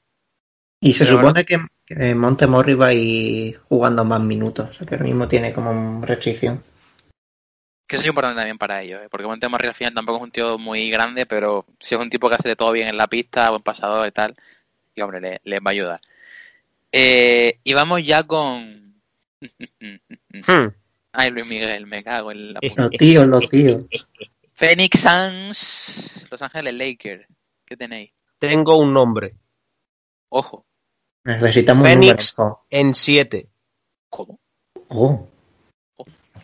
Y 0.81 0.93
se 0.93 1.05
supone 1.05 1.43
que, 1.45 1.57
que 1.85 2.15
Montemorri 2.15 2.73
va 2.73 2.87
a 2.87 2.93
ir 2.93 3.59
jugando 3.67 4.05
más 4.05 4.21
minutos, 4.21 4.69
o 4.69 4.73
sea 4.73 4.87
que 4.87 4.95
ahora 4.95 5.05
mismo 5.05 5.27
tiene 5.27 5.51
como 5.51 6.05
restricción. 6.05 6.63
Que 7.85 7.95
eso 7.95 8.03
es 8.03 8.09
importante 8.09 8.37
también 8.37 8.57
para 8.57 8.81
ellos, 8.81 9.01
¿eh? 9.03 9.07
porque 9.09 9.27
Montemorri 9.27 9.67
al 9.67 9.73
final 9.73 9.93
tampoco 9.93 10.19
es 10.19 10.23
un 10.23 10.31
tío 10.31 10.57
muy 10.57 10.89
grande, 10.89 11.25
pero 11.25 11.65
si 11.79 11.95
es 11.95 12.01
un 12.01 12.09
tipo 12.09 12.29
que 12.29 12.35
hace 12.35 12.49
de 12.49 12.55
todo 12.55 12.71
bien 12.71 12.87
en 12.87 12.97
la 12.97 13.07
pista, 13.07 13.49
buen 13.49 13.63
pasador 13.63 14.07
y 14.07 14.11
tal, 14.11 14.35
y 14.95 15.01
hombre, 15.01 15.19
le, 15.19 15.41
les 15.43 15.59
va 15.59 15.71
a 15.71 15.71
ayudar. 15.71 16.01
Eh, 16.91 17.59
y 17.63 17.73
vamos 17.73 18.03
ya 18.03 18.23
con... 18.23 19.01
hmm. 19.41 20.67
Ay, 21.11 21.31
Luis 21.31 21.47
Miguel, 21.47 21.87
me 21.87 22.03
cago 22.03 22.31
en 22.31 22.53
la... 22.53 22.59
Los 22.75 22.91
tíos, 22.91 23.25
los 23.27 23.49
tíos. 23.49 23.85
Phoenix 24.53 25.01
Suns, 25.01 26.27
Los 26.29 26.41
Ángeles 26.41 26.73
Lakers, 26.73 27.25
¿qué 27.65 27.75
tenéis? 27.75 28.11
Tengo 28.37 28.77
un 28.77 28.93
nombre. 28.93 29.33
Ojo. 30.29 30.65
Necesitamos 31.29 31.87
Phoenix 31.87 32.35
en 32.71 32.95
7. 32.95 33.47
¿Cómo? 34.09 34.39
Oh. 34.87 35.27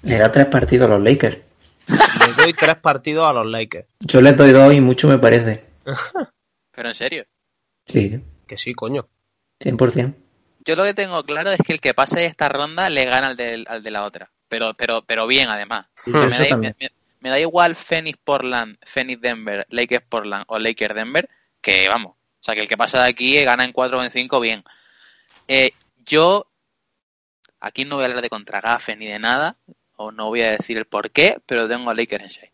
Le 0.04 0.20
da 0.20 0.32
tres 0.32 0.46
partidos 0.46 0.86
a 0.88 0.94
los 0.94 1.04
Lakers. 1.04 1.40
Le 1.88 2.34
doy 2.38 2.54
tres 2.54 2.76
partidos 2.76 3.28
a 3.28 3.34
los 3.34 3.48
Lakers. 3.48 3.88
Yo 4.02 4.22
les 4.22 4.38
doy 4.38 4.52
dos 4.52 4.72
y 4.76 4.82
mucho 4.82 5.08
me 5.08 5.18
parece. 5.18 5.66
¿Pero 6.72 6.90
en 6.90 6.94
serio? 6.94 7.26
Sí. 7.88 8.22
Que 8.46 8.60
sí, 8.60 8.76
coño. 8.76 9.08
100%. 9.60 10.14
Yo 10.64 10.76
lo 10.76 10.84
que 10.84 10.94
tengo 10.94 11.24
claro 11.24 11.52
es 11.52 11.60
que 11.66 11.74
el 11.74 11.82
que 11.82 11.96
pase 11.96 12.26
esta 12.26 12.48
ronda 12.48 12.88
le 12.92 13.06
gana 13.06 13.30
al 13.30 13.38
de, 13.38 13.64
al 13.68 13.82
de 13.82 13.92
la 13.92 14.04
otra. 14.06 14.30
Pero, 14.48 14.76
pero, 14.76 15.02
pero 15.02 15.26
bien, 15.26 15.50
además. 15.50 15.88
me, 16.06 16.30
da, 16.30 16.58
me, 17.22 17.30
da, 17.32 17.40
igual 17.40 17.76
Phoenix 17.76 18.20
Portland, 18.24 18.78
Phoenix 18.86 19.20
Denver, 19.20 19.66
Lakers 19.70 20.06
Portland 20.08 20.44
o 20.48 20.60
Lakers 20.60 20.94
Denver, 20.94 21.28
que 21.60 21.88
vamos, 21.88 22.14
o 22.14 22.44
sea, 22.46 22.54
que 22.54 22.62
el 22.62 22.68
que 22.68 22.78
pasa 22.78 23.02
de 23.02 23.10
aquí 23.10 23.44
gana 23.44 23.66
en 23.66 23.72
4 23.72 23.98
o 23.98 24.04
en 24.04 24.12
5 24.12 24.40
bien. 24.40 24.64
Eh, 25.48 25.72
yo, 26.06 26.48
aquí 27.60 27.86
no 27.86 27.96
voy 27.96 28.04
a 28.04 28.08
hablar 28.08 28.22
de 28.22 28.30
contragafes 28.30 28.98
ni 28.98 29.08
de 29.08 29.20
nada, 29.20 29.58
o 29.96 30.12
no 30.12 30.28
voy 30.28 30.42
a 30.42 30.52
decir 30.52 30.78
el 30.78 30.86
por 30.86 31.12
qué, 31.12 31.40
pero 31.46 31.68
tengo 31.68 31.90
a 31.90 31.94
Lakers 31.94 32.24
en 32.24 32.30
6. 32.30 32.52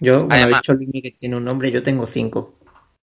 Yo, 0.00 0.26
bueno, 0.26 0.48
he 0.48 0.54
dicho 0.54 0.76
que 0.78 1.10
tiene 1.18 1.36
un 1.36 1.44
nombre, 1.44 1.70
yo 1.70 1.82
tengo 1.82 2.06
5. 2.06 2.58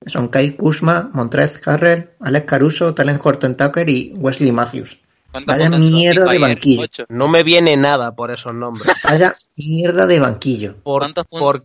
Son 0.05 0.29
Kai 0.29 0.55
Kuzma, 0.55 1.09
Montrez 1.13 1.61
Harrell, 1.67 2.11
Alex 2.19 2.45
Caruso, 2.45 2.93
Talent 2.93 3.21
Horton 3.23 3.57
Tucker 3.57 3.89
y 3.89 4.13
Wesley 4.15 4.51
Matthews. 4.51 4.99
Vaya 5.45 5.69
mierda 5.69 6.31
de 6.31 6.39
banquillo. 6.39 7.05
No 7.09 7.27
me 7.27 7.43
viene 7.43 7.77
nada 7.77 8.15
por 8.15 8.31
esos 8.31 8.53
nombres. 8.53 8.95
Vaya 9.03 9.37
mierda 9.55 10.07
de 10.07 10.19
banquillo. 10.19 10.77
¿Cuántos, 10.83 11.25
puntos, 11.27 11.63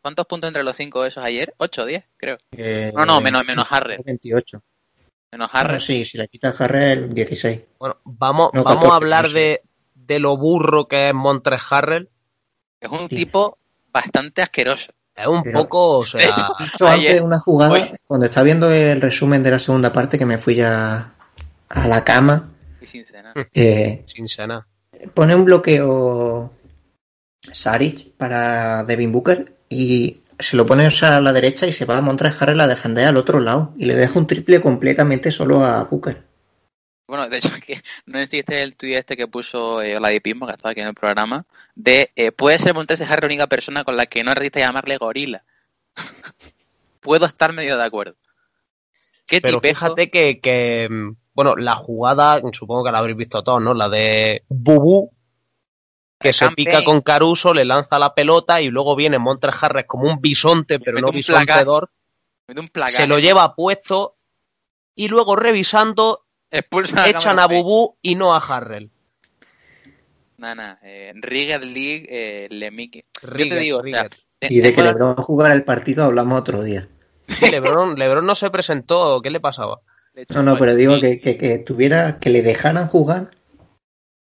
¿Cuántos 0.00 0.26
puntos 0.26 0.48
entre 0.48 0.62
los 0.62 0.76
cinco 0.76 1.04
esos 1.04 1.22
ayer? 1.22 1.54
¿8 1.58 1.82
o 1.82 1.84
10? 1.84 2.04
Creo. 2.16 2.38
no, 2.94 3.04
no, 3.04 3.20
menos, 3.20 3.46
menos 3.46 3.66
Harrell. 3.70 4.02
28. 4.04 4.62
Menos 5.32 5.50
Harrell. 5.52 5.80
sí, 5.80 6.04
si 6.04 6.16
le 6.16 6.28
quita 6.28 6.54
Harrell, 6.58 7.12
16. 7.12 7.60
Bueno, 7.78 7.96
vamos, 8.04 8.50
vamos 8.52 8.90
a 8.90 8.96
hablar 8.96 9.28
de, 9.30 9.62
de 9.94 10.18
lo 10.18 10.36
burro 10.36 10.88
que 10.88 11.08
es 11.08 11.14
Montres 11.14 11.60
Harrell. 11.68 12.08
Es 12.80 12.90
un 12.90 13.08
tipo 13.08 13.58
bastante 13.92 14.42
asqueroso. 14.42 14.92
Es 15.14 15.26
un 15.26 15.42
poco, 15.52 15.98
o 15.98 16.06
sea... 16.06 16.20
antes 16.80 17.14
de 17.14 17.20
una 17.20 17.40
jugada, 17.40 17.90
cuando 18.06 18.26
estaba 18.26 18.44
viendo 18.44 18.70
el 18.72 19.00
resumen 19.00 19.42
de 19.42 19.50
la 19.50 19.58
segunda 19.58 19.92
parte, 19.92 20.16
que 20.16 20.24
me 20.24 20.38
fui 20.38 20.54
ya 20.54 21.12
a 21.68 21.88
la 21.88 22.04
cama. 22.04 22.50
Y 22.80 22.86
sin 22.86 23.04
cenar. 23.04 23.34
Eh, 23.52 24.04
sin 24.06 24.28
cenar. 24.28 24.64
Pone 25.14 25.34
un 25.34 25.44
bloqueo 25.44 26.52
Saric 27.52 28.12
para 28.16 28.84
Devin 28.84 29.12
Booker 29.12 29.56
y 29.68 30.20
se 30.38 30.56
lo 30.56 30.66
pone 30.66 30.86
a 30.86 31.20
la 31.20 31.32
derecha 31.32 31.66
y 31.66 31.72
se 31.72 31.84
va 31.84 31.96
a 31.96 32.00
Montres 32.00 32.40
Harrell 32.40 32.60
a 32.60 32.68
defender 32.68 33.06
al 33.06 33.16
otro 33.16 33.40
lado 33.40 33.74
y 33.76 33.86
le 33.86 33.94
deja 33.94 34.18
un 34.18 34.26
triple 34.26 34.60
completamente 34.60 35.30
solo 35.30 35.64
a 35.64 35.84
Booker. 35.84 36.22
Bueno, 37.06 37.28
de 37.28 37.38
hecho, 37.38 37.50
que 37.66 37.82
no 38.06 38.18
existe 38.18 38.62
el 38.62 38.76
tuit 38.76 38.96
este 38.96 39.16
que 39.16 39.26
puso 39.26 39.80
eh, 39.80 39.96
Oladipismo, 39.96 40.46
que 40.46 40.52
estaba 40.52 40.72
aquí 40.72 40.82
en 40.82 40.88
el 40.88 40.94
programa, 40.94 41.46
de 41.74 42.10
eh, 42.16 42.32
puede 42.32 42.58
ser 42.58 42.74
Montes 42.74 43.00
Harry 43.00 43.22
la 43.22 43.26
única 43.26 43.46
persona 43.46 43.82
con 43.82 43.96
la 43.96 44.06
que 44.06 44.22
no 44.22 44.34
resiste 44.34 44.60
llamarle 44.60 44.98
gorila. 44.98 45.42
Puedo 47.00 47.24
estar 47.24 47.52
medio 47.54 47.78
de 47.78 47.84
acuerdo. 47.84 48.16
¿Qué 49.26 49.40
Pero 49.40 49.60
fíjate 49.60 50.10
que, 50.10 50.40
que, 50.40 50.88
mm, 50.88 51.16
bueno, 51.34 51.56
la 51.56 51.76
jugada, 51.76 52.40
supongo 52.52 52.84
que 52.84 52.92
la 52.92 52.98
habréis 52.98 53.16
visto 53.16 53.42
todos, 53.42 53.62
¿no? 53.62 53.72
La 53.72 53.88
de 53.88 54.42
Bubu, 54.48 55.10
que 56.18 56.32
se 56.32 56.50
pica 56.50 56.82
con 56.84 57.00
Caruso, 57.00 57.54
le 57.54 57.64
lanza 57.64 57.98
la 57.98 58.14
pelota 58.14 58.60
y 58.60 58.68
luego 58.68 58.96
viene 58.96 59.18
Montres 59.18 59.54
Harris 59.60 59.86
como 59.86 60.10
un 60.10 60.20
bisonte, 60.20 60.80
pero 60.80 60.98
no 60.98 61.10
bisontedor. 61.10 61.90
Se 62.86 63.06
lo 63.06 63.18
lleva 63.18 63.54
puesto 63.54 64.16
y 64.94 65.08
luego 65.08 65.36
revisando 65.36 66.24
echan 66.50 67.38
a, 67.38 67.46
Bubu 67.46 67.96
y 68.02 68.14
no 68.14 68.34
a 68.34 68.38
Harrell. 68.38 68.90
Nada, 70.38 70.78
eh, 70.82 71.12
Rigger 71.16 71.64
League, 71.64 72.06
eh, 72.08 72.48
Lemike. 72.50 73.04
Yo 73.22 73.48
te 73.48 73.58
digo, 73.58 73.78
o 73.78 73.84
sea, 73.84 74.08
y 74.40 74.60
de 74.60 74.72
que 74.72 74.82
Lebron 74.82 75.16
jugara 75.16 75.54
el 75.54 75.64
partido 75.64 76.04
hablamos 76.04 76.40
otro 76.40 76.62
día. 76.62 76.88
Lebron, 77.50 77.98
Lebron 77.98 78.24
no 78.24 78.34
se 78.34 78.50
presentó, 78.50 79.20
¿qué 79.20 79.30
le 79.30 79.40
pasaba? 79.40 79.80
no, 80.34 80.42
no, 80.42 80.56
pero 80.56 80.74
digo 80.74 81.00
que, 81.00 81.20
que, 81.20 81.58
tuviera, 81.58 82.18
que 82.18 82.30
le 82.30 82.42
dejaran 82.42 82.88
jugar. 82.88 83.30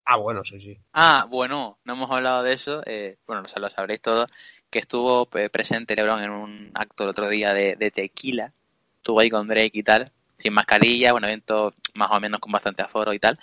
Ah, 0.05 0.17
bueno, 0.17 0.43
sí, 0.43 0.59
sí. 0.59 0.77
Ah, 0.93 1.27
bueno, 1.29 1.77
no 1.85 1.93
hemos 1.93 2.11
hablado 2.11 2.43
de 2.43 2.53
eso. 2.53 2.81
Eh, 2.85 3.17
bueno, 3.25 3.43
lo 3.43 3.69
sabréis 3.69 4.01
todos, 4.01 4.29
que 4.69 4.79
estuvo 4.79 5.29
eh, 5.37 5.49
presente 5.49 5.95
Lebron 5.95 6.21
en 6.21 6.31
un 6.31 6.71
acto 6.73 7.03
el 7.03 7.09
otro 7.09 7.29
día 7.29 7.53
de, 7.53 7.91
tequila. 7.91 8.51
Estuvo 8.97 9.19
ahí 9.19 9.29
con 9.29 9.47
Drake 9.47 9.71
y 9.73 9.83
tal 9.83 10.11
sin 10.43 10.53
mascarilla, 10.53 11.13
un 11.13 11.23
evento 11.23 11.73
más 11.93 12.11
o 12.11 12.19
menos 12.19 12.39
con 12.39 12.51
bastante 12.51 12.83
aforo 12.83 13.13
y 13.13 13.19
tal. 13.19 13.39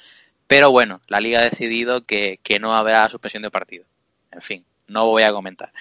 Pero 0.47 0.71
bueno, 0.71 1.01
la 1.09 1.21
liga 1.21 1.41
ha 1.41 1.45
decidido 1.45 2.05
que, 2.05 2.39
no 2.61 2.75
habrá 2.75 3.09
suspensión 3.09 3.43
de 3.43 3.51
partido. 3.51 3.87
En 4.31 4.43
fin, 4.43 4.65
no 4.89 5.07
voy 5.07 5.23
a 5.23 5.33
comentar. 5.33 5.73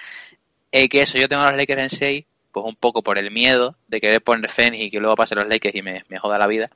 Eh, 0.72 0.88
que 0.88 1.02
eso, 1.02 1.18
yo 1.18 1.28
tengo 1.28 1.42
a 1.42 1.50
los 1.50 1.58
Lakers 1.58 1.82
en 1.82 1.90
6, 1.90 2.24
pues 2.52 2.66
un 2.66 2.76
poco 2.76 3.02
por 3.02 3.18
el 3.18 3.30
miedo 3.30 3.76
de 3.88 4.00
querer 4.00 4.22
poner 4.22 4.50
Fenix 4.50 4.84
y 4.84 4.90
que 4.90 5.00
luego 5.00 5.16
pasen 5.16 5.38
los 5.38 5.48
Lakers 5.48 5.74
y 5.74 5.82
me, 5.82 6.02
joda 6.18 6.38
la 6.38 6.46
vida. 6.46 6.70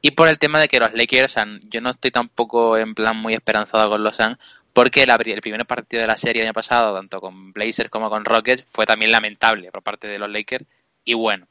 Y 0.00 0.12
por 0.12 0.28
el 0.28 0.38
tema 0.38 0.60
de 0.60 0.68
que 0.68 0.80
los 0.80 0.94
Lakers, 0.94 1.34
yo 1.68 1.80
no 1.80 1.90
estoy 1.90 2.10
tampoco 2.10 2.76
en 2.78 2.94
plan 2.94 3.16
muy 3.16 3.34
esperanzado 3.34 3.90
con 3.90 4.02
los 4.02 4.16
Suns, 4.16 4.38
porque 4.72 5.02
el, 5.02 5.10
el 5.10 5.40
primer 5.40 5.66
partido 5.66 6.02
de 6.02 6.08
la 6.08 6.16
serie 6.16 6.42
el 6.42 6.48
año 6.48 6.54
pasado, 6.54 6.94
tanto 6.94 7.20
con 7.20 7.52
Blazers 7.52 7.90
como 7.90 8.08
con 8.08 8.24
Rockets, 8.24 8.64
fue 8.68 8.86
también 8.86 9.10
lamentable 9.10 9.70
por 9.72 9.82
parte 9.82 10.06
de 10.06 10.18
los 10.18 10.30
Lakers. 10.30 10.64
Y 11.04 11.14
bueno, 11.14 11.48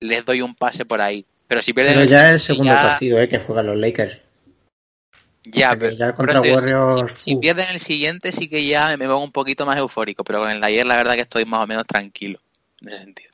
les 0.00 0.24
doy 0.24 0.42
un 0.42 0.54
pase 0.54 0.84
por 0.84 1.00
ahí. 1.00 1.24
Pero 1.46 1.62
si 1.62 1.72
pierden. 1.72 1.94
Pero 1.94 2.06
ya 2.06 2.32
el 2.32 2.40
segundo 2.40 2.74
partido 2.74 3.18
eh, 3.20 3.28
que 3.28 3.38
juegan 3.38 3.66
los 3.66 3.76
Lakers. 3.76 4.18
Ya, 5.44 5.74
pero, 5.78 5.92
ya 5.92 6.12
contra 6.12 6.40
Warriors. 6.42 7.12
Si, 7.16 7.36
pierden 7.36 7.68
el 7.70 7.80
siguiente, 7.80 8.32
sí 8.32 8.48
que 8.48 8.66
ya 8.66 8.94
me 8.98 9.06
pongo 9.06 9.24
un 9.24 9.32
poquito 9.32 9.64
más 9.64 9.78
eufórico. 9.78 10.24
Pero 10.24 10.40
con 10.40 10.50
el 10.50 10.60
de 10.60 10.66
ayer, 10.66 10.86
la 10.86 10.96
verdad 10.96 11.14
que 11.14 11.22
estoy 11.22 11.46
más 11.46 11.64
o 11.64 11.66
menos 11.66 11.86
tranquilo. 11.86 12.38
En 12.80 12.88
ese 12.88 12.98
sentido. 12.98 13.30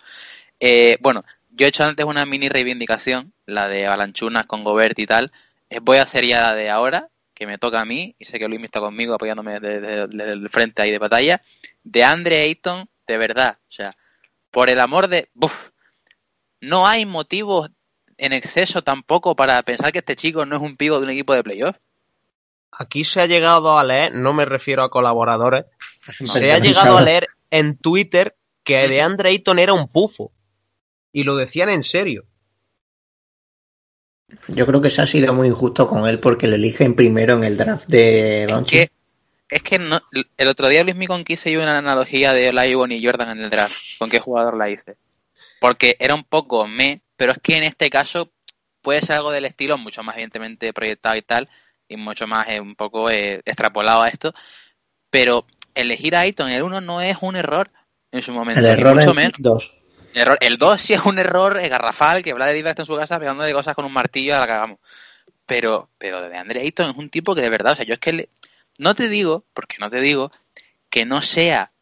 Eh, 0.61 0.97
bueno, 1.01 1.25
yo 1.51 1.67
he 1.67 1.69
hecho 1.69 1.85
antes 1.85 2.05
una 2.05 2.27
mini 2.27 2.49
reivindicación, 2.49 3.33
la 3.47 3.69
de 3.69 3.87
Balanchunas 3.87 4.47
con 4.47 4.65
Gobert 4.65 4.99
y 4.99 5.07
tal. 5.07 5.33
Eh, 5.71 5.79
voy 5.81 5.99
a 5.99 6.03
hacer 6.03 6.25
ya 6.25 6.41
la 6.41 6.55
de 6.55 6.71
ahora, 6.71 7.09
que 7.35 7.47
me 7.47 7.59
toca 7.59 7.81
a 7.81 7.85
mí, 7.85 8.15
y 8.19 8.25
sé 8.25 8.39
que 8.39 8.49
Luis 8.49 8.63
está 8.63 8.81
conmigo 8.81 9.15
apoyándome 9.15 9.61
desde, 9.61 10.03
el 10.03 10.49
frente 10.51 10.83
ahí 10.83 10.91
de 10.91 10.99
batalla. 10.99 11.43
De 11.83 12.05
Andre 12.05 12.41
Ayton, 12.41 12.89
de 13.07 13.19
verdad. 13.19 13.59
O 13.69 13.73
sea, 13.73 13.95
por 14.51 14.71
el 14.71 14.81
amor 14.81 15.09
de. 15.09 15.29
Buf, 15.35 15.71
no 16.61 16.87
hay 16.87 17.07
motivos 17.07 17.71
en 18.17 18.33
exceso 18.33 18.83
tampoco 18.83 19.37
para 19.37 19.63
pensar 19.63 19.93
que 19.93 19.99
este 19.99 20.17
chico 20.17 20.47
no 20.47 20.57
es 20.57 20.63
un 20.63 20.77
pivo 20.77 20.99
de 20.99 21.05
un 21.05 21.11
equipo 21.11 21.35
de 21.35 21.43
playoff. 21.43 21.77
Aquí 22.73 23.05
se 23.05 23.21
ha 23.21 23.27
llegado 23.27 23.79
a 23.79 23.85
leer, 23.85 24.15
no 24.15 24.33
me 24.33 24.45
refiero 24.45 24.83
a 24.83 24.91
colaboradores, 24.91 25.67
se 26.25 26.53
ha 26.53 26.59
llegado 26.59 26.99
a 26.99 27.03
leer 27.03 27.29
en 27.51 27.77
Twitter 27.77 28.35
que 28.65 28.89
de 28.89 29.01
Andre 29.01 29.31
Ayton 29.31 29.59
era 29.59 29.73
un 29.73 29.89
pufo. 29.89 30.33
Y 31.13 31.23
lo 31.23 31.37
decían 31.37 31.69
en 31.69 31.83
serio. 31.85 32.25
Yo 34.49 34.67
creo 34.67 34.81
que 34.81 34.91
se 34.91 35.03
ha 35.03 35.07
sido 35.07 35.33
muy 35.33 35.49
injusto 35.49 35.87
con 35.87 36.09
él 36.09 36.19
porque 36.19 36.49
le 36.49 36.57
eligen 36.57 36.97
primero 36.97 37.35
en 37.35 37.45
el 37.45 37.57
draft 37.57 37.87
de 37.87 38.47
Doncic. 38.49 38.91
Es 39.49 39.63
que, 39.63 39.77
el 39.77 40.49
otro 40.49 40.69
día 40.69 40.83
Luis 40.83 40.97
Micon 40.97 41.23
quise 41.23 41.57
una 41.57 41.79
analogía 41.79 42.33
de 42.33 42.49
Olajuwon 42.49 42.91
y 42.91 43.05
Jordan 43.05 43.39
en 43.39 43.45
el 43.45 43.51
draft. 43.51 43.77
¿Con 43.99 44.11
qué 44.11 44.19
jugador 44.19 44.57
la 44.57 44.71
hice? 44.71 44.97
Porque 45.61 45.97
era 46.01 46.15
un 46.15 46.25
poco 46.25 46.67
me 46.67 47.05
pero 47.17 47.33
es 47.33 47.39
que 47.39 47.57
en 47.57 47.65
este 47.65 47.91
caso 47.91 48.33
puede 48.83 49.01
ser 49.01 49.17
algo 49.17 49.31
del 49.31 49.45
estilo, 49.45 49.79
mucho 49.79 50.03
más 50.03 50.17
evidentemente 50.17 50.73
proyectado 50.73 51.17
y 51.17 51.23
tal, 51.23 51.49
y 51.89 51.97
mucho 51.97 52.27
más 52.27 52.49
eh, 52.49 52.61
un 52.61 52.75
poco 52.77 53.11
eh, 53.11 53.41
extrapolado 53.45 54.03
a 54.03 54.09
esto, 54.09 54.35
pero 55.11 55.47
elegir 55.75 56.17
a 56.17 56.21
Ayton 56.21 56.51
el 56.51 56.63
1 56.63 56.81
no 56.81 57.01
es 57.01 57.17
un 57.21 57.37
error 57.37 57.71
en 58.15 58.23
su 58.23 58.33
momento. 58.33 58.61
El 58.61 58.67
error 58.67 58.95
mucho 58.95 59.11
el 59.11 59.33
2. 59.39 59.75
El 60.41 60.59
2 60.59 60.81
sí 60.81 60.95
es 60.95 61.05
un 61.05 61.19
error 61.19 61.61
garrafal, 61.69 62.23
que 62.23 62.33
Vlad 62.33 62.55
está 62.55 62.83
en 62.83 62.87
su 62.87 62.97
casa 62.97 63.19
pegándole 63.19 63.53
cosas 63.53 63.75
con 63.75 63.85
un 63.85 63.93
martillo 63.93 64.37
a 64.37 64.41
la 64.41 64.47
cagamos. 64.47 64.79
Pero, 65.47 65.91
pero 65.99 66.27
de 66.29 66.37
Andre 66.37 66.61
Ayton 66.61 66.91
es 66.91 66.97
un 66.97 67.11
tipo 67.11 67.35
que 67.35 67.43
de 67.43 67.51
verdad, 67.51 67.73
o 67.73 67.77
sea, 67.77 67.85
yo 67.85 67.95
es 67.95 68.01
que 68.01 68.29
no 68.79 68.95
te 68.95 69.09
digo, 69.09 69.45
porque 69.53 69.77
no 69.81 69.91
te 69.91 70.01
digo, 70.01 70.31
que 70.89 71.05
no 71.05 71.21
sea 71.21 71.73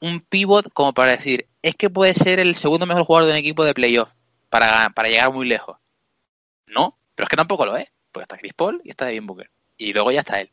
un 0.00 0.20
pivot 0.20 0.72
como 0.72 0.92
para 0.92 1.12
decir, 1.12 1.46
es 1.62 1.74
que 1.74 1.90
puede 1.90 2.14
ser 2.14 2.38
el 2.38 2.54
segundo 2.54 2.86
mejor 2.86 3.04
jugador 3.04 3.26
de 3.26 3.32
un 3.32 3.38
equipo 3.38 3.64
de 3.64 3.74
playoff 3.74 4.10
para, 4.50 4.90
para 4.90 5.08
llegar 5.08 5.32
muy 5.32 5.48
lejos. 5.48 5.78
No, 6.66 6.96
pero 7.14 7.24
es 7.24 7.30
que 7.30 7.36
tampoco 7.36 7.66
lo 7.66 7.76
es. 7.76 7.88
Porque 8.12 8.24
está 8.24 8.36
Chris 8.36 8.54
Paul 8.54 8.80
y 8.84 8.90
está 8.90 9.06
Devin 9.06 9.26
Booker. 9.26 9.50
Y 9.76 9.92
luego 9.92 10.10
ya 10.10 10.20
está 10.20 10.40
él. 10.40 10.50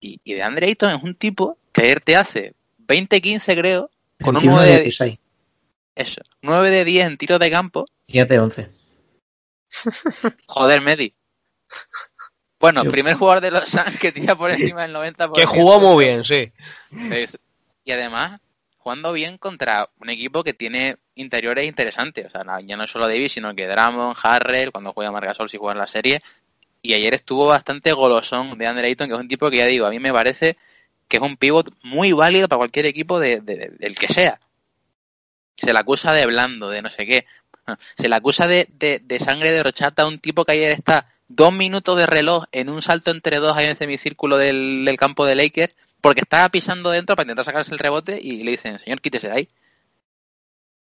Y, 0.00 0.20
de 0.24 0.42
Andre 0.42 0.68
Ayton 0.68 0.90
es 0.90 1.02
un 1.02 1.14
tipo 1.14 1.58
que 1.72 1.96
te 1.96 2.16
hace 2.16 2.54
20-15, 2.86 3.58
creo, 3.58 3.90
con 4.22 4.36
un 4.36 4.44
9 4.44 4.66
de 4.66 4.82
16. 4.82 5.18
Eso, 5.94 6.22
9 6.42 6.70
de 6.70 6.84
10 6.84 7.06
en 7.06 7.18
tiros 7.18 7.40
de 7.40 7.50
campo. 7.50 7.86
10 8.08 8.28
de 8.28 8.38
11. 8.38 8.70
Joder, 10.46 10.80
Medi. 10.80 11.14
Bueno, 12.60 12.84
primer 12.84 13.14
jugador 13.14 13.40
de 13.40 13.50
los 13.50 13.64
Suns 13.68 13.98
que 14.00 14.12
tira 14.12 14.36
por 14.36 14.50
encima 14.50 14.82
del 14.82 14.94
90%. 14.94 15.32
Que 15.34 15.46
jugó 15.46 15.80
muy 15.80 16.04
bien, 16.04 16.24
sí. 16.24 16.50
y 17.84 17.92
además, 17.92 18.40
jugando 18.78 19.12
bien 19.12 19.38
contra 19.38 19.88
un 20.00 20.10
equipo 20.10 20.42
que 20.42 20.54
tiene 20.54 20.96
interiores 21.14 21.66
interesantes. 21.66 22.26
O 22.26 22.30
sea, 22.30 22.44
ya 22.60 22.76
no 22.76 22.86
solo 22.86 23.06
Davis, 23.06 23.32
sino 23.32 23.54
que 23.54 23.66
Dramon, 23.66 24.16
Harrell, 24.20 24.72
cuando 24.72 24.92
juega 24.92 25.12
Margasol, 25.12 25.50
si 25.50 25.56
juega 25.56 25.74
en 25.74 25.78
la 25.78 25.86
serie. 25.86 26.20
Y 26.82 26.94
ayer 26.94 27.14
estuvo 27.14 27.46
bastante 27.46 27.92
golosón 27.92 28.56
de 28.56 28.66
Andre 28.66 28.88
Ayton, 28.88 29.08
que 29.08 29.14
es 29.14 29.20
un 29.20 29.28
tipo 29.28 29.50
que 29.50 29.58
ya 29.58 29.66
digo, 29.66 29.86
a 29.86 29.90
mí 29.90 29.98
me 29.98 30.12
parece 30.12 30.56
que 31.08 31.16
es 31.16 31.22
un 31.22 31.36
pivot 31.36 31.72
muy 31.82 32.12
válido 32.12 32.48
para 32.48 32.58
cualquier 32.58 32.86
equipo 32.86 33.18
de, 33.18 33.40
del 33.40 33.96
que 33.96 34.08
sea. 34.08 34.40
Se 35.56 35.72
le 35.72 35.78
acusa 35.78 36.12
de 36.12 36.26
blando, 36.26 36.68
de 36.68 36.82
no 36.82 36.90
sé 36.90 37.06
qué. 37.06 37.24
Se 37.96 38.08
le 38.08 38.14
acusa 38.14 38.46
de, 38.46 38.68
de, 38.70 39.18
sangre 39.18 39.50
de 39.50 39.62
rochata 39.62 40.02
a 40.02 40.08
un 40.08 40.18
tipo 40.18 40.44
que 40.44 40.52
ayer 40.52 40.72
está 40.72 41.06
dos 41.28 41.52
minutos 41.52 41.96
de 41.96 42.06
reloj 42.06 42.44
en 42.52 42.70
un 42.70 42.80
salto 42.80 43.10
entre 43.10 43.38
dos 43.38 43.56
ahí 43.56 43.64
en 43.64 43.72
el 43.72 43.76
semicírculo 43.76 44.38
del, 44.38 44.84
del 44.84 44.96
campo 44.96 45.26
de 45.26 45.34
Lakers 45.34 45.74
porque 46.00 46.20
estaba 46.20 46.48
pisando 46.48 46.90
dentro 46.90 47.16
para 47.16 47.24
intentar 47.24 47.44
sacarse 47.44 47.72
el 47.72 47.78
rebote 47.78 48.18
y 48.22 48.42
le 48.44 48.52
dicen, 48.52 48.78
señor, 48.78 49.00
quítese 49.00 49.28
de 49.28 49.34
ahí. 49.34 49.48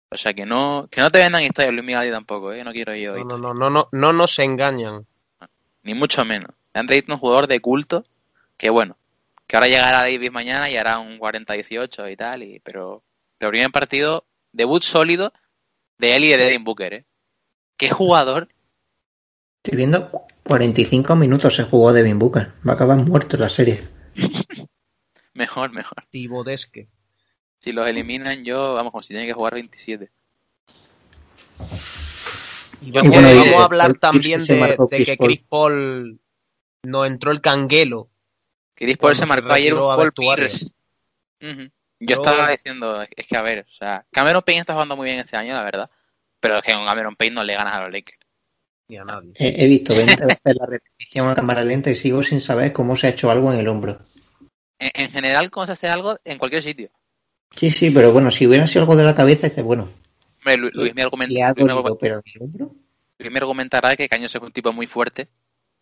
O 0.10 0.18
sea, 0.18 0.34
que 0.34 0.46
no, 0.46 0.88
que 0.90 1.02
no 1.02 1.12
te 1.12 1.20
vendan 1.20 1.44
historias, 1.44 1.74
Luis 1.74 1.86
Miguel 1.86 2.12
tampoco, 2.12 2.54
¿eh? 2.54 2.64
No 2.64 2.72
quiero 2.72 2.96
yo. 2.96 3.18
No, 3.18 3.38
no, 3.38 3.54
no, 3.54 3.70
no, 3.70 3.90
no, 3.92 4.14
nos 4.14 4.40
engañan. 4.40 5.06
Ni 5.84 5.94
mucho 5.94 6.24
menos. 6.24 6.52
Andre 6.74 6.98
Ayton 6.98 7.16
un 7.16 7.20
jugador 7.20 7.48
de 7.48 7.60
culto, 7.60 8.06
que 8.58 8.70
bueno, 8.70 8.98
que 9.48 9.56
ahora 9.56 9.68
llegará 9.68 10.02
Davis 10.02 10.32
mañana 10.32 10.70
y 10.70 10.76
hará 10.76 11.00
un 11.00 11.20
40-18 11.20 12.12
y 12.12 12.16
tal, 12.16 12.44
y, 12.44 12.60
pero 12.60 13.04
el 13.40 13.50
primer 13.50 13.72
partido, 13.72 14.26
debut 14.52 14.84
sólido 14.84 15.34
de 15.98 16.16
él 16.16 16.26
y 16.26 16.30
de 16.30 16.38
Devin 16.38 16.64
Booker, 16.64 16.94
¿eh? 16.94 17.06
¿Qué 17.78 17.90
jugador? 17.90 18.50
Estoy 19.64 19.78
viendo 19.78 20.28
45 20.44 21.16
minutos 21.16 21.56
se 21.56 21.64
jugó 21.64 21.94
Devin 21.94 22.18
Booker. 22.18 22.54
Va 22.68 22.72
a 22.72 22.76
acabar 22.76 22.98
muerto 22.98 23.38
la 23.38 23.50
serie. 23.50 23.88
Mejor, 25.34 25.72
mejor. 25.72 26.04
Tibodesque. 26.10 26.88
Si 27.60 27.72
los 27.72 27.88
eliminan, 27.88 28.44
yo, 28.44 28.74
vamos, 28.74 28.92
como 28.92 29.04
si 29.04 29.10
tienen 29.10 29.28
que 29.28 29.34
jugar 29.34 29.54
27. 29.54 30.10
vamos 32.82 33.18
a 33.56 33.64
hablar 33.64 34.00
también 34.00 34.44
de, 34.44 34.78
que 35.06 35.16
Chris 35.16 35.42
Paul 35.48 36.20
no 36.82 37.06
entró 37.06 37.32
el 37.32 37.42
canguelo. 37.42 38.10
Chris 38.78 38.98
Paul 38.98 39.16
se 39.16 39.26
marcó 39.26 39.52
ayer 39.52 39.74
un 39.74 39.80
Paul 39.80 40.14
Pierce. 40.14 40.72
Yo 42.00 42.16
estaba 42.16 42.52
diciendo, 42.52 43.02
es 43.02 43.26
que 43.26 43.36
a 43.36 43.42
ver, 43.42 43.66
o 43.68 43.76
sea, 43.76 44.06
Cameron 44.12 44.44
Payne 44.44 44.62
está 44.62 44.74
jugando 44.74 44.96
muy 44.96 45.06
bien 45.06 45.20
este 45.20 45.36
año, 45.36 45.56
la 45.56 45.64
verdad, 45.64 45.90
pero 46.40 46.58
es 46.58 46.64
que 46.64 46.74
con 46.74 46.86
Cameron 46.86 47.16
Payne 47.16 47.34
no 47.34 47.44
le 47.44 47.56
ganas 47.56 47.74
a 47.74 47.82
los 47.82 47.92
Lakers. 47.92 48.20
Ni 48.88 48.98
a 48.98 49.04
nadie. 49.04 49.32
He, 49.36 49.68
visto 49.68 49.96
20 49.96 50.26
veces 50.26 50.56
la 50.56 50.66
repetición 50.68 51.28
a 51.28 51.36
cámara 51.36 51.64
lenta 51.64 51.90
y 51.90 51.96
sigo 51.96 52.22
sin 52.22 52.40
saber 52.40 52.72
cómo 52.72 52.96
se 52.96 53.08
ha 53.08 53.10
hecho 53.10 53.32
algo 53.32 53.52
en 53.52 53.60
el 53.60 53.68
hombro. 53.68 54.00
En, 54.78 55.12
general, 55.12 55.50
cómo 55.50 55.66
se 55.66 55.72
hace 55.72 55.88
algo 55.88 56.20
en 56.24 56.38
cualquier 56.38 56.62
sitio. 56.62 56.92
Sí, 57.56 57.72
sí, 57.72 57.90
pero 57.90 58.14
bueno, 58.14 58.30
si 58.30 58.46
hubiera 58.46 58.68
sido 58.68 58.82
algo 58.82 58.96
de 58.96 59.04
la 59.04 59.16
cabeza, 59.16 59.50
dice, 59.50 59.64
bueno. 59.64 59.90
Luis, 60.46 60.94
me 60.94 61.02
argumenta, 61.02 61.54
me 63.18 63.40
argumentará 63.40 63.98
que 63.98 64.08
Caños 64.08 64.34
es 64.34 64.42
un 64.42 64.52
tipo 64.52 64.72
muy 64.72 64.86
fuerte, 64.86 65.28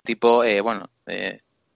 tipo, 0.03 0.43
eh, 0.43 0.61
bueno, 0.61 0.89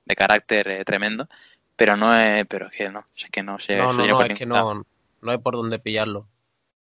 de 0.10 0.16
carácter 0.16 0.68
eh, 0.68 0.84
tremendo, 0.84 1.30
pero 1.76 1.96
no 1.96 2.14
es, 2.20 2.46
pero 2.48 2.68
es 2.68 2.74
que 2.74 2.90
no, 2.90 3.06
es 3.16 3.30
que 3.32 3.44
no 3.44 3.60
sé. 3.60 3.78
No, 3.78 3.94
no, 3.94 4.06
no 4.06 4.22
es 4.24 4.38
que 4.38 4.46
no, 4.46 4.86
no 5.22 5.32
hay 5.32 5.38
por 5.38 5.54
dónde 5.54 5.80
pillarlo. 5.80 6.28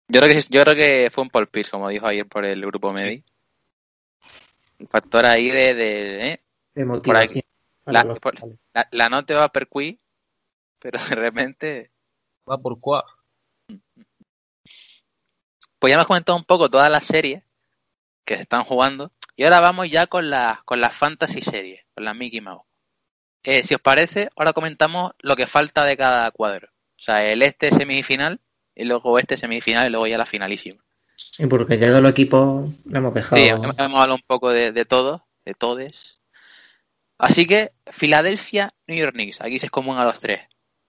Yo 0.07 0.21
creo 0.21 0.33
que 0.33 0.41
yo 0.49 0.61
creo 0.61 0.75
que 0.75 1.09
fue 1.11 1.23
un 1.23 1.31
Paul 1.31 1.47
Pierce, 1.47 1.71
como 1.71 1.89
dijo 1.89 2.05
ayer 2.05 2.27
por 2.27 2.45
el 2.45 2.63
grupo 2.65 2.93
Medi. 2.93 3.23
Un 4.79 4.87
factor 4.87 5.25
ahí 5.25 5.49
de, 5.49 5.73
de, 5.73 6.27
¿eh? 6.29 6.41
por 7.03 7.17
aquí. 7.17 7.43
La, 7.85 9.09
no 9.09 9.25
te 9.25 9.33
va 9.33 9.49
per 9.49 9.67
qui, 9.67 9.99
pero 10.79 10.99
de 11.09 11.15
repente 11.15 11.91
va 12.47 12.57
por 12.59 12.79
cuá. 12.79 13.03
Pues 15.79 15.91
ya 15.91 15.95
hemos 15.95 16.07
comentado 16.07 16.37
un 16.37 16.45
poco 16.45 16.69
todas 16.69 16.91
las 16.91 17.05
series 17.05 17.43
que 18.23 18.35
se 18.35 18.43
están 18.43 18.63
jugando 18.63 19.11
y 19.35 19.43
ahora 19.43 19.59
vamos 19.59 19.89
ya 19.89 20.07
con 20.07 20.29
las 20.29 20.61
con 20.63 20.79
las 20.79 20.95
fantasy 20.95 21.41
series, 21.41 21.83
con 21.95 22.05
las 22.05 22.15
Mickey 22.15 22.41
Mouse. 22.41 22.65
Eh, 23.45 23.63
si 23.63 23.75
os 23.75 23.81
parece, 23.81 24.29
ahora 24.35 24.53
comentamos 24.53 25.13
lo 25.19 25.35
que 25.35 25.47
falta 25.47 25.85
de 25.85 25.95
cada 25.95 26.31
cuadro. 26.31 26.67
O 26.97 27.01
sea, 27.01 27.23
el 27.31 27.41
este 27.43 27.71
semifinal 27.71 28.39
y 28.75 28.85
luego 28.85 29.19
este 29.19 29.37
semifinal 29.37 29.87
y 29.87 29.91
luego 29.91 30.07
ya 30.07 30.17
la 30.17 30.25
finalísima. 30.25 30.83
Sí, 31.15 31.45
porque 31.45 31.77
ya 31.77 31.91
de 31.91 32.01
los 32.01 32.11
equipos 32.11 32.69
lo 32.85 32.97
hemos 32.97 33.13
dejado. 33.13 33.41
Sí, 33.41 33.47
hemos, 33.47 33.77
hablado 33.77 34.15
un 34.15 34.23
poco 34.25 34.49
de, 34.49 34.71
de 34.71 34.85
todo, 34.85 35.25
de 35.45 35.53
todes. 35.53 36.19
Así 37.17 37.45
que, 37.45 37.71
Filadelfia, 37.91 38.73
New 38.87 38.97
York 38.97 39.13
Knicks. 39.13 39.41
Aquí 39.41 39.59
se 39.59 39.67
es 39.67 39.71
común 39.71 39.97
a 39.97 40.03
los 40.03 40.19
tres. 40.19 40.41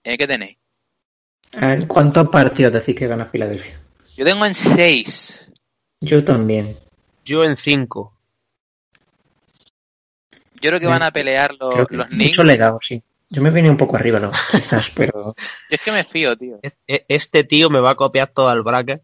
¿Eh? 0.03 0.17
¿Qué 0.17 0.27
tenéis? 0.27 0.57
¿Cuántos 1.87 2.27
partidos 2.29 2.73
decís 2.73 2.95
que 2.95 3.07
gana 3.07 3.25
Filadelfia? 3.25 3.79
Yo 4.17 4.25
tengo 4.25 4.45
en 4.45 4.55
seis. 4.55 5.51
Yo 6.01 6.23
también. 6.23 6.77
Yo 7.23 7.43
en 7.43 7.55
cinco. 7.55 8.16
Yo 10.61 10.69
creo 10.69 10.79
que 10.79 10.87
van 10.87 11.03
a 11.03 11.11
pelear 11.11 11.53
los, 11.59 11.89
los 11.89 12.07
Knicks. 12.07 12.31
Mucho 12.31 12.43
legado, 12.43 12.79
sí. 12.81 13.03
Yo 13.29 13.41
me 13.41 13.49
vine 13.49 13.69
un 13.69 13.77
poco 13.77 13.97
arriba, 13.97 14.19
¿no? 14.19 14.31
quizás, 14.51 14.89
pero. 14.95 15.35
Yo 15.69 15.75
es 15.75 15.83
que 15.83 15.91
me 15.91 16.03
fío, 16.03 16.37
tío. 16.37 16.59
E, 16.63 17.05
este 17.07 17.43
tío 17.43 17.69
me 17.69 17.79
va 17.79 17.91
a 17.91 17.95
copiar 17.95 18.27
todo 18.29 18.51
el 18.51 18.63
bracket. 18.63 19.01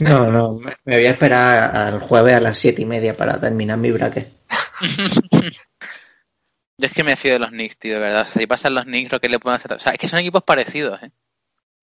No, 0.00 0.30
no, 0.30 0.60
me 0.84 0.96
voy 0.96 1.06
a 1.06 1.10
esperar 1.10 1.74
al 1.74 2.00
jueves 2.00 2.34
a 2.34 2.40
las 2.40 2.58
siete 2.58 2.82
y 2.82 2.84
media 2.84 3.16
para 3.16 3.40
terminar 3.40 3.78
mi 3.78 3.90
bracket. 3.90 4.30
Yo 6.78 6.86
es 6.86 6.92
que 6.92 7.04
me 7.04 7.16
fío 7.16 7.34
de 7.34 7.38
los 7.38 7.50
Knicks, 7.50 7.78
tío, 7.78 7.94
de 7.94 8.00
verdad. 8.00 8.28
Si 8.36 8.46
pasan 8.46 8.74
los 8.74 8.84
Knicks, 8.84 9.12
lo 9.12 9.20
que 9.20 9.28
le 9.28 9.38
pueden 9.38 9.56
hacer. 9.56 9.72
O 9.72 9.78
sea, 9.78 9.92
es 9.92 9.98
que 9.98 10.08
son 10.08 10.18
equipos 10.18 10.42
parecidos, 10.42 11.02
¿eh? 11.02 11.10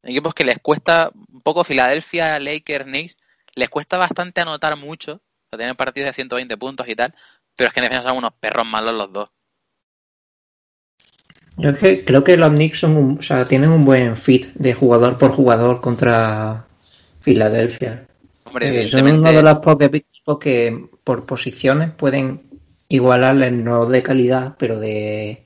Equipos 0.03 0.33
que 0.33 0.43
les 0.43 0.59
cuesta 0.59 1.11
un 1.13 1.41
poco 1.41 1.63
Filadelfia, 1.63 2.39
Lakers, 2.39 2.85
Knicks, 2.85 3.17
les 3.55 3.69
cuesta 3.69 3.97
bastante 3.97 4.41
anotar 4.41 4.75
mucho. 4.77 5.13
O 5.13 5.49
sea, 5.49 5.57
tienen 5.57 5.75
partidos 5.75 6.09
de 6.09 6.13
120 6.13 6.57
puntos 6.57 6.87
y 6.87 6.95
tal. 6.95 7.13
Pero 7.59 7.67
es 7.67 7.73
que 7.73 7.81
en 7.81 7.87
defensa 7.87 8.07
son 8.07 8.19
unos 8.19 8.31
perros 8.39 8.65
malos 8.65 8.93
los 8.93 9.11
dos. 9.11 9.29
Yo 11.57 11.75
creo 11.75 12.23
que 12.23 12.37
los 12.37 12.51
Knicks 12.51 12.79
son 12.79 13.17
o 13.19 13.21
sea, 13.21 13.49
tienen 13.49 13.71
un 13.71 13.83
buen 13.83 14.15
fit 14.15 14.45
de 14.53 14.73
jugador 14.73 15.17
por 15.17 15.31
jugador 15.31 15.81
contra 15.81 16.67
Filadelfia. 17.19 18.07
Hombre, 18.45 18.83
eh, 18.83 18.87
son 18.87 19.05
uno 19.11 19.29
de 19.29 19.43
los 19.43 19.55
pocos 19.55 19.89
equipos 19.93 20.39
que 20.39 20.87
por 21.03 21.25
posiciones 21.25 21.91
pueden 21.91 22.43
igualarles 22.87 23.51
no 23.51 23.87
de 23.87 24.03
calidad, 24.03 24.55
pero 24.57 24.79
de, 24.79 25.45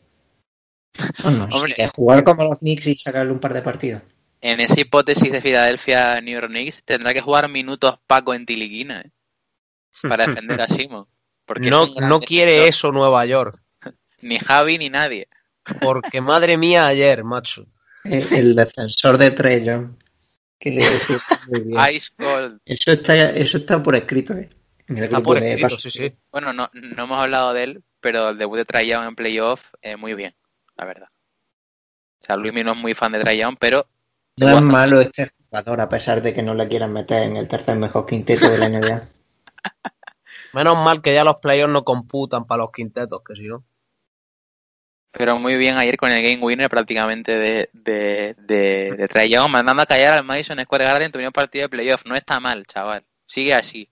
bueno, 1.24 1.48
de 1.48 1.88
jugar 1.96 2.24
como 2.24 2.44
los 2.44 2.60
Knicks 2.60 2.86
y 2.86 2.96
sacarle 2.96 3.32
un 3.32 3.40
par 3.40 3.56
de 3.56 3.64
partidos. 3.64 4.04
En 4.40 4.60
esa 4.60 4.80
hipótesis 4.80 5.32
de 5.32 5.42
Filadelfia 5.42 6.22
New 6.22 6.40
York 6.40 6.52
Knicks 6.52 6.84
tendrá 6.84 7.12
que 7.12 7.22
jugar 7.22 7.50
minutos 7.50 7.96
Paco 8.06 8.36
en 8.36 8.46
Tiliquina 8.46 9.02
¿eh? 9.02 9.12
para 10.08 10.28
defender 10.28 10.62
a 10.62 10.68
Simo. 10.68 11.08
Porque 11.46 11.70
no, 11.70 11.88
no 11.88 12.20
quiere 12.20 12.68
eso 12.68 12.92
Nueva 12.92 13.26
York. 13.26 13.62
ni 14.22 14.40
Javi 14.40 14.78
ni 14.78 14.90
nadie. 14.90 15.28
Porque 15.82 16.22
madre 16.22 16.58
mía 16.58 16.88
ayer, 16.88 17.24
macho. 17.24 17.66
El, 18.04 18.56
defensor 18.56 19.18
de 19.18 19.32
Trellon. 19.32 19.98
Que 20.60 20.72
le 20.72 20.84
Ice 21.96 22.12
Cold. 22.18 22.60
Eso 22.66 22.92
está, 22.92 23.32
eso 23.32 23.58
está 23.58 23.82
por 23.82 23.96
escrito, 23.96 24.34
eh. 24.34 24.50
está 24.88 25.22
por 25.22 25.38
escrito, 25.38 25.80
sí, 25.80 25.92
sí. 25.92 26.14
Bueno, 26.32 26.52
no, 26.54 26.70
no 26.74 27.04
hemos 27.04 27.18
hablado 27.18 27.54
de 27.54 27.64
él, 27.64 27.84
pero 28.02 28.30
el 28.30 28.38
debut 28.38 28.58
de 28.58 28.66
Trajan 28.66 29.08
en 29.08 29.16
playoff, 29.16 29.62
eh, 29.82 29.96
muy 29.96 30.14
bien, 30.14 30.36
la 30.76 30.86
verdad. 30.86 31.08
O 32.22 32.26
sea, 32.26 32.36
Luis 32.36 32.54
no 32.54 32.74
es 32.74 32.78
muy 32.78 32.94
fan 32.94 33.12
de 33.14 33.20
Trajan, 33.20 33.58
pero... 33.58 33.88
No 34.38 34.58
es 34.58 34.62
malo 34.62 35.00
este 35.00 35.30
jugador, 35.38 35.82
a 35.82 35.90
pesar 35.90 36.22
de 36.22 36.34
que 36.34 36.42
no 36.42 36.56
le 36.56 36.68
quieran 36.68 36.92
meter 36.92 37.24
en 37.24 37.38
el 37.38 37.48
tercer 37.48 37.78
mejor 37.78 38.06
quinteto 38.06 38.50
de 38.50 38.58
la 38.58 38.70
NBA. 38.70 39.04
Menos 40.54 40.76
mal 40.76 41.02
que 41.02 41.14
ya 41.14 41.24
los 41.24 41.38
playoffs 41.38 41.74
no 41.74 41.84
computan 41.84 42.46
para 42.46 42.64
los 42.64 42.72
quintetos, 42.72 43.22
que 43.28 43.36
si 43.36 43.48
no. 43.48 43.64
Pero 45.12 45.38
muy 45.38 45.58
bien 45.58 45.78
ayer 45.78 45.96
con 45.98 46.12
el 46.12 46.24
game 46.24 46.44
winner 46.44 46.70
prácticamente 46.70 47.38
de, 47.38 47.70
de, 47.74 48.36
de, 48.40 49.08
de 49.08 49.48
mandando 49.48 49.84
a 49.84 49.86
callar 49.86 50.14
al 50.14 50.24
Madison 50.24 50.60
Square 50.60 50.86
Garden 50.86 51.12
en 51.14 51.26
tu 51.26 51.32
partido 51.32 51.64
de 51.64 51.70
playoff. 51.70 52.04
No 52.06 52.16
está 52.16 52.40
mal, 52.40 52.66
chaval. 52.66 53.04
Sigue 53.28 53.54
así. 53.54 53.90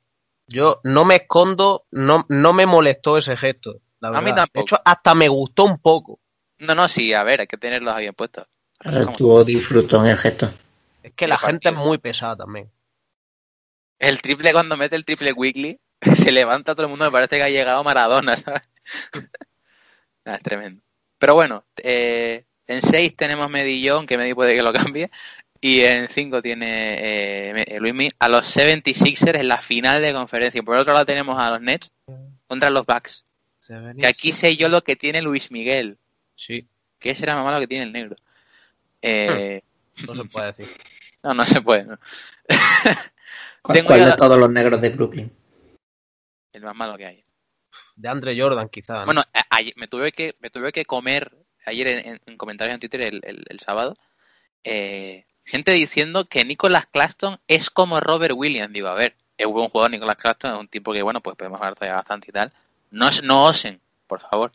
Yo 0.47 0.82
no 0.84 1.05
me 1.05 1.18
escondo, 1.18 1.86
no, 1.91 2.26
no 2.28 2.53
me 2.53 2.66
molestó 2.66 3.18
ese 3.18 3.38
gesto. 3.38 3.82
a 4.01 4.22
mí 4.22 4.34
tampoco. 4.34 4.49
De 4.53 4.62
hecho, 4.62 4.80
hasta 4.84 5.14
me 5.14 5.28
gustó 5.28 5.66
un 5.66 5.80
poco. 5.80 6.20
No, 6.57 6.74
no, 6.74 6.88
sí, 6.88 7.14
a 7.14 7.24
ver, 7.24 7.41
hay 7.41 7.47
que 7.47 7.57
tenerlos 7.57 7.95
bien 7.97 8.14
puestos. 8.14 8.47
Tuvo 9.16 9.43
disfrutó 9.43 10.03
en 10.03 10.12
el 10.12 10.18
gesto. 10.18 10.51
Es 11.03 11.14
que 11.14 11.28
la 11.28 11.38
gente 11.38 11.70
es 11.70 11.76
muy 11.76 11.99
pesada 11.99 12.36
también. 12.36 12.70
El 13.99 14.22
triple, 14.22 14.51
cuando 14.53 14.76
mete 14.76 14.95
el 14.95 15.05
triple 15.05 15.34
weekly, 15.34 15.80
se 16.16 16.32
levanta 16.32 16.74
todo 16.74 16.86
el 16.86 16.89
mundo, 16.89 17.06
me 17.06 17.12
parece 17.12 17.38
que 17.38 17.43
ha 17.43 17.49
llegado 17.49 17.84
Maradona, 17.84 18.38
¿sabes? 18.38 18.68
es 20.26 20.41
tremendo. 20.41 20.82
Pero 21.18 21.36
bueno, 21.36 21.64
eh, 21.78 22.45
en 22.68 22.82
6 22.82 23.16
tenemos 23.16 23.49
Medillón, 23.49 24.08
que 24.08 24.18
Medi 24.18 24.34
puede 24.34 24.56
que 24.56 24.64
lo 24.64 24.74
cambie. 24.74 25.12
Y 25.64 25.82
en 25.82 26.10
5 26.10 26.41
tiene 26.41 27.52
eh, 27.52 27.80
Luismi 27.80 28.10
a 28.18 28.28
los 28.28 28.56
76ers 28.56 29.39
en 29.39 29.47
la 29.47 29.62
final 29.62 30.02
de 30.02 30.12
conferencia. 30.12 30.64
Por 30.64 30.76
otro 30.76 30.93
lado 30.93 31.06
tenemos 31.06 31.38
a 31.38 31.52
los 31.52 31.62
Nets 31.62 31.91
contra 32.47 32.72
los 32.72 32.86
Bucks. 32.86 33.24
Que 33.99 34.08
aquí 34.08 34.32
sé 34.32 34.58
yo 34.58 34.68
lo 34.70 34.84
que 34.84 34.95
tiene 34.95 35.22
Luis 35.22 35.52
Miguel. 35.52 35.97
Sí. 36.36 36.68
Que 36.99 37.12
ese 37.12 37.24
era 37.24 37.36
más 37.36 37.45
malo 37.45 37.60
que 37.60 37.68
tiene 37.68 37.86
el 37.86 37.91
negro. 37.91 38.16
Eh, 39.04 39.62
no 40.08 40.16
se 40.16 40.30
puede 40.30 40.47
decir. 40.47 40.68
No, 41.24 41.36
no 41.36 41.45
se 41.45 41.62
puede. 41.62 41.86
¿Cuál, 43.62 44.06
de 44.06 44.16
todos 44.18 44.39
los 44.39 44.49
negros 44.49 44.82
de 44.82 44.89
Brooklyn? 44.89 45.32
El 46.54 46.64
más 46.64 46.76
malo 46.76 46.97
que 46.97 47.06
hay 47.06 47.24
de 47.95 48.10
Andre 48.10 48.39
Jordan, 48.39 48.70
quizá. 48.70 49.06
Bueno, 49.06 49.24
me 49.76 49.88
tuve 49.88 50.12
que 50.12 50.36
me 50.39 50.49
tuve 50.49 50.72
que 50.72 50.86
comer 50.86 51.32
ayer 51.66 52.20
en, 52.26 52.38
comentarios 52.38 52.74
en 52.74 52.80
Twitter 52.80 53.02
el, 53.02 53.60
sábado 53.60 53.95
eh, 54.64 55.26
gente 55.45 55.72
diciendo 55.72 56.26
que 56.26 56.43
Nicholas 56.43 56.88
Claxton 56.88 57.39
es 57.47 57.70
como 57.70 57.99
Robert 57.99 58.34
Williams. 58.36 58.74
Digo, 58.74 58.88
a 58.88 58.95
ver, 58.95 59.16
es 59.38 59.45
un 59.45 59.54
buen 59.54 59.70
jugador 59.70 59.91
Nicholas 59.91 60.18
Claxton, 60.18 60.54
es 60.54 60.60
un 60.60 60.68
tipo 60.68 60.93
que, 60.93 61.02
bueno, 61.02 61.22
pues 61.22 61.36
podemos 61.36 61.60
hablar 61.60 61.76
todavía 61.76 61.95
bastante 61.95 62.30
y 62.30 62.34
tal. 62.34 62.52
No, 62.89 63.10
no 63.24 63.45
osen, 63.45 63.80
por 64.08 64.22
favor. 64.22 64.52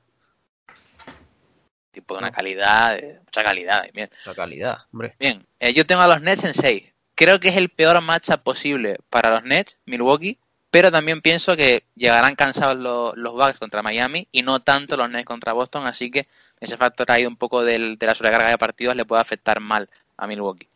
Tipo 1.93 2.15
de 2.15 2.19
una 2.19 2.31
calidad, 2.31 3.01
mucha 3.25 3.43
calidad. 3.43 3.85
Bien. 3.93 4.11
Mucha 4.25 4.35
calidad, 4.35 4.79
hombre. 4.93 5.15
Bien, 5.19 5.47
eh, 5.61 5.73
yo 5.73 5.87
tengo 5.87 6.03
a 6.03 6.09
los 6.09 6.21
Nets 6.21 6.45
en 6.45 6.55
6. 6.55 6.93
Creo 7.15 7.41
que 7.41 7.49
es 7.49 7.57
el 7.57 7.71
peor 7.71 8.01
matchup 8.03 8.43
posible 8.43 8.99
para 9.09 9.31
los 9.31 9.45
Nets, 9.45 9.79
Milwaukee, 9.87 10.39
pero 10.77 10.93
también 10.93 11.23
pienso 11.23 11.57
que 11.57 11.85
llegarán 11.95 12.35
cansados 12.35 12.77
los, 12.77 13.17
los 13.17 13.33
Bucks 13.33 13.59
contra 13.59 13.83
Miami 13.83 14.29
y 14.31 14.43
no 14.43 14.61
tanto 14.61 14.95
los 14.95 15.09
Nets 15.09 15.25
contra 15.25 15.55
Boston, 15.55 15.87
así 15.87 16.11
que 16.11 16.29
ese 16.61 16.77
factor 16.77 17.11
ahí 17.11 17.25
un 17.25 17.37
poco 17.37 17.65
del, 17.65 17.97
de 17.97 18.05
la 18.05 18.15
sobrecarga 18.15 18.51
de 18.51 18.59
partidos 18.59 18.95
le 18.95 19.07
puede 19.07 19.23
afectar 19.23 19.59
mal 19.59 19.89
a 20.19 20.27
Milwaukee. 20.27 20.69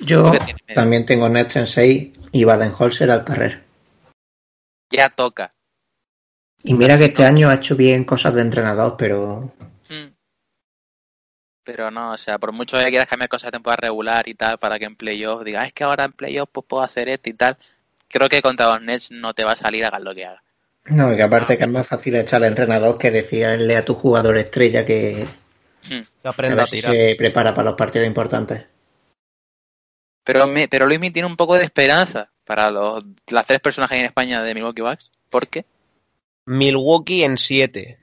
Yo 0.00 0.32
también 0.74 1.06
tengo 1.06 1.28
Nets 1.28 1.54
en 1.54 1.68
6 1.68 2.08
y 2.32 2.42
Baden-Holzer 2.42 3.08
al 3.08 3.24
carrer. 3.24 3.62
Ya 4.90 5.08
toca. 5.08 5.52
Y 6.64 6.74
mira 6.74 6.98
que 6.98 7.04
este 7.04 7.24
año 7.24 7.50
ha 7.50 7.54
hecho 7.54 7.76
bien 7.76 8.02
cosas 8.02 8.34
de 8.34 8.40
entrenador, 8.40 8.96
pero 8.98 9.52
pero 11.70 11.90
no, 11.90 12.12
o 12.12 12.16
sea, 12.16 12.38
por 12.38 12.52
mucho 12.52 12.78
que 12.78 12.88
quieras 12.88 13.08
cambiar 13.08 13.28
cosas 13.28 13.48
de 13.48 13.56
temporada 13.56 13.88
regular 13.88 14.28
y 14.28 14.34
tal, 14.34 14.58
para 14.58 14.78
que 14.78 14.86
en 14.86 14.96
playoff 14.96 15.44
digas, 15.44 15.68
es 15.68 15.72
que 15.72 15.84
ahora 15.84 16.04
en 16.04 16.12
playoff 16.12 16.48
pues 16.50 16.66
puedo 16.66 16.82
hacer 16.82 17.08
esto 17.08 17.30
y 17.30 17.34
tal, 17.34 17.56
creo 18.08 18.28
que 18.28 18.42
contra 18.42 18.66
los 18.70 18.82
Nets 18.82 19.10
no 19.10 19.34
te 19.34 19.44
va 19.44 19.52
a 19.52 19.56
salir 19.56 19.84
hagas 19.84 20.02
lo 20.02 20.14
que 20.14 20.26
hagas. 20.26 20.42
No, 20.86 21.14
que 21.14 21.22
aparte 21.22 21.56
que 21.58 21.64
es 21.64 21.70
más 21.70 21.86
fácil 21.86 22.16
echar 22.16 22.42
al 22.42 22.48
entrenador 22.48 22.98
que 22.98 23.10
decirle 23.10 23.76
a 23.76 23.84
tu 23.84 23.94
jugador 23.94 24.36
estrella 24.38 24.84
que, 24.84 25.26
Hmm. 25.88 26.02
Que 26.22 26.28
aprenda 26.28 26.62
a, 26.62 26.66
tirar. 26.66 26.92
se 26.92 27.14
prepara 27.16 27.54
para 27.54 27.70
los 27.70 27.78
partidos 27.78 28.06
importantes. 28.06 28.66
Pero, 30.24 30.46
me, 30.46 30.68
pero 30.68 30.86
Luismi 30.86 31.10
tiene 31.10 31.26
un 31.26 31.36
poco 31.36 31.56
de 31.56 31.64
esperanza 31.64 32.30
para 32.44 32.70
los, 32.70 33.04
las 33.28 33.46
tres 33.46 33.60
personajes 33.60 33.98
en 33.98 34.06
España 34.06 34.42
de 34.42 34.54
Milwaukee 34.54 34.82
Bucks. 34.82 35.10
¿Por 35.30 35.48
qué? 35.48 35.64
Milwaukee 36.46 37.24
en 37.24 37.38
7. 37.38 37.98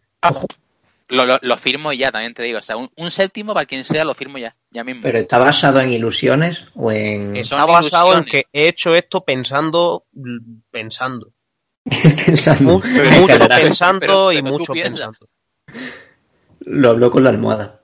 Lo, 1.09 1.25
lo, 1.25 1.39
lo, 1.41 1.57
firmo 1.57 1.93
ya, 1.93 2.11
también 2.11 2.33
te 2.33 2.43
digo. 2.43 2.59
O 2.59 2.61
sea, 2.61 2.75
un, 2.75 2.89
un, 2.97 3.11
séptimo 3.11 3.53
para 3.53 3.65
quien 3.65 3.85
sea 3.85 4.03
lo 4.03 4.13
firmo 4.13 4.37
ya, 4.37 4.55
ya 4.71 4.83
mismo. 4.83 5.01
¿Pero 5.03 5.19
está 5.19 5.37
basado 5.37 5.79
en 5.79 5.93
ilusiones 5.93 6.67
o 6.75 6.91
en...? 6.91 7.37
Está 7.37 7.65
basado 7.65 8.07
ilusiones. 8.07 8.33
en 8.33 8.41
que 8.41 8.47
he 8.51 8.67
hecho 8.67 8.93
esto 8.93 9.21
pensando... 9.21 10.05
Pensando. 10.69 11.31
pensando. 11.85 12.79
Mucho, 12.81 13.47
pensando 13.47 13.99
pero, 14.01 14.27
pero 14.27 14.31
y 14.33 14.41
mucho 14.41 14.73
pensando. 14.73 15.17
Lo 16.59 16.89
habló 16.89 17.09
con 17.09 17.23
la 17.23 17.29
almohada. 17.29 17.81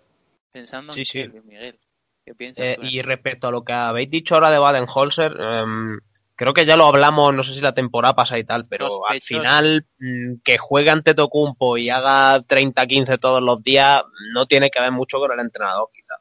Pensando 0.52 0.92
sí, 0.92 1.06
sí. 1.06 1.20
en 1.20 1.46
Miguel. 1.46 1.80
¿Qué 2.26 2.36
piensas 2.36 2.66
eh, 2.66 2.78
y 2.82 3.02
respecto 3.02 3.48
a 3.48 3.52
lo 3.52 3.64
que 3.64 3.74
habéis 3.74 4.10
dicho 4.10 4.36
ahora 4.36 4.52
de 4.52 4.58
Baden-Holzer, 4.58 5.34
um, 5.34 6.00
creo 6.44 6.54
que 6.54 6.66
ya 6.66 6.76
lo 6.76 6.88
hablamos, 6.88 7.34
no 7.34 7.42
sé 7.42 7.54
si 7.54 7.62
la 7.62 7.74
temporada 7.74 8.16
pasa 8.16 8.38
y 8.38 8.44
tal, 8.44 8.68
pero 8.68 9.08
al 9.08 9.22
final 9.22 9.86
mm, 9.98 10.42
que 10.44 10.58
juegue 10.58 10.90
ante 10.90 11.14
Tocumpo 11.14 11.78
y 11.78 11.90
haga 11.90 12.38
30-15 12.42 13.18
todos 13.18 13.42
los 13.42 13.64
días 13.64 14.04
no 14.34 14.46
tiene 14.46 14.70
que 14.70 14.82
ver 14.82 14.92
mucho 14.92 15.20
con 15.20 15.32
el 15.32 15.40
entrenador, 15.40 15.88
quizás. 15.94 16.20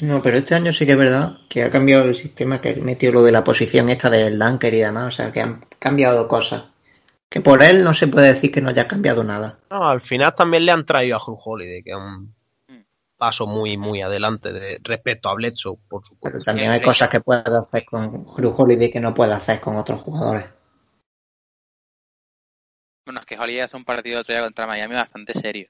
No, 0.00 0.22
pero 0.22 0.38
este 0.38 0.54
año 0.54 0.72
sí 0.72 0.86
que 0.86 0.92
es 0.92 0.98
verdad 0.98 1.36
que 1.50 1.64
ha 1.64 1.70
cambiado 1.70 2.04
el 2.04 2.14
sistema, 2.14 2.62
que 2.62 2.70
ha 2.70 2.76
metido 2.76 3.12
lo 3.12 3.22
de 3.22 3.32
la 3.32 3.44
posición 3.44 3.90
esta 3.90 4.08
del 4.08 4.38
Dunker 4.38 4.72
y 4.72 4.78
demás, 4.78 5.12
o 5.12 5.16
sea, 5.16 5.32
que 5.32 5.42
han 5.42 5.66
cambiado 5.78 6.26
cosas. 6.26 6.64
Que 7.28 7.42
por 7.42 7.62
él 7.62 7.84
no 7.84 7.92
se 7.92 8.08
puede 8.08 8.32
decir 8.32 8.50
que 8.50 8.62
no 8.62 8.70
haya 8.70 8.88
cambiado 8.88 9.22
nada. 9.22 9.58
No, 9.70 9.86
al 9.86 10.00
final 10.00 10.34
también 10.34 10.64
le 10.64 10.72
han 10.72 10.86
traído 10.86 11.18
a 11.18 11.22
Hugh 11.22 11.40
Holiday, 11.44 11.82
que 11.82 11.90
es 11.90 11.96
un 11.96 12.34
paso 13.18 13.46
muy, 13.46 13.76
muy 13.76 14.00
adelante 14.00 14.52
de, 14.52 14.80
respecto 14.82 15.28
a 15.28 15.34
Bledsoe, 15.34 15.76
por 15.88 16.04
supuesto. 16.06 16.38
Pero 16.38 16.44
también 16.44 16.70
hay 16.70 16.80
cosas 16.80 17.08
que 17.08 17.20
puede 17.20 17.42
hacer 17.42 17.84
con 17.84 18.26
Hugh 18.26 18.54
Holiday 18.56 18.90
que 18.90 19.00
no 19.00 19.12
puede 19.12 19.34
hacer 19.34 19.60
con 19.60 19.76
otros 19.76 20.00
jugadores. 20.00 20.46
Bueno, 23.04 23.20
es 23.20 23.26
que 23.26 23.38
Holiday 23.38 23.60
hace 23.62 23.76
un 23.76 23.84
partido 23.84 24.20
otro 24.20 24.34
día 24.34 24.44
contra 24.44 24.66
Miami 24.66 24.94
bastante 24.94 25.34
serio. 25.34 25.68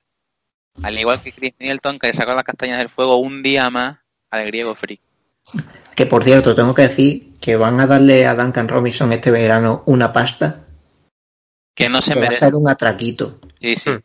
Al 0.83 0.99
igual 0.99 1.23
que 1.23 1.33
Chris 1.33 1.55
Middleton, 1.59 1.99
que 1.99 2.09
le 2.09 2.13
sacó 2.13 2.35
las 2.35 2.45
castañas 2.45 2.79
del 2.79 2.91
fuego 2.91 3.17
un 3.17 3.43
día 3.43 3.71
más 3.71 3.99
al 4.31 4.47
griego 4.47 4.75
Freak. 4.75 5.01
Que 5.97 6.07
por 6.07 6.23
cierto, 6.23 6.55
tengo 6.55 6.75
que 6.75 6.83
decir 6.83 7.39
que 7.41 7.57
van 7.57 7.81
a 7.81 7.87
darle 7.87 8.27
a 8.27 8.35
Duncan 8.35 8.69
Robinson 8.69 9.13
este 9.13 9.31
verano 9.31 9.83
una 9.87 10.13
pasta. 10.13 10.67
Que 11.75 11.89
no 11.89 12.03
se 12.03 12.13
que 12.13 12.19
va 12.19 12.27
a 12.27 12.29
merece. 12.29 12.45
ser 12.45 12.55
un 12.55 12.69
atraquito. 12.69 13.41
Sí, 13.61 13.77
sí. 13.77 13.91
Hmm. 13.91 14.03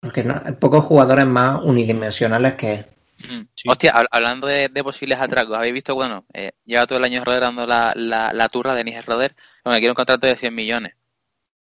Porque 0.00 0.24
no, 0.24 0.40
hay 0.44 0.52
pocos 0.54 0.84
jugadores 0.84 1.26
más 1.26 1.60
unidimensionales 1.62 2.54
que 2.54 2.72
él. 2.74 2.86
Mm. 3.18 3.42
Sí. 3.54 3.68
Hostia, 3.68 3.92
hab- 3.94 4.08
hablando 4.10 4.46
de, 4.46 4.68
de 4.68 4.84
posibles 4.84 5.18
atracos, 5.20 5.56
¿habéis 5.56 5.74
visto? 5.74 5.94
Bueno, 5.94 6.24
eh, 6.34 6.52
lleva 6.64 6.86
todo 6.86 6.98
el 6.98 7.04
año 7.04 7.24
rodeando 7.24 7.66
la, 7.66 7.92
la, 7.96 8.32
la 8.32 8.48
turra 8.48 8.72
de 8.74 8.84
Dennis 8.84 9.04
Roder, 9.06 9.34
con 9.62 9.72
el 9.72 9.78
que 9.78 9.80
quiere 9.82 9.90
un 9.92 9.96
contrato 9.96 10.26
de 10.26 10.36
100 10.36 10.54
millones. 10.54 10.94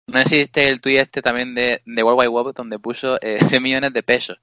No 0.08 0.20
existe 0.20 0.68
el 0.68 0.82
tuit 0.82 1.00
este 1.00 1.22
también 1.22 1.56
de, 1.56 1.82
de 1.86 2.04
World 2.04 2.20
Wide 2.20 2.30
Web 2.30 2.54
donde 2.56 2.80
puso 2.80 3.18
eh, 3.22 3.40
100 3.50 3.64
millones 3.64 3.94
de 3.94 4.04
pesos. 4.04 4.38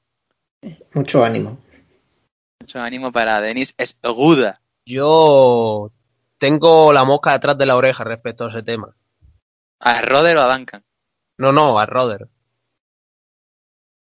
Mucho 0.95 1.23
ánimo. 1.25 1.59
Mucho 2.61 2.81
ánimo 2.81 3.13
para 3.13 3.41
Denis 3.41 3.75
es 3.77 3.97
aguda. 4.03 4.61
Yo 4.87 5.91
tengo 6.39 6.93
la 6.93 7.05
mosca 7.05 7.33
detrás 7.33 7.59
de 7.59 7.67
la 7.67 7.77
oreja 7.77 8.05
respecto 8.05 8.45
a 8.45 8.51
ese 8.51 8.63
tema. 8.63 8.95
¿A 9.79 10.01
Roder 10.03 10.37
o 10.39 10.43
a 10.43 10.49
Duncan? 10.53 10.83
No, 11.39 11.53
no, 11.53 11.79
a 11.79 11.87
Roder. 11.87 12.29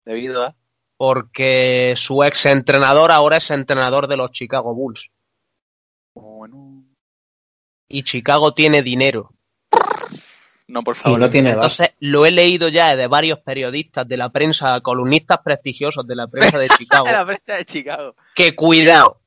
Debido 0.06 0.44
a... 0.44 0.56
Porque 0.98 1.94
su 1.98 2.24
ex 2.24 2.46
entrenador 2.46 3.12
ahora 3.12 3.38
es 3.38 3.50
entrenador 3.50 4.08
de 4.08 4.18
los 4.18 4.32
Chicago 4.32 4.74
Bulls. 4.76 5.10
Bueno, 6.14 6.84
Y 7.88 8.04
Chicago 8.04 8.54
tiene 8.54 8.82
dinero. 8.84 9.32
no, 10.68 10.84
por 10.84 10.96
Y 10.96 11.00
favor. 11.00 11.20
no 11.20 11.30
tiene 11.30 11.56
base. 11.56 11.84
Entonces 11.86 11.96
lo 12.02 12.26
he 12.26 12.32
leído 12.32 12.68
ya 12.70 12.96
de 12.96 13.08
varios 13.08 13.40
periodistas 13.40 14.08
de 14.08 14.18
la 14.18 14.30
prensa, 14.30 14.80
columnistas 14.82 15.40
prestigiosos 15.44 16.06
de 16.06 16.16
la 16.16 16.28
prensa 16.28 16.60
de 16.60 16.68
Chicago. 16.78 17.06
la 17.06 17.26
prensa 17.26 17.56
de 17.56 17.66
Chicago. 17.66 18.16
que 18.36 18.56
cuidado. 18.56 19.18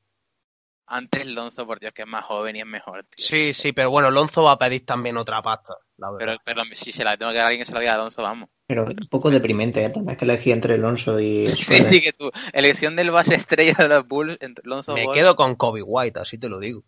Antes 0.87 1.25
Lonzo, 1.25 1.65
por 1.65 1.79
Dios, 1.79 1.91
que 1.93 2.03
es 2.03 2.07
más 2.07 2.23
joven 2.25 2.55
y 2.55 2.59
es 2.59 2.65
mejor, 2.67 3.03
tío. 3.05 3.25
Sí, 3.25 3.53
sí, 3.53 3.73
pero 3.73 3.89
bueno, 3.89 4.11
Lonzo 4.11 4.43
va 4.43 4.51
a 4.51 4.57
pedir 4.59 4.85
también 4.85 5.17
otra 5.17 5.41
pasta, 5.41 5.73
la 5.97 6.11
verdad. 6.11 6.37
Pero, 6.43 6.61
pero 6.63 6.75
si 6.75 6.91
se 6.91 7.03
la 7.03 7.17
tengo 7.17 7.31
que 7.31 7.37
dar 7.37 7.45
a 7.45 7.47
alguien 7.49 7.63
que 7.63 7.67
se 7.67 7.73
la 7.73 7.79
diga 7.79 7.93
a 7.93 7.95
Alonso, 7.95 8.21
vamos. 8.21 8.49
Pero 8.67 8.85
un 8.85 9.07
poco 9.09 9.29
deprimente, 9.29 9.83
¿eh? 9.85 9.89
Tener 9.89 10.17
que 10.17 10.25
elegir 10.25 10.53
entre 10.53 10.73
Alonso 10.75 11.19
y 11.19 11.47
Sí, 11.55 11.77
sí, 11.83 12.01
que 12.01 12.13
tu 12.13 12.31
elección 12.51 12.95
del 12.95 13.11
base 13.11 13.35
estrella 13.35 13.75
de 13.77 13.87
los 13.87 14.07
Bulls, 14.07 14.37
entre 14.41 14.67
Lonzo 14.67 14.93
Me 14.93 15.05
Ball- 15.05 15.13
quedo 15.13 15.35
con 15.35 15.55
Kobe 15.55 15.81
White, 15.83 16.19
así 16.19 16.37
te 16.37 16.49
lo 16.49 16.59
digo. 16.59 16.83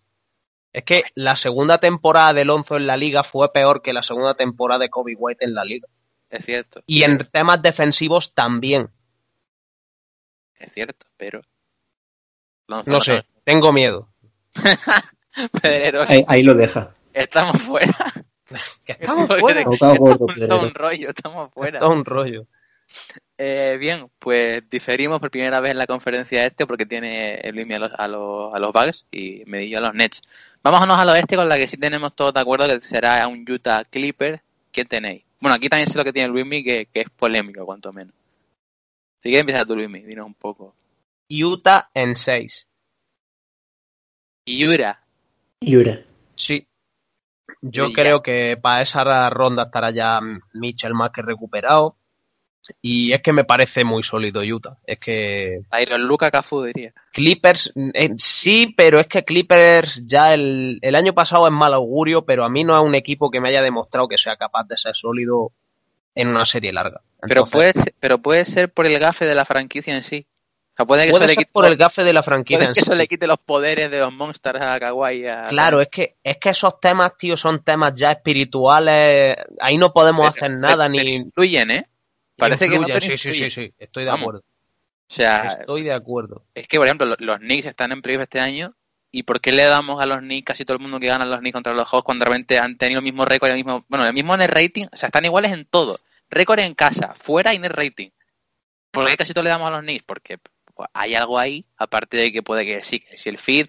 Es 0.73 0.83
que 0.83 1.03
la 1.15 1.35
segunda 1.35 1.79
temporada 1.79 2.33
de 2.33 2.45
Lonzo 2.45 2.77
en 2.77 2.87
la 2.87 2.97
liga 2.97 3.23
fue 3.23 3.51
peor 3.53 3.81
que 3.81 3.93
la 3.93 4.03
segunda 4.03 4.33
temporada 4.35 4.79
de 4.79 4.89
Kobe 4.89 5.15
White 5.17 5.45
en 5.45 5.53
la 5.53 5.63
liga. 5.63 5.87
Es 6.29 6.43
cierto, 6.45 6.81
Y 6.87 7.03
en 7.03 7.19
temas 7.31 7.61
defensivos 7.61 8.33
también. 8.33 8.89
es 10.59 10.73
cierto, 10.73 11.05
pero... 11.15 11.41
Lonzo 12.67 12.91
No 12.91 12.99
sé, 12.99 13.23
tengo 13.45 13.71
miedo. 13.71 14.09
Pedrero, 15.61 16.03
Ahí, 16.07 16.23
ahí 16.27 16.43
lo 16.43 16.53
deja. 16.55 16.95
estamos 17.13 17.61
fuera. 17.61 17.95
Que 18.85 18.93
estamos 18.93 19.27
fuera. 19.27 19.63
gordo, 19.63 20.25
Un, 20.25 20.73
rollo, 20.73 21.09
estamos 21.09 21.51
fuera. 21.53 21.79
Es 21.79 21.83
un 21.83 22.05
rollo. 22.05 22.45
Eh, 23.37 23.77
bien, 23.79 24.09
pues 24.17 24.67
diferimos 24.69 25.19
por 25.19 25.29
primera 25.29 25.59
vez 25.59 25.71
en 25.71 25.77
la 25.77 25.87
conferencia 25.87 26.45
este 26.45 26.65
porque 26.65 26.85
tiene 26.85 27.35
el 27.35 27.55
Luismi 27.55 27.75
a 27.75 27.79
los, 27.79 27.91
a 27.97 28.07
los, 28.07 28.53
a 28.53 28.59
los 28.59 28.73
Bucks 28.73 29.05
y 29.11 29.43
Medillo 29.45 29.79
a 29.79 29.81
los 29.81 29.93
Nets. 29.93 30.21
Vámonos 30.63 30.97
al 30.97 31.09
oeste 31.09 31.35
con 31.35 31.47
la 31.49 31.57
que 31.57 31.67
sí 31.67 31.77
tenemos 31.77 32.15
todos 32.15 32.33
de 32.33 32.39
acuerdo 32.39 32.67
que 32.67 32.85
será 32.85 33.27
un 33.27 33.45
Utah 33.49 33.83
Clipper. 33.85 34.41
¿Qué 34.71 34.85
tenéis? 34.85 35.23
Bueno, 35.39 35.55
aquí 35.55 35.69
también 35.69 35.89
sé 35.89 35.97
lo 35.97 36.03
que 36.03 36.13
tiene 36.13 36.29
Luismi 36.29 36.63
que, 36.63 36.87
que 36.91 37.01
es 37.01 37.09
polémico, 37.09 37.65
cuanto 37.65 37.93
menos. 37.93 38.13
Si 39.21 39.29
quieres 39.29 39.41
empieza 39.41 39.65
tú, 39.65 39.75
Luismi, 39.75 40.01
dinos 40.01 40.25
un 40.25 40.33
poco. 40.33 40.73
Utah 41.29 41.89
en 41.93 42.15
6. 42.15 42.67
Y 44.45 44.65
Ura, 44.65 45.03
Yura. 45.61 46.03
Sí. 46.35 46.65
Yo 47.61 47.91
creo 47.91 48.21
que 48.21 48.57
para 48.61 48.81
esa 48.81 49.29
ronda 49.29 49.63
estará 49.63 49.91
ya 49.91 50.19
Mitchell 50.53 50.93
más 50.93 51.11
que 51.11 51.21
recuperado. 51.21 51.95
Y 52.81 53.13
es 53.13 53.21
que 53.21 53.31
me 53.31 53.45
parece 53.45 53.85
muy 53.85 54.03
sólido 54.03 54.41
Utah. 54.41 54.77
Es 54.85 54.99
que 54.99 55.61
Tyron 55.71 56.05
Luca 56.05 56.29
Cafu 56.29 56.63
diría. 56.63 56.93
Clippers, 57.13 57.71
eh, 57.93 58.09
sí, 58.17 58.73
pero 58.75 58.99
es 58.99 59.07
que 59.07 59.23
Clippers 59.23 60.03
ya 60.05 60.33
el, 60.33 60.77
el 60.81 60.95
año 60.95 61.13
pasado 61.13 61.47
es 61.47 61.53
mal 61.53 61.73
augurio, 61.73 62.25
pero 62.25 62.43
a 62.43 62.49
mí 62.49 62.65
no 62.65 62.75
es 62.75 62.83
un 62.83 62.95
equipo 62.95 63.31
que 63.31 63.39
me 63.39 63.49
haya 63.49 63.61
demostrado 63.61 64.09
que 64.09 64.17
sea 64.17 64.35
capaz 64.35 64.65
de 64.67 64.75
ser 64.75 64.95
sólido 64.95 65.53
en 66.13 66.27
una 66.27 66.45
serie 66.45 66.73
larga. 66.73 67.01
Pero 67.21 67.45
puede, 67.45 67.73
ser, 67.73 67.93
pero 67.99 68.19
puede 68.19 68.45
ser 68.45 68.71
por 68.71 68.85
el 68.85 68.99
gafe 68.99 69.25
de 69.25 69.35
la 69.35 69.45
franquicia 69.45 69.95
en 69.95 70.03
sí. 70.03 70.27
O 70.79 70.83
sea, 70.83 70.85
puede 70.85 71.05
que, 71.05 71.11
puede 71.11 71.25
eso, 71.25 71.31
le 71.31 71.35
quite, 71.37 71.51
por 71.51 71.65
el 71.65 71.75
gafe 71.75 72.03
de 72.03 72.13
la 72.13 72.21
franquicia. 72.21 72.59
puede 72.59 72.73
que 72.75 72.81
sí. 72.81 72.95
le 72.95 73.07
quite 73.07 73.25
los 73.25 73.39
poderes 73.39 73.89
de 73.89 73.99
los 73.99 74.13
monsters 74.13 74.61
a 74.61 74.79
Kawhi. 74.79 75.25
a- 75.25 75.45
Claro, 75.49 75.81
es 75.81 75.87
que, 75.89 76.17
es 76.23 76.37
que 76.37 76.49
esos 76.49 76.79
temas, 76.79 77.17
tío, 77.17 77.35
son 77.35 77.63
temas 77.63 77.93
ya 77.95 78.11
espirituales. 78.11 79.35
Ahí 79.59 79.77
no 79.77 79.91
podemos 79.91 80.29
Pero- 80.31 80.45
hacer 80.45 80.57
nada 80.57 80.87
pero 80.89 81.03
ni. 81.03 81.15
influyen, 81.15 81.71
¿eh? 81.71 81.87
Parece 82.37 82.69
que 82.69 82.77
no, 82.77 82.85
pero 82.85 83.01
sí, 83.01 83.17
sí, 83.17 83.31
sí, 83.31 83.49
sí, 83.49 83.73
estoy 83.79 84.03
de 84.03 84.09
Vamos. 84.11 84.21
acuerdo. 84.21 84.39
O 85.09 85.13
sea, 85.13 85.57
Estoy 85.61 85.83
de 85.83 85.93
acuerdo. 85.93 86.43
es 86.53 86.67
que, 86.67 86.77
por 86.77 86.85
ejemplo, 86.85 87.07
lo- 87.07 87.15
los 87.19 87.39
Knicks 87.39 87.65
están 87.67 87.91
en 87.91 88.01
playoff 88.01 88.23
este 88.23 88.39
año. 88.39 88.73
¿Y 89.09 89.23
por 89.23 89.39
qué 89.39 89.51
le 89.53 89.63
damos 89.63 90.01
a 90.01 90.05
los 90.05 90.19
Knicks 90.19 90.45
casi 90.45 90.65
todo 90.65 90.75
el 90.77 90.83
mundo 90.83 90.99
que 90.99 91.07
gana 91.07 91.23
a 91.23 91.27
los 91.27 91.39
Knicks 91.39 91.53
contra 91.53 91.73
los 91.73 91.87
Hawks 91.89 92.03
cuando 92.03 92.25
realmente 92.25 92.59
han 92.59 92.77
tenido 92.77 92.99
el 92.99 93.03
mismo 93.05 93.23
récord, 93.25 93.49
el 93.49 93.55
mismo, 93.55 93.85
bueno, 93.87 94.05
el 94.05 94.13
mismo 94.13 94.35
net 94.37 94.49
rating? 94.51 94.85
O 94.91 94.97
sea, 94.97 95.07
están 95.07 95.23
iguales 95.25 95.53
en 95.53 95.65
todo. 95.65 95.97
Récord 96.29 96.59
en 96.59 96.75
casa, 96.75 97.13
fuera 97.15 97.53
y 97.53 97.57
net 97.59 97.71
rating. 97.71 98.09
¿Por 98.91 99.07
qué 99.07 99.15
casi 99.17 99.33
todo 99.33 99.45
le 99.45 99.49
damos 99.49 99.67
a 99.69 99.71
los 99.71 99.79
Knicks? 99.81 100.03
Porque 100.05 100.37
pues, 100.77 100.89
hay 100.93 101.15
algo 101.15 101.39
ahí, 101.39 101.65
aparte 101.75 102.17
de 102.17 102.31
que 102.31 102.43
puede 102.43 102.63
que 102.63 102.83
sí, 102.83 102.99
que 102.99 103.17
si 103.17 103.29
el 103.29 103.39
feed, 103.39 103.67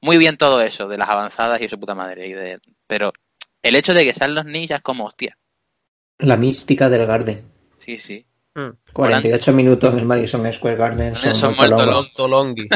muy 0.00 0.18
bien 0.18 0.38
todo 0.38 0.62
eso, 0.62 0.88
de 0.88 0.96
las 0.96 1.08
avanzadas 1.08 1.60
y 1.60 1.68
su 1.68 1.78
puta 1.78 1.94
madre. 1.94 2.26
Y 2.26 2.32
de, 2.32 2.58
pero 2.86 3.12
el 3.62 3.76
hecho 3.76 3.92
de 3.92 4.04
que 4.04 4.14
sean 4.14 4.34
los 4.34 4.46
es 4.46 4.80
como, 4.82 5.04
hostia, 5.04 5.36
La 6.18 6.36
mística 6.36 6.88
del 6.88 7.06
Garden. 7.06 7.44
sí, 7.78 7.98
sí. 7.98 8.26
Mm. 8.54 8.70
48 8.94 9.52
minutos 9.52 9.92
en 9.92 9.98
el 9.98 10.06
Madison 10.06 10.50
Square 10.50 10.76
Garden. 10.76 11.16
Son 11.16 11.34
Son. 11.34 11.54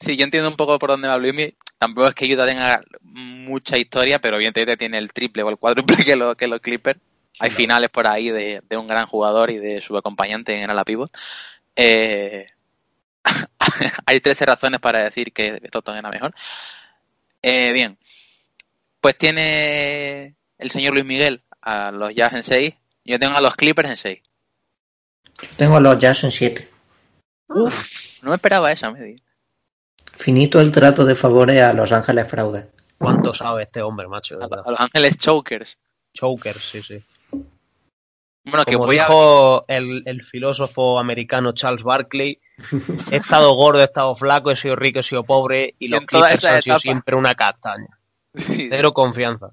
Sí, 0.00 0.16
yo 0.16 0.24
entiendo 0.24 0.50
un 0.50 0.56
poco 0.56 0.78
por 0.78 0.90
dónde 0.90 1.08
va 1.08 1.16
Luismi. 1.16 1.54
Tampoco 1.78 2.08
es 2.08 2.14
que 2.14 2.32
Utah 2.32 2.46
tenga 2.46 2.82
mucha 3.00 3.78
historia, 3.78 4.18
pero 4.18 4.36
evidentemente 4.36 4.76
tiene 4.76 4.98
el 4.98 5.12
triple 5.12 5.42
o 5.42 5.48
el 5.48 5.56
cuádruple 5.56 6.04
que, 6.04 6.14
lo, 6.14 6.36
que 6.36 6.46
los 6.46 6.60
Clippers. 6.60 7.00
Hay 7.40 7.50
finales 7.50 7.90
por 7.90 8.06
ahí 8.06 8.30
de, 8.30 8.62
de 8.68 8.76
un 8.76 8.86
gran 8.86 9.06
jugador 9.06 9.50
y 9.50 9.58
de 9.58 9.80
su 9.80 9.96
acompañante 9.96 10.60
en 10.60 10.70
ala 10.70 10.84
pivot. 10.84 11.10
Eh, 11.76 12.46
hay 14.06 14.20
13 14.20 14.46
razones 14.46 14.80
para 14.80 15.04
decir 15.04 15.32
que 15.32 15.60
Stockton 15.64 15.96
era 15.96 16.10
mejor. 16.10 16.34
Eh, 17.42 17.72
bien, 17.72 17.98
pues 19.00 19.18
tiene 19.18 20.34
el 20.58 20.70
señor 20.70 20.94
Luis 20.94 21.04
Miguel 21.04 21.42
a 21.60 21.90
los 21.90 22.14
Jazz 22.14 22.32
en 22.34 22.42
6. 22.42 22.74
Yo 23.04 23.18
tengo 23.18 23.36
a 23.36 23.40
los 23.40 23.54
Clippers 23.54 23.90
en 23.90 23.96
6. 23.96 24.22
Tengo 25.56 25.76
a 25.76 25.80
los 25.80 25.98
Jazz 25.98 26.24
en 26.24 26.30
7. 26.30 26.68
Uf, 27.48 28.22
no 28.22 28.30
me 28.30 28.36
esperaba 28.36 28.72
esa 28.72 28.90
media. 28.90 29.16
Finito 30.12 30.60
el 30.60 30.72
trato 30.72 31.04
de 31.04 31.14
favores 31.14 31.60
a 31.60 31.72
Los 31.72 31.92
Ángeles 31.92 32.28
Fraude. 32.28 32.68
¿Cuánto 32.98 33.34
sabe 33.34 33.64
este 33.64 33.82
hombre, 33.82 34.06
macho? 34.06 34.38
A, 34.40 34.70
Los 34.70 34.80
Ángeles 34.80 35.18
Chokers. 35.18 35.76
Chokers, 36.14 36.62
sí, 36.62 36.82
sí. 36.82 37.02
Bueno, 38.44 38.64
Como 38.64 38.86
que 38.86 38.92
dijo 38.92 39.64
el, 39.68 40.02
el, 40.04 40.22
filósofo 40.22 40.98
americano 40.98 41.52
Charles 41.52 41.82
Barkley, 41.82 42.40
he 43.10 43.16
estado 43.16 43.54
gordo, 43.54 43.80
he 43.80 43.84
estado 43.84 44.14
flaco, 44.16 44.50
he 44.50 44.56
sido 44.56 44.76
rico, 44.76 45.00
he 45.00 45.02
sido 45.02 45.24
pobre 45.24 45.74
y 45.78 45.88
los 45.88 46.00
Clippers 46.02 46.44
han 46.44 46.62
sido 46.62 46.78
siempre 46.78 47.16
una 47.16 47.34
castaña. 47.34 47.98
Cero 48.34 48.92
confianza. 48.92 49.52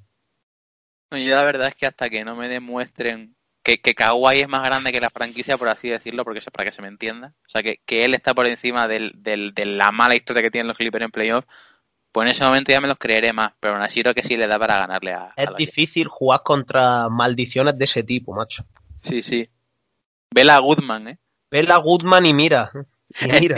yo 1.11 1.35
la 1.35 1.43
verdad 1.43 1.69
es 1.69 1.75
que 1.75 1.85
hasta 1.85 2.09
que 2.09 2.25
no 2.25 2.35
me 2.35 2.49
demuestren 2.49 3.35
que, 3.63 3.79
que 3.79 3.93
Kawhi 3.93 4.41
es 4.41 4.49
más 4.49 4.63
grande 4.63 4.91
que 4.91 4.99
la 4.99 5.09
franquicia, 5.09 5.57
por 5.57 5.69
así 5.69 5.87
decirlo, 5.87 6.23
porque 6.23 6.41
para 6.51 6.69
que 6.69 6.75
se 6.75 6.81
me 6.81 6.87
entienda. 6.87 7.33
O 7.45 7.49
sea, 7.49 7.63
que, 7.63 7.79
que 7.85 8.05
él 8.05 8.13
está 8.13 8.33
por 8.33 8.45
encima 8.47 8.87
del, 8.87 9.13
del, 9.15 9.53
de 9.53 9.65
la 9.65 9.91
mala 9.91 10.15
historia 10.15 10.41
que 10.41 10.51
tienen 10.51 10.67
los 10.67 10.77
Clippers 10.77 11.05
en 11.05 11.11
playoff, 11.11 11.45
pues 12.11 12.25
en 12.25 12.31
ese 12.31 12.43
momento 12.43 12.71
ya 12.71 12.81
me 12.81 12.87
los 12.87 12.97
creeré 12.97 13.31
más, 13.31 13.53
pero 13.59 13.75
aún 13.75 13.83
así 13.83 14.01
creo 14.01 14.13
que 14.13 14.23
sí 14.23 14.35
le 14.35 14.47
da 14.47 14.59
para 14.59 14.79
ganarle 14.79 15.13
a. 15.13 15.33
Es 15.37 15.49
difícil 15.57 16.07
jugar 16.07 16.41
contra 16.43 17.07
maldiciones 17.07 17.77
de 17.77 17.85
ese 17.85 18.03
tipo, 18.03 18.33
macho. 18.33 18.65
Sí, 19.01 19.23
sí. 19.23 19.49
Vela 20.33 20.59
Goodman, 20.59 21.07
¿eh? 21.09 21.19
Vela 21.49 21.77
Goodman 21.77 22.25
y 22.25 22.33
mira. 22.33 22.71
mira. 23.21 23.55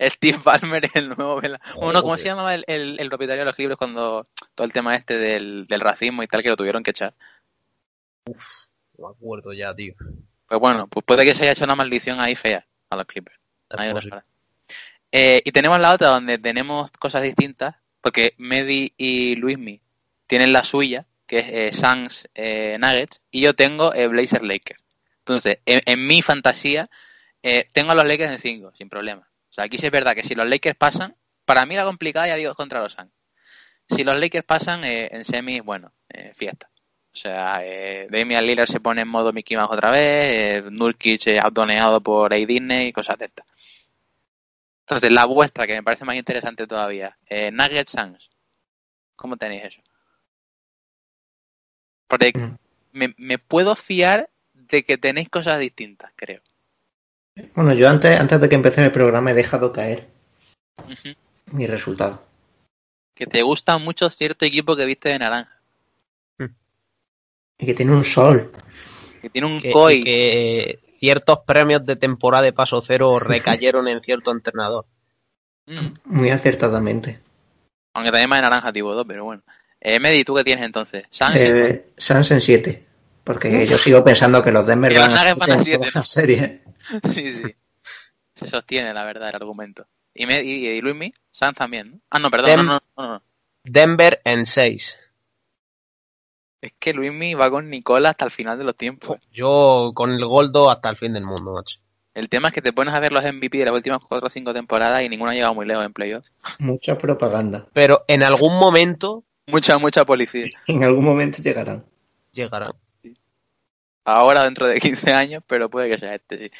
Steve, 0.00 0.38
Ballmer 0.44 0.84
es 0.86 0.96
el 0.96 1.10
nuevo 1.10 1.40
Vela. 1.40 1.60
Bueno, 1.76 2.02
¿cómo 2.02 2.18
se 2.18 2.24
llamaba 2.24 2.54
el, 2.54 2.64
el, 2.66 3.08
propietario 3.08 3.42
de 3.42 3.50
los 3.50 3.58
libros 3.58 3.78
cuando 3.78 4.26
todo 4.54 4.64
el 4.64 4.72
tema 4.72 4.96
este 4.96 5.16
del, 5.16 5.66
del 5.68 5.80
racismo 5.80 6.22
y 6.22 6.26
tal 6.26 6.42
que 6.42 6.48
lo 6.48 6.56
tuvieron 6.56 6.82
que 6.82 6.90
echar? 6.90 7.14
Uf, 8.26 8.44
no 8.96 9.08
me 9.08 9.14
acuerdo 9.14 9.52
ya, 9.52 9.74
tío. 9.74 9.94
Pues 10.48 10.60
bueno, 10.60 10.88
pues 10.88 11.04
puede 11.04 11.24
que 11.24 11.34
se 11.34 11.42
haya 11.42 11.52
hecho 11.52 11.64
una 11.64 11.76
maldición 11.76 12.20
ahí 12.20 12.34
fea 12.34 12.66
a 12.90 12.96
los 12.96 13.06
Clippers. 13.06 13.38
Eh, 15.12 15.42
y 15.44 15.52
tenemos 15.52 15.78
la 15.80 15.94
otra 15.94 16.08
donde 16.08 16.38
tenemos 16.38 16.90
cosas 16.92 17.22
distintas, 17.22 17.76
porque 18.00 18.34
Medi 18.38 18.92
y 18.96 19.36
Luismi 19.36 19.80
tienen 20.26 20.52
la 20.52 20.64
suya, 20.64 21.06
que 21.28 21.38
es 21.38 21.46
eh, 21.48 21.72
Suns 21.72 22.28
eh, 22.34 22.76
Nuggets, 22.80 23.20
y 23.30 23.42
yo 23.42 23.54
tengo 23.54 23.94
eh, 23.94 24.08
Blazer 24.08 24.42
Lakers. 24.42 24.82
Entonces, 25.18 25.58
en, 25.66 26.06
mi 26.06 26.22
fantasía, 26.22 26.88
eh, 27.42 27.68
tengo 27.72 27.92
a 27.92 27.94
los 27.94 28.06
Lakers 28.06 28.32
en 28.32 28.38
5, 28.38 28.72
sin 28.74 28.88
problema. 28.88 29.28
O 29.50 29.52
sea, 29.52 29.64
aquí 29.64 29.76
sí 29.76 29.86
es 29.86 29.92
verdad 29.92 30.14
que 30.14 30.22
si 30.24 30.34
los 30.34 30.48
Lakers 30.48 30.76
pasan, 30.76 31.14
para 31.44 31.66
mí 31.66 31.76
la 31.76 31.84
complicada 31.84 32.28
ya 32.28 32.36
digo 32.36 32.50
es 32.50 32.56
contra 32.56 32.80
los 32.80 32.94
Suns. 32.94 33.12
Si 33.90 34.04
los 34.04 34.18
Lakers 34.18 34.44
pasan 34.44 34.84
en 34.84 35.24
semis, 35.24 35.62
bueno, 35.62 35.94
fiesta. 36.34 36.68
O 37.10 37.16
sea, 37.16 37.62
Damian 38.10 38.46
Lillard 38.46 38.68
se 38.68 38.80
pone 38.80 39.00
en 39.00 39.08
modo 39.08 39.32
Mickey 39.32 39.56
Mouse 39.56 39.72
otra 39.72 39.90
vez, 39.90 40.64
Nurkic 40.70 41.26
abdoneado 41.42 42.02
por 42.02 42.34
A. 42.34 42.36
Disney 42.36 42.88
y 42.88 42.92
cosas 42.92 43.16
de 43.18 43.26
estas. 43.26 43.46
Entonces, 44.80 45.10
la 45.10 45.24
vuestra, 45.24 45.66
que 45.66 45.74
me 45.74 45.82
parece 45.82 46.04
más 46.04 46.16
interesante 46.16 46.66
todavía, 46.66 47.16
Nuggets 47.50 47.92
Suns. 47.92 48.30
¿Cómo 49.16 49.38
tenéis 49.38 49.64
eso? 49.64 49.87
Porque 52.08 52.32
me, 52.92 53.14
me, 53.16 53.38
puedo 53.38 53.76
fiar 53.76 54.28
de 54.54 54.82
que 54.82 54.98
tenéis 54.98 55.28
cosas 55.28 55.60
distintas, 55.60 56.10
creo. 56.16 56.40
Bueno, 57.54 57.72
yo 57.74 57.88
antes, 57.88 58.18
antes 58.18 58.40
de 58.40 58.48
que 58.48 58.54
empecé 58.54 58.82
el 58.82 58.90
programa 58.90 59.30
he 59.30 59.34
dejado 59.34 59.72
caer 59.72 60.08
mi 61.52 61.66
resultado. 61.66 62.22
Que 63.14 63.26
te 63.26 63.42
gusta 63.42 63.78
mucho 63.78 64.10
cierto 64.10 64.44
equipo 64.44 64.76
que 64.76 64.86
viste 64.86 65.10
de 65.10 65.18
naranja. 65.18 65.58
Y 67.58 67.66
que 67.66 67.74
tiene 67.74 67.92
un 67.92 68.04
sol. 68.04 68.52
Que 69.20 69.28
tiene 69.28 69.48
un 69.48 69.60
COI. 69.60 70.04
que 70.04 70.78
ciertos 71.00 71.40
premios 71.40 71.84
de 71.84 71.96
temporada 71.96 72.44
de 72.44 72.52
paso 72.52 72.80
cero 72.80 73.18
recayeron 73.18 73.88
en 73.88 74.00
cierto 74.00 74.30
entrenador. 74.30 74.86
Mm. 75.66 75.94
Muy 76.04 76.30
acertadamente. 76.30 77.20
Aunque 77.94 78.12
también 78.12 78.30
más 78.30 78.38
de 78.38 78.42
naranja 78.42 78.72
tipo 78.72 78.94
2, 78.94 79.04
pero 79.06 79.24
bueno. 79.24 79.42
Eh, 79.80 80.00
Medi, 80.00 80.24
¿tú 80.24 80.34
qué 80.34 80.44
tienes 80.44 80.64
entonces? 80.64 81.04
Sans, 81.10 81.36
eh, 81.36 81.92
Sans 81.96 82.30
en 82.30 82.40
7. 82.40 82.86
Porque 83.24 83.66
yo 83.66 83.76
sigo 83.78 84.02
pensando 84.02 84.42
que 84.42 84.50
los 84.50 84.66
Denver 84.66 84.94
van, 84.98 85.16
a, 85.16 85.34
van 85.34 85.50
a 85.52 85.62
7 85.62 85.90
¿no? 85.94 86.04
serie. 86.04 86.62
sí, 87.12 87.34
sí. 87.34 87.54
Se 88.34 88.46
sostiene, 88.46 88.94
la 88.94 89.04
verdad, 89.04 89.28
el 89.28 89.36
argumento. 89.36 89.86
¿Y, 90.14 90.26
me, 90.26 90.42
y, 90.42 90.66
y 90.66 90.80
Luismi? 90.80 91.12
Sans 91.30 91.54
también, 91.54 91.90
¿no? 91.90 92.00
Ah, 92.10 92.18
no, 92.18 92.30
perdón. 92.30 92.50
Dem 92.50 92.66
no, 92.66 92.80
no, 92.96 93.06
no, 93.14 93.22
Denver 93.64 94.20
en 94.24 94.46
6. 94.46 94.96
Es 96.60 96.72
que 96.78 96.92
Luismi 96.92 97.34
va 97.34 97.50
con 97.50 97.70
Nicola 97.70 98.10
hasta 98.10 98.24
el 98.24 98.30
final 98.30 98.58
de 98.58 98.64
los 98.64 98.76
tiempos. 98.76 99.18
Yo 99.30 99.92
con 99.94 100.10
el 100.10 100.24
Goldo 100.24 100.70
hasta 100.70 100.88
el 100.88 100.96
fin 100.96 101.12
del 101.12 101.24
mundo, 101.24 101.52
macho. 101.52 101.78
El 102.14 102.28
tema 102.28 102.48
es 102.48 102.54
que 102.54 102.62
te 102.62 102.72
pones 102.72 102.94
a 102.94 102.98
ver 102.98 103.12
los 103.12 103.22
MVP 103.22 103.58
de 103.58 103.66
las 103.66 103.74
últimas 103.74 104.00
4 104.08 104.26
o 104.26 104.30
5 104.30 104.52
temporadas 104.52 105.02
y 105.02 105.08
ninguno 105.08 105.30
ha 105.30 105.34
llegado 105.34 105.54
muy 105.54 105.66
lejos 105.66 105.84
en 105.84 105.92
playoffs. 105.92 106.32
Mucha 106.58 106.98
propaganda. 106.98 107.68
Pero 107.72 108.04
en 108.08 108.24
algún 108.24 108.58
momento 108.58 109.22
Mucha, 109.48 109.78
mucha 109.78 110.04
policía. 110.04 110.48
En 110.66 110.84
algún 110.84 111.04
momento 111.04 111.42
llegarán. 111.42 111.84
Llegarán. 112.32 112.72
Ahora 114.04 114.44
dentro 114.44 114.66
de 114.66 114.78
15 114.78 115.10
años, 115.12 115.42
pero 115.46 115.68
puede 115.68 115.90
que 115.90 115.98
sea 115.98 116.14
este, 116.14 116.38
sí. 116.38 116.50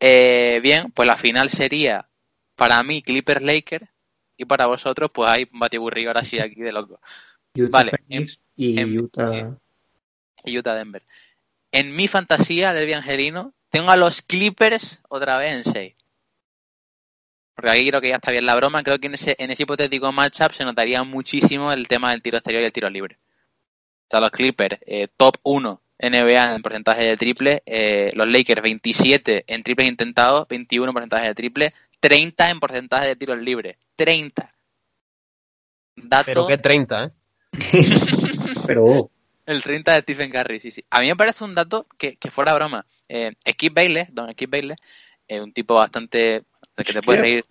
Eh, 0.00 0.60
bien, 0.62 0.90
pues 0.92 1.06
la 1.06 1.16
final 1.16 1.48
sería 1.50 2.06
para 2.56 2.82
mí 2.82 3.02
Clipper 3.02 3.40
Laker 3.42 3.88
y 4.36 4.44
para 4.44 4.66
vosotros 4.66 5.10
pues 5.12 5.28
hay 5.28 5.48
un 5.52 5.60
batiburrillo 5.60 6.08
ahora 6.08 6.22
sí 6.22 6.38
aquí 6.38 6.60
de 6.60 6.72
loco. 6.72 7.00
vale, 7.54 7.92
y 8.56 8.98
Utah. 8.98 9.56
Utah 10.44 10.74
Denver. 10.74 11.02
En 11.70 11.94
mi 11.94 12.08
fantasía 12.08 12.72
del 12.72 12.92
Angelino 12.94 13.52
tengo 13.70 13.90
a 13.90 13.96
los 13.96 14.22
Clippers 14.22 15.00
otra 15.08 15.38
vez 15.38 15.52
en 15.52 15.72
6. 15.72 15.94
Porque 17.54 17.70
aquí 17.70 17.88
creo 17.88 18.00
que 18.00 18.08
ya 18.08 18.16
está 18.16 18.30
bien 18.30 18.46
la 18.46 18.56
broma. 18.56 18.82
Creo 18.82 18.98
que 18.98 19.06
en 19.06 19.14
ese, 19.14 19.36
en 19.38 19.50
ese 19.50 19.64
hipotético 19.64 20.10
matchup 20.12 20.52
se 20.52 20.64
notaría 20.64 21.02
muchísimo 21.04 21.72
el 21.72 21.86
tema 21.88 22.10
del 22.10 22.22
tiro 22.22 22.38
exterior 22.38 22.62
y 22.62 22.66
el 22.66 22.72
tiro 22.72 22.88
libre. 22.88 23.18
O 23.18 24.10
sea, 24.10 24.20
los 24.20 24.30
Clippers, 24.30 24.78
eh, 24.86 25.08
top 25.16 25.36
1 25.42 25.80
NBA 26.02 26.54
en 26.54 26.62
porcentaje 26.62 27.04
de 27.04 27.16
triple. 27.16 27.62
Eh, 27.64 28.10
los 28.14 28.28
Lakers, 28.28 28.62
27 28.62 29.44
en 29.46 29.62
triples 29.62 29.88
intentados, 29.88 30.48
21 30.48 30.88
en 30.88 30.92
porcentaje 30.92 31.28
de 31.28 31.34
triple, 31.34 31.74
30 32.00 32.50
en 32.50 32.60
porcentaje 32.60 33.08
de 33.08 33.16
tiros 33.16 33.38
libres. 33.38 33.76
30. 33.96 34.50
Dato... 35.96 36.24
Pero 36.26 36.46
qué 36.46 36.58
30, 36.58 37.04
¿eh? 37.04 37.10
Pero... 38.66 39.10
El 39.44 39.62
30 39.62 39.92
de 39.92 40.00
Stephen 40.02 40.30
Curry, 40.30 40.60
sí, 40.60 40.70
sí. 40.70 40.84
A 40.90 41.00
mí 41.00 41.08
me 41.08 41.16
parece 41.16 41.42
un 41.42 41.54
dato 41.54 41.86
que, 41.98 42.16
que 42.16 42.30
fuera 42.30 42.54
broma. 42.54 42.86
Eh, 43.08 43.32
Skip 43.50 43.74
Bailey, 43.74 44.06
don 44.10 44.30
Skip 44.32 44.50
Bailey, 44.50 44.76
eh, 45.26 45.40
un 45.40 45.52
tipo 45.52 45.74
bastante 45.74 46.44
que 46.76 46.92
te 46.92 47.02
puedes 47.02 47.20
reír. 47.20 47.44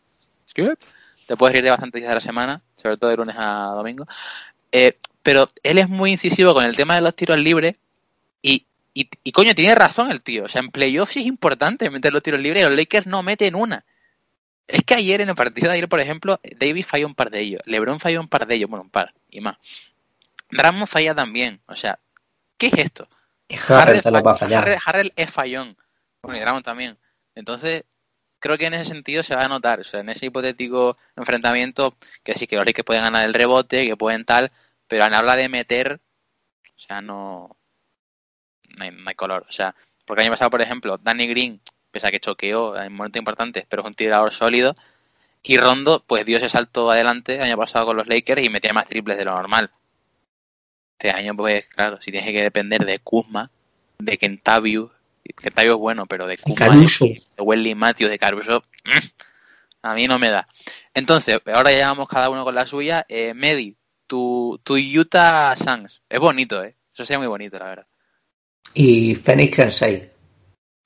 Te 1.27 1.37
puedes 1.37 1.53
reír 1.53 1.63
de 1.63 1.69
bastantes 1.69 2.01
días 2.01 2.09
de 2.09 2.15
la 2.15 2.21
semana, 2.21 2.61
sobre 2.81 2.97
todo 2.97 3.09
de 3.09 3.17
lunes 3.17 3.35
a 3.37 3.73
domingo. 3.75 4.05
Eh, 4.71 4.97
pero 5.23 5.49
él 5.63 5.77
es 5.77 5.87
muy 5.87 6.11
incisivo 6.11 6.53
con 6.53 6.63
el 6.63 6.75
tema 6.75 6.95
de 6.95 7.01
los 7.01 7.15
tiros 7.15 7.37
libres 7.37 7.75
y, 8.41 8.65
y, 8.93 9.09
y, 9.23 9.31
coño, 9.31 9.53
tiene 9.53 9.75
razón 9.75 10.11
el 10.11 10.21
tío. 10.21 10.45
O 10.45 10.47
sea, 10.47 10.61
en 10.61 10.71
playoffs 10.71 11.17
es 11.17 11.25
importante 11.25 11.89
meter 11.89 12.11
los 12.11 12.23
tiros 12.23 12.41
libres 12.41 12.63
y 12.63 12.65
los 12.65 12.75
Lakers 12.75 13.07
no 13.07 13.23
meten 13.23 13.55
una. 13.55 13.85
Es 14.67 14.83
que 14.83 14.95
ayer 14.95 15.21
en 15.21 15.29
el 15.29 15.35
partido 15.35 15.69
de 15.69 15.75
ayer, 15.75 15.89
por 15.89 15.99
ejemplo, 15.99 16.39
Davis 16.57 16.87
falló 16.87 17.07
un 17.07 17.15
par 17.15 17.29
de 17.29 17.41
ellos, 17.41 17.61
LeBron 17.65 17.99
falló 17.99 18.21
un 18.21 18.29
par 18.29 18.47
de 18.47 18.55
ellos, 18.55 18.69
bueno, 18.69 18.83
un 18.83 18.89
par 18.89 19.13
y 19.29 19.41
más. 19.41 19.57
Ramos 20.49 20.89
falla 20.89 21.13
también. 21.13 21.61
O 21.67 21.75
sea, 21.75 21.99
¿qué 22.57 22.67
es 22.67 22.73
esto? 22.77 23.07
Harrell, 23.67 24.01
Harrell, 24.05 24.77
Harrell, 24.85 25.13
es 25.15 25.29
fallón. 25.29 25.75
Bueno, 26.21 26.39
y 26.39 26.43
Ramos 26.43 26.63
también. 26.63 26.97
Entonces, 27.35 27.83
creo 28.41 28.57
que 28.57 28.65
en 28.65 28.73
ese 28.73 28.85
sentido 28.85 29.23
se 29.23 29.35
va 29.35 29.45
a 29.45 29.47
notar, 29.47 29.79
o 29.79 29.83
sea, 29.85 30.01
en 30.01 30.09
ese 30.09 30.25
hipotético 30.25 30.97
enfrentamiento, 31.15 31.95
que 32.23 32.35
sí 32.35 32.47
que 32.47 32.57
los 32.57 32.65
que 32.65 32.83
pueden 32.83 33.03
ganar 33.03 33.25
el 33.25 33.33
rebote, 33.33 33.87
que 33.87 33.95
pueden 33.95 34.25
tal, 34.25 34.51
pero 34.87 35.05
a 35.05 35.09
la 35.09 35.19
hora 35.19 35.35
de 35.37 35.47
meter, 35.47 36.01
o 36.75 36.79
sea, 36.79 37.01
no, 37.01 37.55
no 38.77 38.83
hay, 38.83 39.15
color, 39.15 39.45
o 39.47 39.51
sea, 39.51 39.75
porque 40.05 40.21
el 40.21 40.25
año 40.27 40.33
pasado, 40.33 40.49
por 40.49 40.61
ejemplo, 40.61 40.97
Danny 40.97 41.27
Green, 41.27 41.61
pese 41.91 42.07
a 42.07 42.11
que 42.11 42.19
choqueó 42.19 42.75
en 42.81 42.93
momentos 42.93 43.19
importantes, 43.19 43.65
pero 43.69 43.83
es 43.83 43.87
un 43.87 43.95
tirador 43.95 44.33
sólido, 44.33 44.75
y 45.43 45.57
Rondo, 45.57 46.03
pues 46.05 46.25
dio 46.25 46.37
ese 46.37 46.49
salto 46.49 46.89
adelante 46.91 47.35
el 47.35 47.43
año 47.43 47.57
pasado 47.57 47.87
con 47.87 47.97
los 47.97 48.07
Lakers 48.07 48.43
y 48.43 48.49
metía 48.49 48.73
más 48.73 48.87
triples 48.87 49.17
de 49.17 49.25
lo 49.25 49.33
normal. 49.33 49.71
Este 50.97 51.11
año, 51.11 51.35
pues, 51.35 51.67
claro, 51.67 52.01
si 52.01 52.11
tienes 52.11 52.31
que 52.31 52.43
depender 52.43 52.85
de 52.85 52.99
Kuzma, 52.99 53.49
de 53.99 54.17
Kentavius, 54.17 54.91
que 55.23 55.51
Tayo 55.51 55.73
es 55.73 55.79
bueno, 55.79 56.05
pero 56.05 56.27
de 56.27 56.37
Kuma, 56.37 56.69
de, 56.69 57.21
de 57.37 57.41
Wesley 57.41 57.75
Matthews, 57.75 58.11
de 58.11 58.19
Caruso, 58.19 58.63
mm, 58.85 59.07
a 59.83 59.93
mí 59.93 60.07
no 60.07 60.19
me 60.19 60.29
da. 60.29 60.47
Entonces, 60.93 61.39
ahora 61.45 61.71
ya 61.71 61.87
vamos 61.87 62.07
cada 62.07 62.29
uno 62.29 62.43
con 62.43 62.55
la 62.55 62.65
suya. 62.65 63.05
Eh, 63.07 63.33
Medi, 63.33 63.75
tu, 64.07 64.59
tu 64.63 64.75
Utah 64.77 65.55
Suns, 65.55 66.01
es 66.09 66.19
bonito, 66.19 66.63
¿eh? 66.63 66.75
Eso 66.93 67.05
sería 67.05 67.19
muy 67.19 67.27
bonito, 67.27 67.57
la 67.57 67.65
verdad. 67.65 67.87
Y 68.73 69.15
Phoenix 69.15 69.59
en 69.59 69.71
6. 69.71 70.03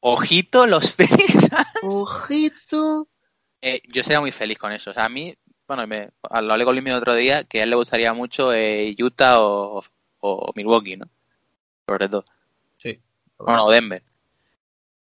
Ojito, 0.01 0.67
los 0.67 0.91
Phoenix 0.95 1.49
Ojito. 1.81 3.07
Eh, 3.61 3.81
yo 3.91 4.03
sería 4.03 4.21
muy 4.21 4.31
feliz 4.31 4.57
con 4.57 4.71
eso. 4.71 4.91
O 4.91 4.93
sea, 4.93 5.05
a 5.05 5.09
mí, 5.09 5.35
bueno, 5.67 5.87
me, 5.87 6.09
lo 6.41 6.53
hablé 6.53 6.65
con 6.65 6.75
Luis 6.75 6.87
el 6.87 6.93
otro 6.93 7.15
día, 7.15 7.43
que 7.45 7.59
a 7.59 7.63
él 7.63 7.71
le 7.71 7.75
gustaría 7.75 8.13
mucho 8.13 8.53
eh, 8.53 8.95
Utah 8.99 9.41
o, 9.41 9.83
o, 10.19 10.51
Milwaukee, 10.55 10.97
¿no? 10.97 11.07
Sobre 11.87 12.07
todo. 12.07 12.25
Sí. 12.77 12.99
Bueno, 13.39 13.65
o 13.65 13.71
Denver. 13.71 14.03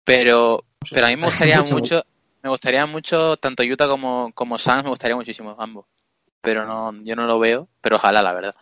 Pero, 0.04 0.66
pero 0.92 1.06
a 1.06 1.10
mí 1.10 1.16
me 1.16 1.28
gustaría 1.28 1.62
mucho, 1.72 2.04
me 2.42 2.50
gustaría 2.50 2.86
mucho, 2.86 3.38
tanto 3.38 3.64
Utah 3.64 3.88
como, 3.88 4.32
como 4.34 4.58
Suns, 4.58 4.84
me 4.84 4.90
gustaría 4.90 5.16
muchísimo 5.16 5.56
ambos. 5.60 5.86
Pero 6.42 6.66
no, 6.66 6.94
yo 7.04 7.16
no 7.16 7.26
lo 7.26 7.40
veo, 7.40 7.68
pero 7.82 7.98
ojalá, 7.98 8.22
la 8.22 8.34
verdad. 8.34 8.56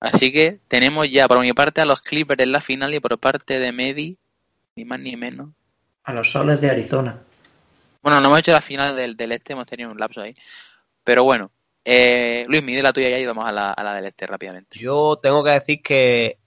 Así 0.00 0.30
que 0.30 0.60
tenemos 0.68 1.10
ya 1.10 1.26
por 1.26 1.40
mi 1.40 1.52
parte 1.52 1.80
a 1.80 1.86
los 1.86 2.00
Clippers 2.02 2.42
en 2.42 2.52
la 2.52 2.60
final 2.60 2.94
y 2.94 3.00
por 3.00 3.18
parte 3.18 3.58
de 3.58 3.72
Medi, 3.72 4.18
ni 4.76 4.84
más 4.84 5.00
ni 5.00 5.16
menos. 5.16 5.50
A 6.04 6.12
los 6.12 6.30
soles 6.30 6.60
de 6.60 6.70
Arizona. 6.70 7.18
Bueno, 8.02 8.20
no 8.20 8.28
hemos 8.28 8.38
hecho 8.38 8.52
la 8.52 8.60
final 8.60 8.94
del, 8.94 9.16
del 9.16 9.32
este, 9.32 9.54
hemos 9.54 9.66
tenido 9.66 9.90
un 9.90 9.98
lapso 9.98 10.20
ahí. 10.20 10.36
Pero 11.02 11.24
bueno, 11.24 11.50
eh, 11.84 12.44
Luis, 12.48 12.62
mide 12.62 12.82
la 12.82 12.92
tuya 12.92 13.08
ya 13.08 13.18
y 13.18 13.26
vamos 13.26 13.46
a 13.46 13.52
la, 13.52 13.72
a 13.72 13.82
la 13.82 13.94
del 13.94 14.06
este 14.06 14.26
rápidamente. 14.26 14.78
Yo 14.78 15.18
tengo 15.22 15.42
que 15.42 15.50
decir 15.50 15.82
que 15.82 16.38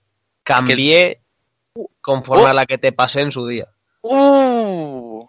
cambié 0.43 1.21
conforme 2.01 2.47
a 2.47 2.51
oh. 2.51 2.53
la 2.53 2.65
que 2.65 2.77
te 2.77 2.91
pasé 2.91 3.21
en 3.21 3.31
su 3.31 3.47
día. 3.47 3.67
Uh, 4.01 5.27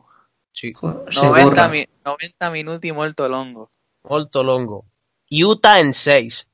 sí. 0.53 0.73
90, 0.83 1.73
90 2.05 2.51
minutos 2.51 2.85
y 2.85 2.93
molto 2.93 3.29
longo. 3.29 3.71
Molto 4.09 4.43
longo. 4.43 4.85
Utah 5.31 5.81
en 5.81 5.95
6. 5.95 6.47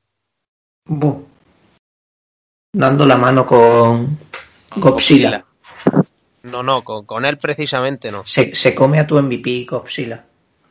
Dando 2.73 3.05
la 3.05 3.17
mano 3.17 3.45
con, 3.45 4.17
Godzilla. 4.75 5.43
No, 6.43 6.63
no, 6.63 6.83
con, 6.83 7.25
él 7.25 7.37
precisamente 7.37 8.11
no. 8.11 8.23
Se, 8.25 8.55
se, 8.55 8.73
come 8.73 8.99
a 8.99 9.07
tu 9.07 9.21
MVP 9.21 9.65
Godzilla. 9.69 10.25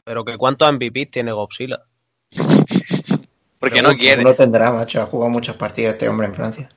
Pero 0.04 0.24
que 0.24 0.38
cuántos 0.38 0.72
MVP 0.72 1.06
tiene 1.06 1.32
Godzilla. 1.32 1.82
Porque 3.58 3.82
no 3.82 3.90
quiere. 3.90 4.22
No 4.22 4.34
tendrá, 4.34 4.70
macho. 4.70 5.02
Ha 5.02 5.06
jugado 5.06 5.30
muchas 5.30 5.56
partidas 5.56 5.94
este 5.94 6.08
hombre 6.08 6.28
en 6.28 6.34
Francia. 6.34 6.70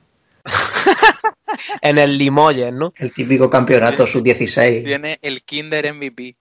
en 1.82 1.98
el 1.98 2.16
Limoges, 2.16 2.72
¿no? 2.72 2.92
El 2.96 3.12
típico 3.12 3.48
campeonato 3.48 4.06
sub-16. 4.06 4.84
Tiene 4.84 5.18
el 5.22 5.42
Kinder 5.42 5.92
MVP. 5.94 6.36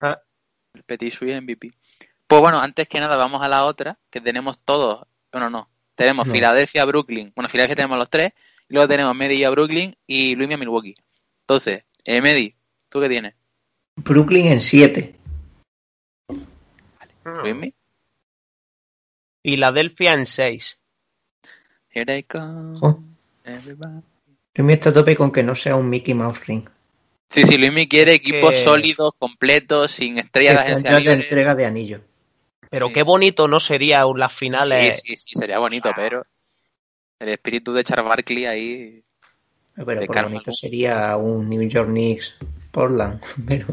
Ah. 0.00 0.20
El 0.74 0.82
Petit 0.84 1.12
Suisse 1.12 1.40
MVP. 1.40 1.72
Pues 2.26 2.40
bueno, 2.40 2.58
antes 2.58 2.88
que 2.88 2.98
nada 2.98 3.16
vamos 3.16 3.42
a 3.42 3.48
la 3.48 3.64
otra, 3.64 3.98
que 4.10 4.20
tenemos 4.20 4.58
todos. 4.64 5.06
Bueno, 5.30 5.50
no. 5.50 5.68
Tenemos 5.94 6.26
Filadelfia, 6.28 6.84
Brooklyn. 6.84 7.32
Bueno, 7.36 7.48
Filadelfia 7.48 7.76
tenemos 7.76 7.98
los 7.98 8.08
tres. 8.08 8.32
Y 8.68 8.74
luego 8.74 8.88
tenemos 8.88 9.14
Medi 9.14 9.44
a 9.44 9.50
Brooklyn 9.50 9.94
y 10.06 10.34
Luis 10.34 10.52
a 10.52 10.56
Milwaukee. 10.56 10.94
Entonces, 11.42 11.84
eh, 12.04 12.22
Medi, 12.22 12.54
¿tú 12.88 13.00
qué 13.00 13.08
tienes? 13.08 13.34
Brooklyn 13.96 14.46
en 14.46 14.60
7. 14.60 15.14
Vale. 16.28 17.52
¿Luis 17.52 17.74
Filadelfia 19.42 20.14
en 20.14 20.26
6. 20.26 20.78
Here 21.90 22.18
I 22.18 22.22
come. 22.22 23.11
Luis 23.44 24.74
está 24.74 24.90
a 24.90 24.92
tope 24.92 25.16
con 25.16 25.32
que 25.32 25.42
no 25.42 25.54
sea 25.54 25.76
un 25.76 25.88
Mickey 25.88 26.14
Mouse 26.14 26.46
Ring. 26.46 26.68
Sí, 27.30 27.44
sí, 27.44 27.56
Luis 27.56 27.88
quiere 27.88 28.14
equipos 28.14 28.58
sólidos, 28.60 29.12
completos, 29.18 29.92
sin 29.92 30.18
estrellas 30.18 30.54
de 30.54 30.60
agencia 30.60 30.98
de 30.98 31.12
entrega 31.12 31.54
de 31.54 31.64
anillo. 31.64 32.00
Pero 32.70 32.92
qué 32.92 33.02
bonito 33.02 33.48
no 33.48 33.60
sería 33.60 34.04
las 34.14 34.34
finales. 34.34 35.00
Sí, 35.02 35.16
sí, 35.16 35.28
sí, 35.28 35.38
sería 35.38 35.58
bonito, 35.58 35.90
pero 35.94 36.26
el 37.18 37.28
espíritu 37.28 37.72
de 37.72 37.84
Charles 37.84 38.06
Barkley 38.06 38.46
ahí. 38.46 39.04
Pero 39.74 40.06
por 40.06 40.22
bonito 40.24 40.52
sería 40.52 41.16
un 41.16 41.48
New 41.48 41.62
York 41.68 41.88
Knicks 41.88 42.34
Portland, 42.70 43.20
pero 43.46 43.66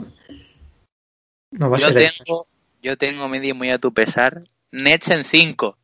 no 1.52 1.70
va 1.70 1.78
a 1.78 1.80
yo 1.80 1.88
ser 1.90 2.14
tengo, 2.26 2.48
Yo 2.82 2.98
tengo 2.98 3.28
medio 3.28 3.56
muy 3.56 3.70
a 3.70 3.80
tu 3.80 3.94
pesar 3.94 4.44
Nets 4.72 5.10
en 5.10 5.26
5. 5.26 5.78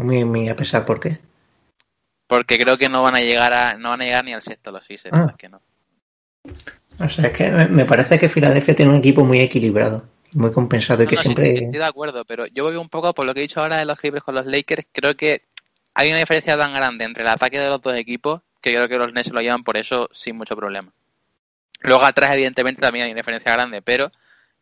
Muy, 0.00 0.24
muy 0.24 0.48
a 0.48 0.56
pesar, 0.56 0.84
¿por 0.84 0.98
qué? 1.00 1.18
Porque 2.32 2.58
creo 2.58 2.78
que 2.78 2.88
no 2.88 3.02
van 3.02 3.14
a 3.14 3.20
llegar 3.20 3.52
a 3.52 3.76
no 3.76 3.90
van 3.90 4.00
a 4.00 4.04
llegar 4.04 4.24
ni 4.24 4.32
al 4.32 4.40
sexto 4.40 4.72
los 4.72 4.86
Sixers, 4.86 5.14
ah. 5.14 5.34
que 5.36 5.50
no. 5.50 5.60
O 6.98 7.06
sea, 7.06 7.26
es 7.26 7.32
que 7.34 7.50
me 7.50 7.84
parece 7.84 8.18
que 8.18 8.30
Filadelfia 8.30 8.74
tiene 8.74 8.90
un 8.90 8.96
equipo 8.96 9.22
muy 9.22 9.40
equilibrado, 9.40 10.08
muy 10.32 10.50
compensado 10.50 11.02
y 11.02 11.08
que 11.08 11.18
siempre. 11.18 11.52
estoy 11.52 11.72
de 11.72 11.84
acuerdo, 11.84 12.24
pero 12.24 12.46
yo 12.46 12.64
voy 12.64 12.76
un 12.76 12.88
poco 12.88 13.12
por 13.12 13.26
lo 13.26 13.34
que 13.34 13.40
he 13.40 13.42
dicho 13.42 13.60
ahora 13.60 13.76
de 13.76 13.84
los 13.84 14.00
Clippers 14.00 14.24
con 14.24 14.34
los 14.34 14.46
Lakers. 14.46 14.86
Creo 14.92 15.14
que 15.14 15.42
hay 15.92 16.08
una 16.08 16.20
diferencia 16.20 16.56
tan 16.56 16.72
grande 16.72 17.04
entre 17.04 17.22
el 17.22 17.28
ataque 17.28 17.60
de 17.60 17.68
los 17.68 17.82
dos 17.82 17.94
equipos 17.98 18.40
que 18.62 18.72
yo 18.72 18.78
creo 18.78 18.88
que 18.88 18.96
los 18.96 19.12
Nets 19.12 19.30
lo 19.30 19.42
llevan 19.42 19.62
por 19.62 19.76
eso 19.76 20.08
sin 20.14 20.34
mucho 20.38 20.56
problema. 20.56 20.90
Luego 21.80 22.06
atrás, 22.06 22.32
evidentemente, 22.32 22.80
también 22.80 23.04
hay 23.04 23.10
una 23.10 23.20
diferencia 23.20 23.52
grande, 23.52 23.82
pero 23.82 24.10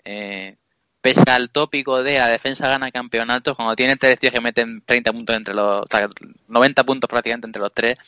eh, 0.05 0.57
pese 1.01 1.31
al 1.31 1.51
tópico 1.51 2.03
de 2.03 2.19
la 2.19 2.29
defensa 2.29 2.69
gana 2.69 2.91
campeonatos, 2.91 3.57
cuando 3.57 3.75
tienen 3.75 3.99
tres 3.99 4.19
tíos 4.19 4.33
que 4.33 4.41
meten 4.41 4.83
30 4.85 5.13
puntos 5.13 5.37
entre 5.37 5.55
los, 5.55 5.83
o 5.83 5.87
sea, 5.91 6.09
90 6.49 6.85
puntos 6.85 7.09
prácticamente 7.09 7.47
entre 7.47 7.63
los 7.63 7.73
tres, 7.73 7.99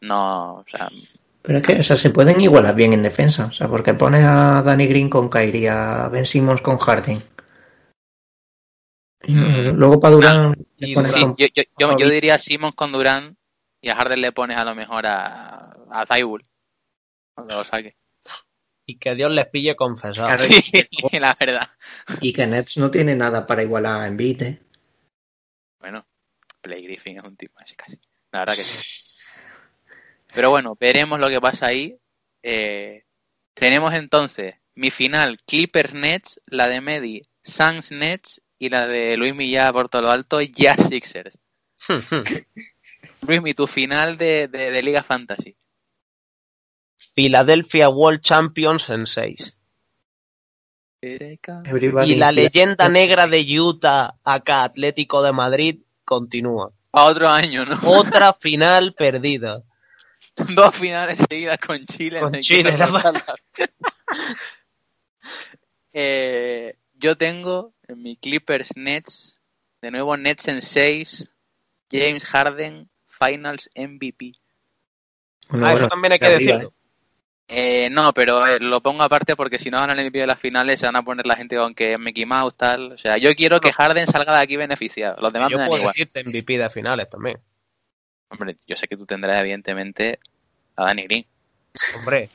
no, 0.00 0.56
o 0.56 0.64
sea... 0.68 0.88
Pero 1.42 1.58
es 1.58 1.66
que, 1.66 1.72
o 1.74 1.82
sea, 1.82 1.96
se 1.96 2.10
pueden 2.10 2.40
igualar 2.40 2.74
bien 2.74 2.92
en 2.92 3.02
defensa, 3.02 3.46
o 3.46 3.52
sea, 3.52 3.68
porque 3.68 3.94
pones 3.94 4.22
a 4.24 4.62
Danny 4.62 4.86
Green 4.86 5.08
con 5.08 5.30
Kyrie, 5.30 5.68
a 5.68 6.08
Ben 6.08 6.26
Simmons 6.26 6.60
con 6.60 6.76
Harden. 6.76 7.22
Mm. 9.26 9.70
Luego 9.76 9.98
para 9.98 10.14
Durán... 10.14 10.54
yo, 10.76 11.02
yo, 11.36 11.98
yo, 11.98 12.08
diría 12.10 12.38
Simmons 12.38 12.74
con 12.74 12.92
Durán 12.92 13.36
y 13.80 13.88
a 13.88 13.96
Harden 13.96 14.20
le 14.20 14.32
pones 14.32 14.56
a 14.58 14.64
lo 14.64 14.74
mejor 14.74 15.06
a, 15.06 15.76
a 15.90 16.06
cuando 17.34 17.56
lo 17.56 17.64
saque 17.64 17.96
y 18.88 18.96
que 18.96 19.14
Dios 19.14 19.30
les 19.30 19.46
pille 19.48 19.76
confesado. 19.76 20.38
Sí, 20.38 20.72
la 21.20 21.36
verdad. 21.38 21.68
Y 22.22 22.32
que 22.32 22.46
Nets 22.46 22.78
no 22.78 22.90
tiene 22.90 23.14
nada 23.14 23.46
para 23.46 23.62
igualar 23.62 24.00
a 24.00 24.06
Embiid, 24.06 24.42
¿eh? 24.42 24.58
Bueno, 25.78 26.06
Play 26.62 26.84
Griffin 26.84 27.18
es 27.18 27.24
un 27.24 27.36
tipo 27.36 27.60
así 27.60 27.76
casi. 27.76 28.00
La 28.32 28.40
verdad 28.40 28.56
que 28.56 28.62
sí. 28.62 29.18
Pero 30.32 30.48
bueno, 30.48 30.74
veremos 30.80 31.20
lo 31.20 31.28
que 31.28 31.38
pasa 31.38 31.66
ahí. 31.66 31.98
Eh, 32.42 33.04
tenemos 33.52 33.92
entonces 33.92 34.54
mi 34.74 34.90
final 34.90 35.38
Clippers 35.46 35.92
Nets, 35.92 36.40
la 36.46 36.66
de 36.66 36.80
Medi 36.80 37.28
Suns 37.44 37.92
Nets 37.92 38.40
y 38.58 38.70
la 38.70 38.86
de 38.86 39.18
Luis 39.18 39.34
Millá 39.34 39.70
por 39.70 39.90
todo 39.90 40.02
lo 40.02 40.10
alto 40.10 40.40
Jazz 40.40 40.88
Sixers. 40.88 41.36
Luis, 43.20 43.54
tu 43.54 43.66
final 43.66 44.16
de, 44.16 44.48
de 44.48 44.82
Liga 44.82 45.02
Fantasy. 45.02 45.57
Philadelphia 47.18 47.88
World 47.88 48.20
Champions 48.20 48.88
en 48.90 49.04
6. 49.04 49.60
Y 51.02 52.14
la 52.14 52.30
leyenda 52.30 52.88
negra 52.88 53.26
de 53.26 53.44
Utah, 53.58 54.14
acá 54.22 54.62
Atlético 54.62 55.20
de 55.22 55.32
Madrid, 55.32 55.80
continúa. 56.04 56.70
A 56.92 57.06
otro 57.06 57.28
año, 57.28 57.64
¿no? 57.64 57.76
Otra 57.82 58.34
final 58.34 58.94
perdida. 58.94 59.64
Dos 60.54 60.76
finales 60.76 61.18
seguidas 61.28 61.58
con 61.58 61.84
Chile. 61.86 62.20
Con 62.20 62.34
Chile. 62.34 62.72
eh, 65.92 66.76
yo 66.94 67.16
tengo 67.16 67.74
en 67.88 68.00
mi 68.00 68.16
Clippers 68.16 68.68
Nets, 68.76 69.40
de 69.82 69.90
nuevo 69.90 70.16
Nets 70.16 70.46
en 70.46 70.62
6, 70.62 71.28
James 71.90 72.24
Harden, 72.24 72.88
Finals 73.08 73.68
MVP. 73.74 74.34
ah, 75.48 75.72
eso 75.72 75.88
también 75.88 76.12
hay 76.12 76.20
que 76.20 76.28
decirlo. 76.28 76.68
Eh, 76.68 76.77
no, 77.90 78.12
pero 78.12 78.46
eh, 78.46 78.58
lo 78.60 78.82
pongo 78.82 79.02
aparte 79.02 79.34
porque 79.34 79.58
si 79.58 79.70
no 79.70 79.78
ganan 79.78 79.98
el 79.98 80.06
MVP 80.06 80.18
de 80.18 80.26
las 80.26 80.38
finales 80.38 80.80
se 80.80 80.86
van 80.86 80.96
a 80.96 81.02
poner 81.02 81.26
la 81.26 81.36
gente 81.36 81.56
con 81.56 81.74
que 81.74 81.96
Mickey 81.96 82.26
Mouse 82.26 82.54
tal. 82.56 82.92
O 82.92 82.98
sea, 82.98 83.16
yo 83.16 83.34
quiero 83.34 83.60
que 83.60 83.72
Harden 83.72 84.06
salga 84.06 84.34
de 84.34 84.42
aquí 84.42 84.56
beneficiado. 84.56 85.16
Los 85.20 85.32
demás 85.32 85.50
yo 85.50 85.58
puedo 85.66 85.86
decirte 85.86 86.22
MVP 86.24 86.58
de 86.58 86.70
finales 86.70 87.08
también. 87.08 87.38
Hombre, 88.30 88.56
yo 88.66 88.76
sé 88.76 88.86
que 88.86 88.96
tú 88.96 89.06
tendrás 89.06 89.38
evidentemente 89.38 90.20
a 90.76 90.84
Danny 90.84 91.04
Green. 91.04 91.26
Hombre, 91.96 92.28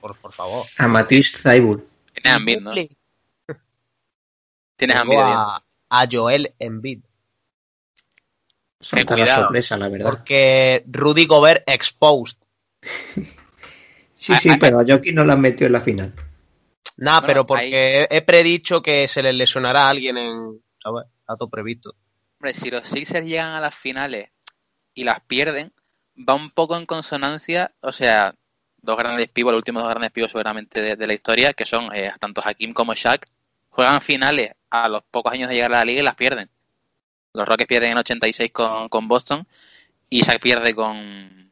por, 0.00 0.14
favor. 0.32 0.66
A 0.76 0.86
Matisse 0.86 1.38
Zaibul. 1.38 1.86
Tienes 2.12 2.32
a 2.32 2.36
Embiid, 2.36 2.60
¿no? 2.60 2.72
Tienes 4.76 4.96
a 4.96 5.04
A, 5.08 5.64
a 5.88 6.08
Joel 6.10 6.52
Embiid. 6.58 7.00
La 8.92 9.26
sorpresa, 9.26 9.76
la 9.76 9.88
verdad. 9.88 10.10
Porque 10.10 10.84
Rudy 10.86 11.26
Gobert 11.26 11.62
exposed. 11.66 12.36
Sí, 14.18 14.34
sí, 14.34 14.50
pero 14.58 14.80
a 14.80 14.84
Jokic 14.84 15.14
no 15.14 15.24
la 15.24 15.36
metió 15.36 15.68
en 15.68 15.72
la 15.72 15.80
final. 15.80 16.12
Nada, 16.96 17.22
pero 17.24 17.46
porque 17.46 18.08
he 18.10 18.22
predicho 18.22 18.82
que 18.82 19.06
se 19.06 19.22
le 19.22 19.32
lesionará 19.32 19.84
a 19.84 19.90
alguien 19.90 20.18
en. 20.18 20.60
¿Sabes? 20.82 21.06
Dato 21.26 21.48
previsto. 21.48 21.94
Hombre, 22.34 22.52
si 22.52 22.68
los 22.68 22.88
Sixers 22.88 23.24
llegan 23.24 23.52
a 23.52 23.60
las 23.60 23.76
finales 23.76 24.30
y 24.92 25.04
las 25.04 25.20
pierden, 25.20 25.72
va 26.28 26.34
un 26.34 26.50
poco 26.50 26.76
en 26.76 26.84
consonancia, 26.84 27.70
o 27.80 27.92
sea, 27.92 28.34
dos 28.78 28.96
grandes 28.98 29.28
pibos, 29.28 29.52
los 29.52 29.60
últimos 29.60 29.84
dos 29.84 29.90
grandes 29.90 30.10
pibos 30.10 30.32
seguramente 30.32 30.96
de, 30.96 31.06
la 31.06 31.14
historia, 31.14 31.52
que 31.52 31.64
son 31.64 31.94
eh, 31.94 32.12
tanto 32.18 32.42
Hakim 32.44 32.72
como 32.72 32.94
Shaq, 32.94 33.28
juegan 33.68 34.00
finales 34.00 34.50
a 34.68 34.88
los 34.88 35.04
pocos 35.04 35.32
años 35.32 35.48
de 35.48 35.54
llegar 35.54 35.72
a 35.74 35.78
la 35.78 35.84
liga 35.84 36.00
y 36.00 36.04
las 36.04 36.16
pierden. 36.16 36.50
Los 37.34 37.46
Rockets 37.46 37.68
pierden 37.68 37.92
en 37.92 37.98
86 37.98 38.50
con, 38.52 38.88
con 38.88 39.06
Boston 39.06 39.46
y 40.10 40.22
Shaq 40.22 40.40
pierde 40.40 40.74
con, 40.74 41.47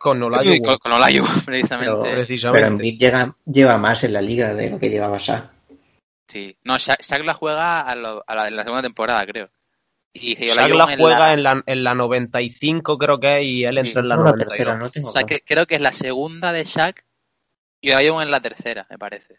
con 0.00 0.22
Olajuwon. 0.22 0.60
Con, 0.60 0.78
con 0.78 0.92
Olajuwon, 0.92 1.42
precisamente. 1.44 2.26
Pero, 2.52 2.66
Embiid 2.66 2.98
lleva 3.44 3.76
más 3.76 4.02
en 4.02 4.14
la 4.14 4.22
liga 4.22 4.54
de 4.54 4.70
lo 4.70 4.78
que 4.78 4.88
llevaba 4.88 5.18
Shaq. 5.18 5.50
Sí. 6.26 6.56
No, 6.64 6.78
Shaq, 6.78 7.22
la 7.22 7.34
juega 7.34 7.82
a, 7.82 7.94
la, 7.94 8.48
en 8.48 8.56
la 8.56 8.62
segunda 8.62 8.82
temporada, 8.82 9.26
creo. 9.26 9.50
Y 10.14 10.34
Shaq 10.36 10.70
la 10.70 10.96
juega 10.96 11.34
en 11.34 11.42
la... 11.42 11.62
En, 11.66 11.84
la, 11.84 11.94
95, 11.94 12.96
creo 12.96 13.20
que 13.20 13.44
y 13.44 13.64
él 13.64 13.76
entra 13.76 14.00
en 14.00 14.08
la 14.08 14.16
92. 14.16 15.04
o 15.04 15.10
sea, 15.10 15.24
que, 15.24 15.42
creo 15.42 15.66
que 15.66 15.74
es 15.74 15.82
la 15.82 15.92
segunda 15.92 16.50
de 16.52 16.64
Shaq 16.64 17.04
y 17.82 17.90
Olajuwon 17.90 18.22
en 18.22 18.30
la 18.30 18.40
tercera, 18.40 18.86
me 18.88 18.96
parece. 18.96 19.36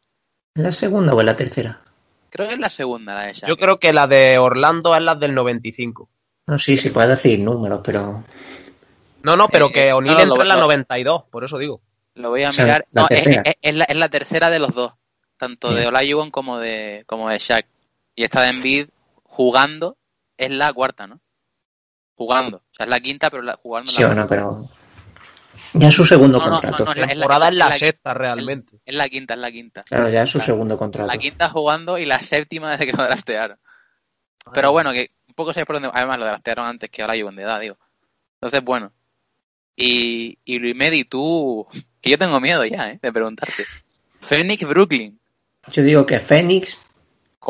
¿En 0.54 0.64
la 0.64 0.72
segunda 0.72 1.16
o 1.16 1.20
en 1.20 1.26
la 1.26 1.36
tercera? 1.36 1.82
Creo 2.30 2.48
que 2.48 2.54
es 2.54 2.60
la 2.60 2.70
segunda 2.70 3.16
la 3.16 3.24
de 3.24 3.34
Shaq. 3.34 3.50
Yo 3.50 3.58
creo 3.58 3.80
que 3.80 3.94
la 3.94 4.06
de 4.06 4.38
Orlando 4.38 4.96
es 4.96 5.02
la 5.02 5.16
del 5.16 5.34
95. 5.34 6.08
No, 6.46 6.60
sí, 6.60 6.78
sí 6.78 6.92
puedes 6.92 7.10
decir 7.10 7.40
números, 7.40 7.82
pero... 7.84 8.24
No, 9.24 9.36
no, 9.36 9.48
pero 9.48 9.68
eh, 9.68 9.72
que 9.72 9.94
O'Neill 9.94 10.20
entra 10.20 10.42
en 10.42 10.48
la 10.48 10.56
92, 10.56 11.24
por 11.30 11.44
eso 11.44 11.58
digo. 11.58 11.82
Lo 12.16 12.30
voy 12.30 12.44
a 12.44 12.52
mirar. 12.52 12.86
no, 12.92 13.08
es, 13.10 13.96
la, 13.96 14.10
tercera 14.10 14.50
de 14.50 14.60
los 14.60 14.74
dos. 14.74 14.94
Tanto 15.38 15.74
de 15.74 15.88
Olajuwon 15.88 16.30
como 16.30 16.60
de, 16.60 17.04
como 17.08 17.30
de 17.30 17.40
Shaq. 17.40 17.66
Y 18.16 18.24
esta 18.24 18.42
de 18.42 18.50
Embiid 18.50 18.90
jugando 19.24 19.98
es 20.38 20.52
la 20.52 20.72
cuarta, 20.74 21.08
¿no? 21.08 21.20
Jugando. 22.16 22.58
O 22.58 22.76
sea, 22.76 22.86
es 22.86 22.90
la 22.90 23.00
quinta, 23.00 23.30
pero 23.30 23.44
jugando 23.58 23.92
sí, 23.92 24.04
bueno, 24.04 24.28
pero... 24.28 24.70
Ya 25.74 25.88
es 25.88 25.96
su 25.96 26.06
segundo 26.06 26.40
contrato. 26.40 26.86
la 26.94 27.08
temporada 27.08 27.50
es 27.50 27.56
la, 27.56 27.72
sexta, 27.72 28.14
realmente. 28.14 28.80
Es 28.86 28.96
la 28.96 29.10
quinta, 29.10 29.34
es 29.34 29.40
la 29.40 29.52
quinta. 29.52 29.84
Claro, 29.84 30.10
ya 30.10 30.24
es 30.24 30.30
su 30.30 30.40
segundo 30.40 30.78
contrato. 30.78 31.12
La 31.12 31.18
quinta 31.18 31.50
jugando 31.50 31.98
y 31.98 32.06
la 32.06 32.22
séptima 32.22 32.72
desde 32.72 32.86
que 32.86 32.94
lo 32.94 33.04
draftearon. 33.04 33.58
Pero 34.54 34.72
bueno, 34.72 34.92
que 34.92 35.12
un 35.28 35.34
poco 35.34 35.54
se 35.54 35.66
por 35.66 35.76
dónde... 35.78 35.90
Además, 35.94 36.18
lo 36.20 36.26
draftearon 36.26 36.66
antes 36.66 36.90
que 36.90 37.02
ahora 37.02 37.16
llevo 37.16 37.32
de 37.32 37.44
edad, 37.44 37.60
digo. 37.60 37.78
Entonces, 38.36 38.64
bueno. 38.64 38.92
Y, 39.76 40.38
y 40.46 40.60
Luis 40.60 40.76
Medi, 40.76 41.06
tú... 41.06 41.68
Que 42.02 42.10
yo 42.10 42.18
tengo 42.18 42.40
miedo 42.40 42.66
ya, 42.66 42.92
¿eh? 42.92 43.00
De 43.02 43.12
preguntarte. 43.14 43.66
Phoenix 44.22 44.68
Brooklyn. 44.68 45.20
Yo 45.72 45.84
digo 45.84 46.06
que 46.06 46.20
Phoenix 46.20 46.78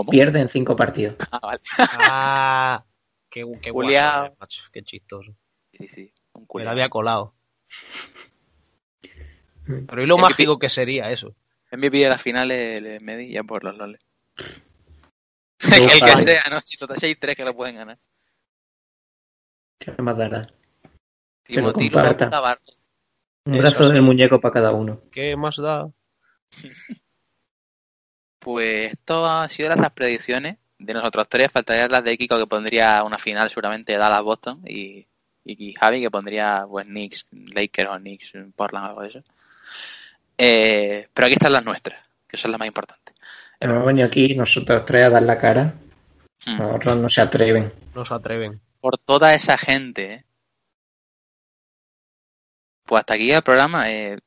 pierde 0.10 0.42
en 0.42 0.50
cinco 0.50 0.76
partidos. 0.76 1.16
Ah, 1.32 1.40
vale. 1.42 1.62
ah, 1.78 2.84
qué, 3.30 3.46
qué, 3.62 3.72
guapo, 3.72 4.36
qué 4.72 4.84
chistoso. 4.84 5.34
Sí, 5.78 5.88
sí. 5.88 6.14
Un 6.34 6.48
Me 6.54 6.64
lo 6.64 6.70
había 6.70 6.90
colado. 6.90 7.34
Mm. 9.66 9.86
Pero 9.86 10.04
¿y 10.04 10.06
lo 10.06 10.18
mágico 10.18 10.60
que 10.60 10.70
sería 10.70 11.12
eso? 11.12 11.36
MVP 11.72 11.98
de 11.98 12.10
la 12.10 12.18
final 12.18 12.50
le, 12.50 13.00
Medi 13.00 13.32
ya 13.32 13.44
por 13.44 13.64
los 13.64 13.78
loles. 13.78 14.02
el 15.60 15.88
que 15.88 16.24
sea, 16.24 16.44
¿no? 16.50 16.62
Si 16.62 16.78
total 16.78 16.98
hay 17.02 17.16
tres 17.16 17.36
que 17.36 17.46
lo 17.46 17.56
pueden 17.56 17.76
ganar. 17.76 17.98
¿Qué 19.78 19.92
más 20.02 20.18
dará? 20.18 20.48
Un 23.46 23.58
brazo 23.58 23.90
del 23.90 24.02
muñeco 24.02 24.40
para 24.40 24.54
cada 24.54 24.72
uno. 24.72 25.02
¿Qué 25.12 25.36
más 25.36 25.58
da? 25.58 25.90
Pues 28.40 28.94
esto 28.94 29.24
ha 29.28 29.48
sido 29.50 29.76
las 29.76 29.92
predicciones 29.92 30.58
de 30.80 30.94
nosotros 30.96 31.30
tres. 31.30 31.52
Faltaría 31.52 31.88
las 31.88 32.04
de 32.04 32.18
Kiko 32.18 32.40
que 32.40 32.48
pondría 32.48 33.04
una 33.04 33.20
final 33.20 33.48
seguramente 33.50 33.96
Dallas-Boston 33.96 34.64
y, 34.66 35.06
y 35.46 35.74
Javi 35.76 36.02
que 36.02 36.10
pondría 36.10 36.66
pues 36.68 36.88
Knicks, 36.88 37.28
Lakers 37.32 37.90
o 37.92 37.98
Knicks, 37.98 38.34
Portland 38.56 38.86
o 38.86 38.90
algo 38.90 39.02
de 39.04 39.08
eso. 39.10 39.24
Eh, 40.36 41.08
pero 41.14 41.28
aquí 41.28 41.34
están 41.34 41.54
las 41.54 41.64
nuestras, 41.64 42.04
que 42.28 42.36
son 42.36 42.50
las 42.50 42.60
más 42.60 42.68
importantes. 42.68 43.14
Hemos 43.60 43.86
venido 43.86 44.08
aquí 44.08 44.34
nosotros 44.34 44.86
tres 44.88 45.06
a 45.06 45.10
dar 45.12 45.22
la 45.22 45.38
cara. 45.38 45.76
Hmm. 46.44 46.62
Otros 46.62 46.98
no 46.98 47.10
se 47.10 47.22
atreven. 47.22 47.72
No 47.94 48.04
se 48.04 48.14
atreven. 48.16 48.60
Por 48.80 48.98
toda 48.98 49.36
esa 49.36 49.56
gente. 49.56 50.14
¿eh? 50.14 50.26
Pues 52.92 53.00
hasta 53.00 53.14
aquí 53.14 53.32
el 53.32 53.42
programa. 53.42 53.90
Eh, 53.90 54.18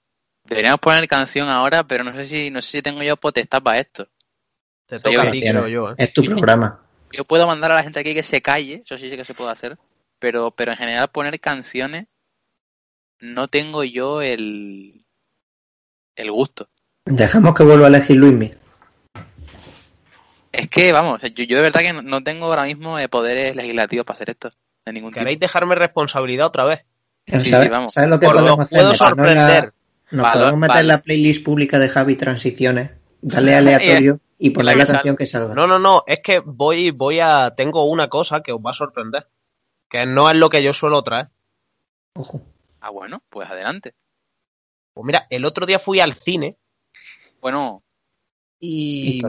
deberíamos 0.42 0.80
poner 0.80 1.06
canción 1.06 1.50
ahora, 1.50 1.84
pero 1.84 2.02
no 2.02 2.14
sé 2.14 2.24
si 2.24 2.50
no 2.50 2.62
sé 2.62 2.78
si 2.78 2.82
tengo 2.82 3.02
yo 3.02 3.18
potestad 3.18 3.62
para 3.62 3.78
esto. 3.78 4.08
Te 4.86 4.98
toca 5.00 5.34
yo, 5.34 5.68
yo. 5.68 5.90
¿eh? 5.90 5.94
Es 5.98 6.14
tu 6.14 6.24
programa. 6.24 6.80
Yo 7.12 7.26
puedo 7.26 7.46
mandar 7.46 7.72
a 7.72 7.74
la 7.74 7.82
gente 7.82 8.00
aquí 8.00 8.14
que 8.14 8.22
se 8.22 8.40
calle, 8.40 8.80
eso 8.82 8.96
sí, 8.96 9.10
sí 9.10 9.18
que 9.18 9.24
se 9.26 9.34
puede 9.34 9.50
hacer. 9.50 9.76
Pero, 10.18 10.50
pero 10.50 10.72
en 10.72 10.78
general 10.78 11.10
poner 11.10 11.38
canciones 11.40 12.06
no 13.20 13.48
tengo 13.48 13.84
yo 13.84 14.22
el, 14.22 15.04
el 16.16 16.30
gusto. 16.32 16.70
Dejamos 17.04 17.54
que 17.54 17.64
vuelva 17.64 17.84
a 17.84 17.88
elegir 17.88 18.16
Luismi. 18.16 18.50
Es 20.52 20.70
que, 20.70 20.90
vamos, 20.90 21.20
yo, 21.20 21.56
de 21.56 21.62
verdad 21.62 21.80
que 21.82 21.92
no 21.92 22.22
tengo 22.22 22.46
ahora 22.46 22.64
mismo 22.64 22.98
eh, 22.98 23.10
poderes 23.10 23.54
legislativos 23.54 24.06
para 24.06 24.14
hacer 24.14 24.30
esto. 24.30 24.52
De 24.86 24.92
ningún 24.94 25.12
¿Queréis 25.12 25.38
dejarme 25.38 25.74
responsabilidad 25.74 26.46
otra 26.46 26.64
vez? 26.64 26.86
Sí, 27.26 27.50
vamos. 27.50 27.92
¿Sabes 27.92 28.10
lo 28.10 28.20
que 28.20 28.26
podemos 28.26 28.58
hacer? 28.60 28.78
Puedo 28.78 28.94
sorprender. 28.94 29.72
Nos 30.10 30.30
podemos 30.30 30.58
meter 30.58 30.80
en 30.80 30.88
la 30.88 31.02
playlist 31.02 31.44
pública 31.44 31.78
de 31.78 31.88
Javi 31.88 32.16
Transiciones, 32.16 32.90
darle 33.20 33.54
aleatorio 33.56 34.20
y 34.38 34.50
poner 34.50 34.76
la 34.76 34.86
canción 34.86 35.16
que 35.16 35.26
salga. 35.26 35.54
No, 35.54 35.66
no, 35.66 35.78
no, 35.78 36.04
es 36.06 36.20
que 36.20 36.40
voy, 36.40 36.90
voy 36.90 37.20
a. 37.20 37.54
Tengo 37.56 37.90
una 37.90 38.08
cosa 38.08 38.42
que 38.42 38.52
os 38.52 38.60
va 38.60 38.70
a 38.70 38.74
sorprender. 38.74 39.26
Que 39.88 40.06
no 40.06 40.30
es 40.30 40.36
lo 40.36 40.50
que 40.50 40.62
yo 40.62 40.72
suelo 40.72 41.02
traer. 41.02 41.28
Ojo. 42.14 42.42
Ah, 42.80 42.90
bueno, 42.90 43.22
pues 43.30 43.48
adelante. 43.48 43.94
Pues 44.92 45.06
mira, 45.06 45.26
el 45.30 45.44
otro 45.44 45.66
día 45.66 45.78
fui 45.78 46.00
al 46.00 46.14
cine. 46.14 46.56
Bueno. 47.40 47.82
Y. 48.60 49.20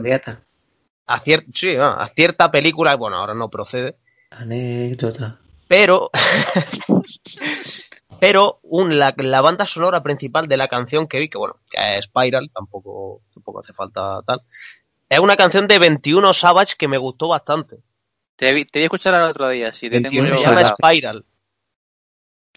A, 1.06 1.20
sí, 1.20 1.76
a 1.78 2.10
cierta 2.14 2.50
película, 2.50 2.96
bueno, 2.96 3.16
ahora 3.16 3.34
no 3.34 3.48
procede. 3.48 3.96
Anécdota. 4.30 5.38
Pero. 5.68 6.10
pero 8.20 8.60
un, 8.62 8.98
la, 8.98 9.12
banda 9.40 9.66
sonora 9.66 10.02
principal 10.02 10.48
de 10.48 10.56
la 10.56 10.68
canción 10.68 11.06
que 11.06 11.18
vi, 11.18 11.28
que 11.28 11.38
bueno, 11.38 11.56
que 11.70 11.98
es 11.98 12.06
Spiral, 12.06 12.50
tampoco, 12.52 13.22
tampoco 13.34 13.60
hace 13.60 13.72
falta 13.72 14.20
tal. 14.26 14.42
Es 15.08 15.20
una 15.20 15.36
canción 15.36 15.68
de 15.68 15.78
21 15.78 16.34
Savage 16.34 16.74
que 16.76 16.88
me 16.88 16.98
gustó 16.98 17.28
bastante. 17.28 17.78
Te, 18.36 18.52
vi, 18.52 18.64
te 18.64 18.80
vi 18.80 18.84
escuchar 18.84 19.14
el 19.14 19.22
otro 19.22 19.48
día, 19.48 19.72
si 19.72 19.88
te 19.88 20.00
tengo 20.00 20.24
se 20.24 20.36
llama 20.36 20.64
Spiral. 20.64 21.24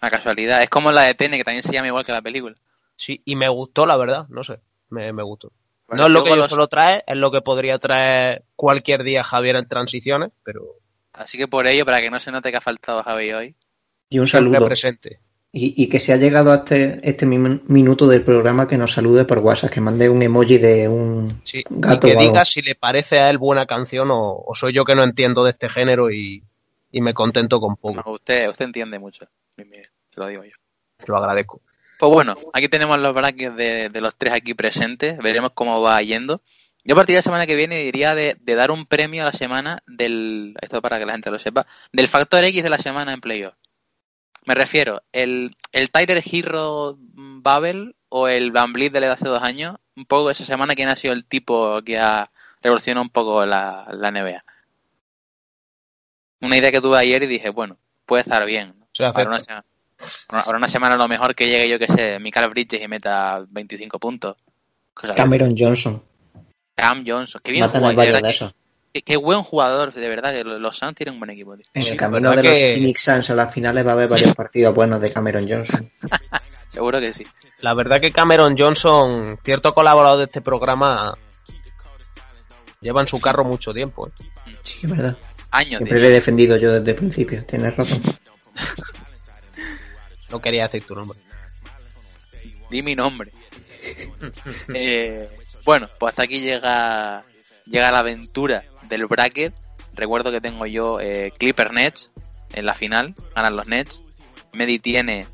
La 0.00 0.10
casualidad, 0.10 0.62
es 0.62 0.68
como 0.68 0.92
la 0.92 1.04
de 1.04 1.14
Tene, 1.14 1.36
que 1.36 1.44
también 1.44 1.62
se 1.62 1.72
llama 1.72 1.88
igual 1.88 2.04
que 2.04 2.12
la 2.12 2.22
película. 2.22 2.54
Sí, 2.96 3.22
y 3.24 3.36
me 3.36 3.48
gustó, 3.48 3.86
la 3.86 3.96
verdad, 3.96 4.26
no 4.28 4.44
sé, 4.44 4.60
me, 4.90 5.10
gustó. 5.22 5.52
no 5.88 6.06
es 6.06 6.12
lo 6.12 6.24
que 6.24 6.36
yo 6.36 6.48
solo 6.48 6.68
trae, 6.68 7.02
es 7.06 7.16
lo 7.16 7.30
que 7.30 7.40
podría 7.40 7.78
traer 7.78 8.44
cualquier 8.56 9.04
día 9.04 9.24
Javier 9.24 9.56
en 9.56 9.68
transiciones, 9.68 10.30
pero... 10.42 10.62
Así 11.20 11.36
que 11.36 11.48
por 11.48 11.66
ello, 11.66 11.84
para 11.84 12.00
que 12.00 12.10
no 12.10 12.18
se 12.18 12.30
note 12.30 12.50
que 12.50 12.56
ha 12.56 12.62
faltado 12.62 13.02
Javier 13.02 13.34
hoy. 13.34 13.54
Y 14.08 14.18
un 14.18 14.26
saludo. 14.26 14.64
presente. 14.64 15.20
Y, 15.52 15.88
que 15.88 15.98
se 15.98 16.12
ha 16.12 16.16
llegado 16.16 16.52
a 16.52 16.56
este, 16.56 17.00
este 17.02 17.26
minuto 17.26 18.06
del 18.06 18.22
programa 18.22 18.68
que 18.68 18.78
nos 18.78 18.92
salude 18.92 19.24
por 19.24 19.38
WhatsApp, 19.38 19.72
que 19.72 19.80
mande 19.80 20.08
un 20.08 20.22
emoji 20.22 20.58
de 20.58 20.88
un 20.88 21.42
gato. 21.70 22.06
Y 22.06 22.12
que 22.12 22.16
diga 22.16 22.44
si 22.44 22.62
le 22.62 22.76
parece 22.76 23.18
a 23.18 23.30
él 23.30 23.38
buena 23.38 23.66
canción 23.66 24.10
o, 24.12 24.44
soy 24.54 24.72
yo 24.72 24.84
que 24.84 24.94
no 24.94 25.02
entiendo 25.02 25.42
de 25.42 25.50
este 25.50 25.68
género 25.68 26.08
y, 26.12 26.44
me 26.92 27.14
contento 27.14 27.60
con 27.60 27.74
poco. 27.76 28.12
usted, 28.12 28.48
usted 28.48 28.66
entiende 28.66 29.00
mucho, 29.00 29.26
se 29.56 30.20
lo 30.20 30.28
digo 30.28 30.44
yo. 30.44 30.54
Lo 31.06 31.16
agradezco. 31.16 31.60
Pues 31.98 32.12
bueno, 32.12 32.34
aquí 32.52 32.68
tenemos 32.68 32.98
los 33.00 33.12
brackets 33.12 33.56
de, 33.56 34.00
los 34.00 34.14
tres 34.16 34.32
aquí 34.32 34.54
presentes. 34.54 35.18
Veremos 35.18 35.50
cómo 35.52 35.82
va 35.82 36.00
yendo. 36.00 36.42
Yo 36.84 36.94
a 36.94 36.96
partir 36.96 37.14
de 37.14 37.18
la 37.18 37.22
semana 37.22 37.46
que 37.46 37.56
viene 37.56 37.78
diría 37.80 38.14
de, 38.14 38.36
de, 38.40 38.54
dar 38.54 38.70
un 38.70 38.86
premio 38.86 39.22
a 39.22 39.26
la 39.26 39.32
semana 39.32 39.82
del, 39.86 40.54
esto 40.62 40.80
para 40.80 40.98
que 40.98 41.06
la 41.06 41.12
gente 41.12 41.30
lo 41.30 41.38
sepa, 41.38 41.66
del 41.92 42.08
factor 42.08 42.42
X 42.44 42.62
de 42.62 42.70
la 42.70 42.78
semana 42.78 43.12
en 43.12 43.20
playoff. 43.20 43.54
Me 44.46 44.54
refiero, 44.54 45.02
el, 45.12 45.56
el 45.72 45.90
Tyler 45.90 46.22
Hero 46.24 46.96
Babel 46.98 47.94
o 48.08 48.28
el 48.28 48.50
Van 48.50 48.72
de 48.72 49.06
hace 49.06 49.28
dos 49.28 49.42
años, 49.42 49.76
un 49.94 50.06
poco 50.06 50.30
esa 50.30 50.44
semana, 50.44 50.74
¿quién 50.74 50.88
ha 50.88 50.96
sido 50.96 51.12
el 51.12 51.26
tipo 51.26 51.82
que 51.82 51.98
ha 51.98 52.30
revolucionado 52.62 53.02
un 53.02 53.10
poco 53.10 53.44
la, 53.44 53.86
la 53.92 54.10
NBA? 54.10 54.42
Una 56.40 56.56
idea 56.56 56.72
que 56.72 56.80
tuve 56.80 56.98
ayer 56.98 57.22
y 57.22 57.26
dije, 57.26 57.50
bueno, 57.50 57.76
puede 58.06 58.22
estar 58.22 58.44
bien. 58.46 58.74
para 58.96 59.28
una 59.28 59.38
semana. 59.38 59.64
Ahora 60.28 60.56
una 60.56 60.68
semana 60.68 60.94
a 60.94 60.98
lo 60.98 61.08
mejor 61.08 61.34
que 61.34 61.46
llegue 61.46 61.68
yo 61.68 61.78
que 61.78 61.88
sé, 61.88 62.18
Michael 62.18 62.48
Bridges 62.48 62.82
y 62.82 62.88
meta 62.88 63.44
25 63.46 63.98
puntos. 63.98 64.36
Cameron 65.14 65.54
Johnson. 65.56 66.02
Cam 66.74 67.04
Johnson. 67.06 67.40
Qué 67.44 67.52
bien 67.52 67.68
jugador. 67.68 68.54
Qué, 68.92 69.16
buen 69.16 69.44
jugador, 69.44 69.94
de 69.94 70.08
verdad, 70.08 70.32
que 70.32 70.42
los 70.42 70.76
Suns 70.76 70.96
tienen 70.96 71.14
un 71.14 71.20
buen 71.20 71.30
equipo. 71.30 71.54
En 71.54 71.60
el 71.74 71.96
camino 71.96 72.30
de 72.30 72.42
los 72.42 72.52
Phoenix 72.52 73.02
Suns 73.02 73.30
a 73.30 73.34
las 73.34 73.54
finales 73.54 73.86
va 73.86 73.90
a 73.90 73.94
haber 73.94 74.08
varios 74.08 74.34
partidos 74.34 74.74
buenos 74.74 75.00
de 75.00 75.12
Cameron 75.12 75.48
Johnson. 75.48 75.90
Seguro 76.70 77.00
que 77.00 77.12
sí. 77.12 77.24
La 77.60 77.74
verdad 77.74 78.00
que 78.00 78.10
Cameron 78.10 78.56
Johnson, 78.58 79.38
cierto 79.44 79.72
colaborador 79.72 80.18
de 80.18 80.24
este 80.24 80.40
programa, 80.40 81.12
lleva 82.80 83.00
en 83.00 83.06
su 83.06 83.20
carro 83.20 83.44
mucho 83.44 83.72
tiempo. 83.72 84.08
¿eh? 84.08 84.52
Sí, 84.62 84.80
es 84.82 84.90
verdad. 84.90 85.16
Años. 85.52 85.78
Siempre 85.78 86.00
le 86.00 86.08
he 86.08 86.10
defendido 86.10 86.56
yo 86.56 86.72
desde 86.72 86.90
el 86.90 86.96
principio, 86.96 87.44
tienes 87.46 87.76
razón. 87.76 88.02
No 90.30 90.40
quería 90.40 90.68
decir 90.68 90.84
tu 90.84 90.94
nombre. 90.94 91.18
Di 92.70 92.82
mi 92.82 92.94
nombre. 92.94 93.32
Eh, 94.74 95.28
bueno, 95.64 95.86
pues 95.98 96.10
hasta 96.10 96.22
aquí 96.22 96.40
llega, 96.40 97.24
llega 97.66 97.90
la 97.90 97.98
aventura 97.98 98.62
del 98.88 99.06
bracket. 99.06 99.54
Recuerdo 99.94 100.30
que 100.30 100.40
tengo 100.40 100.66
yo 100.66 100.98
eh, 101.00 101.30
Clipper 101.38 101.72
Nets 101.72 102.10
en 102.52 102.66
la 102.66 102.74
final, 102.74 103.14
ganan 103.34 103.56
los 103.56 103.66
Nets. 103.66 104.00
Medi 104.52 104.78
tiene 104.78 105.26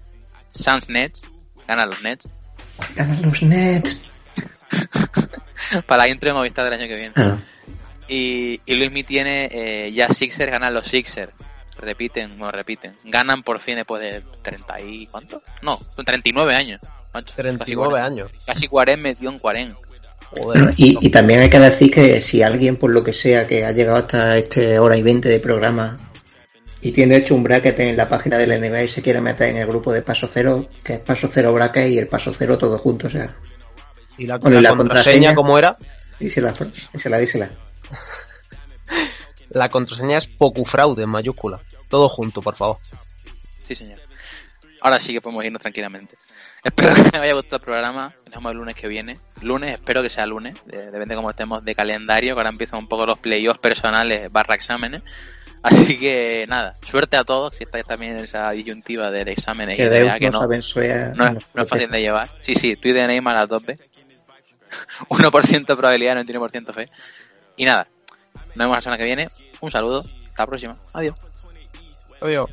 Suns 0.54 0.88
Nets, 0.88 1.20
ganan 1.66 1.88
los 1.88 2.02
Nets. 2.02 2.28
Ganan 2.94 3.22
los 3.22 3.42
Nets. 3.42 4.02
Para 5.86 6.04
la 6.04 6.08
intro 6.08 6.28
de 6.28 6.34
Movistar 6.34 6.64
del 6.64 6.74
año 6.74 6.88
que 6.88 6.96
viene. 6.96 7.14
Ah. 7.16 7.38
Y, 8.08 8.60
y 8.64 8.74
Luismi 8.74 9.02
tiene 9.02 9.48
eh, 9.50 9.92
ya 9.92 10.08
Sixers, 10.12 10.50
ganan 10.50 10.74
los 10.74 10.86
Sixers. 10.86 11.32
Repiten, 11.78 12.38
no 12.38 12.50
repiten. 12.50 12.96
Ganan 13.04 13.42
por 13.42 13.60
fin 13.60 13.76
después 13.76 14.00
de 14.00 14.22
30 14.42 14.80
y... 14.80 15.06
¿Cuánto? 15.08 15.42
No, 15.62 15.78
son 15.94 16.04
39 16.04 16.54
años. 16.54 16.80
39 17.34 18.00
años. 18.00 18.30
Casi 18.46 18.66
40 18.66 19.02
metió 19.02 19.30
en 19.30 19.38
40. 19.38 19.76
Y, 20.76 21.06
y, 21.06 21.10
también 21.10 21.40
hay 21.40 21.50
que 21.50 21.58
decir 21.58 21.90
que 21.90 22.20
si 22.20 22.42
alguien, 22.42 22.76
por 22.76 22.92
lo 22.92 23.02
que 23.02 23.12
sea, 23.12 23.46
que 23.46 23.64
ha 23.64 23.72
llegado 23.72 23.98
hasta 23.98 24.36
este 24.36 24.78
hora 24.78 24.96
y 24.96 25.02
20 25.02 25.28
de 25.28 25.40
programa 25.40 25.96
y 26.86 26.92
tiene 26.92 27.16
hecho 27.16 27.34
un 27.34 27.42
bracket 27.42 27.80
en 27.80 27.96
la 27.96 28.08
página 28.08 28.38
del 28.38 28.60
NBA 28.60 28.84
y 28.84 28.88
se 28.88 29.02
quiere 29.02 29.20
meter 29.20 29.48
en 29.48 29.56
el 29.56 29.66
grupo 29.66 29.92
de 29.92 30.02
Paso 30.02 30.28
Cero, 30.32 30.68
que 30.84 30.94
es 30.94 31.00
Paso 31.00 31.28
Cero 31.32 31.52
Bracket 31.52 31.90
y 31.90 31.98
el 31.98 32.06
Paso 32.06 32.32
Cero 32.32 32.56
todo 32.56 32.78
junto, 32.78 33.08
o 33.08 33.10
sea. 33.10 33.34
¿Y 34.18 34.26
la, 34.26 34.38
contraseña, 34.38 35.34
cómo 35.34 35.58
era? 35.58 35.76
Dísela, 36.18 36.54
dísela, 36.92 37.18
dísela. 37.18 37.50
la 39.50 39.68
contraseña 39.68 40.18
es 40.18 40.26
Pocufraude 40.26 41.02
en 41.02 41.10
mayúscula. 41.10 41.60
Todo 41.88 42.08
junto, 42.08 42.40
por 42.40 42.56
favor. 42.56 42.78
Sí, 43.66 43.74
señor. 43.74 43.98
Ahora 44.80 45.00
sí 45.00 45.12
que 45.12 45.20
podemos 45.20 45.44
irnos 45.44 45.60
tranquilamente. 45.60 46.16
Espero 46.66 46.94
que 46.96 47.18
me 47.20 47.24
haya 47.24 47.34
gustado 47.34 47.58
el 47.58 47.62
programa. 47.62 48.08
Nos 48.24 48.34
vemos 48.34 48.50
el 48.50 48.58
lunes 48.58 48.74
que 48.74 48.88
viene. 48.88 49.18
Lunes, 49.40 49.74
espero 49.74 50.02
que 50.02 50.10
sea 50.10 50.26
lunes. 50.26 50.60
Depende 50.66 51.06
de 51.06 51.14
cómo 51.14 51.30
estemos 51.30 51.64
de 51.64 51.76
calendario, 51.76 52.34
que 52.34 52.40
ahora 52.40 52.50
empiezan 52.50 52.80
un 52.80 52.88
poco 52.88 53.06
los 53.06 53.20
playoffs 53.20 53.60
personales 53.60 54.32
barra 54.32 54.56
exámenes. 54.56 55.02
Así 55.62 55.96
que 55.96 56.44
nada, 56.48 56.74
suerte 56.84 57.16
a 57.16 57.22
todos, 57.22 57.54
que 57.54 57.64
estáis 57.64 57.86
también 57.86 58.18
en 58.18 58.24
esa 58.24 58.50
disyuntiva 58.50 59.12
del 59.12 59.28
examen. 59.28 59.68
Que, 59.68 59.88
de 59.88 60.18
que 60.18 60.28
no, 60.28 60.44
no, 60.44 60.52
es, 60.52 61.68
fácil 61.68 61.88
de 61.88 62.00
llevar. 62.00 62.30
Sí, 62.40 62.56
sí, 62.56 62.72
estoy 62.72 62.92
de 62.92 63.06
Neymar 63.06 63.36
a 63.36 63.46
tope. 63.46 63.78
1% 65.08 65.64
probabilidad, 65.76 66.16
99% 66.16 66.74
fe. 66.74 66.88
Y 67.56 67.64
nada, 67.64 67.86
nos 68.34 68.56
vemos 68.56 68.74
la 68.74 68.82
semana 68.82 68.98
que 68.98 69.06
viene. 69.06 69.28
Un 69.60 69.70
saludo, 69.70 70.00
hasta 70.00 70.42
la 70.42 70.46
próxima. 70.46 70.74
Adiós. 70.92 71.16
Adiós. 72.20 72.50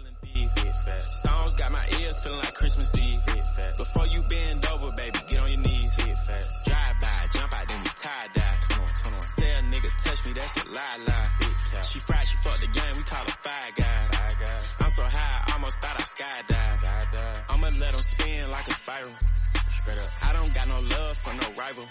Rival. 21.74 21.88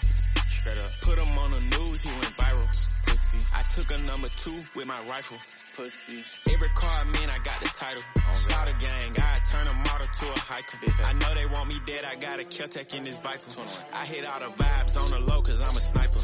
Put 1.01 1.21
him 1.21 1.37
on 1.39 1.51
the 1.51 1.61
news, 1.61 2.01
he 2.01 2.09
went 2.09 2.37
viral. 2.37 2.67
Pussy. 3.05 3.39
I 3.53 3.63
took 3.73 3.91
a 3.91 3.97
number 3.97 4.29
two 4.37 4.63
with 4.75 4.87
my 4.87 5.01
rifle. 5.07 5.37
Pussy. 5.75 6.23
Every 6.51 6.69
car 6.69 7.05
man, 7.05 7.29
I 7.29 7.37
got 7.43 7.59
the 7.59 7.69
title. 7.73 8.01
A 8.63 8.73
gang, 8.79 9.11
I 9.17 9.39
turn 9.51 9.67
a 9.67 9.73
model 9.73 10.07
to 10.19 10.25
a 10.25 10.39
hiker. 10.39 10.77
I 11.03 11.13
know 11.13 11.33
they 11.35 11.45
want 11.47 11.67
me 11.67 11.81
dead, 11.85 12.05
I 12.05 12.15
got 12.15 12.39
a 12.39 12.45
Kel-Tec 12.45 12.93
in 12.93 13.03
this 13.03 13.17
Viper. 13.17 13.51
I 13.91 14.05
hit 14.05 14.25
all 14.25 14.39
the 14.39 14.63
vibes 14.63 14.97
on 15.03 15.09
the 15.11 15.19
low 15.19 15.41
cause 15.41 15.59
I'm 15.59 15.75
a 15.75 15.79
sniper. 15.79 16.19